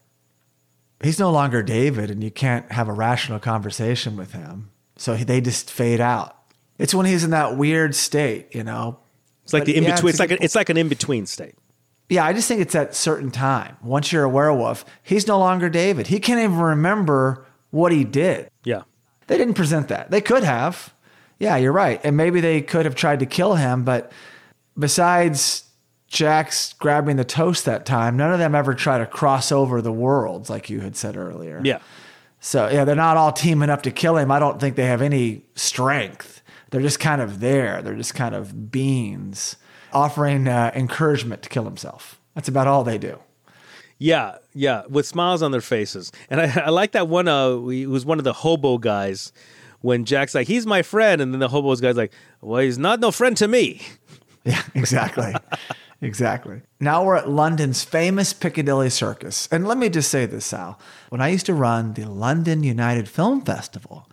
he's 1.03 1.19
no 1.19 1.33
longer 1.33 1.63
David 1.63 2.11
and 2.11 2.23
you 2.23 2.31
can't 2.31 2.71
have 2.71 2.89
a 2.89 2.93
rational 2.93 3.41
conversation 3.41 4.17
with 4.17 4.33
him. 4.33 4.71
So 4.97 5.17
they 5.17 5.41
just 5.41 5.71
fade 5.71 6.01
out. 6.01 6.37
It's 6.79 6.95
when 6.95 7.07
he's 7.07 7.25
in 7.25 7.31
that 7.31 7.57
weird 7.57 7.95
state, 7.97 8.55
you 8.55 8.63
know. 8.63 9.01
It's 9.43 9.53
like 9.53 9.63
But 9.63 9.67
the 9.67 9.77
in 9.77 9.83
yeah, 9.83 9.95
between. 9.97 10.11
it's 10.11 10.21
it's 10.21 10.31
like 10.31 10.41
a, 10.41 10.45
it's 10.45 10.55
like 10.55 10.69
an 10.69 10.77
in 10.77 10.89
between 10.89 11.27
state. 11.27 11.55
Yeah, 12.13 12.27
I 12.27 12.35
just 12.35 12.47
think 12.47 12.61
it's 12.61 12.75
at 12.75 12.95
certain 12.95 13.31
time. 13.31 13.79
Once 13.83 14.13
you're 14.13 14.25
a 14.25 14.29
werewolf, 14.29 14.85
he's 15.03 15.27
no 15.27 15.39
longer 15.39 15.71
David. 15.71 16.09
He 16.09 16.21
can't 16.21 16.41
even 16.41 16.59
remember 16.59 17.47
what 17.71 17.91
he 17.91 18.05
did. 18.05 18.51
Yeah. 18.65 18.83
They 19.29 19.39
didn't 19.39 19.55
present 19.55 19.89
that. 19.89 20.11
They 20.11 20.21
could 20.21 20.45
have. 20.45 20.93
Yeah, 21.39 21.57
you're 21.57 21.73
right. 21.73 22.03
And 22.05 22.15
maybe 22.15 22.43
they 22.43 22.61
could 22.61 22.85
have 22.85 22.95
tried 22.95 23.21
to 23.21 23.27
kill 23.27 23.55
him, 23.55 23.85
but 23.85 24.13
besides 24.79 25.65
Jack's 26.07 26.75
grabbing 26.75 27.17
the 27.17 27.25
toast 27.25 27.65
that 27.65 27.87
time, 27.87 28.19
none 28.19 28.31
of 28.31 28.39
them 28.39 28.55
ever 28.55 28.75
try 28.75 28.99
to 28.99 29.07
cross 29.07 29.51
over 29.51 29.81
the 29.81 29.91
worlds 29.91 30.51
like 30.51 30.69
you 30.69 30.81
had 30.81 30.97
said 30.97 31.17
earlier. 31.17 31.63
Yeah. 31.65 31.79
So, 32.41 32.69
yeah, 32.69 32.85
they're 32.85 32.95
not 32.95 33.17
all 33.17 33.33
teaming 33.33 33.71
up 33.71 33.81
to 33.85 33.91
kill 33.91 34.19
him. 34.19 34.31
I 34.31 34.39
don't 34.39 34.61
think 34.61 34.77
they 34.77 34.85
have 34.85 35.01
any 35.01 35.47
strength. 35.55 36.43
They're 36.71 36.83
just 36.83 37.01
kind 37.01 37.23
of 37.23 37.41
there. 37.41 37.81
They're 37.81 37.95
just 37.95 38.15
kind 38.15 38.35
of 38.35 38.71
beings 38.71 39.57
offering 39.93 40.49
uh, 40.49 40.73
encouragement 40.75 41.43
to 41.43 41.49
kill 41.49 41.65
himself. 41.65 42.21
That's 42.35 42.49
about 42.49 42.67
all 42.67 42.85
they 42.85 42.99
do. 42.99 43.19
Yeah, 43.99 44.39
yeah, 44.53 44.83
with 44.89 45.07
smiles 45.07 45.43
on 45.43 45.53
their 45.53 45.61
faces. 45.61 46.11
And 46.29 46.41
I, 46.41 46.63
I 46.67 46.71
like 46.71 46.93
that 46.93 47.07
one. 47.09 47.29
Uh, 47.29 47.57
was 47.57 48.05
one 48.05 48.19
of 48.19 48.25
the 48.25 48.33
hobo 48.33 48.79
guys. 48.79 49.33
When 49.81 50.05
Jack's 50.05 50.35
like, 50.35 50.47
"He's 50.49 50.67
my 50.67 50.83
friend," 50.83 51.21
and 51.21 51.33
then 51.33 51.41
the 51.41 51.49
hobo's 51.49 51.81
guy's 51.81 51.97
like, 51.97 52.13
"Well, 52.41 52.63
he's 52.63 52.79
not 52.79 53.01
no 53.01 53.11
friend 53.11 53.37
to 53.37 53.49
me." 53.49 53.81
Yeah, 54.45 54.61
exactly. 54.75 55.33
exactly. 56.01 56.63
Now 56.81 57.05
we're 57.05 57.15
at 57.15 57.31
London's 57.31 57.85
famous 57.85 58.33
Piccadilly 58.33 58.91
Circus. 58.91 59.49
And 59.53 59.69
let 59.69 59.79
me 59.79 59.89
just 59.89 60.11
say 60.11 60.27
this, 60.27 60.47
Sal. 60.47 60.81
When 61.11 61.21
I 61.21 61.29
used 61.29 61.47
to 61.47 61.55
run 61.55 61.95
the 61.95 62.07
London 62.07 62.65
United 62.65 63.09
Film 63.09 63.43
Festival, 63.43 64.11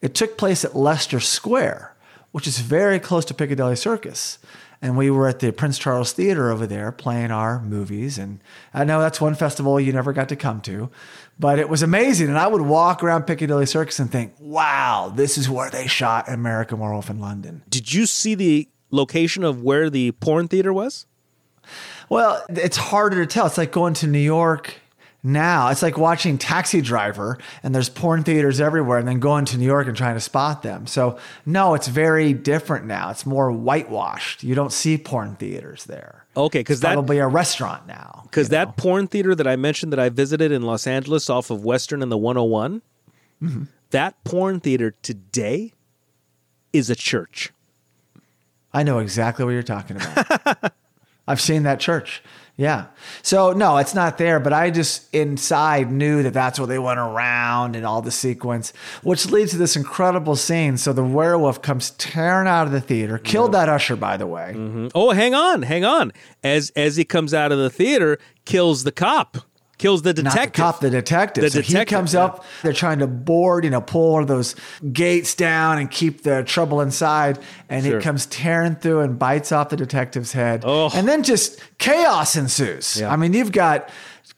it 0.00 0.14
took 0.14 0.38
place 0.38 0.64
at 0.64 0.74
Leicester 0.74 1.20
Square, 1.20 1.94
which 2.32 2.46
is 2.46 2.60
very 2.60 2.98
close 2.98 3.26
to 3.26 3.34
Piccadilly 3.34 3.76
Circus. 3.76 4.38
And 4.82 4.96
we 4.96 5.10
were 5.10 5.26
at 5.26 5.40
the 5.40 5.52
Prince 5.52 5.78
Charles 5.78 6.12
Theater 6.12 6.50
over 6.50 6.66
there 6.66 6.92
playing 6.92 7.30
our 7.30 7.60
movies. 7.60 8.18
And 8.18 8.40
I 8.74 8.84
know 8.84 9.00
that's 9.00 9.20
one 9.20 9.34
festival 9.34 9.80
you 9.80 9.92
never 9.92 10.12
got 10.12 10.28
to 10.28 10.36
come 10.36 10.60
to, 10.62 10.90
but 11.38 11.58
it 11.58 11.68
was 11.68 11.82
amazing. 11.82 12.28
And 12.28 12.38
I 12.38 12.46
would 12.46 12.62
walk 12.62 13.02
around 13.02 13.24
Piccadilly 13.24 13.66
Circus 13.66 13.98
and 13.98 14.10
think, 14.10 14.34
wow, 14.38 15.12
this 15.14 15.38
is 15.38 15.48
where 15.48 15.70
they 15.70 15.86
shot 15.86 16.28
American 16.28 16.78
Werewolf 16.78 17.10
in 17.10 17.20
London. 17.20 17.62
Did 17.68 17.92
you 17.92 18.06
see 18.06 18.34
the 18.34 18.68
location 18.90 19.44
of 19.44 19.62
where 19.62 19.90
the 19.90 20.12
porn 20.12 20.48
theater 20.48 20.72
was? 20.72 21.06
Well, 22.08 22.44
it's 22.48 22.76
harder 22.76 23.24
to 23.24 23.26
tell. 23.26 23.46
It's 23.46 23.58
like 23.58 23.72
going 23.72 23.94
to 23.94 24.06
New 24.06 24.18
York 24.18 24.74
now. 25.26 25.68
It's 25.68 25.82
like 25.82 25.98
watching 25.98 26.38
Taxi 26.38 26.80
Driver 26.80 27.36
and 27.62 27.74
there's 27.74 27.88
porn 27.88 28.22
theaters 28.22 28.60
everywhere 28.60 28.98
and 28.98 29.06
then 29.08 29.18
going 29.20 29.44
to 29.46 29.58
New 29.58 29.66
York 29.66 29.86
and 29.88 29.96
trying 29.96 30.14
to 30.14 30.20
spot 30.20 30.62
them. 30.62 30.86
So, 30.86 31.18
no, 31.44 31.74
it's 31.74 31.88
very 31.88 32.32
different 32.32 32.86
now. 32.86 33.10
It's 33.10 33.26
more 33.26 33.50
whitewashed. 33.52 34.42
You 34.42 34.54
don't 34.54 34.72
see 34.72 34.96
porn 34.96 35.36
theaters 35.36 35.84
there. 35.84 36.24
Okay, 36.36 36.60
because 36.60 36.80
that 36.80 36.92
Probably 36.94 37.18
a 37.18 37.26
restaurant 37.26 37.86
now. 37.86 38.22
because 38.24 38.50
that 38.50 38.68
know? 38.68 38.74
porn 38.76 39.06
theater 39.08 39.34
that 39.34 39.46
I 39.46 39.56
mentioned 39.56 39.92
that 39.92 39.98
I 39.98 40.08
visited 40.10 40.52
in 40.52 40.62
Los 40.62 40.86
Angeles 40.86 41.28
off 41.28 41.50
of 41.50 41.64
Western 41.64 42.02
and 42.02 42.10
the 42.12 42.16
101, 42.18 42.82
Mm-hmm. 43.42 43.64
that 43.90 44.22
porn 44.24 44.60
theater 44.60 44.94
today 45.02 45.72
is 46.72 46.88
a 46.88 46.94
church. 46.96 47.52
I 48.72 48.82
know 48.82 48.98
exactly 48.98 49.44
what 49.44 49.52
you're 49.52 49.62
talking 49.62 49.96
about. 49.96 50.72
I've 51.28 51.40
seen 51.40 51.62
that 51.64 51.80
church. 51.80 52.22
Yeah. 52.58 52.86
So 53.20 53.52
no, 53.52 53.76
it's 53.76 53.94
not 53.94 54.16
there, 54.16 54.40
but 54.40 54.54
I 54.54 54.70
just 54.70 55.14
inside 55.14 55.92
knew 55.92 56.22
that 56.22 56.32
that's 56.32 56.58
where 56.58 56.66
they 56.66 56.78
went 56.78 56.98
around 56.98 57.76
and 57.76 57.84
all 57.84 58.00
the 58.00 58.10
sequence, 58.10 58.72
which 59.02 59.26
leads 59.30 59.50
to 59.50 59.58
this 59.58 59.76
incredible 59.76 60.36
scene. 60.36 60.78
So 60.78 60.94
the 60.94 61.04
werewolf 61.04 61.60
comes 61.60 61.90
tearing 61.90 62.48
out 62.48 62.66
of 62.66 62.72
the 62.72 62.80
theater, 62.80 63.18
killed 63.18 63.52
that 63.52 63.68
usher, 63.68 63.94
by 63.94 64.16
the 64.16 64.26
way. 64.26 64.54
Mm-hmm. 64.56 64.88
Oh, 64.94 65.10
hang 65.10 65.34
on, 65.34 65.62
hang 65.62 65.84
on. 65.84 66.12
As 66.42 66.70
as 66.70 66.96
he 66.96 67.04
comes 67.04 67.34
out 67.34 67.52
of 67.52 67.58
the 67.58 67.70
theater, 67.70 68.18
kills 68.46 68.84
the 68.84 68.92
cop, 68.92 69.36
kills 69.78 70.02
the 70.02 70.14
detective. 70.14 70.40
Not 70.40 70.52
the 70.54 70.58
cop, 70.58 70.80
the 70.80 70.90
detective. 70.90 71.44
The 71.44 71.50
so 71.50 71.60
he 71.60 71.72
detective, 71.72 71.96
comes 71.96 72.14
yeah. 72.14 72.24
up. 72.24 72.44
They're 72.62 72.72
trying 72.72 73.00
to 73.00 73.06
board, 73.06 73.64
you 73.64 73.70
know, 73.70 73.80
pull 73.80 74.12
one 74.12 74.22
of 74.22 74.28
those 74.28 74.54
gates 74.92 75.34
down 75.34 75.78
and 75.78 75.90
keep 75.90 76.22
the 76.22 76.42
trouble 76.44 76.80
inside. 76.80 77.38
And 77.68 77.84
Sure. 77.84 77.98
it 77.98 78.02
comes 78.02 78.26
tearing 78.26 78.76
through 78.76 79.00
and 79.00 79.18
bites 79.18 79.52
off 79.52 79.68
the 79.68 79.76
detective's 79.76 80.32
head. 80.32 80.62
Oh. 80.64 80.90
And 80.94 81.06
then 81.06 81.22
just 81.22 81.60
chaos 81.78 82.36
ensues. 82.36 82.98
Yeah. 83.00 83.12
I 83.12 83.16
mean, 83.16 83.32
you've 83.32 83.52
got 83.52 83.90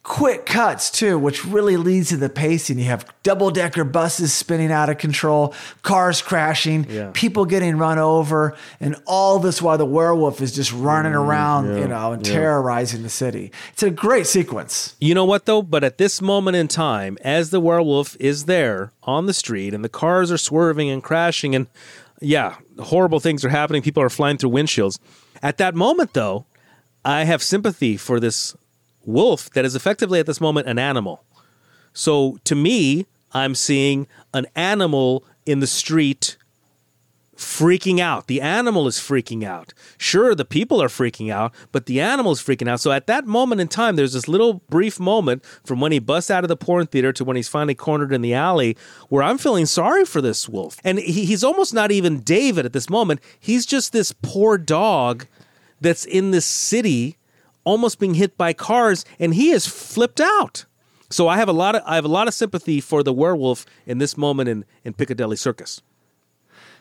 quick 0.08 0.46
cuts 0.46 0.90
too, 0.90 1.18
which 1.18 1.44
really 1.44 1.76
leads 1.76 2.08
to 2.08 2.16
the 2.16 2.30
pacing. 2.30 2.78
You 2.78 2.86
have 2.86 3.04
double 3.22 3.50
decker 3.50 3.84
buses 3.84 4.32
spinning 4.32 4.72
out 4.72 4.88
of 4.88 4.96
control, 4.98 5.54
cars 5.82 6.22
crashing, 6.22 6.86
Yeah. 6.88 7.10
people 7.12 7.44
getting 7.44 7.76
run 7.76 7.98
over, 7.98 8.56
and 8.80 8.96
all 9.06 9.38
this 9.38 9.60
while 9.60 9.76
the 9.76 9.84
werewolf 9.84 10.40
is 10.40 10.52
just 10.52 10.72
running 10.72 11.12
around, 11.12 11.66
Mm, 11.66 11.74
yeah, 11.76 11.82
you 11.82 11.88
know, 11.88 12.12
and 12.12 12.26
yeah. 12.26 12.32
terrorizing 12.32 13.02
the 13.02 13.10
city. 13.10 13.52
It's 13.74 13.82
a 13.82 13.90
great 13.90 14.26
sequence. 14.26 14.94
You 14.98 15.14
know 15.14 15.26
what 15.26 15.44
though? 15.44 15.60
But 15.62 15.84
at 15.84 15.98
this 15.98 16.22
moment 16.22 16.56
in 16.56 16.68
time, 16.68 17.18
as 17.22 17.50
the 17.50 17.60
werewolf 17.60 18.16
is 18.18 18.46
there 18.46 18.92
on 19.02 19.26
the 19.26 19.34
street 19.34 19.74
and 19.74 19.84
the 19.84 19.88
cars 19.90 20.32
are 20.32 20.38
swerving 20.38 20.88
and 20.90 21.02
crashing 21.02 21.54
and 21.54 21.66
yeah, 22.20 22.56
horrible 22.80 23.20
things 23.20 23.44
are 23.44 23.48
happening, 23.50 23.82
people 23.82 24.02
are 24.02 24.08
flying 24.10 24.38
through 24.38 24.50
windshields. 24.50 24.98
At 25.42 25.58
that 25.58 25.74
moment 25.74 26.14
though, 26.14 26.46
I 27.04 27.24
have 27.24 27.42
sympathy 27.42 27.96
for 27.96 28.18
this 28.18 28.56
wolf 29.08 29.50
that 29.50 29.64
is 29.64 29.74
effectively 29.74 30.20
at 30.20 30.26
this 30.26 30.40
moment 30.40 30.68
an 30.68 30.78
animal. 30.78 31.24
So 31.92 32.38
to 32.44 32.54
me, 32.54 33.06
I'm 33.32 33.54
seeing 33.54 34.06
an 34.32 34.46
animal 34.54 35.24
in 35.46 35.60
the 35.60 35.66
street 35.66 36.36
freaking 37.38 38.00
out. 38.00 38.26
The 38.26 38.40
animal 38.40 38.88
is 38.88 38.98
freaking 38.98 39.44
out. 39.44 39.72
Sure, 39.96 40.34
the 40.34 40.44
people 40.44 40.82
are 40.82 40.88
freaking 40.88 41.32
out, 41.32 41.54
but 41.70 41.86
the 41.86 42.00
animal 42.00 42.32
is 42.32 42.40
freaking 42.40 42.68
out. 42.68 42.80
So 42.80 42.90
at 42.90 43.06
that 43.06 43.26
moment 43.26 43.60
in 43.60 43.68
time, 43.68 43.94
there's 43.94 44.12
this 44.12 44.26
little 44.26 44.54
brief 44.68 44.98
moment 44.98 45.44
from 45.64 45.80
when 45.80 45.92
he 45.92 46.00
busts 46.00 46.32
out 46.32 46.42
of 46.42 46.48
the 46.48 46.56
porn 46.56 46.88
theater 46.88 47.12
to 47.12 47.24
when 47.24 47.36
he's 47.36 47.48
finally 47.48 47.76
cornered 47.76 48.12
in 48.12 48.22
the 48.22 48.34
alley 48.34 48.76
where 49.08 49.22
I'm 49.22 49.38
feeling 49.38 49.66
sorry 49.66 50.04
for 50.04 50.20
this 50.20 50.48
wolf. 50.48 50.78
And 50.82 50.98
he, 50.98 51.24
he's 51.24 51.44
almost 51.44 51.72
not 51.72 51.92
even 51.92 52.20
David 52.20 52.66
at 52.66 52.72
this 52.72 52.90
moment. 52.90 53.20
He's 53.38 53.66
just 53.66 53.92
this 53.92 54.12
poor 54.20 54.58
dog 54.58 55.26
that's 55.80 56.04
in 56.04 56.32
this 56.32 56.44
city 56.44 57.17
almost 57.68 57.98
being 57.98 58.14
hit 58.14 58.38
by 58.38 58.54
cars 58.54 59.04
and 59.18 59.34
he 59.34 59.50
is 59.50 59.66
flipped 59.66 60.20
out. 60.20 60.64
So 61.10 61.28
I 61.28 61.36
have 61.36 61.48
a 61.48 61.52
lot 61.52 61.74
of 61.74 61.82
I 61.84 61.96
have 61.96 62.04
a 62.04 62.08
lot 62.08 62.26
of 62.26 62.34
sympathy 62.34 62.80
for 62.80 63.02
the 63.02 63.12
werewolf 63.12 63.66
in 63.86 63.98
this 63.98 64.16
moment 64.16 64.48
in, 64.48 64.64
in 64.84 64.94
Piccadilly 64.94 65.36
Circus. 65.36 65.82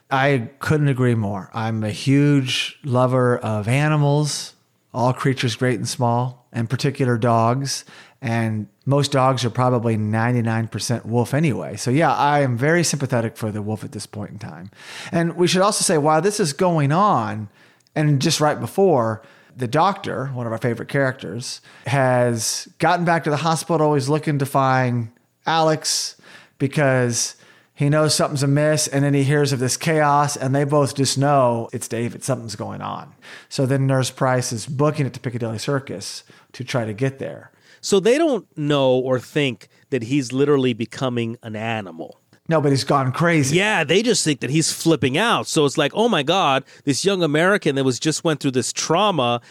I 0.10 0.50
couldn't 0.60 0.88
agree 0.88 1.16
more. 1.16 1.50
I'm 1.54 1.84
a 1.84 1.92
huge 1.92 2.80
lover 2.86 3.38
of 3.38 3.68
animals, 3.68 4.56
all 4.94 5.12
creatures 5.12 5.58
great 5.58 5.76
and 5.76 5.88
small, 5.88 6.48
and 6.54 6.70
particular 6.70 7.18
dogs. 7.18 7.84
And 8.22 8.68
most 8.86 9.12
dogs 9.12 9.44
are 9.44 9.50
probably 9.50 9.98
99% 9.98 11.06
wolf 11.06 11.34
anyway. 11.34 11.76
So, 11.76 11.92
yeah, 11.92 12.16
I 12.16 12.40
am 12.40 12.58
very 12.58 12.84
sympathetic 12.84 13.38
for 13.38 13.52
the 13.52 13.62
wolf 13.62 13.84
at 13.84 13.92
this 13.92 14.08
point 14.08 14.32
in 14.32 14.40
time. 14.40 14.72
And 15.12 15.36
we 15.36 15.48
should 15.48 15.62
also 15.62 15.84
say, 15.84 15.98
while 15.98 16.22
this 16.22 16.40
is 16.40 16.54
going 16.54 16.92
on, 16.92 17.50
and 17.96 18.22
just 18.22 18.40
right 18.40 18.60
before, 18.60 19.22
the 19.58 19.68
doctor, 19.68 20.28
one 20.28 20.46
of 20.46 20.52
our 20.52 20.58
favorite 20.58 20.90
characters, 20.90 21.62
has 21.86 22.68
gotten 22.80 23.06
back 23.06 23.24
to 23.26 23.30
the 23.30 23.38
hospital. 23.38 23.94
He's 23.96 24.08
looking 24.08 24.40
to 24.40 24.46
find 24.46 25.10
Alex 25.46 26.16
because 26.58 27.36
He 27.78 27.90
knows 27.90 28.16
something's 28.16 28.42
amiss, 28.42 28.88
and 28.88 29.04
then 29.04 29.14
he 29.14 29.24
hears 29.24 29.54
of 29.54 29.60
this 29.60 29.78
chaos, 29.78 30.36
and 30.36 30.56
they 30.56 30.64
both 30.64 30.96
just 30.96 31.16
know 31.16 31.70
it's 31.72 31.88
David, 31.88 32.24
something's 32.24 32.56
going 32.56 32.82
on. 32.82 33.14
So 33.50 33.68
then 33.68 33.86
Nurse 33.86 34.10
Price 34.10 34.52
is 34.52 34.66
booking 34.66 35.06
it 35.06 35.14
to 35.14 35.20
Piccadilly 35.20 35.60
Circus 35.60 36.24
to 36.54 36.64
try 36.64 36.86
to 36.86 36.94
get 36.94 37.20
there. 37.20 37.52
So 37.80 38.00
they 38.00 38.18
don't 38.18 38.48
know 38.58 38.94
or 38.94 39.20
think 39.20 39.68
that 39.92 40.02
he's 40.02 40.34
literally 40.34 40.74
becoming 40.74 41.38
an 41.44 41.56
animal. 41.56 42.20
No, 42.50 42.62
but 42.62 42.72
he's 42.72 42.84
gone 42.84 43.12
crazy. 43.12 43.58
Yeah, 43.58 43.84
they 43.84 44.02
just 44.02 44.24
think 44.24 44.40
that 44.40 44.50
he's 44.50 44.72
flipping 44.72 45.18
out. 45.18 45.48
So 45.48 45.66
it's 45.66 45.78
like, 45.78 45.92
oh 45.94 46.08
my 46.08 46.24
God, 46.24 46.64
this 46.86 47.04
young 47.04 47.22
American 47.22 47.76
that 47.76 47.84
was 47.84 48.00
just 48.00 48.24
went 48.24 48.40
through 48.40 48.52
this 48.52 48.72
trauma, 48.72 49.42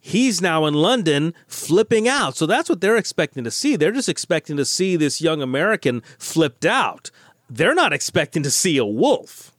he's 0.00 0.40
now 0.40 0.64
in 0.64 0.74
London 0.74 1.34
flipping 1.46 2.08
out. 2.08 2.36
So 2.36 2.46
that's 2.46 2.70
what 2.70 2.80
they're 2.80 2.96
expecting 2.96 3.44
to 3.44 3.50
see. 3.50 3.76
They're 3.76 3.92
just 3.92 4.08
expecting 4.08 4.56
to 4.56 4.64
see 4.64 4.96
this 4.96 5.20
young 5.20 5.42
American 5.42 6.02
flipped 6.18 6.64
out. 6.64 7.10
They're 7.50 7.74
not 7.74 7.92
expecting 7.92 8.42
to 8.42 8.50
see 8.50 8.78
a 8.78 8.86
wolf. 8.86 9.52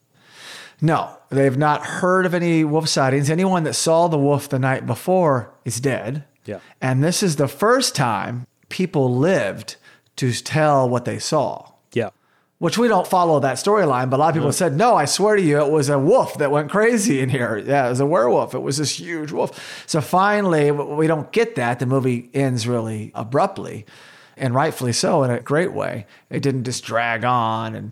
No, 0.81 1.17
they've 1.29 1.57
not 1.57 1.83
heard 1.85 2.25
of 2.25 2.33
any 2.33 2.63
wolf 2.63 2.87
sightings. 2.87 3.29
Anyone 3.29 3.63
that 3.63 3.73
saw 3.73 4.07
the 4.07 4.17
wolf 4.17 4.49
the 4.49 4.59
night 4.59 4.85
before 4.85 5.51
is 5.65 5.79
dead. 5.79 6.23
Yeah. 6.45 6.59
And 6.81 7.03
this 7.03 7.23
is 7.23 7.35
the 7.35 7.47
first 7.47 7.95
time 7.95 8.45
people 8.69 9.15
lived 9.15 9.75
to 10.17 10.31
tell 10.33 10.87
what 10.87 11.05
they 11.05 11.19
saw. 11.19 11.71
Which 12.59 12.75
we 12.79 12.87
don't 12.87 13.05
follow 13.05 13.39
that 13.41 13.57
storyline, 13.57 14.09
but 14.09 14.17
a 14.17 14.19
lot 14.19 14.29
of 14.29 14.33
people 14.33 14.51
said, 14.51 14.75
no, 14.75 14.95
I 14.95 15.05
swear 15.05 15.35
to 15.35 15.41
you, 15.41 15.63
it 15.63 15.69
was 15.71 15.89
a 15.89 15.99
wolf 15.99 16.39
that 16.39 16.49
went 16.49 16.71
crazy 16.71 17.19
in 17.19 17.29
here. 17.29 17.57
Yeah, 17.57 17.85
it 17.85 17.89
was 17.89 17.99
a 17.99 18.05
werewolf. 18.05 18.55
It 18.55 18.63
was 18.63 18.77
this 18.77 18.99
huge 18.99 19.31
wolf. 19.31 19.83
So 19.85 20.01
finally, 20.01 20.71
we 20.71 21.05
don't 21.05 21.31
get 21.31 21.53
that. 21.53 21.77
The 21.77 21.85
movie 21.85 22.31
ends 22.33 22.67
really 22.67 23.11
abruptly 23.13 23.85
and 24.35 24.55
rightfully 24.55 24.93
so 24.93 25.21
in 25.21 25.29
a 25.29 25.39
great 25.39 25.71
way. 25.71 26.07
It 26.31 26.41
didn't 26.41 26.63
just 26.63 26.83
drag 26.83 27.23
on. 27.23 27.75
And, 27.75 27.91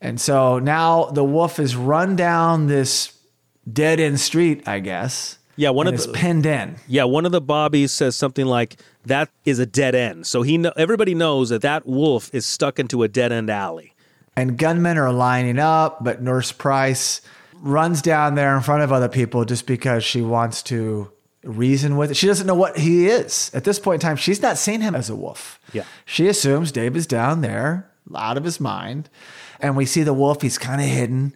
and 0.00 0.20
so 0.20 0.58
now 0.58 1.04
the 1.04 1.24
wolf 1.24 1.60
is 1.60 1.76
run 1.76 2.16
down 2.16 2.66
this 2.66 3.16
dead 3.72 4.00
end 4.00 4.18
street, 4.18 4.66
I 4.66 4.80
guess. 4.80 5.38
Yeah, 5.54 5.70
one 5.70 5.86
of 5.86 5.96
the- 6.02 6.12
penned 6.12 6.46
in. 6.46 6.76
Yeah, 6.88 7.04
one 7.04 7.26
of 7.26 7.32
the 7.32 7.40
bobbies 7.40 7.92
says 7.92 8.16
something 8.16 8.46
like 8.46 8.76
that 9.06 9.28
is 9.44 9.60
a 9.60 9.66
dead 9.66 9.94
end. 9.94 10.26
So 10.26 10.42
he 10.42 10.64
everybody 10.76 11.14
knows 11.14 11.50
that 11.50 11.62
that 11.62 11.86
wolf 11.86 12.28
is 12.34 12.44
stuck 12.44 12.80
into 12.80 13.04
a 13.04 13.08
dead 13.08 13.30
end 13.30 13.50
alley. 13.50 13.94
And 14.36 14.56
gunmen 14.56 14.98
are 14.98 15.12
lining 15.12 15.58
up, 15.58 16.02
but 16.02 16.22
Nurse 16.22 16.52
Price 16.52 17.20
runs 17.54 18.00
down 18.02 18.34
there 18.34 18.56
in 18.56 18.62
front 18.62 18.82
of 18.82 18.92
other 18.92 19.08
people 19.08 19.44
just 19.44 19.66
because 19.66 20.02
she 20.02 20.22
wants 20.22 20.62
to 20.64 21.10
reason 21.42 21.96
with 21.96 22.10
it. 22.10 22.16
She 22.16 22.26
doesn't 22.26 22.46
know 22.46 22.54
what 22.54 22.78
he 22.78 23.06
is. 23.06 23.50
At 23.54 23.64
this 23.64 23.78
point 23.78 24.02
in 24.02 24.08
time, 24.08 24.16
she's 24.16 24.42
not 24.42 24.58
seen 24.58 24.80
him 24.80 24.94
as 24.94 25.10
a 25.10 25.16
wolf. 25.16 25.58
Yeah. 25.72 25.84
She 26.04 26.28
assumes 26.28 26.72
David's 26.72 27.06
down 27.06 27.40
there, 27.40 27.90
out 28.14 28.36
of 28.36 28.44
his 28.44 28.60
mind. 28.60 29.08
And 29.60 29.76
we 29.76 29.86
see 29.86 30.02
the 30.02 30.14
wolf, 30.14 30.42
he's 30.42 30.58
kind 30.58 30.80
of 30.80 30.86
hidden. 30.86 31.34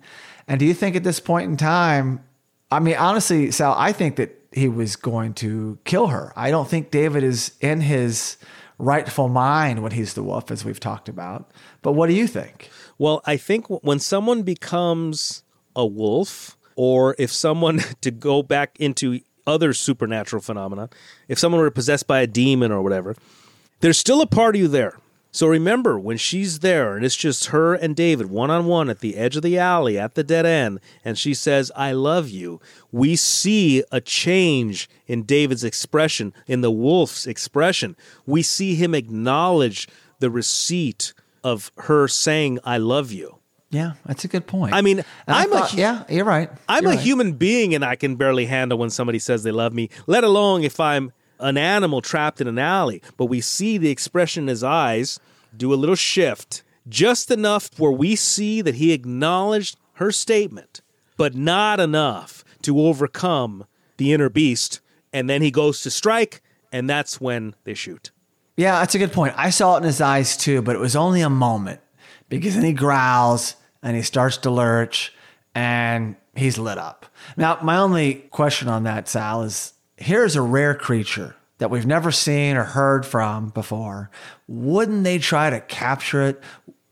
And 0.48 0.58
do 0.58 0.66
you 0.66 0.74
think 0.74 0.96
at 0.96 1.04
this 1.04 1.20
point 1.20 1.50
in 1.50 1.56
time, 1.56 2.24
I 2.70 2.80
mean, 2.80 2.96
honestly, 2.96 3.50
Sal, 3.50 3.74
I 3.76 3.92
think 3.92 4.16
that 4.16 4.40
he 4.52 4.68
was 4.68 4.96
going 4.96 5.34
to 5.34 5.78
kill 5.84 6.08
her. 6.08 6.32
I 6.36 6.50
don't 6.50 6.68
think 6.68 6.90
David 6.90 7.22
is 7.22 7.52
in 7.60 7.80
his 7.80 8.36
rightful 8.78 9.28
mind 9.28 9.82
when 9.82 9.92
he's 9.92 10.14
the 10.14 10.22
wolf, 10.22 10.50
as 10.50 10.64
we've 10.64 10.80
talked 10.80 11.08
about. 11.08 11.50
But 11.82 11.92
what 11.92 12.08
do 12.08 12.14
you 12.14 12.26
think? 12.26 12.70
Well, 12.98 13.22
I 13.24 13.36
think 13.36 13.66
when 13.68 13.98
someone 13.98 14.42
becomes 14.42 15.42
a 15.74 15.86
wolf, 15.86 16.56
or 16.76 17.14
if 17.18 17.32
someone 17.32 17.78
to 18.00 18.10
go 18.10 18.42
back 18.42 18.76
into 18.78 19.20
other 19.46 19.72
supernatural 19.72 20.42
phenomena, 20.42 20.88
if 21.28 21.38
someone 21.38 21.60
were 21.60 21.70
possessed 21.70 22.06
by 22.06 22.20
a 22.20 22.26
demon 22.26 22.72
or 22.72 22.82
whatever, 22.82 23.14
there's 23.80 23.98
still 23.98 24.22
a 24.22 24.26
part 24.26 24.54
of 24.54 24.60
you 24.60 24.68
there. 24.68 24.98
So 25.34 25.48
remember, 25.48 25.98
when 25.98 26.16
she's 26.16 26.60
there 26.60 26.94
and 26.94 27.04
it's 27.04 27.16
just 27.16 27.46
her 27.46 27.74
and 27.74 27.96
David 27.96 28.30
one 28.30 28.52
on 28.52 28.66
one 28.66 28.88
at 28.88 29.00
the 29.00 29.16
edge 29.16 29.34
of 29.34 29.42
the 29.42 29.58
alley 29.58 29.98
at 29.98 30.14
the 30.14 30.22
dead 30.22 30.46
end, 30.46 30.78
and 31.04 31.18
she 31.18 31.34
says, 31.34 31.72
I 31.74 31.90
love 31.90 32.28
you, 32.30 32.60
we 32.92 33.16
see 33.16 33.82
a 33.90 34.00
change 34.00 34.88
in 35.08 35.24
David's 35.24 35.64
expression, 35.64 36.32
in 36.46 36.60
the 36.60 36.70
wolf's 36.70 37.26
expression. 37.26 37.96
We 38.24 38.42
see 38.42 38.76
him 38.76 38.94
acknowledge 38.94 39.88
the 40.20 40.30
receipt 40.30 41.12
of 41.44 41.70
her 41.78 42.08
saying, 42.08 42.58
I 42.64 42.78
love 42.78 43.12
you. 43.12 43.38
Yeah, 43.70 43.92
that's 44.06 44.24
a 44.24 44.28
good 44.28 44.46
point. 44.46 44.72
I 44.74 44.80
mean, 44.82 44.98
And 44.98 45.06
I 45.36 45.42
I'm 45.42 45.52
a 45.52 45.56
thought- 45.58 45.70
hu- 45.72 45.78
yeah, 45.78 46.04
you're 46.08 46.24
right. 46.24 46.50
I'm 46.68 46.82
You're 46.84 46.92
a 46.92 46.96
right. 46.96 47.04
human 47.04 47.32
being 47.34 47.74
and 47.74 47.84
I 47.84 47.96
can 47.96 48.16
barely 48.16 48.46
handle 48.46 48.78
when 48.78 48.90
somebody 48.90 49.18
says 49.18 49.42
they 49.42 49.50
love 49.52 49.72
me, 49.72 49.90
let 50.06 50.22
alone 50.24 50.62
if 50.62 50.78
I'm 50.80 51.12
an 51.40 51.56
animal 51.56 52.00
trapped 52.00 52.40
in 52.40 52.46
an 52.46 52.58
alley. 52.58 53.02
But 53.16 53.26
we 53.26 53.40
see 53.40 53.76
the 53.78 53.90
expression 53.90 54.44
in 54.44 54.48
his 54.48 54.62
eyes 54.64 55.18
do 55.56 55.72
a 55.72 55.76
little 55.76 55.96
shift, 55.96 56.62
just 56.88 57.30
enough 57.32 57.68
where 57.78 57.90
we 57.90 58.14
see 58.16 58.60
that 58.62 58.76
he 58.76 58.92
acknowledged 58.92 59.76
her 59.94 60.12
statement, 60.12 60.80
but 61.16 61.34
not 61.34 61.80
enough 61.80 62.44
to 62.62 62.80
overcome 62.80 63.64
the 63.96 64.12
inner 64.12 64.28
beast. 64.28 64.80
And 65.12 65.28
then 65.28 65.42
he 65.42 65.50
goes 65.50 65.80
to 65.82 65.90
strike, 65.90 66.42
and 66.72 66.88
that's 66.88 67.20
when 67.20 67.54
they 67.64 67.74
shoot. 67.74 68.10
Yeah, 68.56 68.78
that's 68.78 68.94
a 68.94 68.98
good 68.98 69.12
point. 69.12 69.34
I 69.36 69.50
saw 69.50 69.74
it 69.74 69.78
in 69.78 69.84
his 69.84 70.00
eyes 70.00 70.36
too, 70.36 70.62
but 70.62 70.76
it 70.76 70.80
was 70.80 70.94
only 70.94 71.22
a 71.22 71.30
moment 71.30 71.80
because 72.28 72.54
then 72.54 72.64
he 72.64 72.72
growls 72.72 73.56
and 73.82 73.96
he 73.96 74.02
starts 74.02 74.36
to 74.38 74.50
lurch 74.50 75.12
and 75.54 76.16
he's 76.36 76.58
lit 76.58 76.78
up. 76.78 77.06
Now, 77.36 77.58
my 77.62 77.78
only 77.78 78.14
question 78.14 78.68
on 78.68 78.84
that, 78.84 79.08
Sal, 79.08 79.42
is 79.42 79.72
here's 79.96 80.36
a 80.36 80.42
rare 80.42 80.74
creature 80.74 81.34
that 81.58 81.70
we've 81.70 81.86
never 81.86 82.10
seen 82.10 82.56
or 82.56 82.64
heard 82.64 83.06
from 83.06 83.48
before. 83.48 84.10
Wouldn't 84.46 85.04
they 85.04 85.18
try 85.18 85.50
to 85.50 85.60
capture 85.60 86.22
it? 86.22 86.42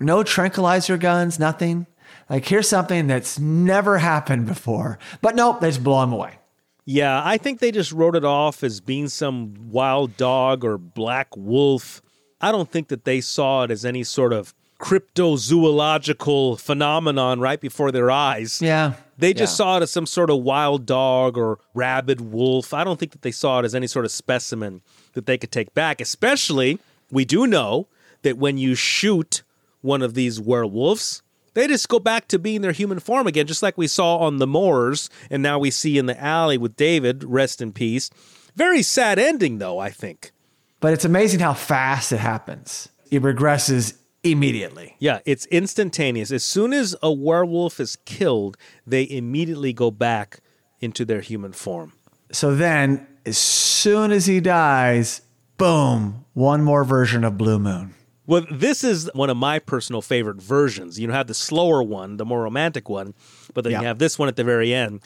No 0.00 0.22
tranquilizer 0.22 0.96
guns, 0.96 1.38
nothing. 1.38 1.86
Like 2.28 2.46
here's 2.46 2.68
something 2.68 3.06
that's 3.06 3.38
never 3.38 3.98
happened 3.98 4.46
before. 4.46 4.98
But 5.20 5.36
nope, 5.36 5.60
they 5.60 5.68
just 5.68 5.84
blow 5.84 6.02
him 6.02 6.12
away. 6.12 6.38
Yeah, 6.84 7.22
I 7.24 7.36
think 7.38 7.60
they 7.60 7.70
just 7.70 7.92
wrote 7.92 8.16
it 8.16 8.24
off 8.24 8.64
as 8.64 8.80
being 8.80 9.08
some 9.08 9.54
wild 9.70 10.16
dog 10.16 10.64
or 10.64 10.78
black 10.78 11.28
wolf. 11.36 12.02
I 12.40 12.50
don't 12.50 12.70
think 12.70 12.88
that 12.88 13.04
they 13.04 13.20
saw 13.20 13.62
it 13.62 13.70
as 13.70 13.84
any 13.84 14.02
sort 14.02 14.32
of 14.32 14.52
cryptozoological 14.80 16.58
phenomenon 16.60 17.38
right 17.40 17.60
before 17.60 17.92
their 17.92 18.10
eyes. 18.10 18.60
Yeah. 18.60 18.94
They 19.16 19.32
just 19.32 19.52
Yeah. 19.52 19.56
saw 19.58 19.76
it 19.78 19.82
as 19.84 19.92
some 19.92 20.06
sort 20.06 20.28
of 20.30 20.38
wild 20.40 20.84
dog 20.84 21.38
or 21.38 21.60
rabid 21.72 22.20
wolf. 22.20 22.74
I 22.74 22.82
don't 22.82 22.98
think 22.98 23.12
that 23.12 23.22
they 23.22 23.30
saw 23.30 23.60
it 23.60 23.64
as 23.64 23.74
any 23.76 23.86
sort 23.86 24.04
of 24.04 24.10
specimen 24.10 24.82
that 25.12 25.26
they 25.26 25.38
could 25.38 25.52
take 25.52 25.72
back. 25.74 26.00
Especially, 26.00 26.80
we 27.12 27.24
do 27.24 27.46
know 27.46 27.86
that 28.22 28.38
when 28.38 28.58
you 28.58 28.74
shoot 28.74 29.42
one 29.82 30.02
of 30.02 30.14
these 30.14 30.40
werewolves, 30.40 31.22
they 31.54 31.66
just 31.66 31.88
go 31.88 31.98
back 31.98 32.28
to 32.28 32.38
being 32.38 32.60
their 32.62 32.72
human 32.72 32.98
form 32.98 33.26
again, 33.26 33.46
just 33.46 33.62
like 33.62 33.76
we 33.76 33.86
saw 33.86 34.18
on 34.18 34.38
the 34.38 34.46
moors 34.46 35.10
and 35.30 35.42
now 35.42 35.58
we 35.58 35.70
see 35.70 35.98
in 35.98 36.06
the 36.06 36.20
alley 36.22 36.58
with 36.58 36.76
David, 36.76 37.24
rest 37.24 37.60
in 37.60 37.72
peace. 37.72 38.10
Very 38.54 38.82
sad 38.82 39.18
ending, 39.18 39.58
though, 39.58 39.78
I 39.78 39.90
think. 39.90 40.32
But 40.80 40.92
it's 40.92 41.04
amazing 41.04 41.40
how 41.40 41.54
fast 41.54 42.12
it 42.12 42.18
happens. 42.18 42.88
It 43.10 43.22
regresses 43.22 43.96
immediately. 44.24 44.96
Yeah, 44.98 45.20
it's 45.24 45.46
instantaneous. 45.46 46.30
As 46.30 46.44
soon 46.44 46.72
as 46.72 46.96
a 47.02 47.12
werewolf 47.12 47.80
is 47.80 47.96
killed, 48.04 48.56
they 48.86 49.08
immediately 49.08 49.72
go 49.72 49.90
back 49.90 50.40
into 50.80 51.04
their 51.04 51.20
human 51.20 51.52
form. 51.52 51.92
So 52.32 52.54
then, 52.54 53.06
as 53.24 53.38
soon 53.38 54.10
as 54.10 54.26
he 54.26 54.40
dies, 54.40 55.22
boom, 55.58 56.24
one 56.32 56.62
more 56.62 56.84
version 56.84 57.24
of 57.24 57.38
Blue 57.38 57.58
Moon. 57.58 57.94
Well, 58.26 58.46
this 58.50 58.84
is 58.84 59.10
one 59.14 59.30
of 59.30 59.36
my 59.36 59.58
personal 59.58 60.00
favorite 60.00 60.40
versions. 60.40 60.98
You 60.98 61.08
know, 61.08 61.14
have 61.14 61.26
the 61.26 61.34
slower 61.34 61.82
one, 61.82 62.18
the 62.18 62.24
more 62.24 62.42
romantic 62.42 62.88
one, 62.88 63.14
but 63.52 63.64
then 63.64 63.72
Yeah. 63.72 63.80
you 63.80 63.86
have 63.86 63.98
this 63.98 64.18
one 64.18 64.28
at 64.28 64.36
the 64.36 64.44
very 64.44 64.72
end. 64.72 65.00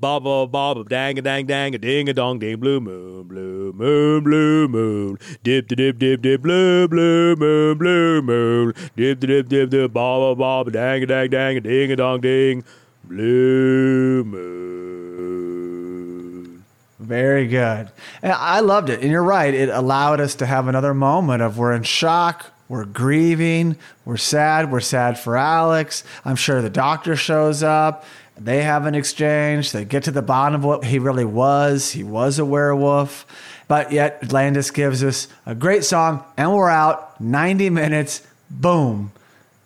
Ba 0.00 0.18
ba 0.20 0.46
ba 0.46 0.74
ba 0.74 0.84
dang 0.88 1.18
a 1.18 1.22
dang 1.22 1.46
dang 1.46 1.74
a 1.74 1.78
ding 1.78 2.08
a 2.08 2.12
dong 2.12 2.38
ding 2.40 2.58
blue 2.58 2.80
moon 2.80 3.22
blue 3.28 3.72
moon 3.72 4.24
blue 4.24 4.66
moon 4.68 5.18
dip 5.44 5.68
dip 5.68 5.98
dip 5.98 6.20
dip 6.20 6.42
blue 6.42 6.88
blue 6.88 7.36
moon 7.36 7.78
blue 7.78 8.20
moon 8.20 8.74
dip 8.96 9.20
dip 9.20 9.48
dip 9.48 9.70
dip 9.70 9.92
ba 9.92 10.18
ba 10.18 10.34
ba 10.34 10.64
ba 10.64 10.70
dang 10.70 11.02
a 11.04 11.06
dang 11.06 11.30
dang 11.30 11.56
a 11.56 11.60
ding 11.60 11.92
a 11.92 11.96
dong 11.96 12.20
ding 12.20 12.64
blue 13.04 14.24
moon. 14.24 15.54
Very 16.98 17.46
good. 17.46 17.90
And 18.22 18.32
I 18.32 18.60
loved 18.60 18.88
it. 18.90 19.00
And 19.00 19.10
you're 19.10 19.22
right. 19.22 19.52
It 19.54 19.68
allowed 19.68 20.20
us 20.20 20.34
to 20.36 20.46
have 20.46 20.68
another 20.68 20.94
moment 20.94 21.42
of 21.42 21.58
we're 21.58 21.72
in 21.72 21.82
shock, 21.82 22.46
we're 22.68 22.84
grieving, 22.84 23.76
we're 24.04 24.16
sad, 24.16 24.72
we're 24.72 24.80
sad 24.80 25.18
for 25.18 25.36
Alex. 25.36 26.02
I'm 26.24 26.36
sure 26.36 26.62
the 26.62 26.70
doctor 26.70 27.16
shows 27.16 27.62
up. 27.62 28.04
They 28.36 28.62
have 28.62 28.86
an 28.86 28.94
exchange. 28.94 29.72
They 29.72 29.84
get 29.84 30.04
to 30.04 30.10
the 30.10 30.22
bottom 30.22 30.62
of 30.62 30.64
what 30.64 30.84
he 30.84 30.98
really 30.98 31.24
was. 31.24 31.92
He 31.92 32.02
was 32.02 32.38
a 32.38 32.44
werewolf. 32.44 33.26
But 33.68 33.92
yet, 33.92 34.32
Landis 34.32 34.70
gives 34.70 35.04
us 35.04 35.28
a 35.46 35.54
great 35.54 35.84
song, 35.84 36.24
and 36.36 36.52
we're 36.52 36.68
out 36.68 37.20
90 37.20 37.70
minutes. 37.70 38.26
Boom. 38.50 39.12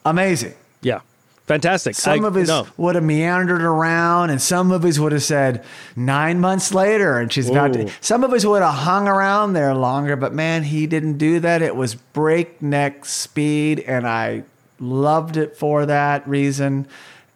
Amazing. 0.05 0.55
Yeah, 0.83 1.01
fantastic. 1.49 1.97
Some 1.97 2.25
I- 2.25 2.29
of 2.29 2.35
his 2.35 2.49
no. 2.49 2.69
would 2.77 2.95
have 2.95 3.05
meandered 3.05 3.62
around, 3.62 4.31
and 4.31 4.41
some 4.41 4.70
of 4.70 4.85
his 4.85 5.01
would 5.01 5.12
have 5.12 5.25
said 5.25 5.65
nine 5.97 6.39
months 6.39 6.73
later, 6.73 7.19
and 7.19 7.33
she's 7.33 7.49
about 7.51 7.73
to. 7.73 7.91
Some 8.01 8.23
of 8.23 8.31
his 8.31 8.47
would 8.47 8.62
have 8.62 8.75
hung 8.75 9.09
around 9.09 9.55
there 9.55 9.75
longer, 9.75 10.15
but 10.15 10.33
man, 10.33 10.62
he 10.62 10.87
didn't 10.87 11.19
do 11.19 11.41
that. 11.41 11.62
It 11.62 11.75
was 11.75 11.97
breakneck 11.97 13.05
speed, 13.05 13.81
and 13.81 14.07
I 14.07 14.45
Loved 14.81 15.37
it 15.37 15.57
for 15.57 15.87
that 15.87 16.27
reason 16.29 16.87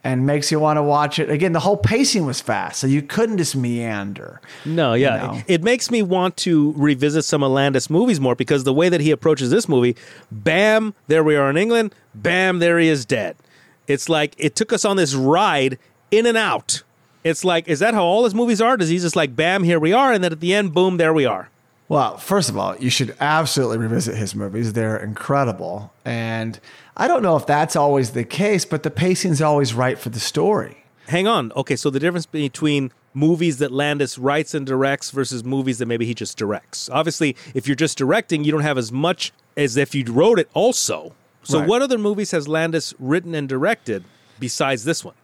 and 0.04 0.24
makes 0.24 0.52
you 0.52 0.60
want 0.60 0.76
to 0.76 0.82
watch 0.82 1.18
it. 1.18 1.28
Again, 1.28 1.52
the 1.52 1.60
whole 1.60 1.76
pacing 1.76 2.24
was 2.24 2.40
fast, 2.40 2.80
so 2.80 2.86
you 2.86 3.02
couldn't 3.02 3.38
just 3.38 3.56
meander. 3.56 4.40
No, 4.64 4.94
yeah. 4.94 5.16
know? 5.16 5.42
It 5.48 5.64
makes 5.64 5.90
me 5.90 6.02
want 6.02 6.36
to 6.38 6.72
revisit 6.76 7.24
some 7.24 7.42
of 7.42 7.50
Landis 7.50 7.90
movies 7.90 8.20
more 8.20 8.36
because 8.36 8.62
the 8.62 8.72
way 8.72 8.88
that 8.88 9.00
he 9.00 9.10
approaches 9.10 9.50
this 9.50 9.68
movie, 9.68 9.96
bam, 10.30 10.94
there 11.08 11.24
we 11.24 11.34
are 11.34 11.50
in 11.50 11.56
England, 11.56 11.94
bam, 12.14 12.60
there 12.60 12.78
he 12.78 12.88
is 12.88 13.04
dead. 13.04 13.36
It's 13.92 14.08
like 14.08 14.34
it 14.38 14.56
took 14.56 14.72
us 14.72 14.84
on 14.84 14.96
this 14.96 15.14
ride 15.14 15.78
in 16.10 16.24
and 16.24 16.38
out. 16.38 16.82
It's 17.24 17.44
like, 17.44 17.68
is 17.68 17.78
that 17.80 17.94
how 17.94 18.04
all 18.04 18.24
his 18.24 18.34
movies 18.34 18.60
are? 18.60 18.76
Does 18.76 18.88
he 18.88 18.98
just 18.98 19.14
like, 19.14 19.36
bam, 19.36 19.62
here 19.64 19.78
we 19.78 19.92
are, 19.92 20.12
and 20.12 20.24
then 20.24 20.32
at 20.32 20.40
the 20.40 20.54
end, 20.54 20.72
boom, 20.72 20.96
there 20.96 21.12
we 21.12 21.26
are? 21.26 21.50
Well, 21.88 22.16
first 22.16 22.48
of 22.48 22.56
all, 22.56 22.74
you 22.78 22.88
should 22.88 23.14
absolutely 23.20 23.76
revisit 23.78 24.16
his 24.16 24.34
movies. 24.34 24.72
They're 24.72 24.96
incredible. 24.96 25.92
And 26.06 26.58
I 26.96 27.06
don't 27.06 27.22
know 27.22 27.36
if 27.36 27.46
that's 27.46 27.76
always 27.76 28.12
the 28.12 28.24
case, 28.24 28.64
but 28.64 28.82
the 28.82 28.90
pacing's 28.90 29.42
always 29.42 29.74
right 29.74 29.98
for 29.98 30.08
the 30.08 30.18
story. 30.18 30.84
Hang 31.08 31.26
on. 31.26 31.52
Okay, 31.54 31.76
so 31.76 31.90
the 31.90 32.00
difference 32.00 32.24
between 32.24 32.92
movies 33.12 33.58
that 33.58 33.70
Landis 33.70 34.16
writes 34.16 34.54
and 34.54 34.66
directs 34.66 35.10
versus 35.10 35.44
movies 35.44 35.78
that 35.78 35.86
maybe 35.86 36.06
he 36.06 36.14
just 36.14 36.38
directs. 36.38 36.88
Obviously, 36.90 37.36
if 37.54 37.66
you're 37.66 37.76
just 37.76 37.98
directing, 37.98 38.42
you 38.42 38.52
don't 38.52 38.62
have 38.62 38.78
as 38.78 38.90
much 38.90 39.32
as 39.54 39.76
if 39.76 39.94
you 39.94 40.02
wrote 40.08 40.38
it 40.38 40.48
also. 40.54 41.14
So, 41.42 41.60
Right. 41.60 41.68
what 41.68 41.82
other 41.82 41.98
movies 41.98 42.30
has 42.30 42.46
Landis 42.48 42.94
written 42.98 43.34
and 43.34 43.48
directed 43.48 44.04
besides 44.38 44.84
this 44.84 45.04
one? 45.04 45.14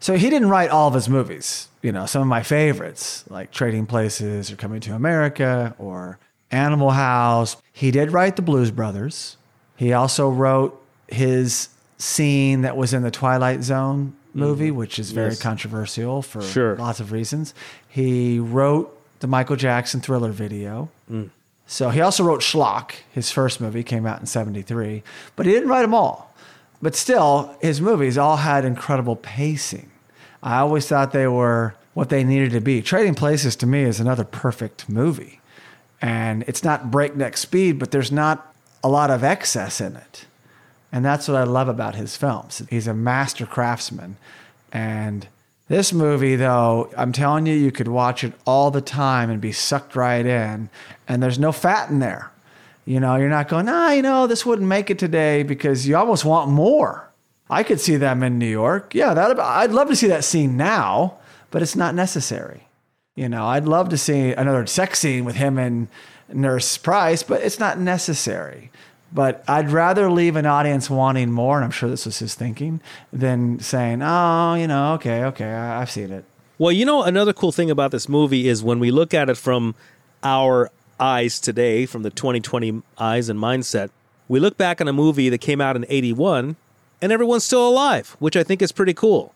So 0.00 0.16
he 0.16 0.30
didn't 0.30 0.48
write 0.48 0.70
all 0.70 0.88
of 0.88 0.94
his 0.94 1.08
movies. 1.08 1.68
You 1.82 1.92
know, 1.92 2.06
some 2.06 2.22
of 2.22 2.28
my 2.28 2.42
favorites, 2.42 3.24
like 3.28 3.50
Trading 3.50 3.84
Places 3.86 4.50
or 4.50 4.56
Coming 4.56 4.80
to 4.80 4.94
America 4.94 5.74
or 5.78 6.18
Animal 6.50 6.90
House. 6.90 7.56
He 7.72 7.90
did 7.90 8.12
write 8.12 8.36
The 8.36 8.42
Blues 8.42 8.70
Brothers. 8.70 9.36
He 9.76 9.92
also 9.92 10.28
wrote 10.30 10.80
his 11.08 11.68
scene 11.98 12.62
that 12.62 12.76
was 12.76 12.94
in 12.94 13.02
the 13.02 13.10
Twilight 13.10 13.62
Zone 13.62 14.14
movie, 14.34 14.68
mm-hmm. 14.68 14.76
which 14.78 14.98
is 14.98 15.10
very 15.10 15.30
Yes. 15.30 15.42
controversial 15.42 16.22
for 16.22 16.42
Sure. 16.42 16.76
lots 16.76 17.00
of 17.00 17.10
reasons. 17.12 17.52
He 17.88 18.38
wrote 18.38 18.94
the 19.20 19.26
Michael 19.26 19.56
Jackson 19.56 20.00
thriller 20.00 20.30
video. 20.30 20.90
Mm. 21.10 21.30
So 21.70 21.90
he 21.90 22.00
also 22.00 22.24
wrote 22.24 22.40
Schlock. 22.40 22.92
His 23.12 23.30
first 23.30 23.60
movie 23.60 23.84
came 23.84 24.06
out 24.06 24.20
in 24.20 24.26
73, 24.26 25.02
but 25.36 25.44
he 25.44 25.52
didn't 25.52 25.68
write 25.68 25.82
them 25.82 25.92
all. 25.92 26.34
But 26.80 26.96
still, 26.96 27.54
his 27.60 27.80
movies 27.80 28.16
all 28.16 28.38
had 28.38 28.64
incredible 28.64 29.16
pacing. 29.16 29.90
I 30.42 30.58
always 30.60 30.88
thought 30.88 31.12
they 31.12 31.26
were 31.26 31.74
what 31.92 32.08
they 32.08 32.24
needed 32.24 32.52
to 32.52 32.60
be. 32.62 32.80
Trading 32.80 33.14
Places 33.14 33.54
to 33.56 33.66
me 33.66 33.82
is 33.82 34.00
another 34.00 34.24
perfect 34.24 34.88
movie. 34.88 35.40
And 36.00 36.42
it's 36.46 36.64
not 36.64 36.90
breakneck 36.90 37.36
speed, 37.36 37.78
but 37.78 37.90
there's 37.90 38.10
not 38.10 38.54
a 38.82 38.88
lot 38.88 39.10
of 39.10 39.22
excess 39.22 39.78
in 39.78 39.96
it. 39.96 40.24
And 40.90 41.04
that's 41.04 41.28
what 41.28 41.36
I 41.36 41.42
love 41.42 41.68
about 41.68 41.96
his 41.96 42.16
films. 42.16 42.62
He's 42.70 42.86
a 42.86 42.94
master 42.94 43.44
craftsman. 43.44 44.16
And 44.72 45.28
this 45.68 45.92
movie, 45.92 46.36
though, 46.36 46.90
I'm 46.96 47.12
telling 47.12 47.46
you, 47.46 47.54
you 47.54 47.70
could 47.70 47.88
watch 47.88 48.24
it 48.24 48.32
all 48.46 48.70
the 48.70 48.80
time 48.80 49.30
and 49.30 49.40
be 49.40 49.52
sucked 49.52 49.94
right 49.94 50.24
in. 50.24 50.70
And 51.06 51.22
there's 51.22 51.38
no 51.38 51.52
fat 51.52 51.90
in 51.90 51.98
there. 51.98 52.30
You 52.86 53.00
know, 53.00 53.16
you're 53.16 53.28
not 53.28 53.48
going, 53.48 53.68
ah, 53.68 53.90
you 53.90 54.00
know, 54.00 54.26
this 54.26 54.46
wouldn't 54.46 54.66
make 54.66 54.88
it 54.88 54.98
today 54.98 55.42
because 55.42 55.86
you 55.86 55.94
almost 55.94 56.24
want 56.24 56.50
more. 56.50 57.10
I 57.50 57.62
could 57.62 57.80
see 57.80 57.96
them 57.96 58.22
in 58.22 58.38
New 58.38 58.48
York. 58.48 58.94
Yeah, 58.94 59.12
that 59.12 59.38
I'd 59.38 59.72
love 59.72 59.88
to 59.88 59.96
see 59.96 60.06
that 60.08 60.24
scene 60.24 60.56
now, 60.56 61.18
but 61.50 61.60
it's 61.60 61.76
not 61.76 61.94
necessary. 61.94 62.68
You 63.14 63.28
know, 63.28 63.46
I'd 63.46 63.66
love 63.66 63.90
to 63.90 63.98
see 63.98 64.32
another 64.32 64.64
sex 64.66 65.00
scene 65.00 65.24
with 65.24 65.36
him 65.36 65.58
and 65.58 65.88
Nurse 66.32 66.78
Price, 66.78 67.22
but 67.22 67.42
it's 67.42 67.58
not 67.58 67.78
necessary. 67.78 68.70
But 69.12 69.42
I'd 69.48 69.70
rather 69.70 70.10
leave 70.10 70.36
an 70.36 70.44
audience 70.46 70.90
wanting 70.90 71.32
more, 71.32 71.56
and 71.56 71.64
I'm 71.64 71.70
sure 71.70 71.88
this 71.88 72.04
was 72.04 72.18
his 72.18 72.34
thinking, 72.34 72.80
than 73.12 73.58
saying, 73.60 74.02
oh, 74.02 74.54
you 74.54 74.66
know, 74.66 74.92
okay, 74.94 75.24
okay, 75.24 75.46
I- 75.50 75.80
I've 75.80 75.90
seen 75.90 76.10
it. 76.10 76.24
Well, 76.58 76.72
you 76.72 76.84
know, 76.84 77.02
another 77.04 77.32
cool 77.32 77.52
thing 77.52 77.70
about 77.70 77.90
this 77.90 78.08
movie 78.08 78.48
is 78.48 78.62
when 78.62 78.80
we 78.80 78.90
look 78.90 79.14
at 79.14 79.30
it 79.30 79.36
from 79.36 79.74
our 80.22 80.70
eyes 81.00 81.38
today, 81.40 81.86
from 81.86 82.02
the 82.02 82.10
2020 82.10 82.82
eyes 82.98 83.28
and 83.28 83.38
mindset, 83.40 83.90
we 84.26 84.40
look 84.40 84.58
back 84.58 84.80
on 84.80 84.88
a 84.88 84.92
movie 84.92 85.28
that 85.28 85.38
came 85.38 85.60
out 85.60 85.76
in 85.76 85.86
81 85.88 86.56
and 87.00 87.12
everyone's 87.12 87.44
still 87.44 87.66
alive, 87.68 88.16
which 88.18 88.36
I 88.36 88.42
think 88.42 88.60
is 88.60 88.72
pretty 88.72 88.92
cool. 88.92 89.32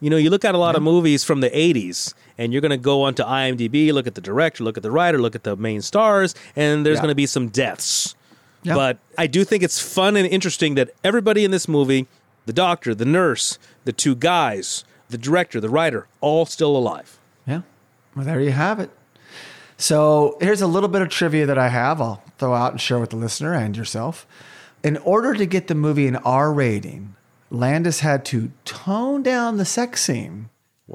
You 0.00 0.10
know, 0.10 0.18
you 0.18 0.28
look 0.28 0.44
at 0.44 0.54
a 0.54 0.58
lot 0.58 0.76
of 0.76 0.82
movies 0.82 1.24
from 1.24 1.40
the 1.40 1.48
80s 1.48 2.12
and 2.36 2.52
you're 2.52 2.60
going 2.60 2.70
to 2.70 2.76
go 2.76 3.02
onto 3.02 3.22
IMDb, 3.22 3.90
look 3.94 4.06
at 4.06 4.14
the 4.14 4.20
director, 4.20 4.62
look 4.62 4.76
at 4.76 4.82
the 4.82 4.90
writer, 4.90 5.18
look 5.18 5.34
at 5.34 5.44
the 5.44 5.56
main 5.56 5.80
stars, 5.80 6.34
and 6.54 6.84
there's 6.84 6.96
Yeah. 6.96 7.02
going 7.02 7.08
to 7.12 7.14
be 7.14 7.24
some 7.26 7.48
deaths. 7.48 8.14
Yeah. 8.66 8.74
But 8.74 8.98
I 9.16 9.28
do 9.28 9.44
think 9.44 9.62
it's 9.62 9.80
fun 9.80 10.16
and 10.16 10.26
interesting 10.26 10.74
that 10.74 10.90
everybody 11.04 11.44
in 11.44 11.52
this 11.52 11.68
movie, 11.68 12.06
the 12.46 12.52
doctor, 12.52 12.94
the 12.94 13.04
nurse, 13.04 13.58
the 13.84 13.92
two 13.92 14.16
guys, 14.16 14.84
the 15.08 15.16
director, 15.16 15.60
the 15.60 15.68
writer, 15.68 16.08
all 16.20 16.46
still 16.46 16.76
alive. 16.76 17.18
Yeah. 17.46 17.62
Well, 18.16 18.24
there 18.24 18.40
you 18.40 18.50
have 18.50 18.80
it. 18.80 18.90
So 19.78 20.36
here's 20.40 20.62
a 20.62 20.66
little 20.66 20.88
bit 20.88 21.02
of 21.02 21.10
trivia 21.10 21.46
that 21.46 21.58
I 21.58 21.68
have. 21.68 22.00
I'll 22.00 22.22
throw 22.38 22.54
out 22.54 22.72
and 22.72 22.80
share 22.80 22.98
with 22.98 23.10
the 23.10 23.16
listener 23.16 23.54
and 23.54 23.76
yourself. 23.76 24.26
In 24.82 24.96
order 24.98 25.34
to 25.34 25.46
get 25.46 25.68
the 25.68 25.74
movie 25.74 26.08
an 26.08 26.16
R 26.16 26.52
rating, 26.52 27.14
Landis 27.50 28.00
had 28.00 28.24
to 28.26 28.50
tone 28.64 29.22
down 29.22 29.58
the 29.58 29.64
sex 29.64 30.02
scene 30.02 30.48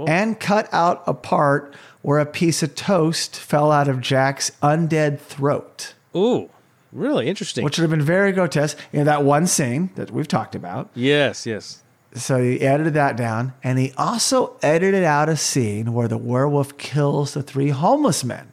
and 0.08 0.40
cut 0.40 0.68
out 0.74 1.04
a 1.08 1.14
part 1.14 1.74
where 2.02 2.20
a 2.20 2.26
piece 2.26 2.64
of 2.64 2.76
toast 2.76 3.40
fell 3.40 3.72
out 3.72 3.88
of 3.88 4.02
Jack's 4.02 4.52
undead 4.62 5.20
throat, 5.20 5.94
Ooh, 6.16 6.50
really 6.92 7.28
interesting. 7.28 7.64
which 7.64 7.78
would 7.78 7.84
have 7.84 7.92
been 7.92 8.06
very 8.06 8.32
grotesque. 8.32 8.78
You 8.92 9.00
know, 9.00 9.06
that 9.06 9.24
one 9.24 9.48
scene 9.48 9.92
that 9.96 10.12
we've 10.12 10.28
talked 10.28 10.56
about. 10.56 10.90
yes, 10.96 11.46
yes. 11.46 11.84
So 12.14 12.44
he 12.44 12.60
edited 12.60 12.94
that 12.96 13.16
down, 13.16 13.54
and 13.64 13.80
he 13.80 13.94
also 13.98 14.58
edited 14.62 15.06
out 15.06 15.30
a 15.30 15.38
scene 15.38 15.94
where 15.94 16.10
the 16.10 16.18
werewolf 16.18 16.78
kills 16.78 17.34
the 17.36 17.42
three 17.42 17.70
homeless 17.70 18.26
men 18.26 18.52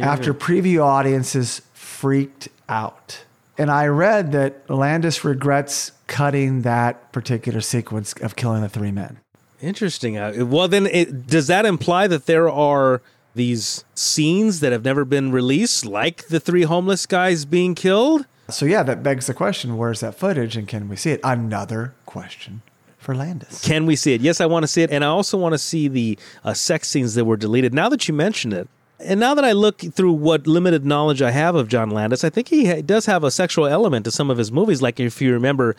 after 0.00 0.32
preview 0.32 0.80
audiences 0.84 1.62
freaked 1.72 2.48
out. 2.68 3.24
And 3.56 3.68
I 3.70 3.86
read 3.86 4.30
that 4.30 4.70
Landis 4.70 5.24
regrets 5.24 5.90
cutting 6.06 6.62
that 6.62 7.10
particular 7.12 7.60
sequence 7.60 8.12
of 8.20 8.36
killing 8.36 8.62
the 8.62 8.68
three 8.68 8.92
men. 8.92 9.18
Interesting. 9.60 10.16
Uh, 10.16 10.44
Well, 10.46 10.68
then, 10.68 10.86
it, 10.86 11.26
does 11.26 11.48
that 11.48 11.66
imply 11.66 12.06
that 12.06 12.26
there 12.26 12.48
are 12.48 13.02
these 13.38 13.84
scenes 13.94 14.60
that 14.60 14.72
have 14.72 14.84
never 14.84 15.06
been 15.06 15.32
released, 15.32 15.86
like 15.86 16.26
the 16.28 16.38
three 16.38 16.64
homeless 16.64 17.06
guys 17.06 17.46
being 17.46 17.74
killed? 17.74 18.26
So, 18.50 18.66
yeah, 18.66 18.82
that 18.82 19.02
begs 19.02 19.26
the 19.26 19.34
question 19.34 19.76
where's 19.78 20.00
that 20.00 20.14
footage 20.14 20.56
and 20.56 20.68
can 20.68 20.88
we 20.88 20.96
see 20.96 21.12
it? 21.12 21.20
Another 21.24 21.94
question 22.04 22.60
for 22.98 23.14
Landis. 23.14 23.62
Can 23.64 23.86
we 23.86 23.96
see 23.96 24.12
it? 24.12 24.20
Yes, 24.20 24.40
I 24.40 24.46
want 24.46 24.64
to 24.64 24.68
see 24.68 24.82
it, 24.82 24.90
and 24.90 25.04
I 25.04 25.08
also 25.08 25.38
want 25.38 25.54
to 25.54 25.58
see 25.58 25.88
the 25.88 26.18
uh, 26.44 26.52
sex 26.52 26.88
scenes 26.88 27.14
that 27.14 27.24
were 27.24 27.36
deleted. 27.36 27.72
Now 27.72 27.88
that 27.88 28.08
you 28.08 28.12
mention 28.14 28.52
it, 28.52 28.68
and 29.00 29.20
now 29.20 29.34
that 29.34 29.44
I 29.44 29.52
look 29.52 29.80
through 29.80 30.12
what 30.12 30.46
limited 30.46 30.84
knowledge 30.84 31.22
I 31.22 31.30
have 31.30 31.54
of 31.54 31.68
John 31.68 31.90
Landis, 31.90 32.24
I 32.24 32.30
think 32.30 32.48
he 32.48 32.66
ha- 32.66 32.82
does 32.82 33.06
have 33.06 33.22
a 33.22 33.30
sexual 33.30 33.66
element 33.66 34.04
to 34.06 34.10
some 34.10 34.28
of 34.28 34.38
his 34.38 34.50
movies. 34.50 34.82
Like 34.82 34.98
if 34.98 35.22
you 35.22 35.32
remember 35.32 35.76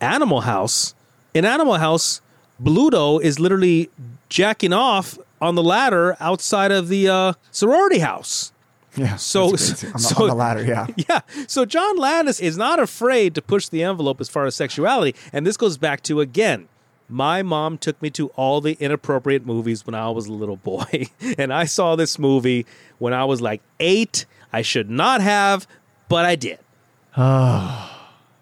Animal 0.00 0.42
House, 0.42 0.94
in 1.34 1.44
Animal 1.44 1.74
House, 1.74 2.20
Bluto 2.62 3.20
is 3.20 3.40
literally 3.40 3.90
jacking 4.28 4.72
off 4.72 5.18
on 5.42 5.56
the 5.56 5.62
ladder 5.62 6.16
outside 6.20 6.70
of 6.72 6.88
the 6.88 7.08
uh, 7.08 7.32
sorority 7.50 7.98
house. 7.98 8.52
Yeah. 8.96 9.16
So- 9.16 9.46
on, 9.46 9.52
the, 9.52 9.58
so- 9.58 10.22
on 10.22 10.28
the 10.28 10.34
ladder, 10.34 10.64
yeah. 10.64 10.86
Yeah. 11.08 11.20
So 11.48 11.64
John 11.66 11.96
Landis 11.98 12.40
is 12.40 12.56
not 12.56 12.78
afraid 12.78 13.34
to 13.34 13.42
push 13.42 13.68
the 13.68 13.82
envelope 13.82 14.20
as 14.20 14.28
far 14.28 14.46
as 14.46 14.54
sexuality. 14.54 15.14
And 15.32 15.46
this 15.46 15.56
goes 15.56 15.76
back 15.76 16.02
to, 16.04 16.20
again, 16.20 16.68
my 17.08 17.42
mom 17.42 17.76
took 17.76 18.00
me 18.00 18.08
to 18.10 18.28
all 18.28 18.60
the 18.62 18.76
inappropriate 18.80 19.44
movies 19.44 19.84
when 19.84 19.94
I 19.94 20.08
was 20.10 20.26
a 20.28 20.32
little 20.32 20.56
boy. 20.56 21.08
and 21.38 21.52
I 21.52 21.64
saw 21.64 21.96
this 21.96 22.18
movie 22.18 22.64
when 22.98 23.12
I 23.12 23.24
was 23.24 23.40
like 23.42 23.60
eight. 23.80 24.24
I 24.52 24.62
should 24.62 24.88
not 24.88 25.20
have, 25.20 25.66
but 26.08 26.24
I 26.24 26.36
did. 26.36 26.58
Oh, 27.16 27.90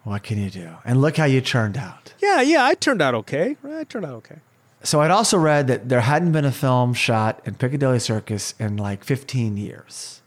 what 0.05 0.23
can 0.23 0.39
you 0.43 0.51
do? 0.51 0.77
And 0.85 1.01
look 1.01 1.17
how 1.17 1.25
you 1.25 1.41
turned 1.41 1.77
out. 1.77 2.15
Yeah, 2.21 2.41
yeah, 2.43 2.65
I 2.65 2.75
turned 2.75 3.01
out 3.03 3.15
okay. 3.15 3.57
I 3.65 3.85
turned 3.85 4.05
out 4.05 4.15
okay. 4.15 4.37
So 4.83 5.01
I'd 5.01 5.11
also 5.11 5.37
read 5.39 5.67
that 5.67 5.89
there 5.89 6.01
hadn't 6.01 6.33
been 6.33 6.45
a 6.45 6.53
film 6.53 6.95
shot 6.95 7.41
in 7.45 7.55
Piccadilly 7.55 7.99
Circus 7.99 8.55
in 8.59 8.77
like 8.77 9.05
15 9.05 9.57
years. 9.57 10.23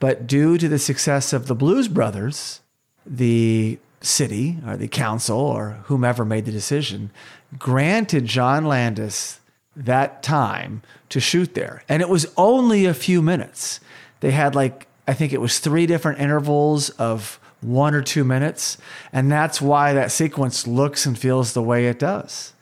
But 0.00 0.26
due 0.26 0.58
to 0.58 0.68
the 0.68 0.78
success 0.78 1.32
of 1.32 1.46
the 1.46 1.54
Blues 1.54 1.88
Brothers, 1.88 2.60
the 3.04 3.78
city 4.00 4.58
or 4.66 4.76
the 4.76 4.88
council 4.88 5.38
or 5.38 5.80
whomever 5.84 6.24
made 6.24 6.44
the 6.44 6.52
decision 6.52 7.10
granted 7.58 8.24
John 8.24 8.64
Landis 8.64 9.40
that 9.76 10.22
time 10.22 10.82
to 11.08 11.20
shoot 11.20 11.54
there. 11.54 11.82
And 11.88 12.00
it 12.00 12.08
was 12.08 12.32
only 12.36 12.86
a 12.86 12.94
few 12.94 13.22
minutes. 13.22 13.80
They 14.20 14.30
had 14.30 14.54
like, 14.54 14.86
I 15.06 15.14
think 15.14 15.32
it 15.32 15.40
was 15.40 15.58
three 15.58 15.86
different 15.86 16.20
intervals 16.20 16.90
of 16.90 17.38
one 17.60 17.94
or 17.94 18.02
two 18.02 18.24
minutes. 18.24 18.78
And 19.12 19.30
that's 19.30 19.60
why 19.60 19.92
that 19.92 20.12
sequence 20.12 20.66
looks 20.66 21.06
and 21.06 21.18
feels 21.18 21.52
the 21.52 21.62
way 21.62 21.86
it 21.86 21.98
does. 21.98 22.53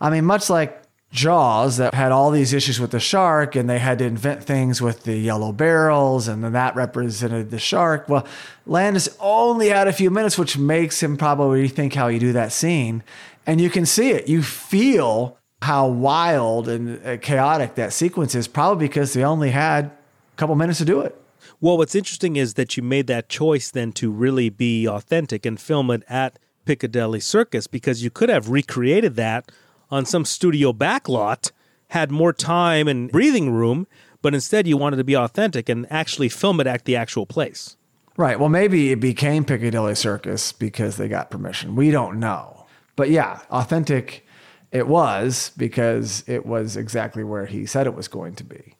I 0.00 0.10
mean, 0.10 0.24
much 0.24 0.48
like 0.48 0.82
Jaws 1.10 1.78
that 1.78 1.94
had 1.94 2.12
all 2.12 2.30
these 2.30 2.52
issues 2.52 2.78
with 2.78 2.90
the 2.90 3.00
shark 3.00 3.56
and 3.56 3.68
they 3.68 3.78
had 3.78 3.98
to 3.98 4.04
invent 4.04 4.44
things 4.44 4.82
with 4.82 5.04
the 5.04 5.16
yellow 5.16 5.52
barrels 5.52 6.28
and 6.28 6.44
then 6.44 6.52
that 6.52 6.76
represented 6.76 7.50
the 7.50 7.58
shark. 7.58 8.08
Well, 8.08 8.26
Landis 8.66 9.08
only 9.18 9.68
had 9.68 9.88
a 9.88 9.92
few 9.92 10.10
minutes, 10.10 10.36
which 10.36 10.58
makes 10.58 11.02
him 11.02 11.16
probably 11.16 11.66
rethink 11.68 11.94
how 11.94 12.08
you 12.08 12.18
do 12.18 12.32
that 12.32 12.52
scene. 12.52 13.02
And 13.46 13.60
you 13.60 13.70
can 13.70 13.86
see 13.86 14.10
it. 14.10 14.28
You 14.28 14.42
feel 14.42 15.38
how 15.62 15.88
wild 15.88 16.68
and 16.68 17.04
uh, 17.04 17.16
chaotic 17.16 17.74
that 17.76 17.92
sequence 17.92 18.34
is, 18.34 18.46
probably 18.46 18.86
because 18.86 19.14
they 19.14 19.24
only 19.24 19.50
had 19.50 19.86
a 19.86 19.92
couple 20.36 20.54
minutes 20.54 20.78
to 20.78 20.84
do 20.84 21.00
it. 21.00 21.20
Well, 21.60 21.78
what's 21.78 21.94
interesting 21.94 22.36
is 22.36 22.54
that 22.54 22.76
you 22.76 22.82
made 22.82 23.06
that 23.08 23.28
choice 23.28 23.70
then 23.70 23.92
to 23.92 24.10
really 24.10 24.50
be 24.50 24.86
authentic 24.86 25.46
and 25.46 25.58
film 25.58 25.90
it 25.90 26.04
at 26.08 26.38
Piccadilly 26.66 27.18
Circus 27.18 27.66
because 27.66 28.04
you 28.04 28.10
could 28.10 28.28
have 28.28 28.50
recreated 28.50 29.16
that 29.16 29.50
on 29.90 30.04
some 30.04 30.24
studio 30.24 30.72
backlot, 30.72 31.50
had 31.88 32.10
more 32.10 32.32
time 32.32 32.88
and 32.88 33.10
breathing 33.10 33.50
room, 33.50 33.86
but 34.22 34.34
instead 34.34 34.66
you 34.66 34.76
wanted 34.76 34.96
to 34.96 35.04
be 35.04 35.16
authentic 35.16 35.68
and 35.68 35.86
actually 35.90 36.28
film 36.28 36.60
it 36.60 36.66
at 36.66 36.84
the 36.84 36.96
actual 36.96 37.26
place. 37.26 37.76
Right. 38.16 38.38
Well, 38.38 38.48
maybe 38.48 38.90
it 38.90 39.00
became 39.00 39.44
Piccadilly 39.44 39.94
Circus 39.94 40.52
because 40.52 40.96
they 40.96 41.08
got 41.08 41.30
permission. 41.30 41.76
We 41.76 41.90
don't 41.90 42.18
know. 42.18 42.66
But 42.96 43.10
yeah, 43.10 43.40
authentic 43.50 44.26
it 44.72 44.88
was 44.88 45.52
because 45.56 46.24
it 46.26 46.44
was 46.44 46.76
exactly 46.76 47.24
where 47.24 47.46
he 47.46 47.64
said 47.64 47.86
it 47.86 47.94
was 47.94 48.08
going 48.08 48.34
to 48.34 48.44
be. 48.44 48.74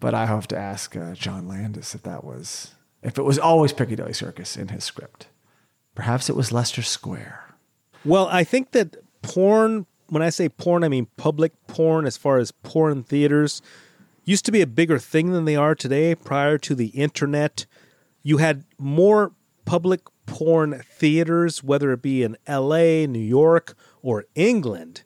But 0.00 0.14
I 0.14 0.26
have 0.26 0.48
to 0.48 0.58
ask 0.58 0.96
uh, 0.96 1.14
John 1.14 1.46
Landis 1.46 1.94
if 1.94 2.02
that 2.04 2.24
was, 2.24 2.74
if 3.02 3.18
it 3.18 3.24
was 3.24 3.38
always 3.38 3.72
Piccadilly 3.72 4.14
Circus 4.14 4.56
in 4.56 4.68
his 4.68 4.84
script. 4.84 5.28
Perhaps 5.94 6.30
it 6.30 6.36
was 6.36 6.50
Leicester 6.50 6.82
Square. 6.82 7.44
Well, 8.04 8.28
I 8.30 8.44
think 8.44 8.70
that 8.70 8.96
porn 9.22 9.86
when 10.08 10.22
I 10.22 10.30
say 10.30 10.48
porn, 10.48 10.84
I 10.84 10.88
mean 10.88 11.06
public 11.16 11.52
porn 11.66 12.06
as 12.06 12.16
far 12.16 12.38
as 12.38 12.50
porn 12.50 13.02
theaters 13.02 13.62
used 14.24 14.44
to 14.44 14.52
be 14.52 14.60
a 14.60 14.66
bigger 14.66 14.98
thing 14.98 15.32
than 15.32 15.44
they 15.44 15.56
are 15.56 15.74
today 15.74 16.14
prior 16.14 16.58
to 16.58 16.74
the 16.74 16.88
internet. 16.88 17.66
You 18.22 18.38
had 18.38 18.64
more 18.78 19.32
public 19.64 20.00
porn 20.26 20.82
theaters, 20.90 21.62
whether 21.62 21.92
it 21.92 22.02
be 22.02 22.22
in 22.22 22.36
LA, 22.46 23.06
New 23.06 23.18
York, 23.18 23.76
or 24.02 24.26
England. 24.34 25.02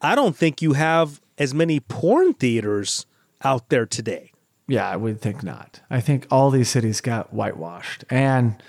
I 0.00 0.14
don't 0.14 0.36
think 0.36 0.62
you 0.62 0.74
have 0.74 1.20
as 1.36 1.52
many 1.52 1.80
porn 1.80 2.34
theaters 2.34 3.06
out 3.42 3.68
there 3.68 3.86
today. 3.86 4.32
Yeah, 4.68 4.88
I 4.88 4.96
would 4.96 5.20
think 5.20 5.42
not. 5.42 5.80
I 5.90 6.00
think 6.00 6.26
all 6.30 6.50
these 6.50 6.68
cities 6.68 7.00
got 7.00 7.32
whitewashed 7.32 8.04
and 8.08 8.62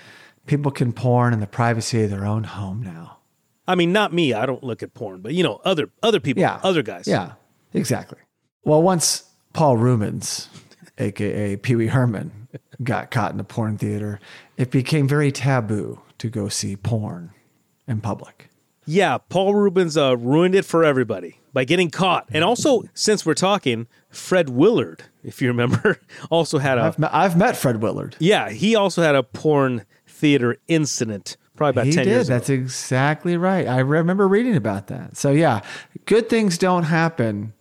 people 0.46 0.72
can 0.72 0.92
porn 0.92 1.32
in 1.32 1.40
the 1.40 1.46
privacy 1.46 2.02
of 2.02 2.10
their 2.10 2.26
own 2.26 2.44
home 2.44 2.82
now. 2.82 3.18
I 3.66 3.74
mean, 3.74 3.92
not 3.92 4.12
me. 4.12 4.32
I 4.32 4.46
don't 4.46 4.62
look 4.62 4.82
at 4.82 4.94
porn, 4.94 5.20
but 5.20 5.34
you 5.34 5.42
know, 5.42 5.60
other 5.64 5.90
other 6.02 6.20
people, 6.20 6.40
yeah. 6.40 6.60
other 6.62 6.82
guys. 6.82 7.06
Yeah, 7.06 7.32
exactly. 7.72 8.18
Well, 8.64 8.82
once 8.82 9.24
Paul 9.52 9.76
Reubens, 9.76 10.48
aka 10.98 11.56
Pee 11.56 11.76
Wee 11.76 11.86
Herman, 11.88 12.48
got 12.82 13.10
caught 13.10 13.32
in 13.32 13.40
a 13.40 13.44
porn 13.44 13.78
theater, 13.78 14.20
it 14.56 14.70
became 14.70 15.06
very 15.06 15.32
taboo 15.32 16.00
to 16.18 16.28
go 16.28 16.48
see 16.48 16.76
porn 16.76 17.32
in 17.86 18.00
public. 18.00 18.48
Yeah, 18.84 19.18
Paul 19.18 19.54
Reubens 19.54 19.96
uh, 19.96 20.16
ruined 20.16 20.56
it 20.56 20.64
for 20.64 20.84
everybody 20.84 21.38
by 21.52 21.64
getting 21.64 21.90
caught. 21.90 22.28
And 22.32 22.42
also, 22.42 22.82
since 22.94 23.24
we're 23.24 23.34
talking, 23.34 23.86
Fred 24.10 24.48
Willard, 24.48 25.04
if 25.22 25.40
you 25.40 25.48
remember, 25.48 26.00
also 26.30 26.58
had 26.58 26.78
a. 26.78 26.82
I've 26.82 26.98
met, 26.98 27.14
I've 27.14 27.36
met 27.36 27.56
Fred 27.56 27.80
Willard. 27.80 28.16
Yeah, 28.18 28.50
he 28.50 28.74
also 28.74 29.02
had 29.02 29.14
a 29.14 29.22
porn 29.22 29.84
theater 30.06 30.56
incident 30.66 31.36
probably 31.56 31.70
about 31.82 31.86
he 31.86 31.92
10 31.92 32.04
did. 32.04 32.10
years 32.10 32.28
That's 32.28 32.48
ago. 32.48 32.60
exactly 32.60 33.36
right. 33.36 33.66
I 33.66 33.80
remember 33.80 34.26
reading 34.28 34.56
about 34.56 34.86
that. 34.88 35.16
So, 35.16 35.30
yeah, 35.30 35.60
good 36.06 36.28
things 36.28 36.58
don't 36.58 36.84
happen 36.84 37.52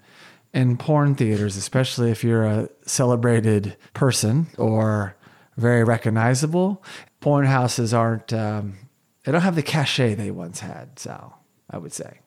in 0.54 0.78
porn 0.78 1.16
theaters, 1.16 1.56
especially 1.58 2.12
if 2.12 2.24
you're 2.24 2.46
a 2.46 2.70
celebrated 2.86 3.76
person 3.94 4.48
or 4.58 5.16
very 5.58 5.84
recognizable. 5.84 6.84
Porn 7.20 7.46
houses 7.46 7.94
aren't, 7.94 8.34
um, 8.34 8.78
they 9.24 9.32
don't 9.32 9.42
have 9.42 9.56
the 9.56 9.64
cachet 9.64 10.16
they 10.16 10.32
once 10.32 10.60
had, 10.60 10.98
So, 11.00 11.34
I 11.70 11.78
would 11.78 11.94
say. 11.94 12.20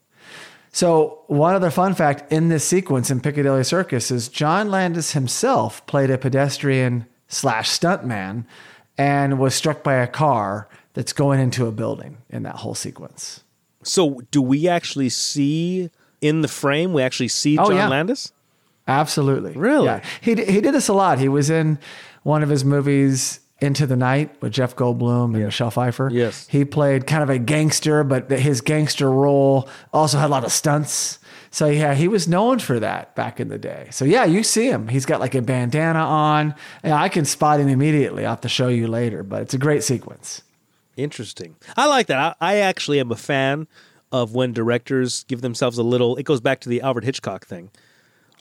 So, 0.72 1.22
one 1.28 1.54
other 1.54 1.70
fun 1.70 1.94
fact 1.94 2.32
in 2.32 2.48
this 2.48 2.66
sequence 2.66 3.08
in 3.10 3.20
Piccadilly 3.20 3.62
Circus 3.62 4.10
is 4.10 4.28
John 4.28 4.70
Landis 4.70 5.12
himself 5.12 5.84
played 5.86 6.10
a 6.10 6.18
pedestrian 6.18 7.06
slash 7.28 7.70
stuntman 7.70 8.44
and 8.98 9.38
was 9.38 9.54
struck 9.54 9.84
by 9.84 9.94
a 9.94 10.06
car 10.08 10.68
that's 10.94 11.12
going 11.12 11.38
into 11.38 11.66
a 11.66 11.72
building 11.72 12.16
in 12.30 12.42
that 12.44 12.56
whole 12.56 12.74
sequence. 12.74 13.44
So, 13.82 14.22
do 14.30 14.40
we 14.40 14.66
actually 14.66 15.10
see 15.10 15.90
in 16.20 16.40
the 16.40 16.48
frame? 16.48 16.94
We 16.94 17.02
actually 17.02 17.28
see 17.28 17.58
oh, 17.58 17.66
John 17.68 17.76
yeah. 17.76 17.88
Landis. 17.88 18.32
Absolutely, 18.88 19.52
really. 19.52 19.86
Yeah, 19.86 20.02
he 20.22 20.34
he 20.34 20.60
did 20.60 20.72
this 20.72 20.88
a 20.88 20.94
lot. 20.94 21.18
He 21.18 21.28
was 21.28 21.50
in 21.50 21.78
one 22.22 22.42
of 22.42 22.48
his 22.48 22.64
movies. 22.64 23.40
Into 23.60 23.86
the 23.86 23.96
Night 23.96 24.34
with 24.42 24.52
Jeff 24.52 24.76
Goldblum 24.76 25.36
and 25.36 25.44
Michelle 25.44 25.70
Pfeiffer. 25.70 26.10
Yes. 26.12 26.46
He 26.48 26.66
played 26.66 27.06
kind 27.06 27.22
of 27.22 27.30
a 27.30 27.38
gangster, 27.38 28.04
but 28.04 28.28
his 28.28 28.60
gangster 28.60 29.10
role 29.10 29.70
also 29.90 30.18
had 30.18 30.26
a 30.26 30.28
lot 30.28 30.44
of 30.44 30.52
stunts. 30.52 31.18
So 31.50 31.68
yeah, 31.68 31.94
he 31.94 32.06
was 32.08 32.28
known 32.28 32.58
for 32.58 32.78
that 32.80 33.14
back 33.14 33.40
in 33.40 33.48
the 33.48 33.56
day. 33.56 33.88
So 33.90 34.04
yeah, 34.04 34.24
you 34.24 34.42
see 34.42 34.68
him. 34.68 34.88
He's 34.88 35.06
got 35.06 35.20
like 35.20 35.34
a 35.34 35.40
bandana 35.40 36.00
on. 36.00 36.54
And 36.82 36.92
I 36.92 37.08
can 37.08 37.24
spot 37.24 37.60
him 37.60 37.68
immediately. 37.68 38.24
I'll 38.26 38.32
have 38.32 38.40
to 38.42 38.48
show 38.50 38.68
you 38.68 38.86
later, 38.86 39.22
but 39.22 39.42
it's 39.42 39.54
a 39.54 39.58
great 39.58 39.82
sequence. 39.82 40.42
Interesting. 40.96 41.56
I 41.76 41.86
like 41.86 42.06
that. 42.06 42.36
I, 42.40 42.54
I 42.54 42.56
actually 42.56 43.00
am 43.00 43.10
a 43.10 43.16
fan 43.16 43.66
of 44.12 44.34
when 44.34 44.52
directors 44.52 45.24
give 45.24 45.40
themselves 45.40 45.76
a 45.78 45.82
little. 45.82 46.16
It 46.16 46.22
goes 46.22 46.40
back 46.40 46.60
to 46.60 46.68
the 46.68 46.82
Alfred 46.82 47.04
Hitchcock 47.04 47.46
thing. 47.46 47.70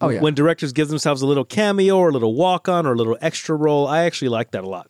Oh 0.02 0.10
yeah. 0.10 0.22
When 0.22 0.34
directors 0.34 0.74
give 0.74 0.90
themselves 0.90 1.22
a 1.22 1.28
little 1.28 1.46
cameo 1.46 1.98
or 1.98 2.10
a 2.10 2.12
little 2.12 2.36
walk 2.36 2.68
on 2.68 2.86
or 2.86 2.94
a 2.94 2.96
little 2.96 3.18
extra 3.22 3.56
role, 3.56 3.88
I 3.88 4.04
actually 4.04 4.30
like 4.30 4.52
that 4.52 4.64
a 4.64 4.70
lot. 4.70 4.88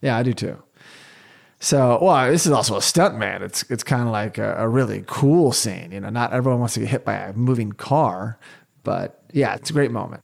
Yeah, 0.00 0.16
I 0.16 0.22
do 0.22 0.32
too. 0.32 0.62
So, 1.60 1.98
well, 2.02 2.30
this 2.30 2.46
is 2.46 2.52
also 2.52 2.76
a 2.76 2.82
stunt 2.82 3.16
man. 3.16 3.42
It's 3.42 3.62
it's 3.70 3.84
kind 3.84 4.02
of 4.02 4.08
like 4.08 4.36
a, 4.36 4.56
a, 4.58 4.68
really 4.68 5.04
cool 5.06 5.50
scene. 5.52 5.92
You 5.92 6.00
know, 6.00 6.10
not 6.10 6.32
everyone 6.32 6.60
wants 6.60 6.74
to 6.74 6.80
get 6.80 6.90
hit 6.90 7.04
by 7.04 7.14
a 7.14 7.32
moving 7.32 7.72
car, 7.72 8.38
but 8.82 9.22
yeah, 9.32 9.54
it's 9.54 9.70
a 9.70 9.72
great 9.72 9.90
moment. 9.90 10.23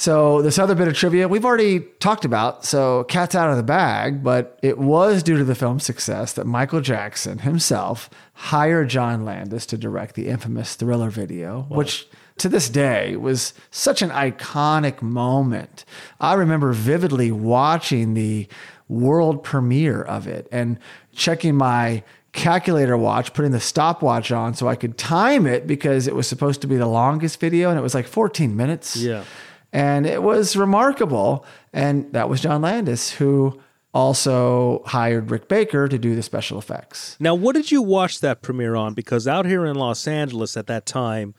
So 0.00 0.40
this 0.40 0.58
other 0.58 0.74
bit 0.74 0.88
of 0.88 0.94
trivia 0.94 1.28
we've 1.28 1.44
already 1.44 1.80
talked 1.80 2.24
about. 2.24 2.64
So 2.64 3.04
cat's 3.04 3.34
out 3.34 3.50
of 3.50 3.58
the 3.58 3.62
bag, 3.62 4.24
but 4.24 4.58
it 4.62 4.78
was 4.78 5.22
due 5.22 5.36
to 5.36 5.44
the 5.44 5.54
film's 5.54 5.84
success 5.84 6.32
that 6.32 6.46
Michael 6.46 6.80
Jackson 6.80 7.40
himself 7.40 8.08
hired 8.32 8.88
John 8.88 9.26
Landis 9.26 9.66
to 9.66 9.76
direct 9.76 10.14
the 10.14 10.28
infamous 10.28 10.74
Thriller 10.74 11.10
video, 11.10 11.66
wow. 11.68 11.76
which 11.76 12.08
to 12.38 12.48
this 12.48 12.70
day 12.70 13.14
was 13.16 13.52
such 13.70 14.00
an 14.00 14.08
iconic 14.08 15.02
moment. 15.02 15.84
I 16.18 16.32
remember 16.32 16.72
vividly 16.72 17.30
watching 17.30 18.14
the 18.14 18.48
world 18.88 19.44
premiere 19.44 20.00
of 20.00 20.26
it 20.26 20.48
and 20.50 20.78
checking 21.12 21.56
my 21.56 22.04
calculator 22.32 22.96
watch, 22.96 23.34
putting 23.34 23.50
the 23.50 23.60
stopwatch 23.60 24.32
on 24.32 24.54
so 24.54 24.66
I 24.66 24.76
could 24.76 24.96
time 24.96 25.46
it 25.46 25.66
because 25.66 26.06
it 26.06 26.14
was 26.14 26.26
supposed 26.26 26.62
to 26.62 26.66
be 26.66 26.76
the 26.76 26.86
longest 26.86 27.38
video 27.38 27.68
and 27.68 27.78
it 27.78 27.82
was 27.82 27.94
like 27.94 28.06
14 28.06 28.56
minutes. 28.56 28.96
Yeah. 28.96 29.24
And 29.72 30.06
it 30.06 30.22
was 30.22 30.56
remarkable. 30.56 31.44
And 31.72 32.12
that 32.12 32.28
was 32.28 32.40
John 32.40 32.62
Landis, 32.62 33.12
who 33.12 33.60
also 33.92 34.82
hired 34.86 35.30
Rick 35.30 35.48
Baker 35.48 35.88
to 35.88 35.98
do 35.98 36.14
the 36.14 36.22
special 36.22 36.58
effects. 36.58 37.16
Now, 37.18 37.34
what 37.34 37.54
did 37.54 37.70
you 37.70 37.82
watch 37.82 38.20
that 38.20 38.42
premiere 38.42 38.74
on? 38.74 38.94
Because 38.94 39.26
out 39.26 39.46
here 39.46 39.66
in 39.66 39.76
Los 39.76 40.06
Angeles 40.06 40.56
at 40.56 40.66
that 40.68 40.86
time, 40.86 41.34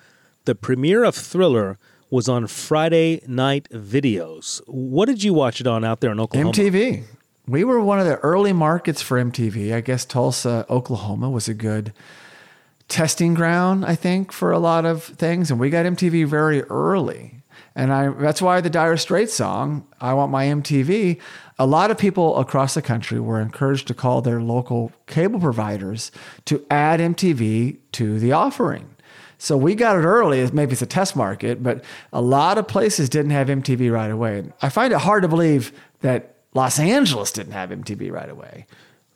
the 0.45 0.56
premiere 0.56 1.03
of 1.03 1.16
Thriller 1.16 1.78
was 2.10 2.28
on 2.28 2.48
Friday 2.48 3.22
night 3.26 3.70
videos. 3.72 4.62
What 4.68 5.06
did 5.06 5.24
you 5.24 5.34
watch 5.34 5.62
it 5.62 5.68
on 5.68 5.84
out 5.84 6.02
there 6.02 6.12
in 6.12 6.20
Oklahoma? 6.20 6.52
MTV. 6.52 7.03
We 7.48 7.64
were 7.64 7.80
one 7.82 7.99
of 7.99 8.06
the 8.06 8.18
early 8.18 8.53
markets 8.53 9.02
for 9.02 9.22
MTV. 9.22 9.74
I 9.74 9.82
guess 9.82 10.06
Tulsa, 10.06 10.66
Oklahoma 10.70 11.30
was 11.30 11.48
a 11.48 11.53
good 11.53 11.94
testing 12.88 13.34
ground, 13.34 13.86
I 13.86 13.95
think, 13.95 14.32
for 14.32 14.52
a 14.52 14.60
lot 14.60 14.86
of 14.86 15.03
things. 15.03 15.49
And 15.49 15.60
we 15.60 15.70
got 15.70 15.86
MTV 15.86 16.28
very 16.28 16.64
early. 16.64 17.41
And 17.76 17.93
I, 17.93 18.10
that's 18.10 18.41
why 18.41 18.60
the 18.60 18.69
Dire 18.69 18.98
Straits 18.98 19.34
song, 19.34 19.88
I 20.02 20.14
Want 20.14 20.31
My 20.31 20.45
MTV, 20.45 21.19
a 21.57 21.65
lot 21.65 21.89
of 21.91 21.98
people 21.98 22.38
across 22.38 22.73
the 22.73 22.81
country 22.81 23.19
were 23.19 23.39
encouraged 23.39 23.88
to 23.88 23.93
call 23.93 24.22
their 24.22 24.41
local 24.41 24.91
cable 25.07 25.39
providers 25.39 26.11
to 26.45 26.65
add 26.69 26.99
MTV 26.99 27.77
to 27.93 28.19
the 28.19 28.34
offering. 28.34 28.89
So 29.38 29.57
we 29.57 29.73
got 29.73 29.95
it 29.95 30.03
early, 30.03 30.49
maybe 30.52 30.73
it's 30.73 30.81
a 30.81 30.85
test 30.85 31.15
market, 31.15 31.64
but 31.64 31.84
a 32.14 32.22
lot 32.22 32.57
of 32.57 32.68
places 32.68 33.10
didn't 33.10 33.31
have 33.31 33.48
MTV 33.48 33.91
right 33.91 34.11
away. 34.11 34.43
I 34.61 34.69
find 34.69 34.93
it 34.93 34.99
hard 34.99 35.23
to 35.23 35.27
believe 35.27 35.72
that 36.02 36.35
Los 36.53 36.77
Angeles 36.77 37.31
didn't 37.31 37.53
have 37.53 37.69
MTV 37.69 38.11
right 38.11 38.30
away. 38.30 38.68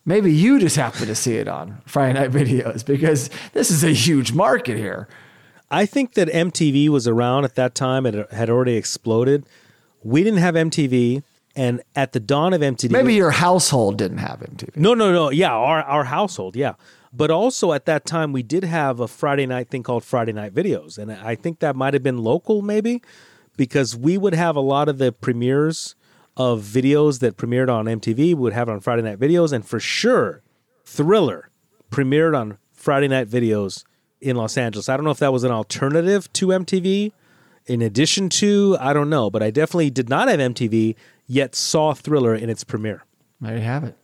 Maybe 0.06 0.32
you 0.32 0.60
just 0.60 0.78
happened 0.78 1.08
to 1.08 1.16
see 1.16 1.36
it 1.36 1.48
on 1.48 1.82
Friday 1.86 2.14
Night 2.14 2.32
Videos 2.32 2.86
because 2.86 3.30
this 3.54 3.70
is 3.70 3.84
a 3.84 3.92
huge 3.92 4.34
market 4.34 4.78
here. 4.78 5.08
I 5.76 5.86
think 5.86 6.14
that 6.14 6.30
MTV 6.30 6.88
was 6.90 7.06
around 7.08 7.44
at 7.44 7.56
that 7.56 7.76
time. 7.76 8.06
It 8.06 8.32
had 8.32 8.50
already 8.50 8.76
exploded. 8.78 9.46
We 10.04 10.24
didn't 10.24 10.40
have 10.40 10.56
MTV. 10.56 11.24
And 11.58 11.82
at 11.96 12.12
the 12.12 12.20
dawn 12.20 12.54
of 12.54 12.62
MTV, 12.62 12.92
Maybe 12.92 13.14
your 13.14 13.32
household 13.32 13.98
didn't 13.98 14.18
have 14.18 14.40
MTV. 14.40 14.76
no, 14.76 14.94
no, 14.94 15.14
no. 15.14 15.30
Yeah, 15.32 15.54
our 15.54 15.82
our 15.84 16.04
household, 16.04 16.56
yeah. 16.56 16.74
But 17.14 17.32
also 17.32 17.72
at 17.72 17.86
that 17.86 18.06
time, 18.06 18.34
we 18.34 18.44
did 18.44 18.66
have 18.66 19.00
a 19.00 19.08
Friday 19.08 19.46
night 19.46 19.70
thing 19.70 19.82
called 19.82 20.04
Friday 20.04 20.34
Night 20.34 20.54
Videos, 20.54 20.98
and 20.98 21.12
I 21.14 21.36
think 21.36 21.60
that 21.60 21.76
might 21.78 21.94
have 21.94 22.04
been 22.04 22.18
local, 22.18 22.62
maybe, 22.62 23.02
because 23.56 23.96
we 23.96 24.18
would 24.18 24.34
have 24.34 24.58
a 24.58 24.62
lot 24.62 24.90
of 24.90 24.98
the 24.98 25.14
premieres 25.14 25.96
of 26.36 26.62
videos 26.62 27.20
that 27.20 27.38
premiered 27.38 27.70
on 27.70 27.86
MTV. 27.86 28.18
We 28.18 28.34
would 28.34 28.52
have 28.52 28.68
it 28.68 28.74
on 28.74 28.82
Friday 28.82 29.04
Night 29.04 29.20
Videos, 29.20 29.54
and 29.54 29.66
for 29.66 29.80
sure, 29.80 30.42
Thriller 30.84 31.50
premiered 31.90 32.38
on 32.38 32.58
Friday 32.74 33.08
Night 33.08 33.30
Videos 33.30 33.86
in 34.22 34.36
Los 34.36 34.58
Angeles. 34.58 34.90
I 34.90 34.98
don't 34.98 35.04
know 35.04 35.12
if 35.12 35.20
that 35.20 35.34
was 35.34 35.44
an 35.44 35.52
alternative 35.52 36.32
to 36.34 36.48
MTV. 36.48 37.12
In 37.68 37.82
addition 37.82 38.30
to, 38.30 38.78
I 38.80 38.94
don't 38.94 39.10
know, 39.10 39.30
but 39.30 39.42
I 39.42 39.50
definitely 39.50 39.90
did 39.90 40.10
not 40.10 40.28
have 40.28 40.40
MTV 40.40 40.96
yet 41.26 41.56
saw 41.56 41.94
Thriller 41.94 42.36
in 42.36 42.50
its 42.50 42.64
premiere. 42.64 43.04
There 43.42 43.56
you 43.56 43.64
have 43.64 43.84
it. 43.84 43.98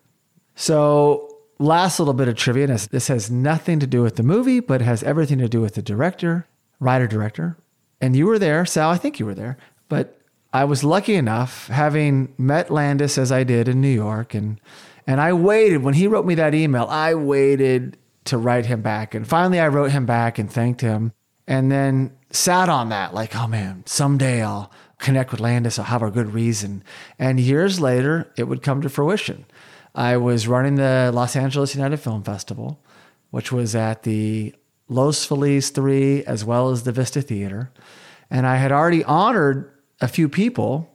So, 0.56 1.38
last 1.60 2.00
little 2.00 2.14
bit 2.14 2.28
of 2.28 2.36
trivia. 2.36 2.68
This 2.68 3.08
has 3.08 3.30
nothing 3.30 3.80
to 3.80 3.88
do 3.88 4.02
with 4.02 4.16
the 4.16 4.24
movie, 4.24 4.60
but 4.60 4.82
has 4.82 5.04
everything 5.04 5.38
to 5.40 5.48
do 5.48 5.62
with 5.62 5.76
the 5.76 5.82
director, 5.82 6.48
writer, 6.80 7.08
director. 7.08 7.58
And 8.02 8.16
you 8.16 8.26
were 8.26 8.40
there, 8.40 8.66
Sal. 8.66 8.90
I 8.90 8.98
think 8.98 9.20
you 9.20 9.26
were 9.26 9.36
there. 9.36 9.58
But 9.88 10.20
I 10.54 10.66
was 10.66 10.84
lucky 10.84 11.16
enough, 11.16 11.68
having 11.68 12.34
met 12.38 12.70
Landis 12.72 13.18
as 13.18 13.32
I 13.32 13.44
did 13.44 13.68
in 13.68 13.80
New 13.80 13.90
York, 13.90 14.34
and 14.34 14.60
and 15.08 15.20
I 15.22 15.34
waited 15.34 15.84
when 15.84 15.94
he 15.94 16.08
wrote 16.08 16.26
me 16.26 16.36
that 16.36 16.54
email. 16.54 16.86
I 16.90 17.16
waited 17.16 17.98
to 18.26 18.38
write 18.38 18.66
him 18.68 18.82
back, 18.82 19.16
and 19.16 19.28
finally 19.28 19.60
I 19.60 19.68
wrote 19.68 19.92
him 19.92 20.06
back 20.06 20.38
and 20.38 20.52
thanked 20.52 20.82
him, 20.82 21.14
and 21.48 21.72
then 21.72 22.12
sat 22.30 22.70
on 22.70 22.90
that 22.90 23.14
like, 23.14 23.36
oh 23.36 23.48
man, 23.48 23.84
someday 23.86 24.42
I'll 24.42 24.72
connect 25.00 25.32
with 25.32 25.40
Landis. 25.40 25.80
I'll 25.80 25.86
have 25.86 26.04
a 26.04 26.12
good 26.12 26.34
reason. 26.34 26.84
And 27.20 27.40
years 27.40 27.80
later, 27.80 28.32
it 28.38 28.44
would 28.44 28.62
come 28.62 28.82
to 28.82 28.90
fruition. 28.90 29.46
I 29.94 30.18
was 30.18 30.48
running 30.48 30.76
the 30.76 31.12
Los 31.14 31.36
Angeles 31.36 31.76
United 31.76 31.98
Film 31.98 32.24
Festival, 32.24 32.80
which 33.32 33.52
was 33.52 33.76
at 33.76 34.04
the 34.04 34.54
Los 34.88 35.26
Feliz 35.26 35.70
3 35.70 36.24
as 36.26 36.46
well 36.46 36.70
as 36.70 36.84
the 36.84 36.92
Vista 36.92 37.22
Theater. 37.22 37.72
And 38.30 38.46
I 38.46 38.58
had 38.58 38.72
already 38.72 39.04
honored 39.04 39.72
a 40.00 40.08
few 40.08 40.30
people. 40.30 40.88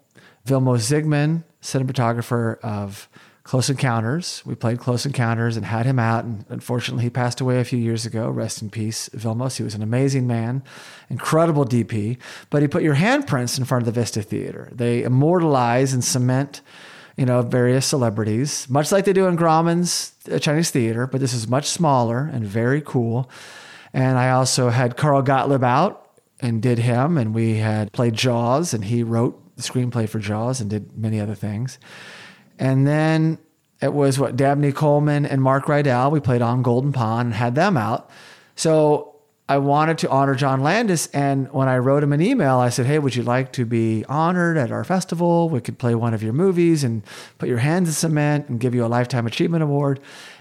Vilmos 0.46 0.88
Zsigmond, 0.88 1.42
cinematographer 1.60 2.58
of 2.60 3.08
Close 3.46 3.70
Encounters. 3.70 4.42
We 4.44 4.56
played 4.56 4.80
Close 4.80 5.06
Encounters 5.06 5.56
and 5.56 5.64
had 5.64 5.86
him 5.86 6.00
out. 6.00 6.24
And 6.24 6.44
unfortunately, 6.48 7.04
he 7.04 7.10
passed 7.10 7.40
away 7.40 7.60
a 7.60 7.64
few 7.64 7.78
years 7.78 8.04
ago. 8.04 8.28
Rest 8.28 8.60
in 8.60 8.70
peace, 8.70 9.08
Vilmos. 9.10 9.56
He 9.56 9.62
was 9.62 9.76
an 9.76 9.84
amazing 9.84 10.26
man, 10.26 10.64
incredible 11.08 11.64
DP. 11.64 12.18
But 12.50 12.62
he 12.62 12.66
put 12.66 12.82
your 12.82 12.96
handprints 12.96 13.56
in 13.56 13.64
front 13.64 13.86
of 13.86 13.94
the 13.94 14.00
Vista 14.00 14.20
Theater. 14.20 14.68
They 14.72 15.04
immortalize 15.04 15.92
and 15.92 16.04
cement 16.04 16.60
you 17.16 17.24
know, 17.24 17.40
various 17.40 17.86
celebrities, 17.86 18.68
much 18.68 18.92
like 18.92 19.06
they 19.06 19.12
do 19.12 19.26
in 19.26 19.36
Grauman's 19.36 20.12
uh, 20.30 20.38
Chinese 20.38 20.70
theater, 20.70 21.06
but 21.06 21.18
this 21.18 21.32
is 21.32 21.48
much 21.48 21.66
smaller 21.66 22.28
and 22.30 22.44
very 22.44 22.82
cool. 22.82 23.30
And 23.94 24.18
I 24.18 24.30
also 24.30 24.68
had 24.68 24.98
Carl 24.98 25.22
Gottlieb 25.22 25.64
out 25.64 26.10
and 26.40 26.60
did 26.60 26.78
him, 26.78 27.16
and 27.16 27.32
we 27.32 27.54
had 27.54 27.90
played 27.92 28.12
Jaws, 28.12 28.74
and 28.74 28.84
he 28.84 29.02
wrote 29.02 29.56
the 29.56 29.62
screenplay 29.62 30.06
for 30.06 30.18
Jaws 30.18 30.60
and 30.60 30.68
did 30.68 30.98
many 30.98 31.18
other 31.18 31.34
things. 31.34 31.78
And 32.58 32.86
then 32.86 33.38
it 33.80 33.92
was 33.92 34.18
what 34.18 34.36
Dabney 34.36 34.72
Coleman 34.72 35.26
and 35.26 35.42
Mark 35.42 35.66
Rydell. 35.66 36.10
We 36.10 36.20
played 36.20 36.42
on 36.42 36.62
Golden 36.62 36.92
Pond 36.92 37.26
and 37.26 37.34
had 37.34 37.54
them 37.54 37.76
out. 37.76 38.10
So 38.54 39.16
I 39.48 39.58
wanted 39.58 39.98
to 39.98 40.10
honor 40.10 40.34
John 40.34 40.60
Landis. 40.60 41.06
And 41.08 41.52
when 41.52 41.68
I 41.68 41.78
wrote 41.78 42.02
him 42.02 42.12
an 42.12 42.22
email, 42.22 42.56
I 42.56 42.68
said, 42.68 42.86
Hey, 42.86 42.98
would 42.98 43.14
you 43.14 43.22
like 43.22 43.52
to 43.52 43.64
be 43.64 44.04
honored 44.08 44.56
at 44.56 44.72
our 44.72 44.82
festival? 44.82 45.48
We 45.48 45.60
could 45.60 45.78
play 45.78 45.94
one 45.94 46.14
of 46.14 46.22
your 46.22 46.32
movies 46.32 46.82
and 46.82 47.02
put 47.38 47.48
your 47.48 47.58
hands 47.58 47.88
in 47.88 47.94
cement 47.94 48.48
and 48.48 48.58
give 48.58 48.74
you 48.74 48.84
a 48.84 48.88
Lifetime 48.88 49.26
Achievement 49.26 49.62
Award. 49.62 50.00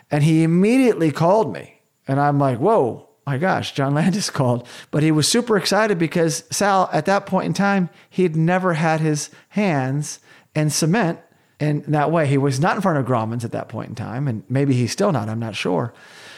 And 0.10 0.24
he 0.24 0.44
immediately 0.44 1.12
called 1.12 1.54
me. 1.54 1.82
And 2.08 2.20
I'm 2.20 2.40
like, 2.40 2.58
Whoa, 2.58 3.10
my 3.28 3.38
gosh, 3.38 3.74
John 3.74 3.94
Landis 3.94 4.30
called. 4.32 4.68
But 4.92 5.04
he 5.04 5.12
was 5.12 5.28
super 5.28 5.58
excited 5.58 6.00
because 6.00 6.44
Sal, 6.50 6.90
at 6.92 7.06
that 7.06 7.26
point 7.26 7.46
in 7.46 7.54
time, 7.54 7.90
he'd 8.10 8.36
never 8.36 8.74
had 8.74 9.02
his 9.02 9.30
hands 9.50 10.20
in 10.56 10.70
cement 10.70 11.20
in 11.60 11.84
that 11.88 12.12
way. 12.12 12.28
He 12.28 12.38
was 12.38 12.60
not 12.60 12.76
in 12.76 12.82
front 12.82 12.98
of 12.98 13.06
Grauman's 13.06 13.46
at 13.46 13.52
that 13.52 13.70
point 13.70 13.90
in 13.90 13.96
time. 13.96 14.28
And 14.28 14.44
maybe 14.50 14.74
he's 14.74 14.92
still 14.92 15.12
not, 15.12 15.30
I'm 15.30 15.40
not 15.40 15.56
sure. 15.56 15.94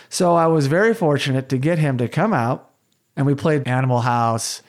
So 0.09 0.35
I 0.35 0.47
was 0.47 0.67
very 0.67 0.93
fortunate 0.93 1.49
to 1.49 1.57
get 1.57 1.79
him 1.79 1.97
to 1.97 2.07
come 2.07 2.33
out 2.33 2.69
and 3.15 3.25
we 3.25 3.35
played 3.35 3.67
Animal 3.67 4.01
House 4.01 4.61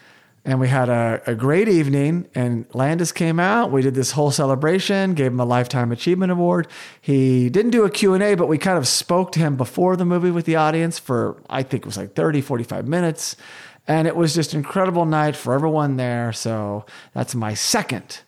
and 0.44 0.58
we 0.58 0.68
had 0.68 0.88
a, 0.88 1.20
a 1.26 1.34
great 1.34 1.68
evening 1.68 2.26
and 2.34 2.64
Landis 2.72 3.12
came 3.12 3.38
out. 3.38 3.70
We 3.70 3.82
did 3.82 3.94
this 3.94 4.12
whole 4.12 4.30
celebration, 4.30 5.14
gave 5.14 5.32
him 5.32 5.40
a 5.40 5.44
Lifetime 5.44 5.92
Achievement 5.92 6.32
Award. 6.32 6.66
He 7.00 7.50
didn't 7.50 7.70
do 7.70 7.84
a 7.84 7.90
Q&A, 7.90 8.34
but 8.34 8.48
we 8.48 8.56
kind 8.56 8.78
of 8.78 8.88
spoke 8.88 9.30
to 9.32 9.40
him 9.40 9.56
before 9.56 9.96
the 9.96 10.06
movie 10.06 10.30
with 10.30 10.46
the 10.46 10.56
audience 10.56 10.98
for, 10.98 11.40
I 11.50 11.62
think 11.62 11.82
it 11.82 11.86
was 11.86 11.98
like 11.98 12.14
30, 12.14 12.40
45 12.40 12.88
minutes. 12.88 13.36
And 13.86 14.08
it 14.08 14.16
was 14.16 14.34
just 14.34 14.54
an 14.54 14.58
incredible 14.58 15.04
night 15.04 15.36
for 15.36 15.54
everyone 15.54 15.96
there. 15.96 16.32
So 16.32 16.84
that's 17.12 17.34
my 17.34 17.54
second 17.54 18.20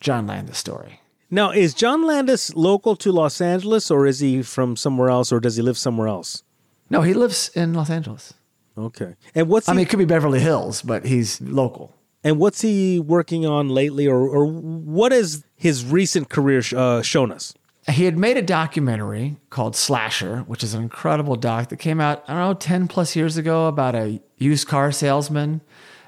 John 0.00 0.26
Landis 0.26 0.58
story. 0.58 1.00
Now, 1.30 1.50
is 1.50 1.74
John 1.74 2.06
Landis 2.06 2.54
local 2.54 2.94
to 2.96 3.10
Los 3.12 3.40
Angeles 3.40 3.90
or 3.90 4.06
is 4.06 4.20
he 4.20 4.42
from 4.42 4.76
somewhere 4.76 5.08
else 5.10 5.32
or 5.32 5.40
does 5.40 5.56
he 5.56 5.62
live 5.62 5.76
somewhere 5.76 6.08
else? 6.08 6.42
No, 6.88 7.02
he 7.02 7.14
lives 7.14 7.50
in 7.54 7.74
Los 7.74 7.90
Angeles. 7.90 8.34
Okay. 8.78 9.16
And 9.34 9.48
what's 9.48 9.68
I 9.68 9.72
he, 9.72 9.76
mean, 9.78 9.86
it 9.86 9.88
could 9.88 9.98
be 9.98 10.04
Beverly 10.04 10.38
Hills, 10.40 10.82
but 10.82 11.04
he's 11.04 11.40
local. 11.40 11.94
and 12.22 12.38
what's 12.38 12.60
he 12.60 13.00
working 13.00 13.44
on 13.46 13.68
lately 13.70 14.06
or 14.06 14.20
or 14.28 14.46
what 14.46 15.10
has 15.12 15.44
his 15.56 15.84
recent 15.84 16.28
career 16.28 16.62
sh- 16.62 16.74
uh, 16.74 17.02
shown 17.02 17.32
us? 17.32 17.54
He 17.88 18.04
had 18.04 18.18
made 18.18 18.36
a 18.36 18.42
documentary 18.42 19.36
called 19.50 19.74
Slasher, 19.76 20.40
which 20.46 20.62
is 20.64 20.74
an 20.74 20.82
incredible 20.82 21.36
doc 21.36 21.68
that 21.70 21.76
came 21.78 22.00
out, 22.00 22.24
I 22.28 22.32
don't 22.34 22.42
know, 22.42 22.54
10 22.54 22.88
plus 22.88 23.14
years 23.16 23.36
ago 23.36 23.66
about 23.68 23.94
a 23.94 24.20
used 24.38 24.66
car 24.68 24.90
salesman. 24.92 25.60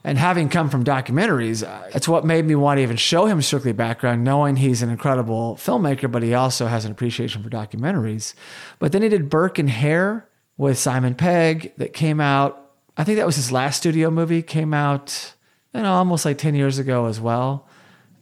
And 0.05 0.17
having 0.17 0.49
come 0.49 0.71
from 0.71 0.85
documentaries, 0.85 1.67
uh, 1.67 1.89
it's 1.95 2.09
what 2.09 2.25
made 2.25 2.45
me 2.45 2.55
want 2.55 2.79
to 2.79 2.83
even 2.83 2.97
show 2.97 3.27
him 3.27 3.43
Strictly 3.43 3.73
Background, 3.73 4.23
knowing 4.23 4.57
he's 4.57 4.81
an 4.81 4.91
incredible 4.91 5.57
filmmaker, 5.57 6.11
but 6.11 6.23
he 6.23 6.35
also 6.35 6.67
has 6.67 6.85
an 6.85 6.93
appreciation 6.93 7.43
for 7.43 7.51
documentaries. 7.51 8.35
But 8.79 8.93
then 8.93 9.03
he 9.03 9.09
did 9.09 9.29
Burke 9.29 9.59
and 9.59 9.69
Hare 9.69 10.29
with 10.57 10.79
Simon 10.79 11.15
Pegg 11.15 11.73
that 11.79 11.93
came 11.93 12.21
out. 12.21 12.73
I 12.97 13.05
think 13.05 13.19
that 13.19 13.27
was 13.27 13.37
his 13.37 13.51
last 13.51 13.79
studio 13.79 14.11
movie, 14.11 14.43
came 14.43 14.73
out, 14.73 15.35
you 15.75 15.83
know, 15.83 15.93
almost 15.93 16.25
like 16.25 16.39
10 16.39 16.55
years 16.55 16.79
ago 16.79 17.07
as 17.07 17.21
well. 17.21 17.69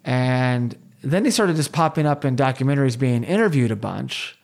And 0.05 0.77
then 1.03 1.24
he 1.24 1.31
started 1.31 1.57
just 1.57 1.73
popping 1.73 2.07
up 2.07 2.24
in 2.24 2.36
documentaries, 2.36 2.98
being 2.98 3.23
interviewed 3.23 3.70
a 3.70 3.77
bunch. 3.77 4.39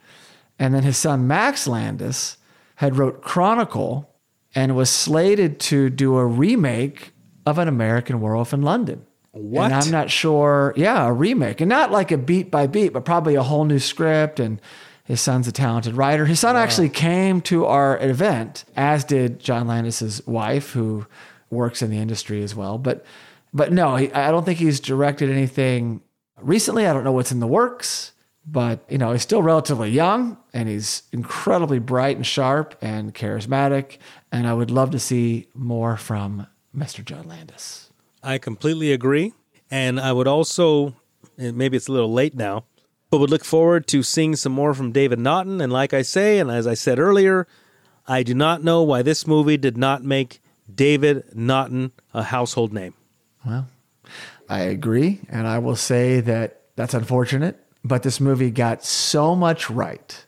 And 0.59 0.75
then 0.75 0.83
his 0.83 0.97
son 0.97 1.27
Max 1.27 1.67
Landis 1.67 2.37
had 2.77 2.97
wrote 2.97 3.23
Chronicle 3.23 4.11
and 4.55 4.77
was 4.77 4.91
slated 4.91 5.59
to 5.61 5.91
do 5.91 6.17
a 6.17 6.27
remake 6.27 7.13
of 7.47 7.59
An 7.59 7.69
American 7.69 8.21
Werewolf 8.21 8.53
in 8.53 8.63
London. 8.63 9.07
What? 9.33 9.65
And 9.65 9.75
I'm 9.75 9.91
not 9.91 10.11
sure. 10.11 10.75
Yeah, 10.77 11.07
a 11.07 11.13
remake, 11.13 11.61
and 11.61 11.69
not 11.69 11.91
like 11.91 12.13
a 12.13 12.19
beat 12.19 12.51
by 12.51 12.67
beat, 12.67 12.93
but 12.93 13.05
probably 13.05 13.35
a 13.35 13.43
whole 13.43 13.65
new 13.65 13.79
script. 13.79 14.39
And 14.39 14.61
his 15.05 15.21
son's 15.21 15.49
a 15.49 15.53
talented 15.53 15.95
writer. 15.95 16.27
His 16.27 16.41
son 16.41 16.55
actually 16.55 16.91
came 16.91 17.41
to 17.43 17.65
our 17.65 17.99
event, 17.99 18.65
as 18.77 19.05
did 19.05 19.41
John 19.41 19.67
Landis's 19.67 20.25
wife, 20.27 20.73
who 20.73 21.07
works 21.51 21.83
in 21.83 21.91
the 21.91 21.99
industry 21.99 22.43
as 22.43 22.55
well. 22.55 22.79
But, 22.79 23.05
but 23.53 23.73
no, 23.73 23.97
he, 23.97 24.13
I 24.13 24.31
don't 24.31 24.45
think 24.45 24.59
he's 24.59 24.81
directed 24.81 25.31
anything 25.31 26.03
recently. 26.41 26.87
I 26.87 26.93
don't 26.93 27.05
know 27.05 27.13
what's 27.13 27.33
in 27.33 27.41
the 27.41 27.47
works, 27.47 28.13
but 28.47 28.85
you 28.89 28.99
know, 28.99 29.13
he's 29.13 29.23
still 29.23 29.43
relatively 29.43 29.91
young, 29.91 30.37
and 30.53 30.69
he's 30.69 31.03
incredibly 31.11 31.79
bright 31.79 32.17
and 32.17 32.27
sharp 32.27 32.77
and 32.83 33.15
charismatic. 33.15 33.97
And 34.31 34.47
I 34.47 34.55
would 34.55 34.71
love 34.71 34.91
to 34.91 34.99
see 34.99 35.49
more 35.55 35.97
from 35.97 36.47
Mr. 36.77 37.05
John 37.05 37.29
Landis. 37.29 37.91
I 38.23 38.39
completely 38.39 38.93
agree. 38.93 39.33
And 39.71 39.99
I 39.99 40.13
would 40.13 40.29
also, 40.29 40.95
and 41.39 41.57
maybe 41.57 41.77
it's 41.77 41.89
a 41.89 41.93
little 41.93 42.13
late 42.13 42.35
now, 42.35 42.65
but 43.11 43.19
would 43.19 43.31
look 43.31 43.45
forward 43.45 43.87
to 43.89 44.03
seeing 44.03 44.37
some 44.37 44.53
more 44.53 44.75
from 44.75 44.93
David 44.93 45.19
Naughton. 45.19 45.61
And 45.61 45.73
like 45.73 45.93
I 45.93 46.03
say, 46.03 46.39
and 46.39 46.51
as 46.51 46.67
I 46.67 46.75
said 46.75 46.99
earlier, 46.99 47.47
I 48.07 48.23
do 48.23 48.35
not 48.35 48.65
know 48.65 48.83
why 48.83 49.03
this 49.03 49.27
movie 49.27 49.57
did 49.57 49.77
not 49.77 50.03
make 50.03 50.41
David 50.73 51.25
Naughton 51.35 51.93
a 52.15 52.23
household 52.23 52.73
name. 52.73 52.95
Well, 53.45 53.69
I 54.49 54.61
agree. 54.61 55.21
And 55.29 55.47
I 55.47 55.59
will 55.59 55.77
say 55.77 56.21
that 56.21 56.63
that's 56.77 56.95
unfortunate, 56.95 57.59
but 57.85 58.03
this 58.03 58.21
movie 58.21 58.51
got 58.51 58.85
so 58.85 59.35
much 59.35 59.69
right. 59.71 60.25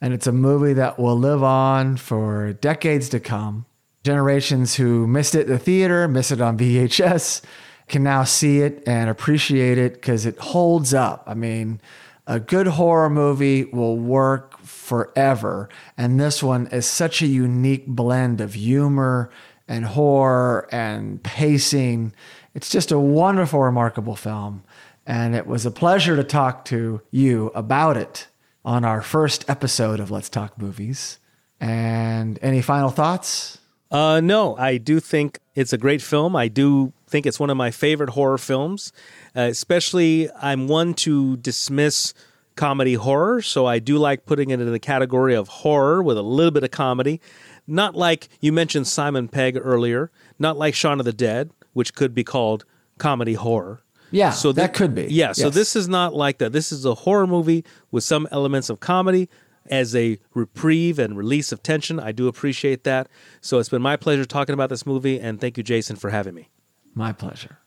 And 0.00 0.12
it's 0.12 0.26
a 0.26 0.32
movie 0.32 0.74
that 0.74 0.98
will 0.98 1.18
live 1.18 1.42
on 1.42 1.96
for 1.96 2.52
decades 2.54 3.08
to 3.10 3.20
come. 3.20 3.66
Generations 4.04 4.74
who 4.74 5.06
missed 5.06 5.34
it 5.34 5.46
in 5.46 5.52
the 5.52 5.58
theater, 5.58 6.06
miss 6.06 6.30
it 6.30 6.40
on 6.40 6.58
VHS, 6.58 7.40
can 7.88 8.02
now 8.02 8.22
see 8.22 8.60
it 8.60 8.82
and 8.86 9.08
appreciate 9.08 9.78
it 9.78 9.94
because 9.94 10.26
it 10.26 10.38
holds 10.38 10.92
up. 10.92 11.24
I 11.26 11.32
mean, 11.32 11.80
a 12.26 12.38
good 12.38 12.66
horror 12.66 13.08
movie 13.08 13.64
will 13.64 13.96
work 13.96 14.58
forever. 14.60 15.70
And 15.96 16.20
this 16.20 16.42
one 16.42 16.66
is 16.66 16.86
such 16.86 17.22
a 17.22 17.26
unique 17.26 17.86
blend 17.86 18.42
of 18.42 18.54
humor 18.54 19.30
and 19.66 19.86
horror 19.86 20.68
and 20.70 21.22
pacing. 21.22 22.12
It's 22.54 22.68
just 22.68 22.92
a 22.92 22.98
wonderful, 22.98 23.60
remarkable 23.60 24.16
film. 24.16 24.64
And 25.06 25.34
it 25.34 25.46
was 25.46 25.64
a 25.64 25.70
pleasure 25.70 26.16
to 26.16 26.24
talk 26.24 26.66
to 26.66 27.00
you 27.10 27.50
about 27.54 27.96
it 27.96 28.26
on 28.64 28.84
our 28.84 29.00
first 29.00 29.48
episode 29.48 29.98
of 29.98 30.10
Let's 30.10 30.28
Talk 30.28 30.58
Movies. 30.58 31.18
And 31.58 32.38
any 32.42 32.60
final 32.60 32.90
thoughts? 32.90 33.58
Uh, 33.94 34.20
no, 34.20 34.56
I 34.56 34.78
do 34.78 34.98
think 34.98 35.38
it's 35.54 35.72
a 35.72 35.78
great 35.78 36.02
film. 36.02 36.34
I 36.34 36.48
do 36.48 36.92
think 37.06 37.26
it's 37.26 37.38
one 37.38 37.48
of 37.48 37.56
my 37.56 37.70
favorite 37.70 38.10
horror 38.10 38.38
films. 38.38 38.92
Uh, 39.36 39.42
especially, 39.42 40.28
I'm 40.42 40.66
one 40.66 40.94
to 40.94 41.36
dismiss 41.36 42.12
comedy 42.56 42.94
horror, 42.94 43.40
so 43.40 43.66
I 43.66 43.78
do 43.78 43.96
like 43.96 44.26
putting 44.26 44.50
it 44.50 44.60
in 44.60 44.72
the 44.72 44.80
category 44.80 45.36
of 45.36 45.46
horror 45.46 46.02
with 46.02 46.18
a 46.18 46.22
little 46.22 46.50
bit 46.50 46.64
of 46.64 46.72
comedy. 46.72 47.20
Not 47.68 47.94
like 47.94 48.28
you 48.40 48.52
mentioned 48.52 48.88
Simon 48.88 49.28
Pegg 49.28 49.56
earlier, 49.56 50.10
not 50.40 50.58
like 50.58 50.74
Shaun 50.74 50.98
of 50.98 51.06
the 51.06 51.12
Dead, 51.12 51.50
which 51.72 51.94
could 51.94 52.16
be 52.16 52.24
called 52.24 52.64
comedy 52.98 53.34
horror. 53.34 53.84
Yeah, 54.10 54.32
so 54.32 54.50
that 54.52 54.74
could 54.74 54.96
be. 54.96 55.06
Yeah, 55.08 55.30
so 55.30 55.50
this 55.50 55.76
is 55.76 55.88
not 55.88 56.14
like 56.14 56.38
that. 56.38 56.52
This 56.52 56.72
is 56.72 56.84
a 56.84 56.94
horror 56.94 57.28
movie 57.28 57.64
with 57.92 58.02
some 58.02 58.26
elements 58.32 58.70
of 58.70 58.80
comedy 58.80 59.28
as 59.66 59.94
a 59.94 60.18
reprieve 60.34 60.98
and 60.98 61.16
release 61.16 61.52
of 61.52 61.62
tension. 61.62 62.00
I 62.00 62.12
do 62.12 62.28
appreciate 62.28 62.84
that. 62.84 63.08
So 63.40 63.58
it's 63.58 63.68
been 63.68 63.82
my 63.82 63.96
pleasure 63.96 64.24
talking 64.24 64.52
about 64.52 64.68
this 64.68 64.86
movie, 64.86 65.20
and 65.20 65.40
thank 65.40 65.56
you, 65.56 65.62
Jason, 65.62 65.96
for 65.96 66.10
having 66.10 66.34
me. 66.34 66.50
My 66.94 67.12
pleasure. 67.12 67.58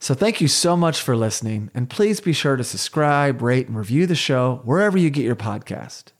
So 0.00 0.14
thank 0.14 0.40
you 0.40 0.48
so 0.48 0.76
much 0.76 1.00
for 1.00 1.16
listening, 1.16 1.70
and 1.74 1.90
please 1.90 2.20
be 2.20 2.32
sure 2.32 2.54
to 2.56 2.62
subscribe, 2.62 3.42
rate, 3.42 3.66
and 3.66 3.76
review 3.76 4.06
the 4.06 4.14
show 4.14 4.60
wherever 4.64 4.96
you 4.96 5.10
get 5.10 5.24
your 5.24 5.34
podcast. 5.34 6.12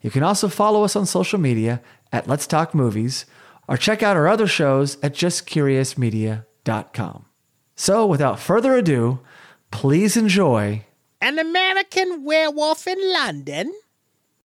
You 0.00 0.10
can 0.10 0.24
also 0.24 0.48
follow 0.48 0.82
us 0.82 0.96
on 0.96 1.06
social 1.06 1.38
media 1.38 1.80
at 2.12 2.26
Let's 2.26 2.48
Talk 2.48 2.74
Movies, 2.74 3.26
or 3.68 3.76
check 3.76 4.02
out 4.02 4.16
our 4.16 4.26
other 4.26 4.48
shows 4.48 4.98
at 5.02 5.14
justcuriousmedia.com. 5.14 7.26
So, 7.76 8.04
without 8.04 8.40
further 8.40 8.74
ado, 8.74 9.20
please 9.70 10.16
enjoy 10.16 10.86
An 11.20 11.38
American 11.38 12.24
Werewolf 12.24 12.88
in 12.88 12.98
London 13.12 13.72